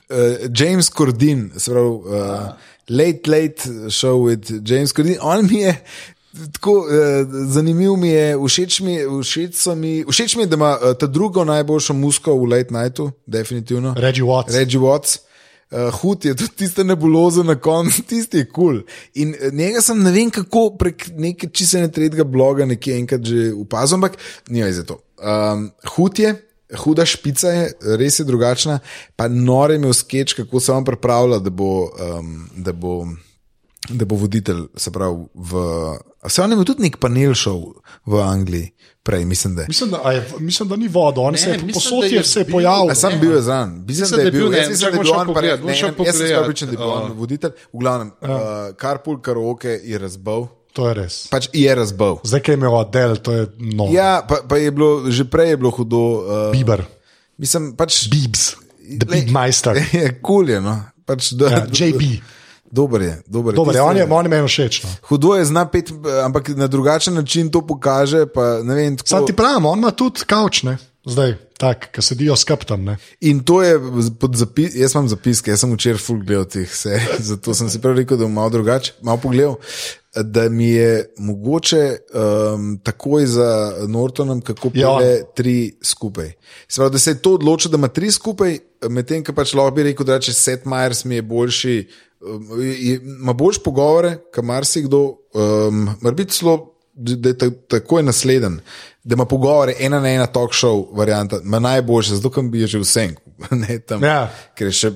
uh, 0.10 0.16
James 0.53 0.91
Cordin, 0.97 1.49
se 1.58 1.72
pravi, 1.72 1.88
uh, 1.89 2.53
Late 2.89 3.26
Late 3.32 3.89
Show 3.89 4.28
with 4.30 4.62
James 4.62 4.93
Cordin, 4.93 5.18
on 5.22 5.47
mi 5.49 5.64
je. 5.66 5.74
Tako, 6.54 6.72
uh, 6.72 6.88
zanimiv 7.48 7.96
mi 7.96 8.10
je, 8.10 8.38
všeč 8.48 8.80
mi, 8.80 8.98
všeč, 9.22 9.66
mi, 9.76 9.94
všeč 10.10 10.36
mi 10.36 10.44
je, 10.44 10.48
da 10.52 10.56
ima 10.56 10.72
uh, 10.78 10.96
ta 11.00 11.08
drugo 11.08 11.46
najboljšo 11.46 11.94
musko 11.94 12.36
v 12.36 12.50
Late 12.52 12.74
Nightu, 12.74 13.12
definitivno. 13.26 13.94
Reggie 13.98 14.24
Watts. 14.24 14.58
Reggie 14.58 14.80
Watts. 14.80 15.20
Uh, 15.72 15.90
hud 16.02 16.26
je 16.26 16.36
tudi 16.36 16.52
tiste 16.56 16.84
nebuloze 16.84 17.44
na 17.44 17.56
koncu, 17.56 18.04
tisti 18.10 18.38
je 18.38 18.46
kul. 18.46 18.54
Cool. 18.66 18.82
In 19.14 19.34
eh, 19.34 19.52
njega 19.52 19.82
sem 19.82 20.04
ne 20.04 20.12
vem 20.12 20.30
kako 20.30 20.70
prek 20.78 21.08
neke 21.18 21.50
čiste 21.50 21.82
ne 21.82 21.90
tretjega 21.92 22.24
bloga 22.24 22.66
nekje 22.66 23.00
enkrat 23.00 23.26
že 23.26 23.50
upazil, 23.54 23.98
ampak 23.98 24.18
ni 24.50 24.62
za 24.74 24.84
to. 24.86 25.00
Um, 25.18 25.72
hud 25.96 26.20
je, 26.20 26.36
huda 26.78 27.06
špica 27.06 27.50
je, 27.50 27.66
res 27.98 28.20
je 28.20 28.26
drugačna, 28.26 28.80
pa 29.16 29.28
nore 29.28 29.74
je 29.74 29.82
imel 29.82 29.94
skeč, 29.94 30.34
kako 30.34 30.60
se 30.60 30.72
on 30.72 30.86
pripravlja, 30.86 31.40
da 31.40 31.50
bo, 31.50 31.90
um, 31.90 32.50
da 32.56 32.72
bo, 32.72 33.08
da 33.90 34.06
bo 34.06 34.16
voditelj, 34.16 34.68
se 34.78 34.92
pravi, 34.92 35.26
v. 35.34 35.66
a 36.26 36.30
Se 36.30 36.42
on 36.42 36.50
je 36.50 36.56
imel 36.56 36.66
tudi 36.66 36.82
nek 36.82 36.98
panel 36.98 37.34
šov 37.34 37.62
v 38.06 38.20
Angliji, 38.20 38.72
prej, 39.02 39.26
mislim, 39.26 39.56
da. 39.56 39.66
Mislim, 39.68 39.90
da, 39.90 40.02
a 40.04 40.12
je, 40.12 40.24
mislim, 40.40 40.70
da 40.70 40.76
ni 40.76 40.88
voda, 40.88 41.22
on 41.22 41.38
se 41.38 41.50
je 41.52 41.60
posod 41.70 42.02
da 42.02 42.08
je 42.08 42.24
se 42.24 42.40
je 42.40 42.48
pojavil. 42.48 42.90
A 42.90 42.96
sem 42.96 43.20
bil 43.20 43.32
je 43.32 43.42
zraven, 43.42 43.86
mislim, 43.88 44.10
da 44.10 44.22
je 44.22 44.32
bil. 44.32 44.50
ne, 44.50 44.58
Jaz 44.58 44.70
mislim, 44.70 44.92
da 44.92 44.98
je 44.98 45.04
bil 45.04 45.14
on, 45.14 45.28
pa 45.30 45.42
ne, 45.42 45.48
ne, 45.48 45.58
šel 45.58 45.70
jaz 45.70 45.80
sem 45.80 45.96
pogledat. 45.96 46.16
skoraj 46.18 46.46
pričan, 46.46 46.68
da 46.68 46.74
je 46.74 46.78
bil 46.78 46.90
on 46.90 47.12
voditelj. 47.14 47.52
V 47.70 47.80
glavnem, 47.80 48.10
uh, 48.18 48.30
Carpool 48.76 49.22
karaoke 49.22 49.80
je 49.84 49.98
razbil, 49.98 50.48
To 50.74 50.90
je 50.90 50.94
res. 50.94 51.16
pač 51.30 51.48
je 51.54 51.72
razbil. 51.72 52.18
Zdaj, 52.24 52.42
ki 52.42 52.52
je 52.52 52.58
imel 52.58 52.74
Adel, 52.76 53.16
to 53.18 53.32
je 53.32 53.44
no. 53.72 53.88
Ja, 53.94 54.26
pa, 54.28 54.42
pa 54.44 54.58
je 54.58 54.72
bilo, 54.72 55.08
že 55.08 55.24
prej 55.24 55.54
je 55.54 55.58
bilo 55.58 55.72
hudo. 55.72 56.02
Uh, 56.20 56.52
Bieber, 56.52 56.84
mislim, 57.38 57.72
pač. 57.74 58.10
Bibs, 58.12 58.58
The 58.82 59.08
Lej, 59.08 59.30
Beatmeister, 59.30 59.78
Je 59.94 60.10
kul 60.20 60.50
je, 60.50 60.60
no. 60.60 60.76
Pač, 61.06 61.32
da, 61.32 61.48
ja, 61.48 61.62
JB. 61.70 62.02
Dober 62.72 63.01
je, 63.01 63.22
dober 63.28 63.53
je. 63.53 63.63
Tisti 63.63 63.78
je, 63.78 63.82
on 63.82 63.97
je, 63.97 64.07
on 64.09 64.26
je 64.26 64.30
meni 64.30 64.47
všeč. 64.47 64.84
No. 64.84 64.89
Hudo 65.09 65.36
je, 65.36 65.45
zna 65.45 65.66
pet, 65.70 65.91
ampak 66.26 66.49
na 66.57 66.68
drugačen 66.68 67.13
način 67.13 67.51
to 67.51 67.61
pokaže. 67.61 68.26
Pa, 68.26 68.41
vem, 68.66 68.97
tako, 68.97 69.07
Sam 69.09 69.26
ti 69.26 69.34
pravim, 69.34 69.66
on 69.66 69.80
ima 69.80 69.91
tudi 69.91 70.26
kavč, 70.28 70.63
ne? 70.63 70.78
zdaj, 71.05 71.36
tak, 71.57 71.91
ki 71.93 72.01
sedijo 72.01 72.36
s 72.36 72.43
kaptom. 72.43 72.84
Ne? 72.84 72.97
In 73.22 73.43
to 73.45 73.61
je 73.63 73.78
pod 74.20 74.36
zapis, 74.36 74.74
jaz 74.76 74.95
imam 74.95 75.07
zapiske, 75.07 75.51
jaz 75.53 75.61
sem 75.61 75.74
včeraj 75.76 76.01
full 76.01 76.24
gledal 76.26 76.47
teh 76.49 76.66
serij, 76.66 77.20
zato 77.30 77.53
sem 77.53 77.70
si 77.70 77.82
prav 77.82 77.93
rekel, 77.99 78.18
da 78.18 78.26
bom 78.26 78.34
malo 78.34 78.49
drugače, 78.49 78.97
malo 79.05 79.22
pogledal. 79.22 79.59
Da 80.16 80.49
mi 80.49 80.70
je 80.70 81.11
mogoče 81.20 81.82
um, 82.16 82.78
takoj 82.84 83.26
za 83.26 83.74
Nortonom, 83.88 84.41
kako 84.41 84.72
Ja. 84.74 84.95
pele 84.97 85.22
tri 85.36 85.76
skupaj. 85.84 86.32
Se 86.68 86.80
pravi, 86.80 86.91
da 86.91 86.99
se 86.99 87.11
je 87.11 87.22
to 87.22 87.34
odločilo, 87.36 87.72
da 87.72 87.78
ima 87.78 87.88
tri 87.88 88.11
skupaj, 88.11 88.57
medtem 88.89 89.24
ko 89.24 89.34
pač 89.36 89.53
lahko 89.53 89.76
bi 89.76 89.84
rekel, 89.91 90.07
da 90.07 90.20
če 90.20 90.34
Seth 90.34 90.66
Meyers 90.66 91.05
mi 91.05 91.16
je 91.20 91.22
boljši, 91.22 91.76
ima 93.20 93.34
boljše 93.34 93.59
pogovore, 93.63 94.18
kot 94.36 94.43
marsikdo, 94.43 94.99
um, 95.34 95.89
mora 96.01 96.16
biti 96.16 96.32
celo, 96.32 96.72
da 96.93 97.30
je 97.30 97.38
ta, 97.38 97.49
takoj 97.68 98.03
nasleden, 98.03 98.59
da 99.03 99.13
ima 99.13 99.26
pogovore 99.26 99.74
ena 99.80 99.99
na 99.99 100.09
ena 100.09 100.26
talk 100.26 100.51
show 100.51 100.97
varianta, 100.97 101.39
ima 101.43 101.59
najboljše, 101.59 102.16
zato 102.16 102.30
kam 102.30 102.51
bi 102.51 102.61
je 102.61 102.68
že 102.68 102.80
vse, 102.80 103.09
ne 103.51 103.80
tam, 103.80 104.03
Ja. 104.03 104.32
ker 104.55 104.68
je 104.68 104.72
še. 104.74 104.91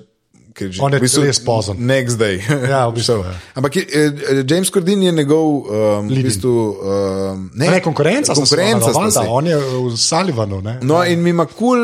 Ker 0.59 0.67
je 0.67 0.75
že 0.75 0.83
On 0.83 0.91
je 0.93 0.99
v 0.99 1.05
bistvu 1.07 1.23
res 1.23 1.39
pozen. 1.39 1.79
Next 1.79 2.19
day. 2.19 2.41
Ja, 2.43 2.83
v 2.91 2.99
bistvu, 2.99 3.23
ja. 3.27 3.33
Ampak 3.55 3.79
je, 3.79 3.83
eh, 3.87 4.43
James 4.43 4.69
Corden 4.69 5.03
je 5.03 5.11
njegov, 5.15 5.47
um, 5.47 6.09
v 6.11 6.23
bistvu, 6.27 6.55
um, 6.75 7.49
Ne, 7.55 7.69
ne 7.71 7.79
konkurenca, 7.83 8.35
konkurenca 8.35 8.91
sta 8.91 9.11
sta 9.11 9.23
si. 9.23 9.29
on 9.29 9.47
je 9.47 9.57
v 9.57 9.97
Sullivanu. 9.97 10.61
Ne? 10.61 10.79
No, 10.83 10.99
in 11.07 11.23
mi 11.23 11.31
ima 11.31 11.45
kul, 11.45 11.55
cool, 11.55 11.79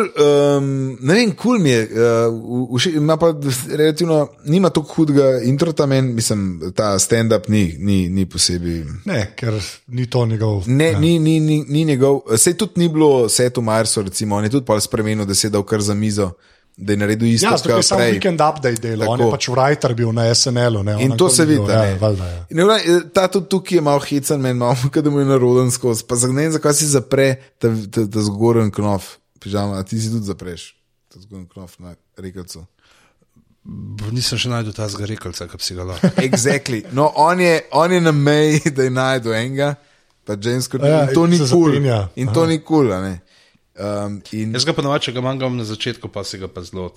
um, 0.59 0.97
ne 0.99 1.13
vem, 1.13 1.31
kul 1.31 1.55
cool 1.55 1.63
mi 1.63 1.71
je, 1.71 1.87
uh, 1.87 2.87
ima 2.95 3.17
pa 3.17 3.31
relativno, 3.71 4.27
nima 4.45 4.69
tako 4.69 4.93
hudega 4.95 5.41
introta, 5.43 5.85
men, 5.85 6.13
mislim, 6.15 6.71
ta 6.75 6.99
stand-up 6.99 7.47
ni, 7.47 7.75
ni, 7.79 8.09
ni 8.09 8.25
posebej. 8.25 8.83
ne, 9.05 9.21
ker 9.35 9.55
ni 9.87 10.09
to 10.09 10.25
njegov. 10.25 10.63
Ne, 10.67 10.91
ja. 10.91 10.99
ni, 10.99 11.19
ni, 11.19 11.39
ni, 11.39 11.63
ni 11.67 11.85
njegov, 11.85 12.21
sej 12.37 12.57
tudi 12.57 12.79
ni 12.83 12.89
bilo 12.89 13.29
Setu 13.29 13.61
Marsu, 13.61 14.01
recimo, 14.01 14.35
on 14.35 14.43
je 14.43 14.49
tudi 14.49 14.65
pol 14.65 14.79
spremenil, 14.81 15.25
da 15.25 15.35
se 15.35 15.47
je 15.47 15.51
dal 15.51 15.63
kar 15.63 15.81
za 15.81 15.93
mizo, 15.93 16.31
da 16.77 16.93
je 16.93 16.97
naredil 16.97 17.27
isto, 17.29 17.45
Ja, 17.45 17.57
zato 17.57 17.69
je 17.71 17.83
samo 17.83 18.01
weekend 18.01 18.41
update 18.41 18.75
delal, 18.77 19.09
on 19.09 19.19
je 19.19 19.29
pač 19.31 19.47
writer 19.47 19.93
bil 19.93 20.11
na 20.11 20.35
SNL-u. 20.35 20.83
ne, 20.83 20.97
In 20.99 21.17
to 21.17 21.29
se 21.29 21.45
vidi. 21.45 21.61
Ja, 21.61 21.81
ne. 21.81 21.95
valjda, 21.95 22.25
ja. 22.25 22.45
In 22.49 22.57
vra- 22.59 22.81
Ta 23.09 23.27
tudi 23.27 23.49
tukaj 23.49 23.77
je 23.77 23.81
malo 23.81 23.99
hecen, 23.99 24.41
meni 24.41 24.59
malo, 24.59 24.75
da 24.95 25.09
mu 25.09 25.19
je 25.19 25.25
naroden 25.25 25.71
skozi. 25.71 26.03
Pa 26.03 26.15
ne 26.17 26.43
vem, 26.43 26.51
zakaj 26.51 26.73
si 26.73 26.85
zapre 26.87 27.27
ta, 27.57 27.67
ta, 27.91 28.05
ta 28.05 28.19
zgoren 28.21 28.71
knof, 28.71 29.03
pižama, 29.39 29.77
a 29.77 29.83
ti 29.83 29.99
si 29.99 30.11
tudi 30.11 30.25
zapreš 30.25 30.75
ta 31.07 31.19
zgoren 31.19 31.47
knof 31.47 31.79
na 31.79 31.95
rekelcu. 32.17 32.65
Nisem 34.11 34.37
še 34.37 34.49
najdel 34.49 34.73
ta 34.73 34.85
zgarekalca, 34.85 35.47
ki 35.47 35.57
bi 35.57 35.63
si 35.63 35.73
ga 35.73 35.83
lahko. 35.83 36.11
Exactly. 36.27 36.83
No, 36.91 37.07
on 37.15 37.39
je, 37.39 37.61
on 37.71 37.91
je 37.91 38.01
na 38.01 38.11
meji, 38.11 38.59
da 38.75 38.83
je 38.83 38.91
najdel 38.91 39.33
enega, 39.33 39.71
pa 40.23 40.35
James 40.35 40.67
Corden. 40.67 40.91
Ja, 40.91 41.07
in 41.07 41.13
to 41.13 41.23
in 41.25 41.31
ni 41.31 41.39
kul. 41.39 41.49
Cool. 41.49 42.09
In 42.15 42.27
to 42.29 42.45
ni 42.45 42.59
kul, 42.59 42.89
cool, 42.89 43.01
ne. 43.01 43.15
Um, 43.75 44.21
in 44.31 44.53
Jaz 44.55 44.63
ga 44.65 44.73
ponovadi, 44.73 45.03
če 45.09 45.11
ga 45.11 45.21
manjkam 45.21 45.57
na 45.59 45.63
začetku, 45.67 46.07
pa 46.07 46.23
si 46.23 46.37
ga 46.39 46.47
pa 46.47 46.61
zelo 46.63 46.87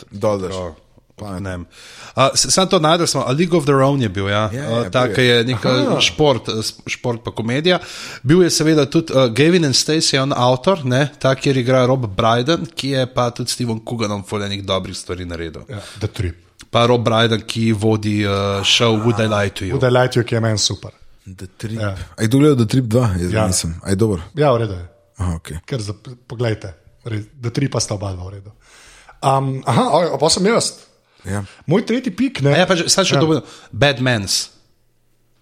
vem. 1.42 1.66
Uh, 2.14 2.30
Sam 2.34 2.68
to 2.70 2.78
najdel 2.78 3.06
smo, 3.06 3.24
a 3.26 3.32
League 3.32 3.56
of 3.56 3.64
Their 3.66 3.82
Own 3.82 4.02
je 4.02 4.08
bil, 4.08 4.28
ja. 4.30 4.50
Ja, 4.54 4.66
Uh, 4.70 4.90
ta, 4.90 5.04
je. 5.06 5.14
ki 5.14 5.22
je 5.22 5.44
nek 5.44 5.64
šport, 6.00 6.48
eh, 6.48 6.62
šport 6.86 7.24
pa 7.24 7.30
komedija. 7.34 7.80
Bil 8.22 8.42
je 8.42 8.50
seveda 8.50 8.86
tudi 8.86 9.12
uh, 9.12 9.26
Gavin 9.34 9.64
and 9.64 9.74
Stacey, 9.74 10.20
on 10.22 10.30
avtor, 10.32 10.84
ne, 10.84 11.08
ta, 11.18 11.34
kjer 11.34 11.56
igra 11.58 11.86
Rob 11.86 12.06
Brydon, 12.06 12.66
ki 12.70 12.88
je 12.94 13.06
pa 13.10 13.30
tudi 13.30 13.50
Steven 13.50 13.80
Kuganom 13.84 14.22
fulejnih 14.22 14.62
dobrih 14.62 14.94
stvari 14.96 15.26
naredil. 15.26 15.66
Ja, 15.68 15.82
The 15.98 16.06
Trip. 16.06 16.36
Pa 16.70 16.86
Rob 16.86 17.02
Brydon, 17.02 17.42
ki 17.42 17.72
vodi 17.72 18.20
uh, 18.26 18.62
show 18.62 18.94
Would 18.94 19.18
I 19.18 19.26
Lie 19.26 19.50
to 19.50 19.64
You. 19.64 19.80
Bude 19.80 19.90
Light, 19.90 20.14
ki 20.22 20.34
je 20.34 20.40
meni 20.40 20.58
super. 20.58 20.94
The 21.26 21.46
Trip. 21.58 21.80
Ja. 21.80 21.96
A 22.16 22.22
je 22.22 22.28
gledal 22.28 22.56
The 22.56 22.66
Trip 22.66 22.84
2? 22.84 23.08
Jaz 23.24 23.32
Ja. 23.32 23.46
nisem. 23.46 23.74
A 23.82 23.90
je 23.90 23.96
dober? 23.96 24.22
Ja, 24.34 24.52
v 24.52 24.62
redu 24.62 24.78
je. 24.78 24.97
Aha, 25.18 25.34
okay. 25.36 25.58
Ker 25.66 25.82
za, 25.82 25.94
poglejte, 26.30 26.74
res, 27.04 27.26
The 27.34 27.50
Trip 27.50 27.72
pa 27.74 27.80
sta 27.82 27.94
oba 27.98 28.12
dva 28.14 28.26
v 28.28 28.38
redu. 28.38 28.52
Um, 29.18 29.58
aha, 29.66 30.14
pa 30.18 30.28
sem 30.30 30.46
jaz. 30.46 30.86
ja. 31.26 31.42
Moj 31.66 31.82
tretji 31.82 32.14
pik, 32.14 32.42
ne. 32.46 32.54
A 32.54 32.62
Ja, 32.62 32.66
pa 32.70 32.78
že, 32.78 32.86
sad 32.86 33.06
še 33.08 33.18
Ja. 33.18 33.22
ja. 33.22 33.40
to, 33.42 33.42
Bad 33.74 33.98
Mans. 33.98 34.57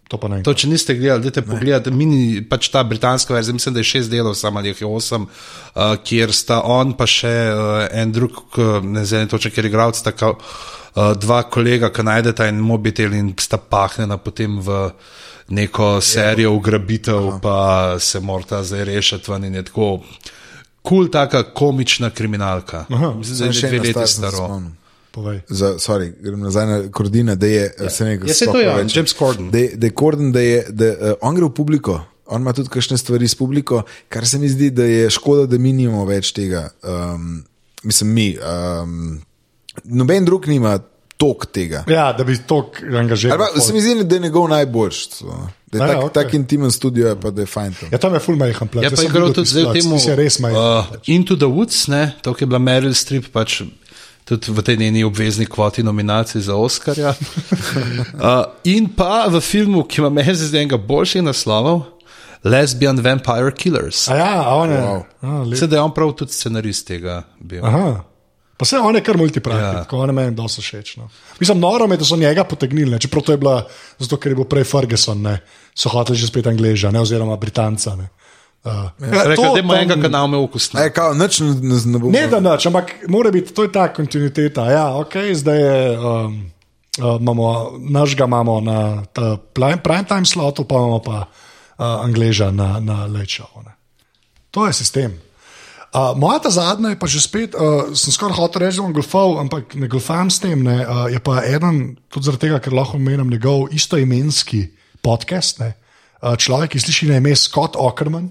To 0.08 0.20
pa 0.22 0.28
ne. 0.28 0.38
To, 0.46 0.54
če 0.54 0.68
niste 0.70 0.94
gledali, 0.94 1.24
dajte 1.24 1.42
pogledati, 1.42 1.90
mini, 1.90 2.38
pač 2.46 2.68
ta 2.70 2.84
britanska 2.86 3.34
verzija, 3.34 3.54
mislim, 3.56 3.74
da 3.74 3.80
je 3.82 3.88
šest 3.90 4.10
delov, 4.10 4.36
samo 4.38 4.60
ali 4.60 4.70
je 4.70 4.86
osem, 4.86 5.24
uh, 5.26 5.96
kjer 5.98 6.30
sta 6.32 6.60
on 6.62 6.92
pa 6.94 7.06
še 7.06 7.32
uh, 7.50 7.88
en 7.90 8.12
drug, 8.14 8.38
k- 8.54 8.80
ne 8.86 9.02
vem 9.02 9.26
točno, 9.28 9.50
ker 9.50 9.66
je 9.66 9.72
igralec, 9.72 9.98
tako 10.06 10.36
uh, 10.36 11.10
dva 11.18 11.40
kolega, 11.42 11.90
ki 11.90 12.06
najdeta 12.06 12.46
en 12.46 12.62
mobitel 12.62 13.18
in 13.18 13.34
sta 13.36 13.58
pahnjena 13.58 14.16
potem 14.18 14.60
v 14.60 14.78
neko 15.48 16.00
serijo 16.00 16.54
ugrabitev, 16.54 17.40
pa 17.42 17.58
se 17.98 18.20
morata 18.20 18.62
zdaj 18.62 18.84
rešiti 18.84 19.30
ven 19.30 19.44
in 19.44 19.54
je 19.54 19.62
tako 19.64 19.90
kul, 19.98 20.00
cool, 20.86 21.10
taka 21.10 21.42
komična 21.50 22.10
kriminalka. 22.10 22.86
Mislim, 22.90 23.38
da 23.38 23.44
je 23.46 23.52
že 23.52 23.68
dve 23.68 23.78
leti 23.80 24.06
staro. 24.06 24.36
spomnil. 24.38 24.70
Povej. 25.16 25.40
Za, 25.48 25.78
sorry, 25.80 26.10
grem 26.12 26.40
nazaj 26.40 26.66
na 26.66 26.76
Kordina, 26.90 27.34
da 27.34 27.46
je 27.46 27.62
ja. 27.64 27.86
vse 27.86 28.04
nekaj. 28.04 28.28
Ja, 28.28 28.34
saj 28.34 28.46
to 28.48 28.60
je 28.60 28.68
on, 28.70 28.88
James 28.90 29.14
Corden. 29.14 29.48
Da, 29.50 29.58
je- 29.58 29.72
da 29.74 29.86
je 29.86 29.92
Korden, 29.92 30.32
da 30.32 30.40
je, 30.40 30.58
da, 30.70 30.84
uh, 30.86 31.12
on 31.22 31.34
gre 31.34 31.44
v 31.44 31.50
publiko, 31.50 31.94
on 32.26 32.42
ima 32.42 32.52
tudi 32.52 32.68
kakšne 32.68 32.98
stvari 32.98 33.24
s 33.24 33.34
publiko, 33.34 33.80
kar 34.08 34.26
se 34.26 34.38
mi 34.38 34.48
zdi, 34.48 34.68
da 34.70 34.84
je 34.84 35.08
škoda, 35.10 35.46
da 35.46 35.58
mi 35.58 35.72
nimamo 35.72 36.04
več 36.04 36.32
tega. 36.32 36.68
Um, 36.82 37.44
mislim, 37.82 38.12
mi. 38.12 38.28
Um, 38.36 39.22
noben 39.84 40.24
drug 40.24 40.46
nima 40.46 40.78
tok 41.16 41.46
tega. 41.46 41.84
Ja, 41.88 42.12
da 42.12 42.24
bi 42.24 42.36
to 42.38 42.60
angažiral. 42.92 43.46
Se 43.56 43.72
mi 43.72 43.80
zdi, 43.80 44.04
da 44.04 44.14
je 44.14 44.20
njegov 44.20 44.48
najboljši. 44.48 45.08
so. 45.12 45.32
Da 45.66 45.78
je 45.78 45.82
A 45.82 45.86
ja, 45.86 45.92
tak, 45.92 46.04
okej. 46.04 46.14
tak 46.14 46.34
intimen 46.34 46.70
studio, 46.70 47.08
je 47.08 47.16
pa 47.20 47.30
da 47.30 47.42
je 47.42 47.46
fajn. 47.46 47.72
tam. 47.80 47.88
Ja, 47.92 47.98
tam 47.98 48.14
je 48.14 48.20
full 48.20 48.36
majhen 48.36 48.68
plač. 48.68 48.84
Ja, 48.84 48.90
pa 48.90 49.02
je 49.02 49.08
igral 49.08 49.32
tudi 49.32 49.48
zdaj 49.48 49.64
v 49.64 49.72
tem 49.72 49.92
uh, 50.52 50.84
Into 51.06 51.36
the 51.36 51.46
Woods, 51.46 51.88
ne, 51.88 52.12
to 52.22 52.36
je 52.40 52.46
bila 52.46 52.58
Meryl 52.58 52.94
Streep, 52.94 53.32
pač 53.32 53.62
tudi 54.26 54.50
v 54.50 54.62
tej 54.62 54.76
njeni 54.76 55.04
obvezni 55.06 55.46
kvoti 55.46 55.82
nominacij 55.86 56.40
za 56.50 56.56
Oscarja. 56.58 57.14
uh, 57.14 58.50
in 58.66 58.90
pa 58.90 59.30
v 59.30 59.40
filmu, 59.40 59.84
ki 59.86 60.02
ima 60.02 60.10
meni 60.10 60.34
zdaj 60.34 60.66
enega 60.66 60.78
boljših 60.78 61.22
naslovov, 61.22 61.84
Lesbian 62.44 62.98
Vampire 63.00 63.54
Killers. 63.54 64.08
A 64.10 64.18
ja, 64.18 64.34
a 64.42 64.54
on 64.54 64.70
je. 64.70 64.80
Wow. 64.82 65.00
A, 65.62 65.66
da 65.66 65.76
je 65.76 65.82
on 65.82 65.94
prav 65.94 66.12
tudi 66.18 66.34
scenarist 66.34 66.86
tega 66.86 67.22
bil. 67.40 67.64
Aha. 67.66 68.02
Pa 68.56 68.64
se 68.64 68.78
on 68.78 68.94
je 68.94 69.02
kar 69.04 69.16
multipraktik, 69.16 69.62
Ja. 69.62 69.78
ja. 69.78 69.84
ko 69.84 69.98
on 70.00 70.08
je 70.08 70.12
meni 70.16 70.34
dosti 70.34 70.62
všeč. 70.62 70.96
No. 70.96 71.08
Mislim, 71.40 71.60
noro 71.60 71.84
je, 71.84 71.96
da 71.96 72.04
so 72.04 72.16
njega 72.16 72.44
potegnili, 72.44 72.90
ne. 72.90 72.98
čeprav 72.98 73.22
to 73.22 73.32
je 73.32 73.38
bila, 73.38 73.66
zato 73.98 74.16
ker 74.16 74.32
je 74.32 74.36
bil 74.36 74.44
prej 74.44 74.64
Ferguson, 74.64 75.22
ne. 75.22 75.38
so 75.74 75.88
hoteli 75.88 76.18
že 76.18 76.26
spet 76.26 76.46
Angleža, 76.46 76.90
ne, 76.90 77.00
oziroma 77.00 77.36
Britanca. 77.36 77.96
Ne. 77.96 78.08
Uh, 78.64 78.72
ja, 78.98 79.22
Rekli, 79.24 79.36
to- 79.36 79.52
da 79.54 79.60
ima 79.60 79.76
enega 79.76 80.02
kanala 80.02 80.26
me 80.26 80.36
okusno. 80.36 80.80
Aj, 80.80 80.90
kao, 80.90 81.14
nič 81.14 81.40
ne, 81.40 81.54
ne, 81.54 81.76
ne 81.86 81.98
bo. 81.98 82.10
Ne, 82.10 82.26
da 82.26 82.40
nič, 82.42 82.66
ampak 82.66 82.94
mora 83.08 83.30
biti, 83.30 83.54
to 83.54 83.62
je 83.62 83.72
ta 83.72 83.86
kontinuiteta. 83.94 84.64
Ja, 84.70 84.86
ok, 84.98 85.14
zdaj 85.34 85.60
je, 85.60 85.98
um, 85.98 86.50
uh, 86.98 87.20
imamo, 87.20 87.78
našega 87.78 88.24
imamo 88.24 88.60
na 88.60 89.04
prime, 89.54 89.78
prime 89.82 90.04
time 90.04 90.26
slotu, 90.26 90.64
pa 90.64 90.74
imamo 90.74 90.98
pa 90.98 91.18
uh, 91.78 92.04
Angleža 92.04 92.50
na, 92.50 92.80
na 92.80 93.06
Lečo. 93.06 93.46
To 94.50 94.66
je 94.66 94.72
sistem. 94.72 95.14
Uh, 95.94 96.18
moja 96.18 96.38
ta 96.42 96.50
zadnja 96.50 96.88
je 96.92 96.98
pa 96.98 97.06
že 97.06 97.20
spet, 97.22 97.54
uh, 97.54 97.94
sem 97.94 98.12
skoraj 98.12 98.36
hotel 98.36 98.66
reči, 98.66 98.76
da 98.76 98.84
bom 98.84 98.92
golfal, 98.92 99.38
ampak 99.40 99.78
ne 99.78 99.86
golfam 99.88 100.28
s 100.28 100.42
tem. 100.42 100.58
Ne, 100.60 100.82
uh, 100.82 101.06
je 101.08 101.20
pa 101.22 101.40
eden, 101.46 101.96
tudi 102.10 102.26
zaradi 102.26 102.48
tega, 102.48 102.58
ker 102.60 102.74
lahko 102.74 102.98
omenim 102.98 103.30
njegov 103.30 103.70
istoimenski 103.72 104.66
podcast. 105.00 105.62
Ne, 105.62 105.72
uh, 106.20 106.34
človek, 106.36 106.74
ki 106.74 106.82
sliši 106.82 107.08
na 107.08 107.22
ime 107.22 107.32
Scott 107.38 107.78
Ockerman, 107.80 108.28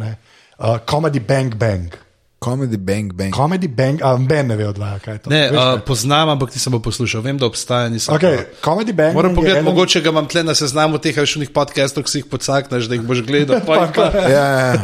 ne, 0.00 0.16
uh, 0.58 0.78
Comedy 0.88 1.20
Bang 1.20 1.54
Bang. 1.54 1.92
Comedy 2.40 2.80
Bang 2.80 3.12
Bang. 3.12 3.36
Comedy 3.36 3.68
Bang, 3.68 4.00
a 4.00 4.16
Ben 4.16 4.48
ne 4.48 4.56
ve 4.56 4.64
odvaja, 4.64 4.96
kaj 4.98 5.14
je 5.14 5.18
to. 5.20 5.30
Ne, 5.30 5.40
Veš, 5.52 5.60
uh, 5.60 5.64
kaj? 5.76 5.82
poznam, 5.84 6.28
ampak 6.32 6.54
nisem 6.56 6.72
poslušal. 6.72 7.20
Vem, 7.20 7.36
da 7.36 7.44
obstaja, 7.44 7.90
okay, 7.92 8.16
pa- 8.40 8.64
Comedy 8.64 8.96
Bang 8.96 9.12
Moram 9.12 9.34
pogledati, 9.36 9.60
eden- 9.60 9.68
mogoče 9.68 10.00
ga 10.00 10.08
imam 10.08 10.24
tle 10.24 10.40
na 10.42 10.54
seznamu 10.56 10.96
teh 10.96 11.12
rešenih 11.12 11.52
podcastov, 11.52 12.08
ki 12.08 12.10
si 12.10 12.18
jih 12.18 12.28
pocakneš, 12.32 12.88
da 12.88 12.96
jih 12.96 13.04
boš 13.04 13.20
gledal. 13.28 13.60
Pa, 13.60 13.92
pa, 13.92 14.08
Ja, 14.36 14.44
ja, 14.48 14.60
ja. 14.72 14.80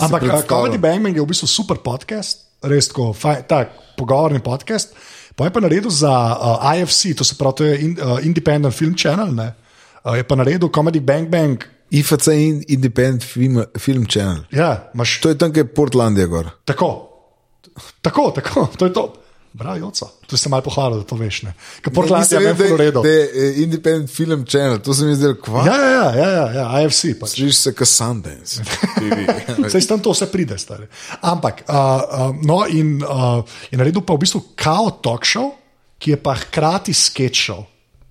Ampak 0.00 0.24
uh. 0.24 0.48
Comedy 0.48 0.80
Bang 0.80 1.04
Bang 1.04 1.12
je 1.12 1.20
v 1.20 1.28
bistvu 1.28 1.44
super 1.44 1.76
podcast, 1.84 2.48
res 2.64 2.88
tako, 2.88 3.12
faj, 3.12 3.44
tak 3.52 3.76
pogovorni 4.00 4.40
podcast. 4.40 4.96
Pa 5.36 5.44
je 5.44 5.52
pa 5.52 5.60
naredil 5.60 5.92
za 5.92 6.08
uh, 6.08 6.72
IFC, 6.72 7.12
to 7.12 7.20
se 7.20 7.36
pravi, 7.36 7.52
to 7.52 7.62
je 7.68 7.74
in, 7.84 7.92
uh, 8.00 8.16
Independent 8.24 8.72
Film 8.72 8.96
Channel. 8.96 9.28
Ne? 9.28 9.52
Uh, 10.00 10.16
je 10.16 10.24
pa 10.24 10.40
naredil 10.40 10.72
Comedy 10.72 11.04
Bang 11.04 11.28
Bang. 11.28 11.60
IFC 11.90 12.26
in 12.28 12.64
Independent 12.68 13.22
Film, 13.24 13.64
film 13.78 14.06
Channel. 14.06 14.44
Ja, 14.50 14.90
imaš 14.94 15.20
To 15.20 15.28
je 15.28 15.38
tam, 15.38 15.52
kjer 15.52 15.66
je 15.66 15.74
Portlandija 15.74 16.26
gor. 16.26 16.50
tako. 16.64 17.10
Tako, 18.02 18.30
tako, 18.30 18.66
to 18.78 18.86
je 18.86 18.92
to. 18.92 19.12
Bravo. 19.52 19.92
Tu 20.26 20.36
ste 20.36 20.48
malo 20.48 20.62
pohvalili, 20.62 21.00
da 21.00 21.06
to 21.06 21.14
veš. 21.14 21.42
Ne? 21.42 21.54
Ker 21.80 21.92
Portland 21.94 22.26
je 22.26 22.38
Nisem 22.38 22.42
meni 22.42 22.52
vedel, 22.52 22.66
full 22.68 22.78
da- 22.78 22.84
redo. 22.84 23.02
da 23.02 23.08
je 23.08 23.22
eh, 23.24 23.62
Independent 23.62 24.10
Film 24.10 24.46
Channel, 24.46 24.78
to 24.78 24.94
se 24.94 25.04
mi 25.04 25.14
zdi, 25.14 25.30
kva. 25.42 25.62
Ja, 25.66 25.76
ja, 25.76 25.90
ja, 25.90 26.10
ja, 26.16 26.30
ja, 26.30 26.50
ja 26.50 26.82
IFC. 26.82 27.04
Pač. 27.20 27.30
Slišiš 27.30 27.56
se 27.56 27.72
kot 27.72 27.88
Sundance. 27.88 28.62
Saj 29.70 29.86
tam 29.86 30.00
to 30.00 30.10
vse 30.10 30.26
pride, 30.26 30.58
stari. 30.58 30.86
Ampak, 31.20 31.62
uh, 31.68 31.74
uh, 31.74 32.36
no, 32.42 32.64
in 32.66 32.98
uh, 32.98 33.46
je 33.70 33.78
naredil 33.78 34.02
pa 34.02 34.14
v 34.14 34.24
bistvu 34.26 34.42
kao 34.58 34.90
talk 34.90 35.22
show, 35.22 35.52
ki 35.98 36.10
je 36.10 36.18
pa 36.18 36.34
hkrati 36.34 36.94
sketch 36.94 37.38
show. 37.46 37.62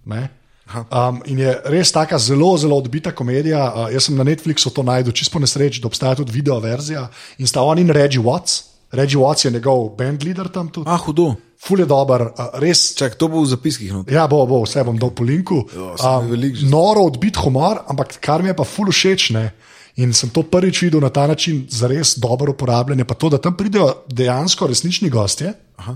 ne. 0.05 0.42
Um, 0.71 1.19
in 1.25 1.37
je 1.43 1.51
res 1.65 1.91
taka 1.91 2.17
zelo, 2.17 2.57
zelo 2.57 2.77
odbita 2.79 3.11
komedija. 3.11 3.61
Uh, 3.67 3.89
jaz 3.93 4.07
sem 4.07 4.15
na 4.15 4.23
Netflixu 4.23 4.71
to 4.71 4.83
najdel, 4.83 5.11
čisto 5.11 5.35
po 5.35 5.41
nesreči, 5.43 5.81
da 5.83 5.89
obstaja 5.91 6.15
tudi 6.15 6.31
video 6.31 6.55
verzija. 6.63 7.09
In 7.37 7.47
sta 7.47 7.61
on 7.61 7.79
in 7.83 7.91
Reggie 7.91 8.21
Watts. 8.23 8.61
Reggie 8.91 9.19
Watts 9.19 9.45
je 9.45 9.51
njegov 9.51 9.89
band 9.97 10.23
leader 10.23 10.47
tam 10.47 10.69
tudi. 10.71 10.87
Ah, 10.89 10.97
hudo. 11.03 11.35
Ful 11.59 11.79
je 11.79 11.85
dober, 11.85 12.21
uh, 12.31 12.55
res. 12.63 12.93
Čak, 12.95 13.15
to 13.19 13.27
bo 13.27 13.43
v 13.43 13.51
zapiskih. 13.51 13.91
No. 13.91 14.05
Ja, 14.07 14.23
bo, 14.27 14.45
bo, 14.47 14.63
vse 14.63 14.83
bom 14.87 14.97
dal 14.97 15.11
po 15.11 15.23
linku. 15.23 15.67
Jo, 15.75 15.93
že- 15.99 16.67
noro 16.71 17.05
odbit 17.11 17.37
humor, 17.43 17.83
ampak 17.87 18.17
kar 18.23 18.41
mi 18.43 18.49
je 18.49 18.55
pa 18.55 18.63
ful 18.63 18.87
všeč. 18.91 19.29
Ne? 19.35 19.51
In 19.95 20.13
sem 20.13 20.29
to 20.33 20.41
prvič 20.43 20.81
videl 20.81 21.03
na 21.03 21.09
ta 21.13 21.27
način, 21.27 21.67
za 21.69 21.87
res 21.87 22.17
dobro 22.17 22.51
uporabljanje. 22.51 23.05
Pa 23.05 23.13
to, 23.13 23.29
da 23.29 23.37
tam 23.37 23.53
pridejo 23.57 23.93
dejansko 24.07 24.67
resnični 24.67 25.09
gostje 25.09 25.53
Aha. 25.77 25.95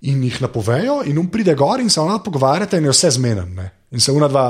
In 0.00 0.22
jih 0.22 0.40
napovejo, 0.42 1.02
in 1.06 1.18
um 1.18 1.26
pride 1.30 1.54
gor 1.58 1.80
in 1.80 1.90
se 1.90 2.00
ona 2.00 2.18
pogovarjata, 2.22 2.78
in 2.78 2.84
je 2.84 2.94
vse 2.94 3.10
zmeden. 3.10 3.54
Ne? 3.54 3.70
In 3.90 4.00
se 4.00 4.12
una 4.12 4.28
dva 4.28 4.46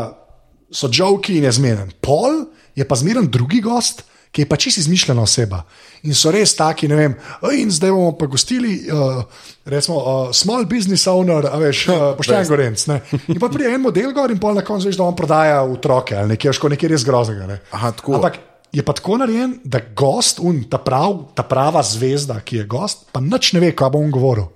so 0.70 0.90
žovki 0.92 1.38
in 1.38 1.44
je 1.44 1.52
zmeden. 1.52 1.92
Pol 2.00 2.44
je 2.76 2.84
pa 2.84 2.96
zmeren 2.96 3.26
drugi 3.32 3.60
gost, 3.64 4.04
ki 4.30 4.42
je 4.42 4.48
pa 4.48 4.56
čisto 4.60 4.80
izmišljena 4.80 5.22
oseba. 5.22 5.62
In 6.02 6.14
so 6.14 6.30
res 6.30 6.52
taki, 6.54 6.88
ne 6.88 6.96
vem, 6.96 7.14
"Ej, 7.42 7.62
in 7.62 7.70
zdaj 7.70 7.90
bomo 7.90 8.12
pa 8.18 8.26
gostili, 8.26 8.84
uh, 8.92 9.24
recimo, 9.64 9.96
uh, 9.96 10.32
small 10.32 10.66
business 10.66 11.06
owner, 11.06 11.46
a 11.46 11.56
veš, 11.56 11.86
uh, 11.88 12.16
pošten 12.16 12.44
gorenc. 12.48 12.86
Ne? 12.86 13.00
In 13.28 13.40
pa 13.40 13.48
pride 13.48 13.72
en 13.74 13.80
model 13.80 14.12
gor 14.12 14.30
in 14.30 14.38
pol 14.38 14.54
na 14.54 14.62
koncu 14.62 14.86
veš, 14.86 14.96
da 14.96 15.04
on 15.04 15.16
prodaja 15.16 15.62
otroke 15.62 16.16
ali 16.16 16.36
nekaj, 16.36 16.52
ško 16.52 16.68
nekaj 16.68 16.88
res 16.88 17.04
groznega. 17.04 17.46
Ne? 17.46 17.60
Aha, 17.72 17.90
tako. 17.92 18.14
Ampak 18.20 18.38
je 18.72 18.82
pa 18.84 18.92
tako 18.92 19.16
narejen, 19.16 19.60
da 19.64 19.80
gost, 19.96 20.38
un, 20.44 20.64
ta, 20.68 20.78
prav, 20.78 21.32
ta 21.34 21.42
prava 21.42 21.82
zvezda, 21.82 22.40
ki 22.44 22.56
je 22.56 22.64
gost, 22.68 23.08
pa 23.12 23.20
nič 23.20 23.52
ne 23.56 23.60
ve, 23.60 23.72
kaj 23.72 23.90
bo 23.90 23.98
on 24.04 24.12
govoril. 24.12 24.52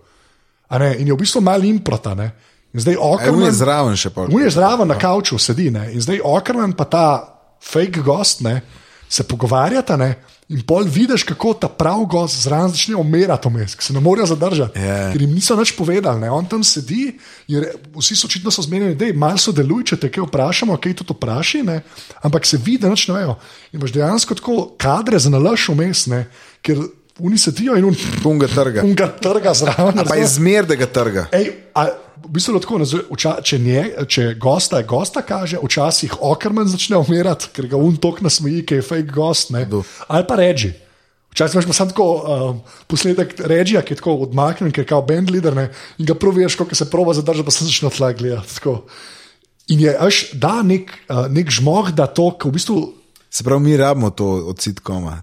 Ne? 0.79 0.97
In 0.99 1.07
je 1.07 1.13
v 1.15 1.21
bistvu 1.21 1.41
mal 1.41 1.65
improta. 1.65 2.15
Ne? 2.15 2.31
In 2.73 2.81
zdaj 2.81 2.95
E, 2.95 2.99
on 2.99 3.15
Ockerman, 3.19 3.45
je 3.45 3.53
zraven 3.53 3.97
še 3.97 4.11
pa. 4.11 4.25
On 4.29 4.41
je 4.41 4.51
zraven 4.51 4.89
na 4.89 4.97
kavču, 4.99 5.39
sedi 5.39 5.71
ne? 5.71 5.91
in 5.93 6.01
zdaj 6.01 6.23
Ockerman 6.25 6.73
pa 6.73 6.85
ta 6.89 7.07
fake 7.63 8.01
gost 8.01 8.41
ne, 8.41 8.63
se 9.09 9.23
pogovarjata 9.29 9.97
ne? 10.01 10.15
in 10.53 10.61
pol 10.69 10.85
vidiš, 10.85 11.23
kako 11.25 11.55
ta 11.55 11.69
prav 11.69 12.03
gost 12.11 12.43
zraven 12.45 12.73
začne 12.75 12.97
umirati 13.01 13.49
vmes, 13.49 13.73
ker 13.77 13.85
se 13.87 13.95
ne 13.97 14.01
morejo 14.05 14.27
zadržati, 14.27 14.81
Ja. 14.81 15.13
ker 15.13 15.21
jim 15.23 15.33
niso 15.33 15.57
nič 15.57 15.73
povedali. 15.77 16.21
Ne? 16.21 16.31
On 16.31 16.45
tam 16.45 16.65
sedi 16.65 17.13
in 17.49 17.61
re, 17.63 17.71
vsi 17.97 18.17
so 18.17 18.27
očitno 18.29 18.51
so 18.53 18.65
zmenjeni, 18.65 18.97
da 18.97 19.09
je 19.09 19.17
malo 19.17 19.41
sodeluj, 19.41 19.85
če 19.93 19.97
te 19.97 20.11
kaj 20.13 20.27
vprašamo, 20.27 20.77
kaj 20.77 20.97
tudi 21.01 21.17
vpraši, 21.17 21.63
ne? 21.65 21.79
ampak 22.21 22.45
se 22.49 22.57
vidi, 22.61 22.83
da 22.85 22.93
nič 22.93 23.07
ne 23.09 23.15
vejo. 23.17 23.37
In 23.73 23.81
imaš 23.81 23.95
dejansko 23.97 24.37
tako 24.41 24.57
kadre 24.77 25.21
za 25.21 25.33
nalaš 25.33 25.69
vmes, 25.73 26.05
ker 26.61 26.85
oni 27.23 27.39
sedijo 27.39 27.77
in 27.77 27.95
Tunga 28.23 28.49
trga. 28.49 28.83
unga 28.85 29.09
trga 29.23 29.55
zraven. 29.55 30.05
Pa 30.09 30.17
je 30.17 30.27
zmer, 30.27 30.67
da 30.67 30.75
ga 30.75 30.87
trga. 30.87 31.27
Ej, 31.33 31.51
a, 31.75 31.87
v 32.25 32.31
bistvu 32.35 32.61
tako, 32.61 32.81
vča, 33.11 33.37
če, 33.45 33.59
nje, 33.59 33.83
če 34.09 34.25
gosta, 34.41 34.83
gosta 34.83 35.23
kaže, 35.27 35.61
včasih 35.63 36.19
okrmen 36.21 36.71
začne 36.71 36.99
umirati, 37.01 37.51
ker 37.55 37.71
ga 37.71 37.81
un 37.81 37.97
tok 38.01 38.23
nasmeji, 38.27 38.65
ki 38.67 38.81
je 38.81 38.87
fake 38.87 39.15
gost. 39.15 39.53
Ne. 39.55 39.67
Ali 40.09 40.27
pa 40.29 40.39
reči. 40.41 40.73
Včasih 41.33 41.57
imaš 41.57 41.71
pa 41.71 41.77
samo 41.77 41.95
tako 41.95 42.07
um, 42.13 42.59
posnetek 42.91 43.39
režija, 43.49 43.81
ki 43.83 43.95
je 43.95 44.03
tako 44.03 44.19
odmaknjen, 44.27 44.73
ker 44.75 44.85
je 44.85 44.91
kao 44.91 45.03
band 45.07 45.31
leader 45.33 45.57
ne, 45.57 45.71
in 45.99 46.09
ga 46.09 46.15
praviš, 46.15 46.59
kako 46.61 46.77
se 46.77 46.91
proba 46.91 47.15
zadržati, 47.17 47.47
pa 47.47 47.55
se 47.55 47.65
začne 47.65 47.91
tla 47.91 48.13
gledati. 48.13 48.59
tako. 48.59 48.83
In 49.73 49.81
je, 49.81 49.95
až 49.97 50.25
da 50.35 50.59
nek, 50.67 50.91
uh, 51.09 51.25
nek 51.33 51.51
žmoh, 51.51 51.89
da 51.97 52.07
to, 52.07 52.33
ki 52.37 52.51
v 52.51 52.59
bistvu 52.59 52.81
Se 53.33 53.45
pravi, 53.45 53.63
mi 53.63 53.77
rabimo 53.77 54.11
to 54.11 54.27
od 54.27 54.61
sitkoma. 54.61 55.23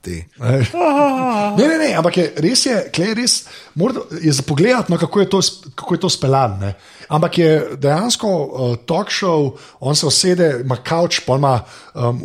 Ne, 1.57 1.68
ne, 1.68 1.77
ne, 1.77 1.94
ampak 1.98 2.18
je, 2.18 2.23
res 2.41 2.65
je, 2.65 2.77
klej, 2.95 3.14
res, 3.14 3.36
morda, 3.77 4.02
je 4.18 4.34
za 4.34 4.41
pogled, 4.41 4.90
no, 4.90 4.98
kako, 4.98 5.19
je 5.19 5.30
to 5.30 5.41
kako 5.76 5.94
je 5.94 5.99
to 5.99 6.10
speljano. 6.10 6.72
Ampak 7.10 7.38
je 7.38 7.52
dejansko 7.77 8.27
uh, 8.30 8.73
talk 8.90 9.14
show, 9.14 9.52
on 9.80 9.95
se 9.95 10.10
usede, 10.10 10.49
ima 10.65 10.80
kavč, 10.81 11.19
pa 11.26 11.38
ima 11.38 11.53
um, 11.94 12.22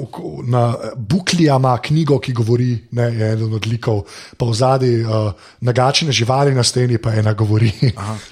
na 0.48 0.74
buklija 0.97 1.56
ima 1.61 1.77
knjigo, 1.78 2.19
ki 2.19 2.32
govori, 2.32 2.78
ne, 2.90 3.11
je 3.12 3.32
eden 3.32 3.52
od 3.55 3.66
likov, 3.66 4.06
pa 4.40 4.48
v 4.48 4.55
zadnji 4.56 5.02
uh, 5.05 5.32
nagačene 5.61 6.12
živali 6.12 6.55
na 6.55 6.65
steni, 6.65 6.98
pa 6.98 7.12
ena 7.12 7.32
govori. 7.32 7.73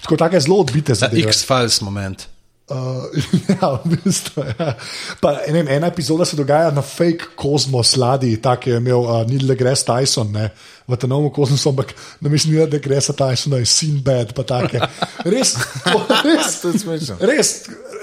Tako 0.02 0.16
take 0.16 0.40
zelo 0.40 0.64
odbite 0.64 0.94
zadeve. 0.94 1.28
X-Files 1.28 1.82
moment. 1.84 2.32
Uh, 2.70 3.10
ja, 3.51 3.68
v 3.84 3.97
bistvu, 3.98 4.44
ja. 4.47 4.74
pa, 5.20 5.32
ne 5.51 5.59
vem, 5.59 5.68
ena 5.76 5.89
epizoda 5.90 6.24
se 6.24 6.39
dogaja 6.39 6.70
na 6.70 6.80
fake 6.82 7.34
kozmos 7.36 7.97
ladji, 7.98 8.36
tako 8.40 8.70
je 8.70 8.76
imel 8.78 9.02
uh, 9.02 9.16
Neil 9.28 9.51
deGrasse 9.51 9.84
Tyson, 9.89 10.30
ne, 10.32 10.47
v 10.89 10.97
tem 10.97 11.10
novem 11.10 11.30
kozmosu, 11.34 11.72
ampak 11.72 11.90
na 12.22 12.30
mestu 12.30 12.52
Neil 12.55 12.70
deGrasse 12.70 13.12
Tysona 13.18 13.59
je 13.60 13.66
Sinbad, 13.66 14.32
pa 14.39 14.47
take. 14.47 14.78
Res, 15.26 15.56
res, 16.28 16.60
To 16.62 16.70
je 16.70 16.84
smešno. 16.84 17.18
res 17.26 17.52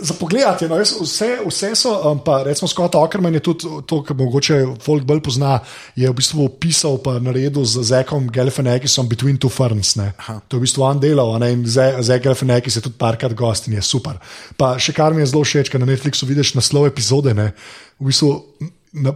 za 0.01 0.13
pogled. 0.13 0.61
No, 0.69 0.77
res, 0.80 0.93
vse, 0.95 1.30
vse 1.45 1.69
so, 1.76 1.93
um, 2.11 2.19
pa 2.23 2.43
recimo 2.43 2.67
Scott 2.67 2.95
Ackerman 2.95 3.34
je 3.34 3.43
tudi 3.43 3.69
to, 3.85 4.01
kar 4.05 4.17
mogoče 4.17 4.59
folk 4.84 5.03
bolj 5.07 5.21
pozna, 5.26 5.59
je 5.95 6.09
v 6.09 6.15
bistvu 6.15 6.45
opisal 6.47 6.99
pa 7.03 7.17
naredil 7.19 7.65
z 7.65 7.84
Zekom 7.84 8.30
Galifianakisom 8.31 9.09
Between 9.09 9.38
Two 9.38 9.51
Ferns. 9.51 9.95
To 9.95 10.57
je 10.57 10.59
v 10.59 10.63
bistvu 10.63 10.85
on 10.85 11.01
delal, 11.01 11.35
ne, 11.41 11.51
in 11.55 11.65
Zek 11.67 12.23
Galifianakis 12.23 12.80
je 12.80 12.85
tudi 12.85 12.97
parkrat 12.99 13.34
gost 13.34 13.67
in 13.67 13.77
je 13.77 13.84
super. 13.85 14.19
Pa 14.57 14.77
še 14.80 14.95
kar 14.95 15.13
mi 15.13 15.23
je 15.23 15.31
zelo 15.34 15.43
všeč, 15.43 15.71
ker 15.71 15.81
na 15.81 15.89
Netflixu 15.89 16.30
vidiš 16.30 16.55
naslov 16.57 16.89
epizode, 16.89 17.35
ne, 17.35 17.51
v 17.99 18.09
bistvu 18.11 18.34
na, 19.03 19.13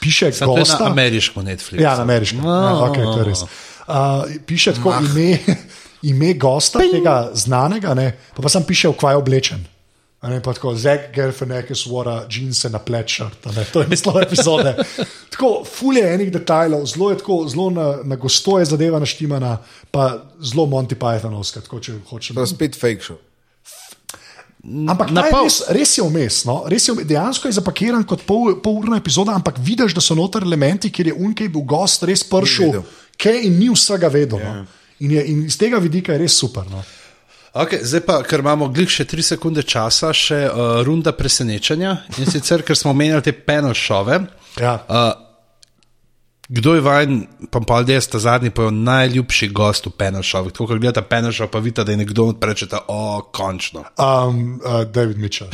piše 0.00 0.30
to 0.34 0.58
je 0.58 0.66
na 0.66 0.90
ameriškem 0.90 1.44
Netflixu. 1.44 1.82
Ja, 1.82 1.96
na 1.96 2.02
ameriškem. 2.02 2.42
No. 2.42 2.52
Ja, 2.52 2.76
okay, 2.90 3.06
to 3.06 3.18
je 3.22 3.26
res. 3.30 3.42
Uh, 3.88 4.26
piše 4.46 4.74
tako 4.76 4.98
ime, 5.00 5.38
ime 6.10 6.34
gosta, 6.34 6.82
tega 6.82 7.30
znanega, 7.34 7.94
ne, 7.94 8.12
pa, 8.36 8.42
pa 8.44 8.52
sam 8.52 8.66
piše, 8.68 8.90
v 8.92 8.98
kaj 8.98 9.16
je 9.16 9.22
oblečen. 9.24 9.66
Ne, 10.22 10.40
pa 10.42 10.52
tako, 10.52 10.72
Zek 10.74 11.12
Galifianakis 11.14 11.84
vora 11.86 12.24
džinse 12.28 12.70
na 12.70 12.78
plečart, 12.82 13.46
to 13.72 13.80
je 13.80 13.86
naslov 13.88 14.18
epizode. 14.22 14.74
Tako, 15.38 15.62
fulje 15.62 16.02
enih 16.14 16.32
detajlov, 16.34 16.82
zelo 16.90 17.12
je 17.12 17.18
tako, 17.20 17.36
zelo 17.46 17.68
na, 17.70 17.84
na 18.02 18.16
gosto 18.16 18.58
je 18.58 18.64
zadeva 18.66 18.98
naštimana, 18.98 19.58
pa 19.90 20.24
zelo 20.42 20.64
Monty 20.66 20.98
Pythonovska, 20.98 21.62
tako 21.62 21.78
če 21.78 21.94
hočeš. 22.10 22.34
To 22.34 22.42
je 22.42 22.50
spet 22.50 22.74
fake 22.80 23.04
show. 23.06 23.20
Ampak 24.90 25.12
Na 25.14 25.22
pol. 25.30 25.46
res, 25.46 25.60
res 25.70 25.92
je 25.94 26.02
vmes. 26.02 26.40
No? 26.48 26.64
Res 26.66 26.88
je, 26.88 26.96
dejansko 27.06 27.46
je 27.46 27.54
zapakiran 27.60 28.02
kot 28.02 28.26
pol, 28.26 28.56
pol 28.58 28.80
urna 28.82 28.98
epizoda, 28.98 29.36
ampak 29.38 29.62
vidiš, 29.62 29.94
da 29.94 30.02
so 30.02 30.18
noter 30.18 30.42
elementi, 30.42 30.90
kjer 30.90 31.12
je 31.12 31.14
unkej 31.14 31.52
bil 31.54 31.62
gost, 31.62 32.02
res 32.02 32.26
pršil, 32.26 32.82
kaj 33.14 33.38
in 33.46 33.60
ni 33.62 33.70
vsega 33.70 34.10
vedel. 34.10 34.42
No? 34.42 34.66
In, 34.98 35.14
je, 35.14 35.22
in 35.30 35.44
iz 35.46 35.54
tega 35.60 35.78
vidika 35.78 36.16
je 36.16 36.24
res 36.24 36.34
super. 36.34 36.66
No? 36.66 36.82
Okay, 37.58 37.82
zdaj 37.82 38.00
pa, 38.06 38.20
ker 38.22 38.38
imamo 38.44 38.68
glih 38.70 38.90
še 38.90 39.02
tri 39.10 39.22
sekunde 39.26 39.64
časa, 39.66 40.12
še 40.14 40.44
uh, 40.46 40.80
runda 40.86 41.10
presenečenja. 41.16 41.96
In 42.22 42.30
sicer, 42.30 42.62
ker 42.62 42.78
smo 42.78 42.92
omenjali 42.94 43.24
te 43.26 43.32
panel 43.34 43.74
šove. 43.74 44.20
Ja. 44.62 44.76
Uh, 44.86 45.08
kdo 46.48 46.76
je 46.78 46.84
vajen, 46.86 47.18
pa 47.50 47.60
pa 47.60 47.80
ljudje 47.82 47.98
sta 48.06 48.20
zadnji, 48.22 48.54
pa 48.54 48.68
je 48.68 48.76
najljubši 48.76 49.50
gost 49.50 49.90
v 49.90 49.92
panel 49.98 50.22
šovih. 50.22 50.54
Tako, 50.54 50.68
ko 50.70 50.78
gledate 50.78 51.02
panel 51.10 51.34
šov, 51.34 51.50
pa 51.50 51.58
vidite, 51.64 51.82
da 51.84 51.92
je 51.92 52.00
nekdo 52.04 52.28
odprečeta, 52.30 52.84
o, 52.88 53.26
končno. 53.34 53.84
Um, 53.98 54.60
uh, 54.62 54.84
David 54.86 55.18
Mitchell. 55.18 55.50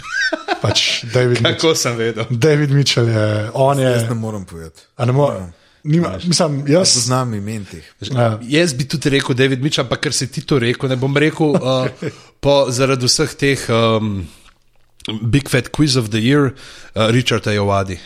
Pač 0.60 1.06
David, 1.08 1.40
Mitchell. 1.42 1.56
Kako 1.56 1.74
sem 1.74 1.96
vedel? 1.96 2.28
David 2.30 2.76
Mitchell 2.76 3.08
je, 3.08 3.26
on 3.56 3.80
je. 3.80 3.88
Jaz 3.88 4.08
ne 4.12 4.20
morem 4.20 4.44
povedati. 4.44 4.84
a 4.96 5.08
Ne 5.08 5.16
more, 5.16 5.40
nima, 5.84 6.14
mislim, 6.26 6.62
jaz. 6.68 6.94
Poznam 6.94 7.34
imen 7.34 7.64
teh. 7.68 7.84
Ja. 8.10 8.38
Jaz 8.42 8.74
bi 8.74 8.88
tudi 8.88 9.12
rekel, 9.14 9.36
David 9.36 9.62
Mitchell, 9.62 9.84
ampak 9.86 10.06
ker 10.06 10.16
si 10.16 10.28
ti 10.32 10.44
to 10.44 10.58
rekel, 10.62 10.88
ne 10.92 10.96
bom 11.00 11.16
rekel, 11.16 11.56
uh, 11.58 12.10
po, 12.44 12.64
zaradi 12.74 13.08
vseh 13.10 13.36
teh 13.40 13.68
um, 13.72 14.16
Big 15.22 15.50
Fat 15.52 15.70
Quiz 15.72 15.96
of 16.00 16.10
the 16.10 16.22
Year, 16.22 16.54
uh, 16.94 17.08
Richard 17.12 17.46
Ajovadi. 17.50 18.00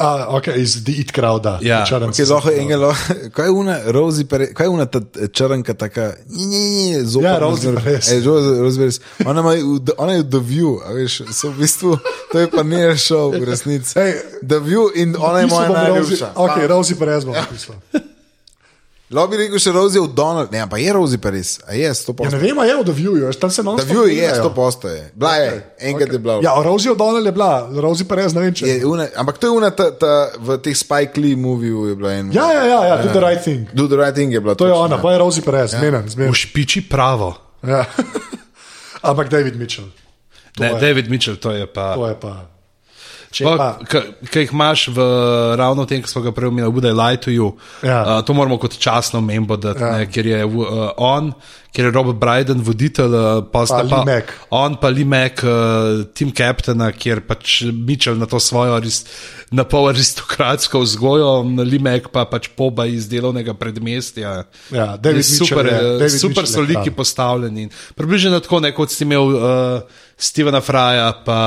A, 0.00 0.26
ok, 0.28 0.46
iz 0.56 0.84
The 0.84 0.92
It 0.92 1.12
Crowda. 1.12 1.58
Ja, 1.62 1.84
Kaj 1.88 2.00
je 2.18 2.26
lahko 2.26 2.50
engelo? 2.50 2.94
Kaj 3.32 3.46
je 3.46 3.50
una, 3.50 3.76
Rosie 3.86 4.24
Perez, 4.24 4.48
kaj 4.54 4.64
je 4.66 4.70
una 4.70 4.86
ta 4.86 5.00
črnka 5.32 5.74
taka? 5.74 6.12
Ni, 6.28 6.46
ni, 6.46 6.60
ni, 6.60 7.04
zopa. 7.04 7.26
Ja, 7.26 7.38
Rosie 7.38 7.74
Perez. 7.74 8.08
Ej, 8.08 8.24
Rosie 8.24 8.78
Perez. 8.78 9.00
Ona, 9.26 9.42
The- 9.84 9.92
ona 9.98 10.12
je 10.12 10.22
v 10.22 10.28
The 10.28 10.40
View, 10.40 10.80
a 10.80 10.92
veš, 10.92 11.22
so 11.30 11.50
v 11.50 11.58
bistvu, 11.58 11.98
to 12.32 12.38
je 12.38 12.46
pa 12.48 12.62
ne 12.62 12.96
šov 12.96 13.36
v 13.36 13.44
resnici. 13.44 13.92
Ej, 13.98 14.12
The 14.40 14.58
View 14.58 14.88
in 14.94 15.12
ona 15.12 15.40
je 15.40 15.46
moja 15.46 15.68
najljubša. 15.68 16.32
Ok, 16.36 16.56
Rosie 16.68 16.96
Perez 16.96 17.24
bom 17.24 17.34
napisal. 17.36 17.76
Lahko 19.12 19.30
bi 19.30 19.36
rekel 19.36 19.60
še 19.60 19.72
Rosie 19.72 20.00
O'Donnell, 20.00 20.48
ne, 20.48 20.64
pa 20.66 20.78
je 20.80 20.92
Rosie 20.92 21.18
Perez, 21.20 21.58
a 21.68 21.76
je, 21.76 21.84
sto 21.94 22.14
Ja, 22.16 22.30
ne 22.32 22.38
vem, 22.40 22.58
a 22.58 22.64
je 22.64 22.74
v 22.76 22.84
The 22.84 22.94
View, 22.96 23.12
tam 23.36 23.50
se 23.50 23.62
non 23.62 23.76
The 23.76 23.84
View 23.84 24.08
je, 24.08 24.28
sto 24.34 24.50
posto 24.50 24.88
je. 24.88 25.10
Bila 25.14 25.36
je, 25.36 25.50
enkrat 25.80 26.12
je 26.12 26.18
bila. 26.18 26.38
Ja, 26.40 26.54
Rosie 26.56 26.90
O'Donnell 26.90 27.26
je 27.26 27.32
bila, 27.32 27.68
Rosie 27.76 28.08
Perez 28.08 28.32
ne 28.32 28.40
vem 28.40 28.54
če. 28.54 28.66
Je 28.66 28.86
una, 28.86 29.06
ampak 29.16 29.36
to 29.38 29.46
je 29.46 29.52
una, 29.52 29.70
ta, 29.70 29.90
ta, 29.92 30.12
v 30.38 30.56
teh 30.58 30.72
Spike 30.72 31.20
Lee 31.20 31.36
moviju 31.36 31.88
je 31.88 31.94
bila 31.94 32.12
ena. 32.14 32.32
Ja, 32.32 32.48
ja, 32.52 32.64
ja, 32.64 32.80
ja, 32.86 32.94
do 33.02 33.12
the 33.12 33.20
right 33.20 33.42
thing. 33.42 33.68
Do 33.72 33.84
the 33.84 34.00
right 34.00 34.14
thing 34.14 34.32
je 34.32 34.40
bila. 34.40 34.54
To 34.54 34.64
je 34.64 34.72
točno, 34.72 34.84
ona, 34.84 34.96
ja. 34.96 35.02
pa 35.02 35.12
je 35.12 35.18
Rosie 35.18 35.44
Perez, 35.44 35.70
zmenen, 35.70 36.04
V 36.04 36.10
zmenen. 36.10 36.32
špiči 36.34 36.88
pravo. 36.88 37.36
Ja. 37.60 37.84
Ampak 39.08 39.28
David 39.28 39.56
Mitchell, 39.56 39.86
Ne, 40.58 40.66
je- 40.68 40.80
David 40.80 41.08
Mitchell, 41.08 41.36
to 41.36 41.50
je 41.50 41.66
pa. 41.66 41.94
to 41.94 42.08
je 42.08 42.14
pa. 42.14 42.51
Če 43.32 43.44
pa, 43.48 43.66
Ki 44.28 44.42
jih 44.42 44.52
imaš 44.52 44.88
v, 44.88 45.00
ravno 45.56 45.86
tem, 45.88 46.02
ki 46.02 46.08
smo 46.08 46.20
ga 46.22 46.32
prej 46.32 46.48
omenili, 46.48 46.68
Would 46.68 46.84
I 46.84 46.92
Lie 46.92 47.16
to 47.18 47.30
You. 47.30 47.52
Ja. 47.82 48.02
Uh, 48.02 48.20
to 48.20 48.32
moramo 48.32 48.58
kot 48.58 48.76
časno 48.76 49.20
membo 49.20 49.56
dati, 49.56 49.80
Ja. 49.80 49.98
ja. 49.98 50.06
ker 50.06 50.26
je 50.26 50.44
uh, 50.44 50.66
on, 50.98 51.32
ker 51.72 51.86
je 51.86 51.90
Robert 51.90 52.18
Bryden, 52.18 52.60
voditelj, 52.60 53.08
uh, 53.10 53.40
pa 53.48 53.64
sta 53.64 53.80
Lee 53.80 54.04
Mack. 54.04 54.32
on 54.50 54.76
pa 54.76 54.90
Mack, 55.06 55.40
uh, 55.40 55.50
team 56.12 56.28
captaina, 56.30 56.90
kjer 56.92 57.22
pač 57.22 57.62
Mitchell 57.64 58.16
na 58.16 58.26
to 58.26 58.36
svojo 58.38 58.76
arist, 58.76 59.08
na 59.50 59.64
pol 59.64 59.88
aristokratsko 59.88 60.80
vzgojo, 60.80 61.32
Mack 61.80 62.08
pa 62.08 62.24
pač 62.24 62.52
poba 62.52 62.84
iz 62.86 63.08
delovnega 63.08 63.54
predmestja. 63.54 64.44
Ja, 64.70 64.96
David 64.96 65.24
Je 65.24 65.32
super, 65.32 65.64
Mitchell 65.64 65.86
je- 65.86 65.98
David 65.98 66.20
super 66.20 66.42
Mitchell 66.42 66.54
so 66.54 66.60
liki 66.62 66.84
kralj. 66.84 66.94
postavljeni. 66.94 67.68
Približno 67.96 68.40
tako, 68.40 68.60
ne, 68.60 68.72
kot 68.72 68.90
si 68.90 69.04
imel 69.04 69.24
uh, 69.24 69.80
Stevena 70.22 70.60
Fraja, 70.62 71.12
pa 71.24 71.38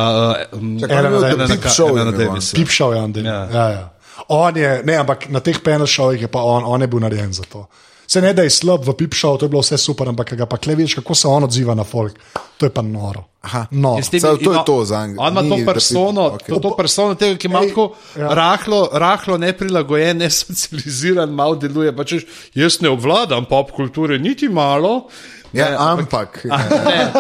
Elena 0.52 1.30
Elena 1.30 1.48
imel 1.48 2.08
on. 2.08 2.18
Davisa. 2.18 2.56
Pip 2.56 2.70
šel 2.76 2.94
je 2.94 3.02
on, 3.02 3.14
ja. 3.24 3.42
Ja. 3.54 3.68
Ja. 3.72 3.90
On 4.28 4.58
je, 4.58 4.82
ne, 4.84 4.98
ampak 5.00 5.30
na 5.32 5.40
teh 5.44 5.60
panel 5.64 5.88
šovih 5.88 6.28
je 6.28 6.32
pa 6.32 6.44
on, 6.44 6.64
on 6.66 6.82
je 6.82 6.88
bil 6.92 7.00
narejen 7.04 7.34
za 7.34 7.44
to. 7.52 7.66
Se 8.08 8.22
ne 8.22 8.34
da 8.34 8.44
je 8.46 8.50
slab 8.54 8.84
v 8.86 8.94
pipšavu, 8.94 9.38
to 9.38 9.46
je 9.46 9.50
bilo 9.50 9.62
vse 9.64 9.78
super, 9.82 10.10
ampak 10.10 10.30
ko 10.30 10.38
ga 10.38 10.46
pa 10.46 10.58
kle 10.62 10.76
vidiš, 10.76 11.00
kako 11.00 11.16
se 11.16 11.28
on 11.28 11.44
odziva 11.48 11.74
na 11.76 11.84
folk. 11.84 12.20
To 12.58 12.68
je 12.68 12.70
pa 12.70 12.84
noro. 12.86 13.24
Aha. 13.42 13.66
No. 13.72 13.96
Saj, 14.02 14.20
to 14.44 14.54
je 14.54 14.62
to 14.66 14.78
zanj. 14.86 15.16
On 15.18 15.34
ima 15.34 15.42
to 15.42 15.58
persono, 15.66 16.28
okej. 16.38 16.54
to, 16.54 16.60
to 16.60 16.74
persono 16.78 17.16
tega, 17.16 17.38
ki 17.38 17.50
ima 17.50 17.64
tako 17.66 17.88
ja. 18.18 18.30
rahlo, 18.38 18.90
rahlo 18.94 19.38
neprilagojen, 19.38 20.22
nesocializiran, 20.22 21.34
malo 21.34 21.56
deluje. 21.56 21.96
Pa 21.96 22.06
češ, 22.06 22.28
jaz 22.54 22.80
ne 22.82 22.94
obvladam 22.94 23.50
pop 23.50 23.74
kulture, 23.74 24.20
niti 24.20 24.50
malo. 24.50 25.08
Ja, 25.56 25.70
Ne, 25.70 25.76
ampak. 25.80 26.42
Ne. 26.46 27.12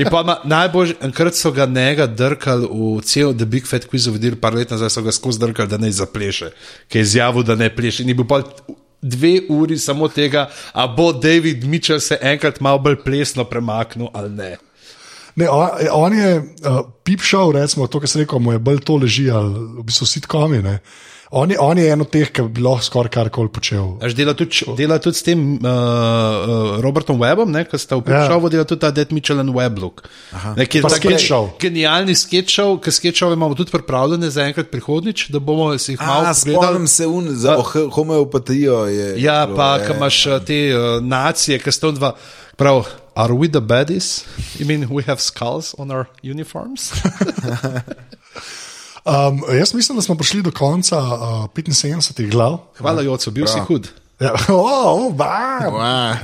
In 0.00 0.08
pa 0.10 0.22
ima 0.24 0.36
najbolj, 0.44 0.94
enkrat 1.04 1.36
so 1.36 1.52
ga 1.52 1.66
njega 1.66 2.06
drkali 2.06 2.68
v 2.70 3.00
cel 3.04 3.34
The 3.36 3.44
Big 3.44 3.66
Fat 3.68 3.84
Quiz, 3.84 4.06
vodili 4.08 4.36
par 4.36 4.54
let 4.56 4.70
nazaj, 4.72 4.90
so 4.90 5.02
ga 5.04 5.12
skozi 5.12 5.42
drkali, 5.42 5.68
da 5.68 5.78
ne 5.78 5.92
zapleše, 5.92 6.50
ki 6.88 6.98
je 6.98 7.02
izjavil, 7.02 7.44
da 7.44 7.54
ne 7.54 7.68
pleše. 7.74 8.02
In 8.02 8.08
je 8.08 8.16
bil 8.16 8.28
pa 8.28 8.40
dve 9.02 9.40
uri 9.48 9.78
samo 9.78 10.08
tega, 10.08 10.48
a 10.72 10.86
bo 10.88 11.12
David 11.12 11.64
Mitchell 11.64 12.00
se 12.00 12.18
enkrat 12.20 12.60
malo 12.60 12.78
bolj 12.78 13.00
plesno 13.04 13.44
premaknil 13.44 14.08
ali 14.12 14.30
ne. 14.30 14.56
Ne, 15.36 15.48
on, 15.48 15.68
on 15.92 16.14
je 16.14 16.36
uh, 16.36 16.80
pipšal, 17.04 17.52
recimo, 17.52 17.86
to, 17.86 18.00
kar 18.00 18.08
se 18.08 18.18
reče, 18.18 18.38
mu 18.38 18.52
je 18.52 18.58
bolj 18.58 18.80
to 18.84 18.96
leži, 18.96 19.30
ali 19.30 19.54
v 19.78 19.84
bistvu 19.86 20.06
sitkomi. 20.06 20.62
ne. 20.62 20.78
On 21.32 21.46
je, 21.50 21.54
on 21.62 21.78
je 21.78 21.86
eno 21.86 22.02
teh, 22.10 22.26
ki 22.34 22.42
bi 22.50 22.58
lahko 22.58 22.82
skoraj 22.82 23.12
karkoli 23.14 23.52
počel. 23.54 23.92
Až 24.02 24.16
dela 24.18 24.32
tudi, 24.34 24.64
dela 24.74 24.96
tudi 24.98 25.14
s 25.14 25.22
tem 25.22 25.38
uh, 25.38 25.62
uh, 25.62 26.80
Robertom 26.82 27.20
Webbom, 27.22 27.54
ki 27.70 27.78
sta 27.78 27.94
v 27.94 28.02
Ja. 28.02 28.26
Pipšovu, 28.26 28.50
dela 28.50 28.66
tudi 28.66 28.82
ta 28.82 28.90
Dead 28.90 29.12
Mitchell 29.14 29.38
and 29.38 29.54
Webb 29.54 29.78
look. 29.78 30.02
Ne, 30.58 30.66
ki 30.66 30.78
je 30.78 30.82
Pa 30.82 30.90
tak 30.90 31.06
sketch 31.06 31.22
show. 31.22 31.54
Genialni 31.62 32.18
sketchov, 32.18 32.80
ki 32.82 32.90
sketchove 32.90 33.38
imamo 33.38 33.54
tudi 33.54 33.70
pripravljene 33.70 34.26
za 34.26 34.42
enkrat 34.50 34.74
prihodnič, 34.74 35.30
da 35.30 35.38
bomo 35.38 35.70
si 35.78 35.94
jih 35.94 36.02
malo 36.02 36.26
A, 36.26 36.34
pogledali. 36.34 36.58
spomnim 36.58 36.86
se 36.90 37.06
un, 37.06 37.30
za 37.30 37.54
oh, 37.62 37.72
homeopatijo. 37.94 38.90
Je, 38.90 39.06
Ja, 39.22 39.46
bilo, 39.46 39.54
pa 39.56 39.78
je. 39.78 39.86
ko 39.86 39.94
imaš 40.02 40.26
uh, 40.26 40.42
te 40.42 40.58
uh, 40.74 40.98
nacije, 40.98 41.62
ki 41.62 41.70
sta 41.70 41.94
dva. 41.94 42.16
Prav, 42.58 42.90
are 43.14 43.38
we 43.38 43.46
the 43.46 43.62
baddies? 43.62 44.26
I 44.58 44.66
mean, 44.66 44.90
we 44.90 45.06
have 45.06 45.22
skulls 45.22 45.78
on 45.78 45.94
our 45.94 46.10
uniforms? 46.26 46.90
Um, 49.02 49.40
jaz 49.50 49.74
mislim, 49.74 49.96
da 49.96 50.02
smo 50.02 50.14
prišli 50.14 50.42
do 50.42 50.50
konca 50.50 50.98
uh, 50.98 51.12
75 51.50 52.30
glav. 52.30 52.58
Hvala, 52.78 53.02
Joco, 53.02 53.30
bil 53.30 53.46
si 53.46 53.58
hud. 53.60 53.88
Ja, 54.20 54.34
oh, 54.48 54.52
oh. 54.52 55.16
Wow. 55.16 55.72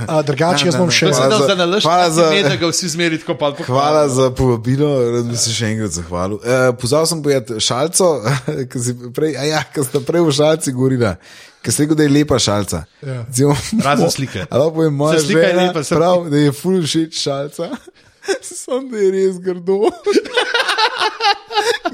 Uh, 0.05 0.21
drugače, 0.21 0.67
jaz 0.67 0.75
bom 0.77 0.91
še 0.91 1.07
se 1.07 1.21
Hvala 1.81 2.09
za- 2.11 2.29
za- 2.29 2.43
da 2.43 2.55
ga 2.55 2.67
vsi 2.67 2.89
zmeri 2.89 3.17
tako 3.17 3.33
pa 3.35 3.49
Hvala 3.57 4.03
za 4.07 4.29
povabilo, 4.29 4.85
rad 5.11 5.25
bi 5.25 5.37
se 5.37 5.49
še 5.49 5.65
enkrat 5.65 5.91
zahvalil. 5.91 6.37
E, 6.37 6.77
pozval 6.77 7.05
sem 7.05 7.23
povedati 7.23 7.57
šalco, 7.57 8.21
ki 8.69 8.77
si 8.79 8.93
prej, 9.09 9.33
a 9.33 9.43
ja, 9.43 9.63
ki 9.65 9.81
ste 9.81 9.99
prej 9.99 10.21
v 10.21 10.31
šalci 10.31 10.71
govorila. 10.71 11.15
Ker 11.57 11.73
ste 11.73 11.83
rekel, 11.83 11.97
da 11.97 12.05
je 12.05 12.13
lepa 12.13 12.37
šalca. 12.39 12.83
Ja. 13.01 13.25
Zimo, 13.33 13.57
Razen 13.81 14.11
slike. 14.11 14.45
Ampak 14.45 14.73
povem, 14.73 14.93
moja 14.93 15.17
slika 15.17 15.41
je 15.41 15.49
žena 15.49 15.63
lepa, 15.63 15.81
sem- 15.83 15.97
prav, 15.97 16.29
da 16.29 16.37
je 16.37 16.51
ful 16.53 16.77
všeč 16.79 17.17
šalca. 17.17 17.71
Sam 18.61 18.91
da 18.91 18.97
je 18.99 19.09
res 19.11 19.41
grdo. 19.41 19.81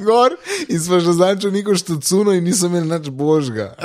Gor 0.05 0.35
in 0.67 0.79
smo 0.79 0.99
že 0.99 1.13
zančo 1.13 1.51
neko 1.51 1.75
štacuno 1.75 2.33
in 2.33 2.43
nisem 2.43 2.75
imel 2.75 2.87
nič 2.87 3.09
božga. 3.09 3.75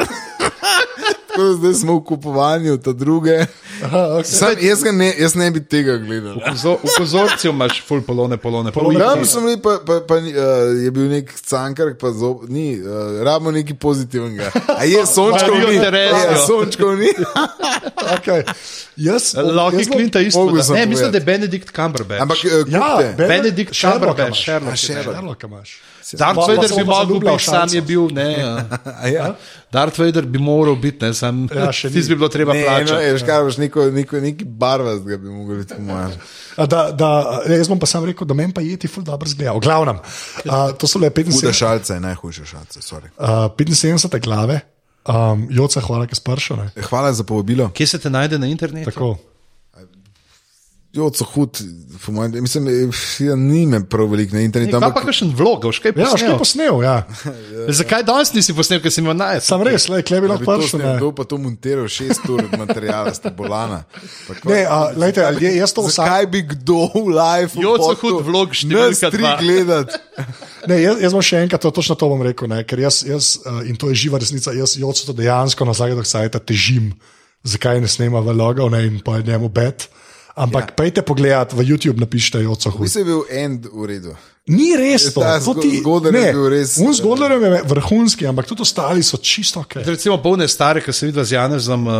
Tako 1.38 1.48
da 1.48 1.54
zdaj 1.54 1.74
smo 1.74 1.94
v 1.94 2.04
kupovanju, 2.04 2.78
ta 2.78 2.92
druge. 2.92 3.46
Aha, 3.84 3.98
okay. 3.98 4.24
Sam, 4.24 4.54
jaz, 4.60 4.82
ne, 4.92 5.14
jaz 5.18 5.34
ne 5.34 5.50
bi 5.50 5.64
tega 5.64 5.96
gledal. 5.96 6.34
V 6.34 6.98
kozorcu 6.98 7.48
imaš 7.48 7.82
ful 7.86 8.02
polone, 8.02 8.36
polone, 8.36 8.72
polone. 8.72 8.98
Tam 8.98 9.24
sem 9.24 9.44
bil, 9.46 9.60
pa, 9.62 9.78
pa, 9.86 10.00
pa, 10.00 10.14
uh, 10.14 10.24
je 10.82 10.90
bil 10.90 11.06
nek 11.06 11.30
cankar, 11.40 11.94
pa 11.94 12.10
zo, 12.10 12.40
ni, 12.48 12.74
uh, 12.74 13.22
rabimo 13.22 13.50
nekaj 13.50 13.76
pozitivnega. 13.76 14.50
A 14.66 14.84
je 14.84 14.98
Marijo 15.30 15.68
ni? 15.70 15.78
Terezijo. 15.80 16.30
Ja, 16.30 16.36
sončkov 16.38 16.98
ni. 16.98 17.12
Okay. 18.08 18.42
Jaz, 18.96 19.34
Loki 19.36 19.76
jaz 19.76 19.88
bom- 19.88 19.96
Klinta 19.96 20.20
isto. 20.20 20.44
Ne, 20.44 20.52
mislim, 20.52 20.76
povedati. 20.88 21.10
da 21.10 21.18
je 21.18 21.24
Benedikt 21.24 21.76
Cumberbatch. 21.76 22.22
Ampak 22.22 22.38
uh, 22.38 22.72
Ja, 22.72 22.80
kupite. 22.80 23.14
Ben- 23.18 23.28
Benedict 23.28 23.74
Sherlocka 23.74 24.00
Cumberbatch, 24.00 24.28
imaš. 24.28 24.44
Sherlock. 24.44 24.72
A, 24.72 24.76
Sherlock. 24.76 25.14
Sherlock 25.14 25.42
imaš. 25.44 25.80
Darth 26.12 26.34
Pa- 26.34 26.46
pa 26.46 26.52
Vader 26.52 26.68
se 26.68 26.74
bi 26.74 26.84
bom 26.84 26.86
pa 26.86 26.94
mogel 26.94 27.06
zaljubljal 27.06 27.34
biti, 27.34 27.42
v 27.42 27.44
sam 27.44 27.54
šalco. 27.54 27.74
je 27.76 27.82
bil, 27.82 28.08
ne. 28.12 28.30
A 29.02 29.08
ja? 29.08 29.34
Darth 29.72 29.98
Vader 29.98 30.24
bi 30.24 30.38
moral 30.38 30.76
biti, 30.76 31.04
ne, 31.04 31.14
sam 31.14 31.42
Ja, 31.50 31.68
še 31.68 31.90
tisti 31.90 32.08
bi 32.08 32.16
bilo 32.16 32.28
treba 32.28 32.52
Ne, 32.52 32.62
no, 32.62 32.66
plačati. 32.66 33.18
škar, 33.18 33.42
veš, 33.42 33.58
neko, 33.58 33.90
neko, 33.90 34.20
neki 34.20 34.44
barvast 34.44 35.04
ga 35.04 35.16
bi 35.16 35.28
mogli 35.28 35.58
biti. 35.58 35.74
A 36.56 36.66
Da, 36.66 36.90
da, 36.90 37.10
jaz 37.46 37.68
bom 37.68 37.78
pa 37.78 37.86
sam 37.86 38.04
rekel, 38.04 38.26
da 38.26 38.34
meni 38.34 38.52
pa 38.52 38.60
jeti 38.60 38.88
ful 38.88 39.04
dobro 39.04 39.28
zgleda. 39.28 39.52
V 39.52 39.60
glavnem, 39.60 40.00
uh, 40.44 40.72
to 40.72 40.86
so 40.86 40.98
le 40.98 41.10
Huda 41.10 41.52
75, 41.52 41.52
šalca 41.54 41.94
je 41.94 42.00
najhujša 42.00 42.44
šalca. 42.46 42.80
sorry. 42.80 43.12
uh, 43.16 43.52
75 43.52 44.20
glave. 44.20 44.60
Um, 45.04 45.46
Joca, 45.50 45.80
hvala, 45.80 46.06
ki 46.06 46.16
ne. 46.56 46.68
Hvala 46.82 47.12
za 47.12 47.24
povabilo. 47.24 47.70
Kje 47.70 47.86
se 47.86 47.98
te 47.98 48.10
najde 48.10 48.38
na 48.38 48.46
internetu? 48.46 48.90
Tako. 48.90 49.16
Jo, 50.96 51.10
so 51.12 51.26
hud, 51.34 51.58
mojem, 52.08 52.38
mislim, 52.40 52.64
da 52.64 53.34
ni 53.36 53.66
me 53.68 53.82
prav 53.88 54.06
veliko 54.08 54.32
na 54.36 54.40
internetu. 54.40 54.72
Kaj 54.72 54.80
pa 54.80 54.86
Ampak 54.86 55.04
kakšen 55.04 55.34
vlog, 55.36 55.66
boš 55.68 55.82
kaj 55.84 55.92
Ja, 56.00 56.06
še 56.16 56.30
posnel? 56.30 56.30
kaj 56.30 56.38
posnel, 56.40 56.78
ja. 56.88 56.94
Zakaj 57.76 58.06
danes 58.08 58.32
nisi 58.32 58.54
posnel, 58.56 58.80
ker 58.80 58.94
si 58.94 59.02
imel 59.04 59.12
najed? 59.20 59.44
Sam 59.44 59.60
res, 59.68 59.84
le, 59.92 60.00
klej 60.00 60.22
bi 60.24 60.30
lahko 60.32 60.48
prišel. 60.48 60.80
ne. 60.80 60.94
kdo 60.96 61.10
pa 61.12 61.26
to 61.28 61.36
montiral, 61.36 61.84
šest 61.92 62.24
ur 62.32 62.40
materijala, 62.56 63.12
sta 63.12 63.28
bolana. 63.36 63.82
Pa 64.24 64.38
Ne, 64.48 64.62
a, 64.64 64.78
lejte, 64.96 65.20
ali 65.28 65.44
je, 65.44 65.52
jaz 65.60 65.76
to 65.76 65.84
vsak, 65.84 66.08
Zakaj 66.08 66.26
bi 66.32 66.40
kdo 66.56 66.78
v 66.96 67.04
live 67.12 67.52
Joco 67.60 67.92
hud 68.00 68.24
vlog 68.24 68.56
številka 68.56 69.12
dva. 69.12 69.34
gledati? 69.44 70.00
ne, 70.72 70.80
jaz, 70.80 71.04
jaz 71.04 71.18
bom 71.18 71.26
še 71.28 71.44
enkrat 71.44 71.68
to, 71.68 71.74
točno 71.82 71.98
to 72.00 72.08
bom 72.08 72.24
rekel, 72.24 72.48
ne, 72.48 72.62
ker 72.64 72.80
jaz, 72.80 73.04
jaz 73.04 73.36
uh, 73.44 73.60
in 73.68 73.76
to 73.76 73.92
je 73.92 74.00
živa 74.08 74.16
resnica, 74.24 74.56
jaz 74.56 74.78
Joco 74.80 75.04
to 75.04 75.12
dejansko 75.20 75.68
na 75.68 75.76
zadnjih 75.76 76.08
sajtah 76.08 76.40
težim, 76.40 76.94
zakaj 77.44 77.84
ne 77.84 77.92
snema 77.92 78.24
vlogov 78.24 78.72
ne, 78.72 78.86
in 78.88 79.04
pa 79.04 79.20
je 79.20 79.28
njemu 79.28 79.52
bed. 79.52 79.84
Ampak 80.38 80.70
ja. 80.70 80.74
pejte 80.78 81.02
pogledat, 81.02 81.52
v 81.52 81.66
YouTube 81.66 81.98
napišite 81.98 82.46
hud. 82.46 82.80
Mislim, 82.80 83.04
da 83.04 83.10
je 83.10 83.10
bil 83.10 83.22
end 83.30 83.66
v 83.66 83.86
redu. 83.90 84.14
Ni 84.48 84.74
res 84.74 85.12
to. 85.12 85.20
Ta 85.20 85.36
to 85.36 85.44
zgo- 85.46 85.60
ti- 85.60 85.78
zgodar 85.78 86.14
je 86.14 86.32
bil 86.32 86.48
res- 86.48 86.78
Un 86.78 86.92
zgodar 86.92 87.32
je 87.32 87.62
vrhunski, 87.64 88.24
ampak 88.24 88.46
tudi 88.46 88.62
ostali 88.62 89.02
so 89.02 89.16
čisto 89.18 89.60
ok. 89.60 89.74
Recimo 89.84 90.16
polne 90.18 90.46
stare, 90.46 90.80
ki 90.80 90.90
se 90.90 91.06
vidi 91.06 91.20
z 91.22 91.32
Janezom, 91.32 91.82
uh, 91.82 91.92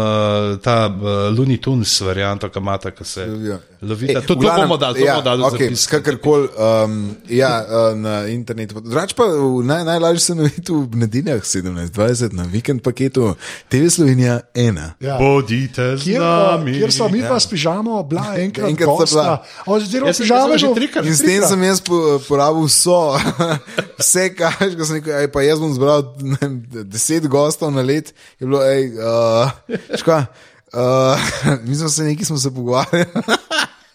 ta 0.58 0.86
uh, 0.86 1.02
Looney 1.30 1.58
Tunes 1.58 2.00
varianta, 2.00 2.48
ki 2.48 2.58
imata, 2.58 2.90
ki 2.90 3.04
se 3.04 3.20
Ja. 3.20 3.58
lovita. 3.80 4.12
Ej, 4.14 4.26
To, 4.26 4.34
glavnem, 4.34 4.64
bomo 4.64 4.76
dali, 4.76 4.98
to 4.98 5.04
ja, 5.04 5.12
bomo 5.14 5.24
dali 5.24 5.42
okay, 5.44 5.68
zapis. 5.68 5.86
Kakorkoli, 5.86 6.48
um, 6.50 6.94
ja, 7.28 7.52
uh, 7.60 7.92
na 7.94 8.26
internetu. 8.26 8.80
Drugač 8.80 9.12
pa 9.12 9.24
naj, 9.64 9.84
najlažje 9.84 10.20
se 10.22 10.34
naviti 10.34 10.72
v 10.72 10.96
nedeljah 10.96 11.42
17.20 11.42 12.32
na 12.32 12.42
vikend 12.44 12.80
paketu 12.80 13.34
TV 13.68 13.88
Slovenija 13.88 14.40
1. 14.52 14.90
Ja. 15.00 15.18
Bodite 15.18 15.96
z 15.96 16.02
Kjer, 16.02 16.20
nami. 16.20 16.72
kjer 16.74 16.90
smo 16.90 17.08
mi 17.08 17.20
pa 17.20 17.36
s 17.36 17.46
pižamo, 17.46 18.02
bila 18.02 18.34
enkrat, 18.36 18.68
Enkrat 18.68 18.88
sta 18.88 18.96
gosta. 18.96 19.14
bila. 19.16 19.36
Oziroma, 19.68 20.06
Jaz 20.06 20.16
sem- 20.16 20.24
pižame 20.24 20.40
jaz 20.40 20.48
sem 20.50 20.58
že 20.58 20.66
bo- 20.66 20.74
trikrat. 20.74 21.04
In 21.04 21.14
s 21.14 21.20
tem 21.20 21.42
sem 21.44 21.62
jaz 21.62 21.80
po, 21.80 21.96
porabil 22.38 22.64
vso, 22.64 23.18
vse, 24.00 24.30
kar 24.30 24.54
sem 24.60 24.94
rekel. 24.94 25.14
Ej, 25.18 25.28
pa 25.28 25.42
jaz 25.42 25.58
bom 25.58 25.74
zbral 25.74 26.06
vem, 26.38 26.62
deset 26.86 27.26
gostov 27.26 27.74
na 27.74 27.82
let. 27.82 28.14
Je 28.38 28.46
bilo, 28.46 28.62
ej, 28.62 28.94
uh, 28.94 29.50
škoda. 29.92 30.26
Uh, 30.68 31.16
mi 31.66 31.74
smo 31.74 31.88
se 31.88 32.04
nekaj 32.04 32.24
smo 32.24 32.38
se 32.38 32.54
pogovarjali. 32.54 33.06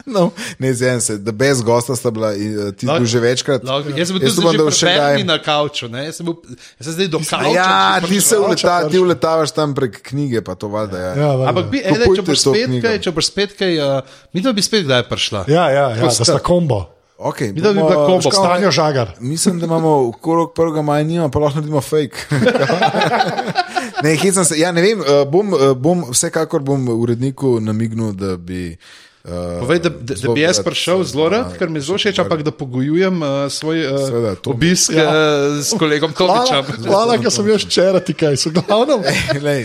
No, 0.03 0.33
ne, 0.59 0.73
zdaj 0.75 0.99
se, 0.99 1.13
da 1.17 1.31
brez 1.31 1.61
gosta 1.63 1.95
sta 1.95 2.11
bila, 2.11 2.27
uh, 2.29 2.73
ti 2.75 2.83
Lahko- 2.83 2.99
bil 2.99 3.07
že 3.07 3.19
večkrat. 3.19 3.63
Lahko- 3.63 3.93
Jaz 3.95 4.07
sem 4.07 4.19
bil 4.19 4.27
Jaz 4.27 4.35
tudi 4.35 4.71
že. 4.73 4.85
Fermi 4.85 5.23
na 5.23 5.37
kavču, 5.39 5.87
ne? 5.87 6.01
Jaz 6.05 6.19
sem, 6.19 6.25
bil, 6.25 6.35
jaz 6.75 6.83
sem 6.83 6.93
zdaj 6.93 7.07
do 7.07 7.19
kavča. 7.19 7.53
Ja, 7.55 8.01
ti 8.03 8.19
se 8.19 8.35
uleta, 8.35 8.89
ti 8.89 8.99
uletavaš 8.99 9.51
tam 9.51 9.71
prek 9.71 10.01
knjige, 10.03 10.41
pa 10.43 10.55
to 10.55 10.67
valjda 10.67 10.97
je. 10.97 11.11
Ja, 11.15 11.27
valjda. 11.29 11.49
Ampak 11.49 11.71
bi, 11.71 11.79
ej, 11.79 11.95
če 11.95 12.21
boš 12.21 12.43
to 12.43 12.51
spet 12.51 12.75
kaj, 12.83 12.99
če 12.99 13.11
boš 13.11 13.25
spet 13.31 13.55
kaj, 13.55 13.79
uh, 13.79 14.03
mi 14.33 14.43
da 14.43 14.51
bi 14.51 14.59
spet 14.61 14.83
kdaj 14.83 15.07
prišla. 15.07 15.45
Ja, 15.47 15.69
ja, 15.71 15.85
ja 15.89 15.95
Tako 15.95 16.11
da 16.19 16.25
sta- 16.25 16.43
kombo. 16.43 16.81
Okay, 17.23 17.53
da 17.53 17.71
bi 17.71 17.79
bila 17.79 18.05
kombo. 18.05 18.31
Stanjo 18.31 18.71
žagar. 18.71 19.11
Mislim, 19.19 19.59
da 19.59 19.65
imamo 19.65 20.07
okrog 20.09 20.53
1. 20.57 20.81
maja, 20.81 21.03
nima, 21.03 21.29
pa 21.29 21.39
lahko 21.39 21.55
naredimo 21.59 21.81
fake. 21.81 22.17
ne, 24.03 24.15
hecam 24.15 24.45
se. 24.45 24.59
Ja, 24.59 24.71
ne 24.71 24.81
vem, 24.81 24.99
uh, 24.99 25.23
bom, 25.31 25.53
uh, 25.53 25.71
bom, 25.77 26.03
vsekakor 26.11 26.61
bom 26.61 26.89
uredniku 26.89 27.59
namignil, 27.59 28.11
da 28.11 28.37
bi. 28.37 28.75
Uh, 29.23 29.59
Povej, 29.63 29.79
da, 29.79 29.89
da, 29.89 30.15
da 30.19 30.33
bi 30.35 30.41
jaz 30.43 30.59
prišel 30.59 30.99
zelo 31.07 31.29
rad, 31.31 31.53
ker 31.55 31.69
mi 31.71 31.79
zelo 31.79 31.95
všeč, 31.95 32.17
ampak 32.19 32.41
da 32.43 32.51
pogojujem 32.51 33.21
uh, 33.23 33.29
svoj 33.47 33.85
uh, 33.87 33.99
Seveda, 34.03 34.35
to- 34.35 34.51
obisk 34.51 34.91
ja. 34.91 35.05
uh, 35.07 35.63
s 35.63 35.71
kolegom 35.79 36.11
Hvala, 36.11 36.43
Tomičem. 36.43 36.83
hvala, 36.91 37.15
ker 37.23 37.31
sem 37.31 37.47
jaz 37.47 37.63
včeraj 37.63 38.03
ti 38.03 38.17
kaj, 38.19 38.35
so 38.35 38.51
glavno. 38.51 38.99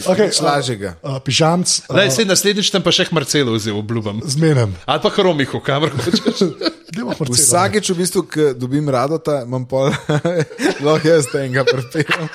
Okay, 0.06 0.30
nič 0.30 0.38
lažjega. 0.38 0.94
Uh, 1.02 1.18
pižamc, 1.18 1.66
uh, 1.90 1.96
Lej, 1.98 2.22
naslednjič 2.22 2.70
tam 2.70 2.86
pa 2.86 2.94
še 2.94 3.10
Marcelo 3.10 3.58
vzel, 3.58 3.74
obljubam. 3.74 4.22
zmenem. 4.22 4.78
Ali 4.86 5.02
pa 5.02 5.10
Hromiho, 5.10 5.58
kamor 5.58 5.90
hočeš. 5.90 6.46
Vsakeč, 6.88 7.90
v 7.92 7.98
bistvu, 7.98 8.22
ko 8.24 8.52
dobim 8.56 8.88
radota, 8.88 9.42
imam 9.44 9.66
pol, 9.68 9.92
lahko 10.84 11.08
jaz 11.08 11.28
tega 11.32 11.64
prepeljem. 11.68 12.30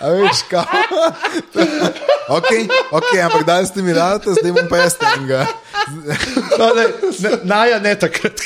A 0.00 0.12
veš, 0.12 0.42
kaj? 0.48 0.64
ok, 2.38 2.50
ok, 2.92 3.10
ampak 3.24 3.44
daj 3.48 3.68
ste 3.68 3.84
mi 3.84 3.92
radota, 3.96 4.36
zdaj 4.36 4.52
bom 4.56 4.68
pa 4.68 4.84
jaz 4.84 4.98
tega. 5.00 5.46
No, 6.58 6.72
ne, 6.74 6.84
ne, 7.22 7.30
naja 7.46 7.76
ne 7.78 7.92
takrat. 7.94 8.40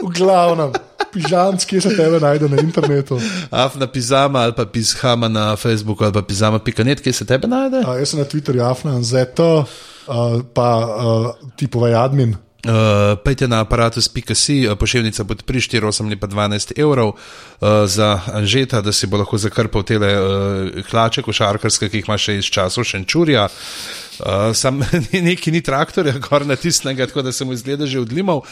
V 0.00 0.08
glavnem. 0.16 0.70
Pižamc, 1.12 1.66
kje 1.68 1.80
se 1.84 1.90
tebe 1.92 2.20
najde 2.22 2.48
na 2.48 2.62
internetu? 2.62 3.18
Afna 3.50 3.84
pizama 3.86 4.46
ali 4.46 4.54
pa 4.56 4.64
pizhama 4.64 5.28
na 5.28 5.56
Facebooku 5.60 6.04
ali 6.04 6.12
pa 6.12 6.22
pizama.net, 6.22 7.02
kje 7.04 7.12
se 7.12 7.26
tebe 7.28 7.50
najde? 7.50 7.82
Uh, 7.84 7.98
jaz 8.00 8.14
sem 8.14 8.22
na 8.22 8.24
Twitterju, 8.24 8.64
Afna, 8.64 8.96
ZT, 9.02 9.44
uh, 9.44 10.40
pa 10.56 10.68
uh, 10.80 11.28
tipovaj 11.60 11.98
admin. 12.00 12.32
Uh, 12.62 13.18
Pejte 13.24 13.48
na 13.48 13.60
aparatus.si, 13.60 14.68
uh, 14.68 14.78
pošiljnica 14.78 15.24
pod 15.24 15.42
pri 15.42 15.60
4, 15.60 15.82
8 15.82 16.06
ali 16.06 16.16
pa 16.16 16.26
12 16.26 16.78
evrov 16.78 17.08
uh, 17.08 17.18
za 17.86 18.20
Anžeta, 18.32 18.80
da 18.80 18.92
si 18.92 19.06
bo 19.06 19.18
lahko 19.18 19.38
zakrpal 19.38 19.82
te 19.82 19.98
uh, 19.98 20.06
hlače 20.90 21.22
košarkarske, 21.26 21.88
ki 21.90 21.96
jih 21.96 22.06
ima 22.06 22.18
še 22.18 22.36
iz 22.38 22.46
časov 22.46 22.86
Šenčurja. 22.86 23.48
Uh, 24.14 24.26
sam 24.52 24.80
neki 25.22 25.50
ni 25.50 25.60
traktorja, 25.60 26.12
gor 26.20 26.44
natisnega, 26.46 27.06
tako 27.06 27.22
da 27.22 27.32
se 27.32 27.44
mu 27.44 27.52
izgleda 27.52 27.86
že 27.86 27.96
odlimal. 27.98 28.36
Uh, 28.36 28.44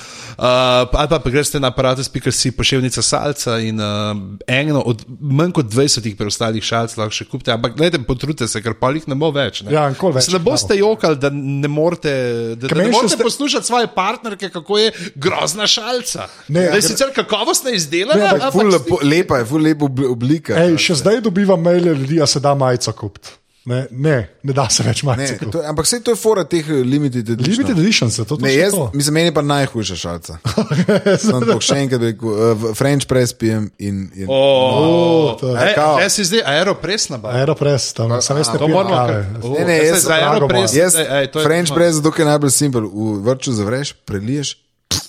ali 0.90 1.08
pa, 1.08 1.18
pa 1.18 1.30
greste 1.30 1.60
na 1.60 1.68
aparatus.si, 1.68 2.50
pošiljnica 2.50 3.02
salca 3.02 3.58
in 3.58 3.76
uh, 3.76 4.16
eno 4.48 4.80
od 4.80 5.02
manj 5.20 5.52
kot 5.52 5.66
20 5.66 6.16
preostalih 6.16 6.64
šalc 6.64 6.96
lahko 6.96 7.12
še 7.12 7.24
kupite. 7.24 7.52
Ampak 7.52 7.76
gledajte, 7.76 8.04
potrudite 8.04 8.48
se, 8.48 8.62
ker 8.62 8.74
pa 8.74 8.90
jih 8.90 9.04
ne 9.06 9.14
bo 9.14 9.30
več. 9.30 9.62
Ne, 9.62 9.72
Ja, 9.72 9.84
več 9.90 10.28
ne 10.28 10.38
boste 10.40 10.76
jokali, 10.76 11.16
da 11.16 11.30
ne 11.30 11.68
morete, 11.68 12.12
da, 12.56 12.66
da 12.66 12.74
ne 12.74 12.88
morete 12.88 13.14
ste- 13.14 13.22
poslušati 13.22 13.66
svoje 13.66 13.86
partnerke, 13.88 14.48
kako 14.50 14.78
je 14.78 14.92
grozna 15.14 15.66
šalca. 15.66 16.26
Ne, 16.48 16.64
da 16.66 16.74
je 16.74 16.82
sicer 16.84 17.12
kakovostna 17.14 17.70
izdelana, 17.70 18.16
Ne, 18.16 18.28
ampak 18.28 18.42
ampak 18.42 18.52
Ful 18.54 18.70
lepo, 18.70 18.98
lepa 19.04 19.38
je, 19.38 19.44
ful 19.44 19.60
lepa 19.60 19.84
obli- 19.84 20.08
oblika. 20.08 20.56
Ej, 20.58 20.78
še 20.78 20.94
zdaj 20.96 21.20
dobivam 21.20 21.60
maile 21.60 21.94
ljudi, 21.94 22.18
a 22.18 22.26
se 22.26 22.40
da 22.40 22.54
majico 22.54 22.92
kupiti. 22.94 23.36
Ne, 23.62 23.86
ne, 23.92 24.14
ne 24.42 24.52
da 24.52 24.64
se 24.68 24.82
več 24.82 25.02
kupiti. 25.02 25.36
to, 25.46 25.60
je- 25.60 25.66
ampak 25.66 25.84
vse 25.84 26.00
to 26.00 26.10
je 26.10 26.16
fora 26.16 26.44
teh 26.44 26.64
eh, 26.64 26.72
limited 26.74 27.28
edition. 27.28 27.52
Limited 27.52 27.78
edition 27.78 28.10
se 28.10 28.24
to 28.24 28.34
Ne, 28.34 28.40
točno 28.40 28.48
jaz, 28.56 28.72
to. 28.72 28.90
mislim, 28.94 29.14
meni 29.14 29.26
je 29.26 29.34
pa 29.34 29.42
najhujša 29.42 29.96
šalca. 29.96 30.38
Sem 31.18 31.40
to 31.42 31.60
še 31.60 31.76
enkrat 31.76 32.00
rekel, 32.00 32.28
uh, 32.28 32.74
French 32.74 33.04
press 33.06 33.32
pijem 33.32 33.70
in. 33.78 34.08
in 34.14 34.26
Oh, 34.28 35.36
to 35.36 35.48
je- 35.48 35.60
Ej, 35.62 35.74
kao. 35.74 35.98
Če 35.98 36.08
si 36.10 36.24
zdaj 36.24 36.42
aeropress 36.46 37.08
nabavil. 37.08 37.36
Aeropress, 37.38 37.92
tam 37.92 38.16
sem 38.18 38.36
jaz 38.36 38.48
ne 38.48 38.52
To 38.54 38.64
pijem 38.64 38.72
moramo 38.72 38.96
kave. 38.96 39.14
kar- 39.14 39.44
Oh, 39.44 39.52
Ne, 39.52 39.64
ne, 39.66 39.76
jaz 39.76 39.86
jaz- 39.86 39.94
se 39.94 40.00
za 40.00 40.08
drago 40.10 40.32
aeropress. 40.34 40.74
Jaz, 40.74 40.94
ej, 40.94 41.06
ej, 41.12 41.26
to 41.28 41.38
je- 41.38 41.44
French 41.44 41.70
press, 41.70 41.94
zato 41.94 42.16
je 42.16 42.24
najbolj 42.26 42.50
simpel. 42.52 42.82
V 42.82 43.20
vrču 43.22 43.52
zavreš, 43.52 43.92
preliješ. 44.00 44.56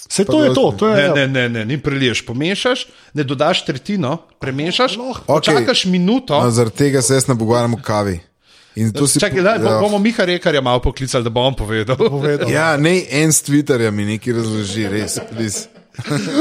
Se 0.10 0.26
to 0.26 0.44
je 0.44 0.52
to, 0.52 0.72
to 0.74 0.90
je. 0.90 0.96
Ne, 0.98 1.16
ne, 1.16 1.28
ne, 1.30 1.50
ne, 1.50 1.66
ni 1.66 1.78
preliješ, 1.78 2.20
pomešaš, 2.22 2.84
ne 3.14 3.24
dodaš 3.24 3.64
tretjino, 3.64 4.18
premešaš, 4.40 4.98
Okej. 5.26 5.40
čakaš 5.56 5.86
minuto. 5.86 6.36
No, 6.36 6.52
zaradi 6.52 6.76
tega 6.76 7.02
se 7.02 7.14
jaz 7.14 7.28
ne 7.28 7.34
pogovarjam 7.34 7.74
o 7.74 7.80
kavi. 7.80 8.20
In 8.76 8.94
to 8.96 9.08
si 9.08 9.20
Čakaj, 9.20 9.42
da, 9.44 9.56
ja. 9.60 9.80
bomo 9.80 10.00
Miha 10.00 10.26
Rekarja 10.26 10.62
malo 10.62 10.80
poklicali, 10.80 11.24
da 11.24 11.30
bo 11.30 11.42
on 11.42 11.56
povedal. 11.56 11.98
Povedal. 11.98 12.50
Ja, 12.56 12.78
ne 12.78 13.04
en 13.10 13.34
s 13.34 13.44
Twitterja 13.44 13.92
mi 13.92 14.06
nekaj 14.06 14.34
razloži, 14.34 14.88
res. 14.88 15.20
please. 15.32 15.68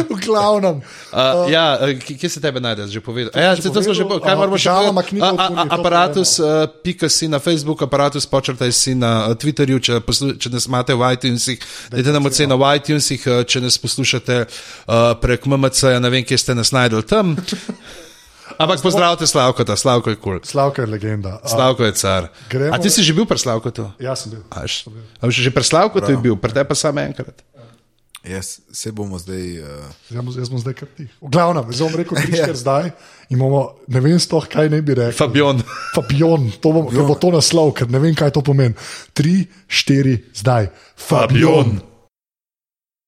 V 0.08 0.16
glavnem. 0.24 0.80
Uh, 1.10 1.50
ja, 1.50 1.78
eh, 1.82 1.98
kje 1.98 2.28
se 2.30 2.40
tebe 2.40 2.60
najde, 2.62 2.86
že 2.86 3.00
povedal? 3.02 3.34
Ja, 3.34 3.56
se 3.58 3.66
to 3.66 3.82
smo 3.82 3.90
že 3.90 4.06
povedal? 4.06 4.22
povedali, 4.22 4.22
kaj 4.22 4.36
moramo 4.38 4.58
še 4.62 4.70
povedati? 4.70 5.74
Aparatus, 5.74 6.38
uh, 6.38 6.70
pika 6.70 7.10
si 7.10 7.26
na 7.26 7.42
Facebooku, 7.42 7.82
aparatus, 7.82 8.30
počrtaj 8.30 8.70
si 8.70 8.94
na 8.94 9.26
eh, 9.26 9.34
Twitterju, 9.34 9.82
če, 9.82 9.98
poslu, 10.06 10.38
če 10.38 10.54
nas 10.54 10.70
imate 10.70 10.94
v 10.94 11.02
iTunesih, 11.18 11.58
dajte 11.90 12.14
nam 12.14 12.30
oceno 12.30 12.54
v 12.62 12.70
iTunesih, 12.78 13.26
eh, 13.26 13.42
če 13.42 13.58
nas 13.58 13.74
poslušate 13.74 14.46
uh, 14.46 15.18
prek 15.18 15.50
MMC, 15.50 15.98
ja 15.98 15.98
ne 15.98 16.14
vem, 16.14 16.22
kje 16.22 16.38
ste 16.38 16.54
nas 16.54 16.70
najdel 16.70 17.02
tam. 17.02 17.34
Ampak 18.56 18.80
pozdravite 18.80 19.26
Slavko, 19.26 19.60
ta 19.60 19.74
Slavko 19.74 20.10
je 20.10 20.16
kul. 20.16 20.38
Cool. 20.38 20.44
Slavka 20.44 20.82
je 20.82 20.88
legenda. 20.88 21.38
A, 21.38 21.46
Slavko 21.46 21.84
je 21.84 21.92
car. 21.92 22.28
Gremo- 22.48 22.72
A 22.72 22.76
ti 22.76 22.88
si 22.88 23.00
že 23.00 23.12
bil 23.12 23.24
pri 23.24 23.36
Slavko? 23.36 23.70
Jaz 23.96 24.18
sem 24.20 24.32
bil. 24.32 24.42
Aš, 24.48 24.88
a 25.16 25.24
veš, 25.24 25.36
že 25.38 25.50
pri 25.50 25.62
Slavko 25.62 25.98
je 25.98 26.16
bil, 26.16 26.34
pri 26.34 26.50
tebi 26.50 26.66
pa 26.66 26.74
samo 26.74 27.00
enkrat. 27.00 27.44
Jaz 28.20 28.60
se 28.68 28.92
bomo 28.92 29.16
zdaj. 29.16 29.58
Uh, 29.58 29.80
Jaz, 30.10 30.20
bom- 30.20 30.36
jaz 30.36 30.48
bom 30.48 30.58
zdaj 30.58 30.74
kar 30.74 30.88
ti. 30.92 31.08
V 31.18 31.28
glavnem, 31.28 31.64
zdaj 31.66 31.84
bom 31.86 31.96
rekel 31.96 32.16
tri, 32.18 32.32
štiri 32.36 32.52
zdaj. 32.54 32.86
Imamo, 33.28 33.60
ne 33.88 33.98
vem, 33.98 34.18
stoh, 34.18 34.44
kaj 34.44 34.68
ne 34.68 34.82
bi 34.82 34.92
rekel. 34.92 35.16
Fabion. 35.16 35.56
Fabion, 35.96 36.52
to 36.54 36.68
bo, 36.70 36.84
ker 36.86 37.00
bo 37.02 37.16
to 37.16 37.32
naslov, 37.32 37.72
ker 37.72 37.88
ne 37.88 37.96
vem, 37.96 38.12
kaj 38.12 38.30
to 38.30 38.42
pomeni. 38.42 38.76
Tri, 39.12 39.48
štiri, 39.66 40.20
zdaj. 40.34 40.68
Fabion. 40.94 41.80